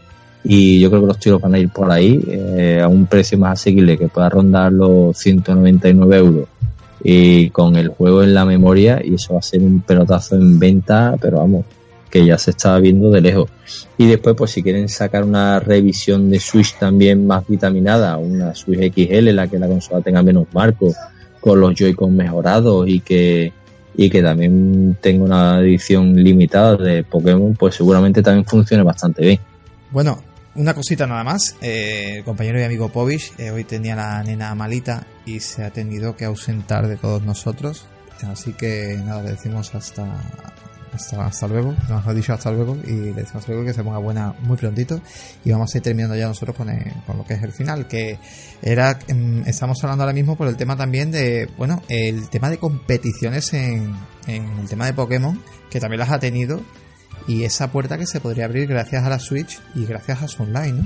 y 0.44 0.80
yo 0.80 0.90
creo 0.90 1.02
que 1.02 1.08
los 1.08 1.20
tiros 1.20 1.42
van 1.42 1.54
a 1.56 1.60
ir 1.60 1.70
por 1.70 1.92
ahí 1.92 2.20
eh, 2.28 2.80
a 2.82 2.88
un 2.88 3.06
precio 3.06 3.38
más 3.38 3.60
asequible 3.60 3.98
que 3.98 4.08
pueda 4.08 4.30
rondar 4.30 4.72
los 4.72 5.18
199 5.18 6.18
euros 6.18 6.48
y 7.04 7.50
con 7.50 7.76
el 7.76 7.90
juego 7.90 8.24
en 8.24 8.34
la 8.34 8.46
memoria 8.46 9.02
y 9.04 9.16
eso 9.16 9.34
va 9.34 9.40
a 9.40 9.44
ser 9.44 9.62
un 9.62 9.82
pelotazo 9.82 10.36
en 10.36 10.60
venta 10.60 11.16
pero 11.20 11.38
vamos 11.38 11.66
que 12.10 12.26
ya 12.26 12.38
se 12.38 12.52
está 12.52 12.78
viendo 12.78 13.10
de 13.10 13.22
lejos. 13.22 13.50
Y 13.98 14.06
después 14.06 14.36
pues 14.36 14.52
si 14.52 14.62
quieren 14.62 14.90
sacar 14.90 15.24
una 15.24 15.60
revisión 15.62 16.30
de 16.30 16.40
Switch 16.40 16.78
también 16.78 17.26
más 17.26 17.48
vitaminada 17.48 18.18
una 18.18 18.54
Switch 18.54 18.94
XL 18.94 19.30
en 19.30 19.36
la 19.36 19.48
que 19.48 19.58
la 19.58 19.68
consola 19.68 20.02
tenga 20.02 20.22
menos 20.22 20.48
marcos 20.54 20.96
con 21.40 21.60
los 21.60 21.74
Joy-Con 21.74 22.16
mejorados 22.16 22.88
y 22.88 23.00
que 23.00 23.54
y 23.96 24.10
que 24.10 24.22
también 24.22 24.98
tenga 25.02 25.24
una 25.24 25.60
edición 25.60 26.16
limitada 26.16 26.78
de 26.78 27.04
Pokémon 27.04 27.56
pues 27.56 27.76
seguramente 27.76 28.22
también 28.22 28.46
funcione 28.46 28.84
bastante 28.84 29.22
bien. 29.24 29.40
Bueno, 29.92 30.18
una 30.56 30.74
cosita 30.74 31.08
nada 31.08 31.24
más. 31.24 31.56
Eh, 31.62 32.18
el 32.18 32.24
compañero 32.24 32.60
y 32.60 32.64
amigo 32.64 32.90
Povich 32.90 33.34
eh, 33.38 33.52
hoy 33.52 33.64
tenía 33.64 33.96
la 33.96 34.22
nena 34.24 34.54
malita 34.56 35.06
y 35.26 35.40
se 35.40 35.64
ha 35.64 35.72
tenido 35.72 36.16
que 36.16 36.26
ausentar 36.26 36.88
de 36.88 36.98
todos 36.98 37.22
nosotros. 37.24 37.86
Así 38.30 38.54
que 38.54 39.00
nada, 39.04 39.24
le 39.24 39.32
decimos 39.32 39.74
hasta 39.74 40.06
hasta, 40.94 41.26
hasta 41.26 41.48
luego. 41.48 41.74
Nos 41.88 42.06
ha 42.06 42.14
dicho 42.14 42.34
hasta 42.34 42.52
luego 42.52 42.78
y 42.86 42.92
le 42.92 43.14
decimos 43.14 43.48
luego 43.48 43.64
que 43.64 43.74
se 43.74 43.82
ponga 43.82 43.98
buena 43.98 44.36
muy 44.42 44.58
prontito. 44.58 45.00
Y 45.46 45.52
vamos 45.52 45.74
a 45.74 45.78
ir 45.78 45.84
terminando 45.84 46.16
ya 46.18 46.28
nosotros 46.28 46.56
con, 46.56 46.70
el- 46.70 46.92
con 47.08 47.18
lo 47.18 47.24
que 47.26 47.36
es 47.36 47.44
el 47.44 47.54
final. 47.54 47.88
Que 47.88 48.20
era, 48.62 49.00
em, 49.08 49.42
estamos 49.48 49.82
hablando 49.84 50.04
ahora 50.04 50.14
mismo 50.14 50.36
por 50.36 50.48
el 50.50 50.58
tema 50.58 50.76
también 50.76 51.10
de, 51.10 51.50
bueno, 51.58 51.82
el 51.88 52.30
tema 52.30 52.50
de 52.50 52.58
competiciones 52.58 53.54
en, 53.54 53.96
en 54.28 54.60
el 54.60 54.68
tema 54.68 54.86
de 54.86 54.94
Pokémon, 54.94 55.42
que 55.70 55.80
también 55.80 56.00
las 56.02 56.12
ha 56.12 56.20
tenido 56.20 56.62
y 57.28 57.44
esa 57.44 57.72
puerta 57.72 57.98
que 57.98 58.06
se 58.06 58.20
podría 58.20 58.46
abrir 58.46 58.68
gracias 58.68 59.04
a 59.04 59.10
la 59.10 59.20
Switch 59.20 59.60
y 59.76 59.86
gracias 59.86 60.22
a 60.22 60.28
su 60.28 60.44
online. 60.44 60.84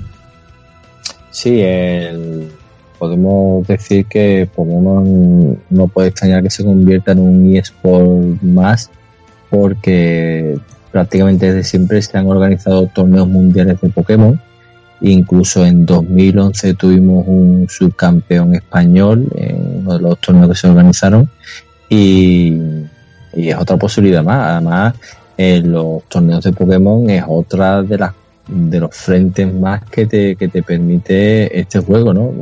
Sí, 1.30 1.60
el, 1.60 2.50
podemos 2.98 3.66
decir 3.66 4.06
que 4.06 4.48
Pokémon 4.54 5.58
no 5.70 5.88
puede 5.88 6.08
extrañar 6.08 6.42
que 6.42 6.50
se 6.50 6.64
convierta 6.64 7.12
en 7.12 7.18
un 7.20 7.54
eSport 7.54 8.42
más 8.42 8.90
porque 9.50 10.58
prácticamente 10.90 11.52
desde 11.52 11.64
siempre 11.64 12.00
se 12.00 12.16
han 12.16 12.26
organizado 12.26 12.86
torneos 12.86 13.28
mundiales 13.28 13.80
de 13.80 13.88
Pokémon. 13.90 14.40
Incluso 15.02 15.64
en 15.66 15.84
2011 15.84 16.74
tuvimos 16.74 17.26
un 17.28 17.66
subcampeón 17.68 18.54
español 18.54 19.28
en 19.36 19.80
uno 19.80 19.94
de 19.94 20.00
los 20.00 20.18
torneos 20.20 20.48
que 20.48 20.54
se 20.54 20.68
organizaron 20.68 21.28
y, 21.90 22.54
y 23.34 23.50
es 23.50 23.56
otra 23.56 23.76
posibilidad 23.76 24.24
más. 24.24 24.52
Además, 24.52 24.94
en 25.36 25.72
los 25.72 26.04
torneos 26.04 26.44
de 26.44 26.52
Pokémon 26.52 27.08
es 27.10 27.24
otra 27.26 27.82
de 27.82 27.98
las 27.98 28.12
de 28.48 28.78
los 28.78 28.94
frentes 28.94 29.52
más 29.52 29.82
que 29.84 30.06
te, 30.06 30.36
que 30.36 30.48
te 30.48 30.62
permite 30.62 31.58
este 31.58 31.80
juego, 31.80 32.14
¿no? 32.14 32.32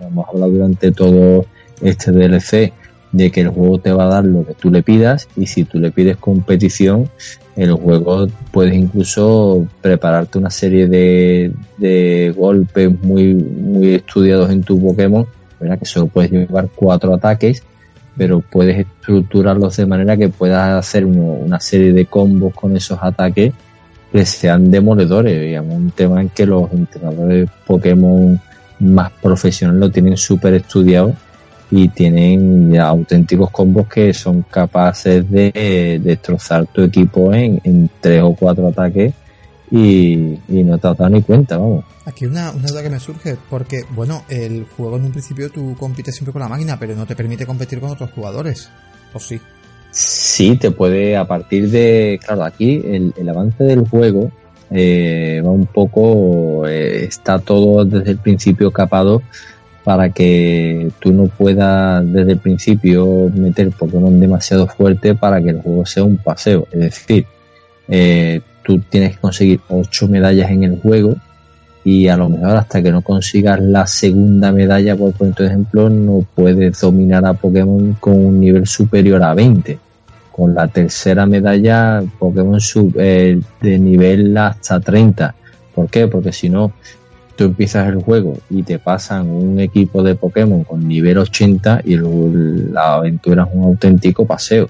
Hemos 0.00 0.28
hablado 0.28 0.50
durante 0.50 0.90
todo 0.90 1.46
este 1.80 2.10
DLC 2.10 2.72
de 3.12 3.30
que 3.30 3.42
el 3.42 3.48
juego 3.48 3.78
te 3.78 3.92
va 3.92 4.04
a 4.04 4.08
dar 4.08 4.24
lo 4.24 4.44
que 4.44 4.54
tú 4.54 4.70
le 4.70 4.82
pidas 4.82 5.28
y 5.36 5.46
si 5.46 5.64
tú 5.64 5.78
le 5.78 5.90
pides 5.90 6.16
competición, 6.16 7.08
el 7.54 7.72
juego 7.72 8.26
puedes 8.50 8.74
incluso 8.74 9.66
prepararte 9.80 10.38
una 10.38 10.50
serie 10.50 10.88
de, 10.88 11.52
de 11.76 12.34
golpes 12.36 12.90
muy, 13.02 13.34
muy 13.34 13.94
estudiados 13.94 14.50
en 14.50 14.62
tu 14.62 14.80
Pokémon, 14.80 15.26
¿verdad? 15.60 15.78
Que 15.78 15.84
solo 15.84 16.06
puedes 16.06 16.30
llevar 16.30 16.68
cuatro 16.74 17.14
ataques, 17.14 17.62
pero 18.16 18.40
puedes 18.40 18.78
estructurarlos 18.78 19.76
de 19.76 19.86
manera 19.86 20.16
que 20.16 20.28
puedas 20.28 20.74
hacer 20.74 21.04
una 21.06 21.60
serie 21.60 21.92
de 21.92 22.06
combos 22.06 22.54
con 22.54 22.76
esos 22.76 22.98
ataques 23.00 23.52
que 24.12 24.26
sean 24.26 24.70
demoledores, 24.70 25.40
digamos, 25.40 25.74
un 25.74 25.90
tema 25.90 26.20
en 26.20 26.28
que 26.28 26.44
los 26.44 26.70
entrenadores 26.72 27.48
Pokémon 27.66 28.38
más 28.80 29.10
profesionales 29.12 29.80
lo 29.80 29.90
tienen 29.90 30.16
súper 30.16 30.54
estudiado 30.54 31.14
y 31.70 31.88
tienen 31.88 32.78
auténticos 32.78 33.50
combos 33.50 33.88
que 33.88 34.12
son 34.12 34.42
capaces 34.42 35.28
de 35.30 35.98
destrozar 36.02 36.66
tu 36.66 36.82
equipo 36.82 37.32
en, 37.32 37.88
tres 38.00 38.22
o 38.22 38.34
cuatro 38.34 38.68
ataques 38.68 39.14
y, 39.72 40.38
no 40.48 40.76
te 40.78 40.88
has 40.88 40.98
dado 40.98 41.10
ni 41.10 41.22
cuenta, 41.22 41.56
vamos. 41.56 41.84
Aquí 42.04 42.26
una, 42.26 42.50
una 42.50 42.68
duda 42.68 42.82
que 42.82 42.90
me 42.90 43.00
surge, 43.00 43.36
porque, 43.48 43.84
bueno, 43.90 44.24
el 44.28 44.66
juego 44.76 44.96
en 44.98 45.04
un 45.06 45.12
principio 45.12 45.50
tú 45.50 45.74
compites 45.78 46.14
siempre 46.14 46.32
con 46.32 46.42
la 46.42 46.48
máquina, 46.48 46.78
pero 46.78 46.94
no 46.94 47.06
te 47.06 47.16
permite 47.16 47.46
competir 47.46 47.80
con 47.80 47.90
otros 47.90 48.10
jugadores, 48.12 48.68
¿o 49.14 49.18
sí? 49.18 49.40
Sí, 49.90 50.56
te 50.56 50.70
puede, 50.70 51.16
a 51.16 51.26
partir 51.26 51.70
de, 51.70 52.20
claro, 52.24 52.44
aquí 52.44 52.82
el, 52.84 53.14
el 53.16 53.28
avance 53.28 53.64
del 53.64 53.88
juego 53.88 54.30
eh, 54.70 55.42
va 55.44 55.50
un 55.50 55.66
poco, 55.66 56.66
eh, 56.66 57.04
está 57.04 57.38
todo 57.38 57.84
desde 57.84 58.12
el 58.12 58.18
principio 58.18 58.70
capado 58.70 59.22
para 59.84 60.10
que 60.10 60.90
tú 61.00 61.12
no 61.12 61.26
puedas 61.26 62.10
desde 62.12 62.32
el 62.32 62.38
principio 62.38 63.30
meter 63.34 63.70
Pokémon 63.70 64.18
demasiado 64.20 64.66
fuerte 64.68 65.14
para 65.14 65.42
que 65.42 65.50
el 65.50 65.60
juego 65.60 65.84
sea 65.84 66.04
un 66.04 66.18
paseo. 66.18 66.66
Es 66.72 66.80
decir, 66.80 67.26
eh, 67.88 68.40
tú 68.64 68.78
tienes 68.80 69.12
que 69.12 69.20
conseguir 69.20 69.60
ocho 69.68 70.08
medallas 70.08 70.50
en 70.50 70.64
el 70.64 70.80
juego 70.80 71.16
y 71.84 72.08
a 72.08 72.16
lo 72.16 72.28
mejor 72.28 72.56
hasta 72.56 72.82
que 72.82 72.92
no 72.92 73.02
consigas 73.02 73.60
la 73.60 73.86
segunda 73.86 74.52
medalla, 74.52 74.96
por 74.96 75.12
ejemplo, 75.38 75.90
no 75.90 76.24
puedes 76.34 76.80
dominar 76.80 77.26
a 77.26 77.34
Pokémon 77.34 77.94
con 77.98 78.14
un 78.14 78.40
nivel 78.40 78.66
superior 78.66 79.22
a 79.22 79.34
20. 79.34 79.78
Con 80.30 80.54
la 80.54 80.68
tercera 80.68 81.26
medalla, 81.26 82.02
Pokémon 82.18 82.60
sub, 82.60 82.94
eh, 82.98 83.40
de 83.60 83.78
nivel 83.78 84.36
hasta 84.36 84.80
30. 84.80 85.34
¿Por 85.74 85.88
qué? 85.88 86.06
Porque 86.06 86.32
si 86.32 86.48
no, 86.48 86.72
tú 87.36 87.44
empiezas 87.44 87.88
el 87.88 87.96
juego 87.96 88.38
y 88.48 88.62
te 88.62 88.78
pasan 88.78 89.28
un 89.28 89.58
equipo 89.58 90.02
de 90.02 90.14
Pokémon 90.14 90.64
con 90.64 90.86
nivel 90.86 91.18
80 91.18 91.82
y 91.84 91.96
la 91.96 92.94
aventura 92.94 93.42
es 93.42 93.48
un 93.52 93.64
auténtico 93.64 94.24
paseo. 94.24 94.68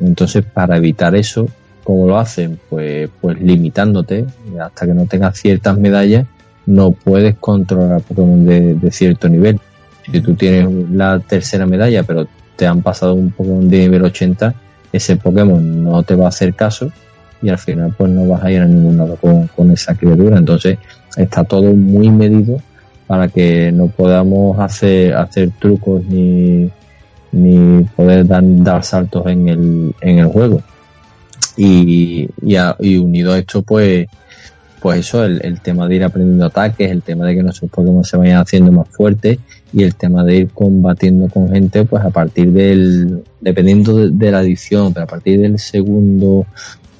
Entonces, 0.00 0.44
para 0.44 0.76
evitar 0.76 1.14
eso, 1.14 1.46
¿cómo 1.90 2.06
lo 2.06 2.18
hacen? 2.18 2.56
Pues, 2.70 3.10
pues 3.20 3.40
limitándote 3.40 4.24
hasta 4.60 4.86
que 4.86 4.94
no 4.94 5.06
tengas 5.06 5.36
ciertas 5.36 5.76
medallas 5.76 6.24
no 6.64 6.92
puedes 6.92 7.34
controlar 7.38 8.00
Pokémon 8.02 8.46
de, 8.46 8.90
cierto 8.92 9.28
nivel. 9.28 9.58
Si 10.04 10.20
tú 10.20 10.34
tienes 10.34 10.68
la 10.92 11.18
tercera 11.18 11.66
medalla, 11.66 12.04
pero 12.04 12.28
te 12.54 12.64
han 12.64 12.80
pasado 12.80 13.14
un 13.14 13.32
Pokémon 13.32 13.68
de 13.68 13.78
nivel 13.80 14.04
80, 14.04 14.54
ese 14.92 15.16
Pokémon 15.16 15.82
no 15.82 16.04
te 16.04 16.14
va 16.14 16.26
a 16.26 16.28
hacer 16.28 16.54
caso 16.54 16.92
y 17.42 17.48
al 17.48 17.58
final 17.58 17.92
pues 17.98 18.08
no 18.08 18.28
vas 18.28 18.44
a 18.44 18.52
ir 18.52 18.60
a 18.60 18.66
ningún 18.66 18.96
lado 18.96 19.18
con, 19.56 19.72
esa 19.72 19.96
criatura. 19.96 20.38
Entonces 20.38 20.78
está 21.16 21.42
todo 21.42 21.74
muy 21.74 22.08
medido 22.08 22.58
para 23.08 23.26
que 23.26 23.72
no 23.72 23.88
podamos 23.88 24.60
hacer, 24.60 25.14
hacer 25.14 25.50
trucos 25.58 26.04
ni, 26.04 26.70
ni 27.32 27.82
poder 27.96 28.28
dar, 28.28 28.44
dar 28.44 28.84
saltos 28.84 29.26
en 29.26 29.48
el, 29.48 29.94
en 30.02 30.18
el 30.20 30.26
juego. 30.26 30.62
Y, 31.56 32.28
y, 32.42 32.56
y 32.80 32.96
unido 32.98 33.32
a 33.32 33.38
esto 33.38 33.62
pues 33.62 34.06
pues 34.80 35.00
eso, 35.00 35.24
el, 35.24 35.60
tema 35.60 35.86
de 35.86 35.96
ir 35.96 36.04
aprendiendo 36.04 36.46
ataques, 36.46 36.90
el 36.90 37.02
tema 37.02 37.26
de 37.26 37.34
que 37.34 37.42
nuestros 37.42 37.70
Pokémon 37.70 38.02
se 38.02 38.16
vayan 38.16 38.40
haciendo 38.40 38.72
más 38.72 38.88
fuertes 38.88 39.38
y 39.72 39.82
el 39.82 39.94
tema 39.94 40.24
de 40.24 40.36
ir 40.36 40.48
combatiendo 40.48 41.28
con 41.28 41.50
gente, 41.50 41.84
pues 41.84 42.02
a 42.02 42.10
partir 42.10 42.50
del, 42.50 43.22
dependiendo 43.40 44.08
de, 44.08 44.30
la 44.30 44.40
edición, 44.40 44.92
pero 44.94 45.04
a 45.04 45.06
partir 45.06 45.40
del 45.40 45.58
segundo 45.58 46.46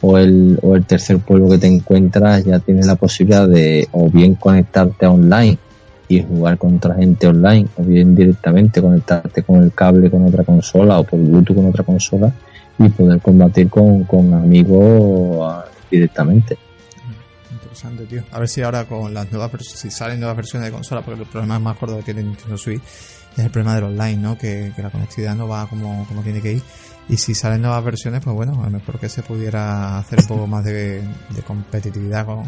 o 0.02 0.18
el, 0.18 0.58
o 0.62 0.76
el 0.76 0.84
tercer 0.84 1.18
pueblo 1.18 1.48
que 1.48 1.58
te 1.58 1.66
encuentras, 1.66 2.44
ya 2.44 2.58
tienes 2.58 2.86
la 2.86 2.96
posibilidad 2.96 3.48
de 3.48 3.88
o 3.92 4.10
bien 4.10 4.34
conectarte 4.34 5.06
a 5.06 5.10
online 5.10 5.58
y 6.08 6.22
jugar 6.22 6.58
contra 6.58 6.94
gente 6.94 7.28
online, 7.28 7.66
o 7.76 7.82
bien 7.82 8.14
directamente 8.14 8.82
conectarte 8.82 9.42
con 9.42 9.62
el 9.62 9.72
cable 9.72 10.10
con 10.10 10.26
otra 10.26 10.44
consola 10.44 10.98
o 10.98 11.04
por 11.04 11.18
Bluetooth 11.18 11.56
con 11.56 11.66
otra 11.66 11.84
consola 11.84 12.32
y 12.80 12.88
poder 12.88 13.20
combatir 13.20 13.68
con, 13.68 14.04
con 14.04 14.32
amigos 14.32 15.46
ah, 15.50 15.64
directamente. 15.90 16.56
A 18.30 18.38
ver 18.38 18.48
si 18.48 18.62
ahora 18.62 18.84
con 18.84 19.12
las 19.14 19.30
nuevas 19.30 19.50
si 19.66 19.90
salen 19.90 20.20
nuevas 20.20 20.36
versiones 20.36 20.68
de 20.68 20.72
consola, 20.72 21.02
porque 21.02 21.22
el 21.22 21.26
problema 21.26 21.58
más 21.58 21.78
gordo 21.78 21.98
que 21.98 22.02
tiene 22.02 22.22
Nintendo 22.22 22.58
Switch 22.58 22.82
es 23.36 23.44
el 23.44 23.50
problema 23.50 23.74
del 23.74 23.84
online, 23.84 24.16
¿no? 24.16 24.36
Que, 24.36 24.72
la 24.76 24.90
conectividad 24.90 25.34
no 25.34 25.48
va 25.48 25.66
como, 25.66 26.06
como 26.06 26.22
tiene 26.22 26.40
que 26.40 26.54
ir. 26.54 26.62
Y 27.08 27.16
si 27.16 27.34
salen 27.34 27.62
nuevas 27.62 27.82
versiones, 27.84 28.22
pues 28.22 28.34
bueno, 28.36 28.60
a 28.60 28.64
lo 28.64 28.70
mejor 28.70 28.98
que 28.98 29.08
se 29.08 29.22
pudiera 29.22 29.98
hacer 29.98 30.20
un 30.20 30.26
poco 30.26 30.46
más 30.46 30.64
de, 30.64 31.02
competitividad 31.46 32.26
con, 32.26 32.44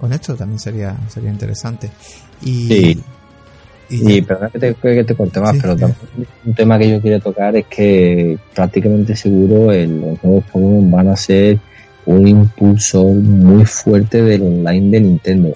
con 0.00 0.12
esto 0.12 0.34
también 0.34 0.58
sería 0.58 0.96
sería 1.08 1.30
interesante. 1.30 1.90
Y, 2.42 2.66
sí. 2.68 3.04
Y, 3.88 4.22
perdón 4.22 4.50
que 4.50 4.58
te, 4.58 4.74
que 4.74 5.04
te 5.04 5.14
corte 5.14 5.40
más, 5.40 5.56
pero 5.60 5.76
un 6.44 6.54
tema 6.54 6.78
que 6.78 6.90
yo 6.90 7.02
quería 7.02 7.20
tocar 7.20 7.54
es 7.56 7.66
que 7.66 8.38
prácticamente 8.54 9.14
seguro 9.14 9.72
el, 9.72 10.00
los 10.00 10.24
nuevos 10.24 10.44
Pokémon 10.44 10.90
van 10.90 11.08
a 11.08 11.16
ser 11.16 11.58
un 12.06 12.26
impulso 12.26 13.04
muy 13.04 13.64
fuerte 13.64 14.22
del 14.22 14.42
online 14.42 14.90
de 14.90 15.00
Nintendo. 15.00 15.54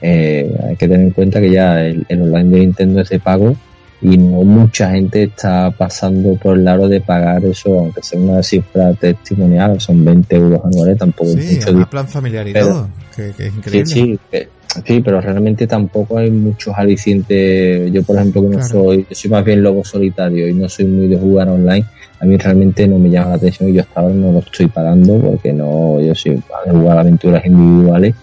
Eh, 0.00 0.56
hay 0.68 0.76
que 0.76 0.88
tener 0.88 1.06
en 1.06 1.10
cuenta 1.10 1.40
que 1.40 1.50
ya 1.50 1.84
el, 1.84 2.06
online 2.08 2.50
de 2.50 2.58
Nintendo 2.60 3.00
es 3.00 3.08
de 3.08 3.18
pago 3.18 3.56
y 4.00 4.16
no 4.16 4.42
mucha 4.44 4.90
gente 4.92 5.24
está 5.24 5.72
pasando 5.72 6.36
por 6.36 6.56
el 6.56 6.64
lado 6.64 6.88
de 6.88 7.00
pagar 7.00 7.44
eso, 7.44 7.80
aunque 7.80 8.00
sea 8.02 8.20
una 8.20 8.42
cifra 8.44 8.92
testimonial, 8.94 9.80
son 9.80 10.04
20 10.04 10.36
euros 10.36 10.60
anuales, 10.64 10.98
tampoco 10.98 11.30
sí, 11.30 11.58
es 11.58 11.72
mucho. 11.72 11.90
plan 11.90 12.06
familiar 12.06 12.46
y 12.46 12.52
todo, 12.52 12.88
que, 13.16 13.30
es 13.30 13.54
increíble. 13.54 13.86
Sí, 13.86 14.20
sí, 14.30 14.38
pero 14.84 15.20
realmente 15.20 15.66
tampoco 15.66 16.18
hay 16.18 16.30
muchos 16.30 16.74
alicientes. 16.76 17.92
Yo, 17.92 18.02
por 18.02 18.16
ejemplo, 18.16 18.42
que 18.42 18.56
no 18.56 18.62
soy, 18.62 19.06
yo 19.08 19.14
soy 19.14 19.30
más 19.30 19.44
bien 19.44 19.62
lobo 19.62 19.84
solitario 19.84 20.48
y 20.48 20.54
no 20.54 20.68
soy 20.68 20.86
muy 20.86 21.08
de 21.08 21.16
jugar 21.16 21.48
online 21.48 21.84
a 22.20 22.26
mí 22.26 22.36
realmente 22.36 22.86
no 22.86 22.98
me 22.98 23.10
llama 23.10 23.30
la 23.30 23.34
atención 23.36 23.68
y 23.68 23.74
yo 23.74 23.82
hasta 23.82 24.00
ahora 24.00 24.14
no 24.14 24.32
lo 24.32 24.38
estoy 24.40 24.66
pagando 24.66 25.18
porque 25.18 25.52
no, 25.52 26.00
yo 26.00 26.14
soy 26.14 26.32
de 26.32 26.70
jugar 26.70 26.98
aventuras 26.98 27.44
individuales, 27.46 28.14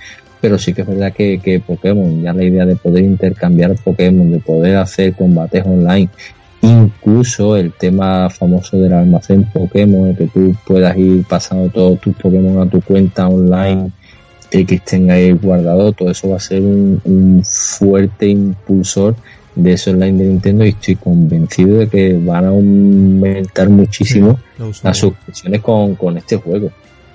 pero 0.41 0.57
sí 0.57 0.73
que 0.73 0.81
es 0.81 0.88
verdad 0.88 1.13
que, 1.13 1.39
que 1.39 1.59
Pokémon, 1.59 2.22
ya 2.22 2.34
la 2.34 2.43
idea 2.43 2.65
de 2.65 2.76
poder 2.76 3.03
intercambiar 3.03 3.76
Pokémon, 3.76 4.31
de 4.31 4.39
poder 4.39 4.77
hacer 4.77 5.13
combates 5.13 5.65
online, 5.65 6.09
incluso 6.61 7.55
el 7.55 7.72
tema 7.72 8.30
famoso 8.30 8.77
del 8.77 8.93
almacén 8.93 9.45
Pokémon, 9.45 10.09
el 10.09 10.17
que 10.17 10.27
tú 10.27 10.53
puedas 10.67 10.97
ir 10.97 11.23
pasando 11.26 11.69
todos 11.69 11.99
tus 12.01 12.15
Pokémon 12.15 12.67
a 12.67 12.69
tu 12.69 12.81
cuenta 12.81 13.27
online 13.27 13.91
y 14.51 14.65
que 14.65 14.76
estén 14.76 15.11
ahí 15.11 15.31
guardados, 15.31 15.95
todo 15.95 16.11
eso 16.11 16.30
va 16.30 16.38
a 16.38 16.39
ser 16.39 16.61
un, 16.61 17.01
un 17.03 17.43
fuerte 17.43 18.27
impulsor 18.27 19.15
de 19.55 19.73
eso 19.73 19.91
online 19.91 20.17
de 20.17 20.30
Nintendo 20.30 20.65
y 20.65 20.69
estoy 20.69 20.95
convencido 20.97 21.80
de 21.80 21.88
que 21.88 22.13
van 22.13 22.45
a 22.45 22.49
aumentar 22.49 23.69
muchísimo 23.69 24.39
las 24.84 24.97
suscripciones 24.97 25.61
con, 25.61 25.95
con 25.95 26.17
este 26.17 26.38
juego. 26.38 26.72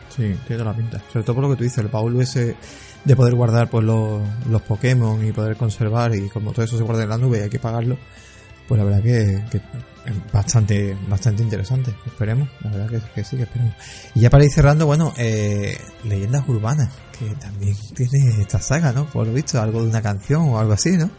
Sí, 0.08 0.34
tiene 0.46 0.64
la 0.64 0.74
pinta. 0.74 1.00
Sobre 1.12 1.24
todo 1.24 1.36
por 1.36 1.44
lo 1.44 1.50
que 1.50 1.56
tú 1.56 1.64
dices, 1.64 1.78
el 1.78 1.88
baúl 1.88 2.20
ese 2.20 2.56
de 3.04 3.16
poder 3.16 3.34
guardar 3.34 3.70
pues 3.70 3.84
los, 3.84 4.20
los 4.50 4.62
Pokémon 4.62 5.24
y 5.26 5.32
poder 5.32 5.56
conservar 5.56 6.14
y 6.14 6.28
como 6.28 6.52
todo 6.52 6.64
eso 6.64 6.76
se 6.76 6.82
guarda 6.82 7.04
en 7.04 7.08
la 7.08 7.18
nube 7.18 7.38
y 7.38 7.42
hay 7.42 7.50
que 7.50 7.58
pagarlo, 7.58 7.96
pues 8.68 8.78
la 8.78 8.84
verdad 8.84 9.02
que, 9.02 9.42
bastante, 10.32 10.96
bastante 11.08 11.42
interesante. 11.42 11.94
Esperemos, 12.06 12.48
la 12.64 12.70
verdad 12.70 13.00
que, 13.14 13.24
sí, 13.24 13.36
que 13.36 13.42
esperemos. 13.42 13.74
Y 14.14 14.20
ya 14.20 14.30
para 14.30 14.44
ir 14.44 14.50
cerrando, 14.50 14.86
bueno, 14.86 15.12
eh, 15.16 15.76
leyendas 16.04 16.48
urbanas, 16.48 16.90
que 17.18 17.26
también 17.36 17.76
tiene 17.94 18.40
esta 18.40 18.60
saga, 18.60 18.92
¿no? 18.92 19.06
Por 19.06 19.26
lo 19.26 19.32
visto, 19.32 19.60
algo 19.60 19.82
de 19.82 19.88
una 19.88 20.02
canción 20.02 20.42
o 20.48 20.58
algo 20.58 20.72
así, 20.72 20.90
¿no? 20.96 21.10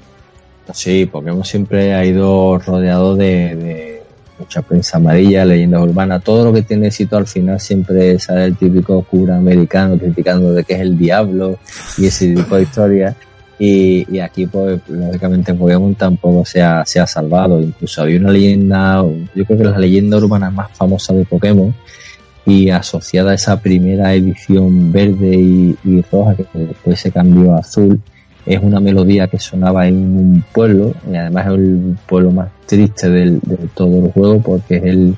Sí, 0.74 1.06
Pokémon 1.06 1.44
siempre 1.44 1.94
ha 1.94 2.06
ido 2.06 2.58
rodeado 2.60 3.16
de, 3.16 4.02
mucha 4.40 4.62
prensa 4.62 4.98
amarilla, 4.98 5.46
leyendas 5.46 5.82
urbanas, 5.82 6.24
todo 6.24 6.46
lo 6.46 6.54
que 6.54 6.64
tiene 6.64 6.88
éxito 6.88 7.18
al 7.18 7.28
final 7.28 7.60
siempre 7.60 8.18
sale 8.20 8.46
el 8.46 8.58
típico 8.58 9.04
cura 9.04 9.38
americano 9.38 9.98
criticando 9.98 10.54
de 10.54 10.64
que 10.64 10.74
es 10.74 10.82
el 10.82 10.98
diablo 10.98 11.60
y 11.98 12.08
ese 12.08 12.34
tipo 12.34 12.56
de 12.56 12.64
historias. 12.64 13.16
Y, 13.64 14.18
aquí, 14.18 14.48
pues, 14.48 14.82
lógicamente 14.88 15.54
Pokémon 15.54 15.94
tampoco 15.94 16.44
se 16.44 16.64
ha, 16.64 16.84
se 16.84 17.00
ha 17.00 17.06
salvado. 17.06 17.62
Incluso 17.62 18.02
había 18.02 18.20
una 18.20 18.32
leyenda, 18.32 19.04
yo 19.36 19.46
creo 19.46 19.58
que 19.60 19.64
la 19.66 19.78
leyenda 19.78 20.18
urbana 20.18 20.50
más 20.50 20.72
famosa 20.76 21.14
de 21.14 21.26
Pokémon 21.26 21.72
y 22.44 22.72
asociada 22.72 23.32
a 23.32 23.36
esa 23.36 23.62
primera 23.62 24.16
edición 24.16 24.92
verde 24.92 25.36
y, 25.36 25.78
y 25.84 26.02
roja 26.12 26.36
que 26.36 26.48
después 26.54 27.00
se 27.00 27.12
cambió 27.12 27.54
a 27.54 27.60
azul, 27.60 28.02
es 28.48 28.60
una 28.64 28.80
melodía 28.80 29.28
que 29.28 29.38
sonaba 29.38 29.88
en 29.88 29.96
un 29.96 30.44
pueblo, 30.52 30.96
y 31.12 31.16
además 31.16 31.46
es 31.46 31.52
el 31.54 31.98
pueblo 32.08 32.32
más 32.32 32.50
triste 32.66 33.10
del, 33.10 33.40
de 33.42 33.58
todo 33.76 34.06
el 34.06 34.12
juego 34.12 34.42
porque 34.42 34.78
es 34.78 34.84
el, 34.86 35.16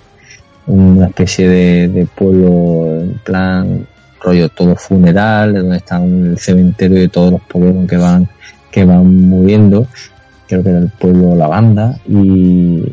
una 0.68 1.08
especie 1.08 1.48
de, 1.48 2.08
pueblo 2.14 3.00
en 3.00 3.20
plan 3.24 3.88
rollo 4.22 4.50
todo 4.50 4.76
funeral, 4.76 5.54
donde 5.54 5.78
está 5.78 6.04
el 6.04 6.38
cementerio 6.38 7.00
de 7.00 7.08
todos 7.08 7.32
los 7.32 7.42
Pokémon 7.42 7.88
que 7.88 7.98
van, 7.98 8.28
que 8.74 8.84
van 8.86 9.30
muriendo, 9.30 9.88
creo 10.48 10.64
que 10.64 10.70
era 10.70 10.80
el 10.80 10.90
pueblo 10.90 11.36
Lavanda 11.36 11.96
y, 12.10 12.84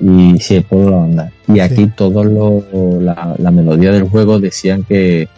y 0.00 0.38
sí, 0.40 0.56
el 0.56 0.64
pueblo 0.64 0.90
Lavanda. 0.92 1.30
Y 1.46 1.60
aquí 1.60 1.86
todo 1.94 2.24
lo, 2.24 2.64
la, 2.98 3.36
la 3.38 3.50
melodía 3.50 3.92
del 3.92 4.08
juego 4.08 4.40
decían 4.40 4.84
que, 4.84 5.28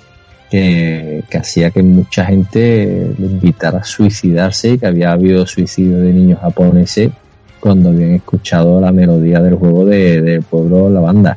que, 0.48 1.24
hacía 1.36 1.70
que 1.70 1.82
mucha 1.82 2.24
gente 2.26 3.12
le 3.18 3.26
invitara 3.26 3.80
a 3.80 3.84
suicidarse 3.84 4.70
y 4.70 4.78
que 4.78 4.86
había 4.86 5.10
habido 5.10 5.44
suicidio 5.44 5.98
de 5.98 6.12
niños 6.12 6.38
japoneses 6.40 7.10
cuando 7.58 7.88
habían 7.88 8.12
escuchado 8.12 8.80
la 8.80 8.92
melodía 8.92 9.40
del 9.40 9.56
juego 9.56 9.84
del 9.86 10.42
pueblo 10.42 10.88
La 10.88 11.00
Banda. 11.00 11.36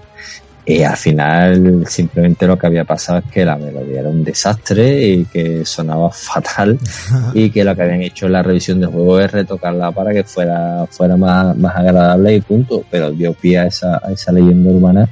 Y 0.70 0.84
al 0.84 0.98
final 0.98 1.86
simplemente 1.88 2.46
lo 2.46 2.58
que 2.58 2.68
había 2.68 2.84
pasado 2.84 3.20
es 3.20 3.32
que 3.32 3.46
la 3.46 3.56
melodía 3.56 4.02
era 4.02 4.10
un 4.10 4.22
desastre 4.22 5.02
y 5.02 5.24
que 5.24 5.64
sonaba 5.64 6.12
fatal 6.12 6.78
y 7.34 7.50
que 7.50 7.64
lo 7.64 7.74
que 7.74 7.84
habían 7.84 8.02
hecho 8.02 8.26
en 8.26 8.34
la 8.34 8.44
revisión 8.44 8.82
del 8.82 8.90
juego 8.90 9.18
es 9.22 9.32
retocarla 9.32 9.94
para 9.94 10.12
que 10.12 10.26
fuera, 10.26 10.86
fuera 10.88 11.16
más, 11.16 11.56
más 11.56 11.74
agradable 11.74 12.36
y 12.36 12.42
punto. 12.42 12.84
Pero 12.92 13.12
dio 13.12 13.34
pie 13.34 13.60
a 13.60 13.68
esa, 13.68 14.02
a 14.04 14.12
esa 14.12 14.34
leyenda 14.34 14.70
urbana 14.70 15.10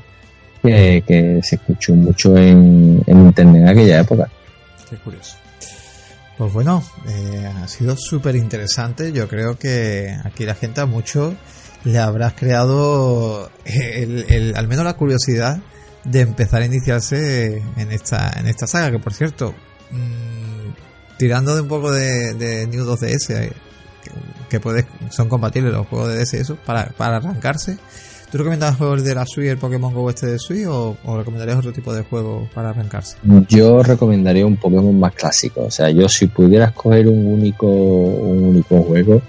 que, 0.61 1.40
se 1.41 1.56
escuchó 1.56 1.94
mucho 1.94 2.36
en, 2.36 3.02
internet 3.07 3.61
en 3.61 3.69
aquella 3.69 4.02
época. 4.02 4.30
Qué 4.90 4.98
curioso. 4.98 5.38
Pues 6.38 6.52
bueno, 6.52 6.84
eh, 7.07 7.49
ha 7.64 7.68
sido 7.69 7.95
súper 7.95 8.36
interesante. 8.36 9.14
Yo 9.14 9.30
creo 9.30 9.57
que 9.57 10.14
aquí 10.26 10.45
la 10.45 10.56
gente 10.56 10.82
a 10.82 10.86
mucho 10.86 11.34
le 11.85 11.99
habrás 11.99 12.33
creado 12.33 13.49
el, 13.63 14.53
al 14.55 14.67
menos 14.67 14.83
la 14.83 14.93
curiosidad 14.93 15.59
de 16.03 16.21
empezar 16.21 16.61
a 16.61 16.65
iniciarse 16.65 17.63
en 17.77 17.91
esta, 17.91 18.31
en 18.39 18.47
esta 18.47 18.67
saga, 18.67 18.91
que 18.91 18.99
por 18.99 19.13
cierto, 19.13 19.53
mm, 19.91 21.17
tirando 21.17 21.55
de 21.55 21.61
un 21.61 21.67
poco 21.67 21.91
de, 21.91 22.33
de 22.33 22.67
New 22.67 22.85
2DS, 22.85 23.29
eh, 23.31 23.53
que, 24.49 24.59
que 24.59 24.85
son 25.09 25.29
compatibles 25.29 25.73
los 25.73 25.87
juegos 25.87 26.09
de 26.09 26.19
DS 26.19 26.33
eso, 26.35 26.57
para, 26.65 26.89
para 26.89 27.17
arrancarse, 27.17 27.77
¿Tú 28.31 28.39
recomiendas 28.39 28.75
juegos 28.75 29.03
de 29.03 29.15
la 29.15 29.25
Switch, 29.25 29.47
el 29.47 29.57
Pokémon 29.57 29.93
Go 29.93 30.09
este 30.09 30.27
de 30.27 30.39
Switch 30.39 30.65
o, 30.67 30.97
recomendarías 31.15 31.57
otro 31.57 31.71
tipo 31.71 31.93
de 31.93 32.03
juego 32.03 32.49
para 32.53 32.71
arrancarse? 32.71 33.17
Yo 33.47 33.83
recomendaría 33.83 34.45
un 34.45 34.57
Pokémon 34.57 34.99
más 34.99 35.13
clásico. 35.13 35.65
O 35.65 35.71
sea, 35.71 35.89
yo 35.89 36.09
si 36.09 36.27
pudiera 36.27 36.65
escoger 36.65 37.07
un 37.07 37.27
único, 37.27 37.67
un 37.67 38.43
único 38.43 38.81
juego, 38.81 39.21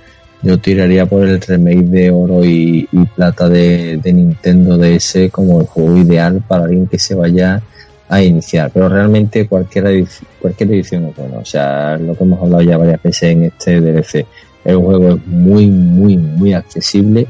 yo 0.47 0.59
tiraría 0.59 1.07
por 1.07 1.27
el 1.27 1.41
remake 1.41 1.85
de 1.87 2.11
oro 2.11 2.45
y, 2.45 2.89
plata 3.15 3.49
de, 3.49 4.01
Nintendo 4.05 4.79
DS 4.79 5.31
como 5.31 5.61
el 5.61 5.67
juego 5.67 5.97
ideal 5.97 6.43
para 6.47 6.65
alguien 6.65 6.87
que 6.87 6.99
se 6.99 7.15
vaya 7.15 7.63
a 8.09 8.23
iniciar. 8.23 8.71
Pero 8.73 8.89
realmente 8.89 9.47
cualquier 9.49 9.87
edición, 9.87 10.29
cualquier 10.41 10.71
edición 10.73 11.07
es 11.07 11.17
bueno. 11.17 11.39
O 11.39 11.45
sea, 11.45 11.99
lo 11.99 12.15
que 12.17 12.25
hemos 12.25 12.41
hablado 12.41 12.63
ya 12.63 12.79
varias 12.79 13.03
veces 13.03 13.23
en 13.25 13.43
este 13.45 13.81
DLC. 13.81 14.27
El 14.65 14.77
juego 14.77 15.15
es 15.15 15.27
muy, 15.27 15.67
muy, 15.67 16.17
muy 16.17 16.53
accesible 16.53 17.27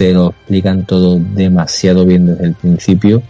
te 0.00 0.14
lo 0.14 0.30
explican 0.30 0.86
todo 0.86 1.20
demasiado 1.34 2.06
bien 2.06 2.24
desde 2.24 2.46
el 2.46 2.54
principio 2.54 3.22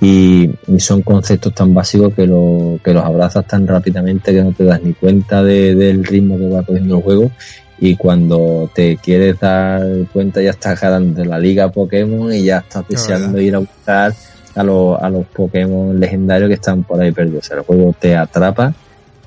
y, 0.00 0.50
son 0.78 1.02
conceptos 1.02 1.54
tan 1.54 1.72
básicos 1.72 2.12
que, 2.14 2.26
lo, 2.26 2.80
que 2.82 2.92
los 2.92 3.04
abrazas 3.04 3.46
tan 3.46 3.64
rápidamente 3.64 4.32
que 4.32 4.42
no 4.42 4.50
te 4.50 4.64
das 4.64 4.82
ni 4.82 4.92
cuenta 4.92 5.44
del 5.44 6.04
ritmo 6.04 6.36
que 6.36 6.48
va 6.48 6.64
cogiendo 6.64 6.96
el 6.96 7.02
juego 7.04 7.30
y 7.78 7.96
cuando 7.96 8.70
te 8.74 8.96
quieres 8.96 9.38
dar 9.38 9.82
cuenta 10.12 10.40
ya 10.40 10.50
estás 10.50 10.80
ganando 10.80 11.24
la 11.24 11.38
liga 11.38 11.70
Pokémon 11.70 12.32
y 12.32 12.44
ya 12.44 12.58
estás 12.58 12.88
deseando 12.88 13.40
ir 13.40 13.54
a 13.54 13.58
buscar 13.58 14.14
a 14.54 14.62
los, 14.62 15.00
a 15.00 15.10
los 15.10 15.26
Pokémon 15.26 15.98
legendarios 15.98 16.48
que 16.48 16.54
están 16.54 16.82
por 16.82 17.00
ahí 17.00 17.12
perdidos. 17.12 17.50
el 17.50 17.60
juego 17.60 17.94
te 17.98 18.16
atrapa 18.16 18.74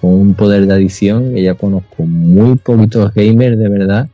con 0.02 0.12
un 0.14 0.34
poder 0.34 0.66
de 0.66 0.74
adición 0.74 1.34
que 1.34 1.44
ya 1.44 1.54
conozco 1.54 2.04
muy 2.04 2.56
poquitos 2.58 3.14
gamers 3.14 3.58
de 3.58 3.70
verdad 3.70 4.10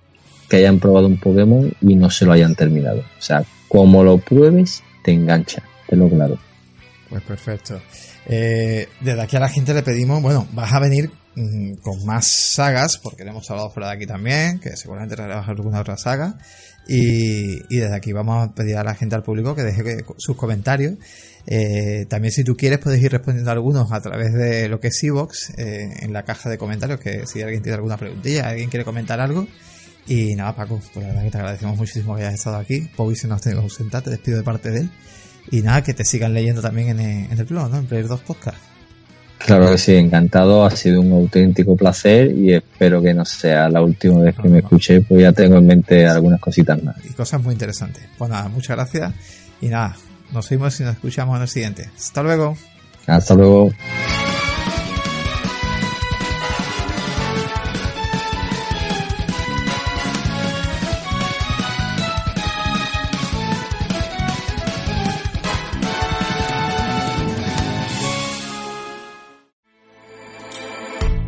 que 0.50 0.58
hayan 0.58 0.80
probado 0.80 1.08
un 1.08 1.18
Pokémon 1.18 1.72
y 1.82 1.96
no 1.96 2.10
se 2.10 2.26
lo 2.26 2.32
hayan 2.32 2.56
terminado. 2.56 3.00
O 3.00 3.22
sea, 3.22 3.44
como 3.68 4.04
lo 4.04 4.18
pruebes, 4.18 4.84
te 5.04 5.12
engancha, 5.12 5.64
te 5.88 5.96
lo 5.96 6.10
claro. 6.10 6.38
Pues 7.10 7.24
perfecto. 7.24 7.80
Eh, 8.28 8.88
desde 9.02 9.22
aquí 9.22 9.38
a 9.38 9.40
la 9.40 9.50
gente 9.50 9.74
le 9.74 9.84
pedimos, 9.84 10.22
bueno, 10.22 10.48
vas 10.54 10.74
a 10.74 10.80
venir 10.80 11.10
con 11.82 12.06
más 12.06 12.28
sagas, 12.28 12.98
porque 12.98 13.24
le 13.24 13.32
hemos 13.32 13.50
hablado 13.52 13.70
fuera 13.70 13.90
de 13.90 13.96
aquí 13.96 14.08
también, 14.08 14.60
que 14.60 14.76
seguramente 14.78 15.16
traerás 15.16 15.48
alguna 15.48 15.82
otra 15.82 15.98
saga. 15.98 16.38
Y, 16.88 17.78
desde 17.78 17.96
aquí 17.96 18.14
vamos 18.14 18.48
a 18.48 18.54
pedir 18.54 18.78
a 18.78 18.84
la 18.84 18.96
gente, 18.96 19.16
al 19.16 19.24
público, 19.24 19.56
que 19.56 19.64
deje 19.64 20.06
sus 20.18 20.36
comentarios. 20.36 20.96
Eh, 21.48 22.06
también 22.10 22.32
si 22.32 22.44
tú 22.44 22.56
quieres 22.56 22.80
puedes 22.80 23.02
ir 23.02 23.12
respondiendo 23.12 23.52
a 23.52 23.54
algunos 23.54 23.92
a 23.92 24.02
través 24.02 24.34
de 24.34 24.68
lo 24.70 24.80
que 24.80 24.88
es 24.88 25.04
Evox, 25.04 25.52
eh, 25.58 25.90
en 26.02 26.14
la 26.14 26.24
caja 26.24 26.50
de 26.50 26.58
comentarios, 26.58 27.00
que 27.00 27.28
si 27.28 27.42
alguien 27.42 27.62
tiene 27.62 27.76
alguna 27.76 27.98
preguntilla, 27.98 28.50
alguien 28.50 28.70
quiere 28.70 28.86
comentar 28.86 29.20
algo, 29.20 29.48
y 30.08 30.36
nada, 30.36 30.56
Paco, 30.56 30.80
pues 30.94 31.06
la 31.06 31.12
verdad 31.12 31.24
que 31.24 31.32
te 31.32 31.38
agradecemos 31.38 31.78
muchísimo 31.78 32.16
que 32.16 32.22
hayas 32.22 32.36
estado 32.36 32.58
aquí. 32.58 32.82
Poby 32.96 33.16
se 33.16 33.28
nos 33.28 33.40
ha 33.40 33.44
tenido 33.44 33.62
que 33.62 33.66
ausentar, 33.66 34.04
te 34.04 34.12
despido 34.12 34.38
de 34.38 34.44
parte 34.44 34.70
de 34.72 34.82
él. 34.82 34.92
Y 35.52 35.62
nada, 35.62 35.84
que 35.84 35.94
te 35.94 36.06
sigan 36.06 36.34
leyendo 36.34 36.62
también 36.62 36.90
en 36.90 37.00
el, 37.00 37.32
en 37.32 37.40
el 37.40 37.46
blog, 37.46 37.70
¿no? 37.70 37.78
En 37.78 37.88
Player 37.88 38.08
2 38.08 38.22
Podcast. 38.22 38.75
Claro 39.46 39.70
que 39.70 39.78
sí, 39.78 39.94
encantado, 39.94 40.66
ha 40.66 40.72
sido 40.72 41.02
un 41.02 41.12
auténtico 41.12 41.76
placer 41.76 42.32
y 42.32 42.52
espero 42.52 43.00
que 43.00 43.14
no 43.14 43.24
sea 43.26 43.70
la 43.70 43.84
última 43.84 44.20
vez 44.20 44.36
que 44.36 44.50
me 44.50 44.58
escuché, 44.58 45.02
pues 45.02 45.22
ya 45.22 45.32
tengo 45.34 45.58
en 45.58 45.68
mente 45.68 46.08
algunas 46.08 46.40
cositas 46.40 46.82
más. 46.82 46.96
Y 47.06 47.14
cosas 47.14 47.44
muy 47.44 47.54
interesantes. 47.54 48.04
Pues 48.18 48.32
nada, 48.32 48.50
muchas 48.50 48.76
gracias 48.76 49.14
y 49.62 49.68
nada, 49.68 49.96
nos 50.34 50.50
vemos 50.50 50.80
y 50.80 50.84
nos 50.84 50.96
escuchamos 50.96 51.36
en 51.36 51.42
el 51.44 51.48
siguiente. 51.48 51.90
Hasta 51.96 52.24
luego. 52.24 52.58
Hasta 53.06 53.36
luego. 53.36 53.72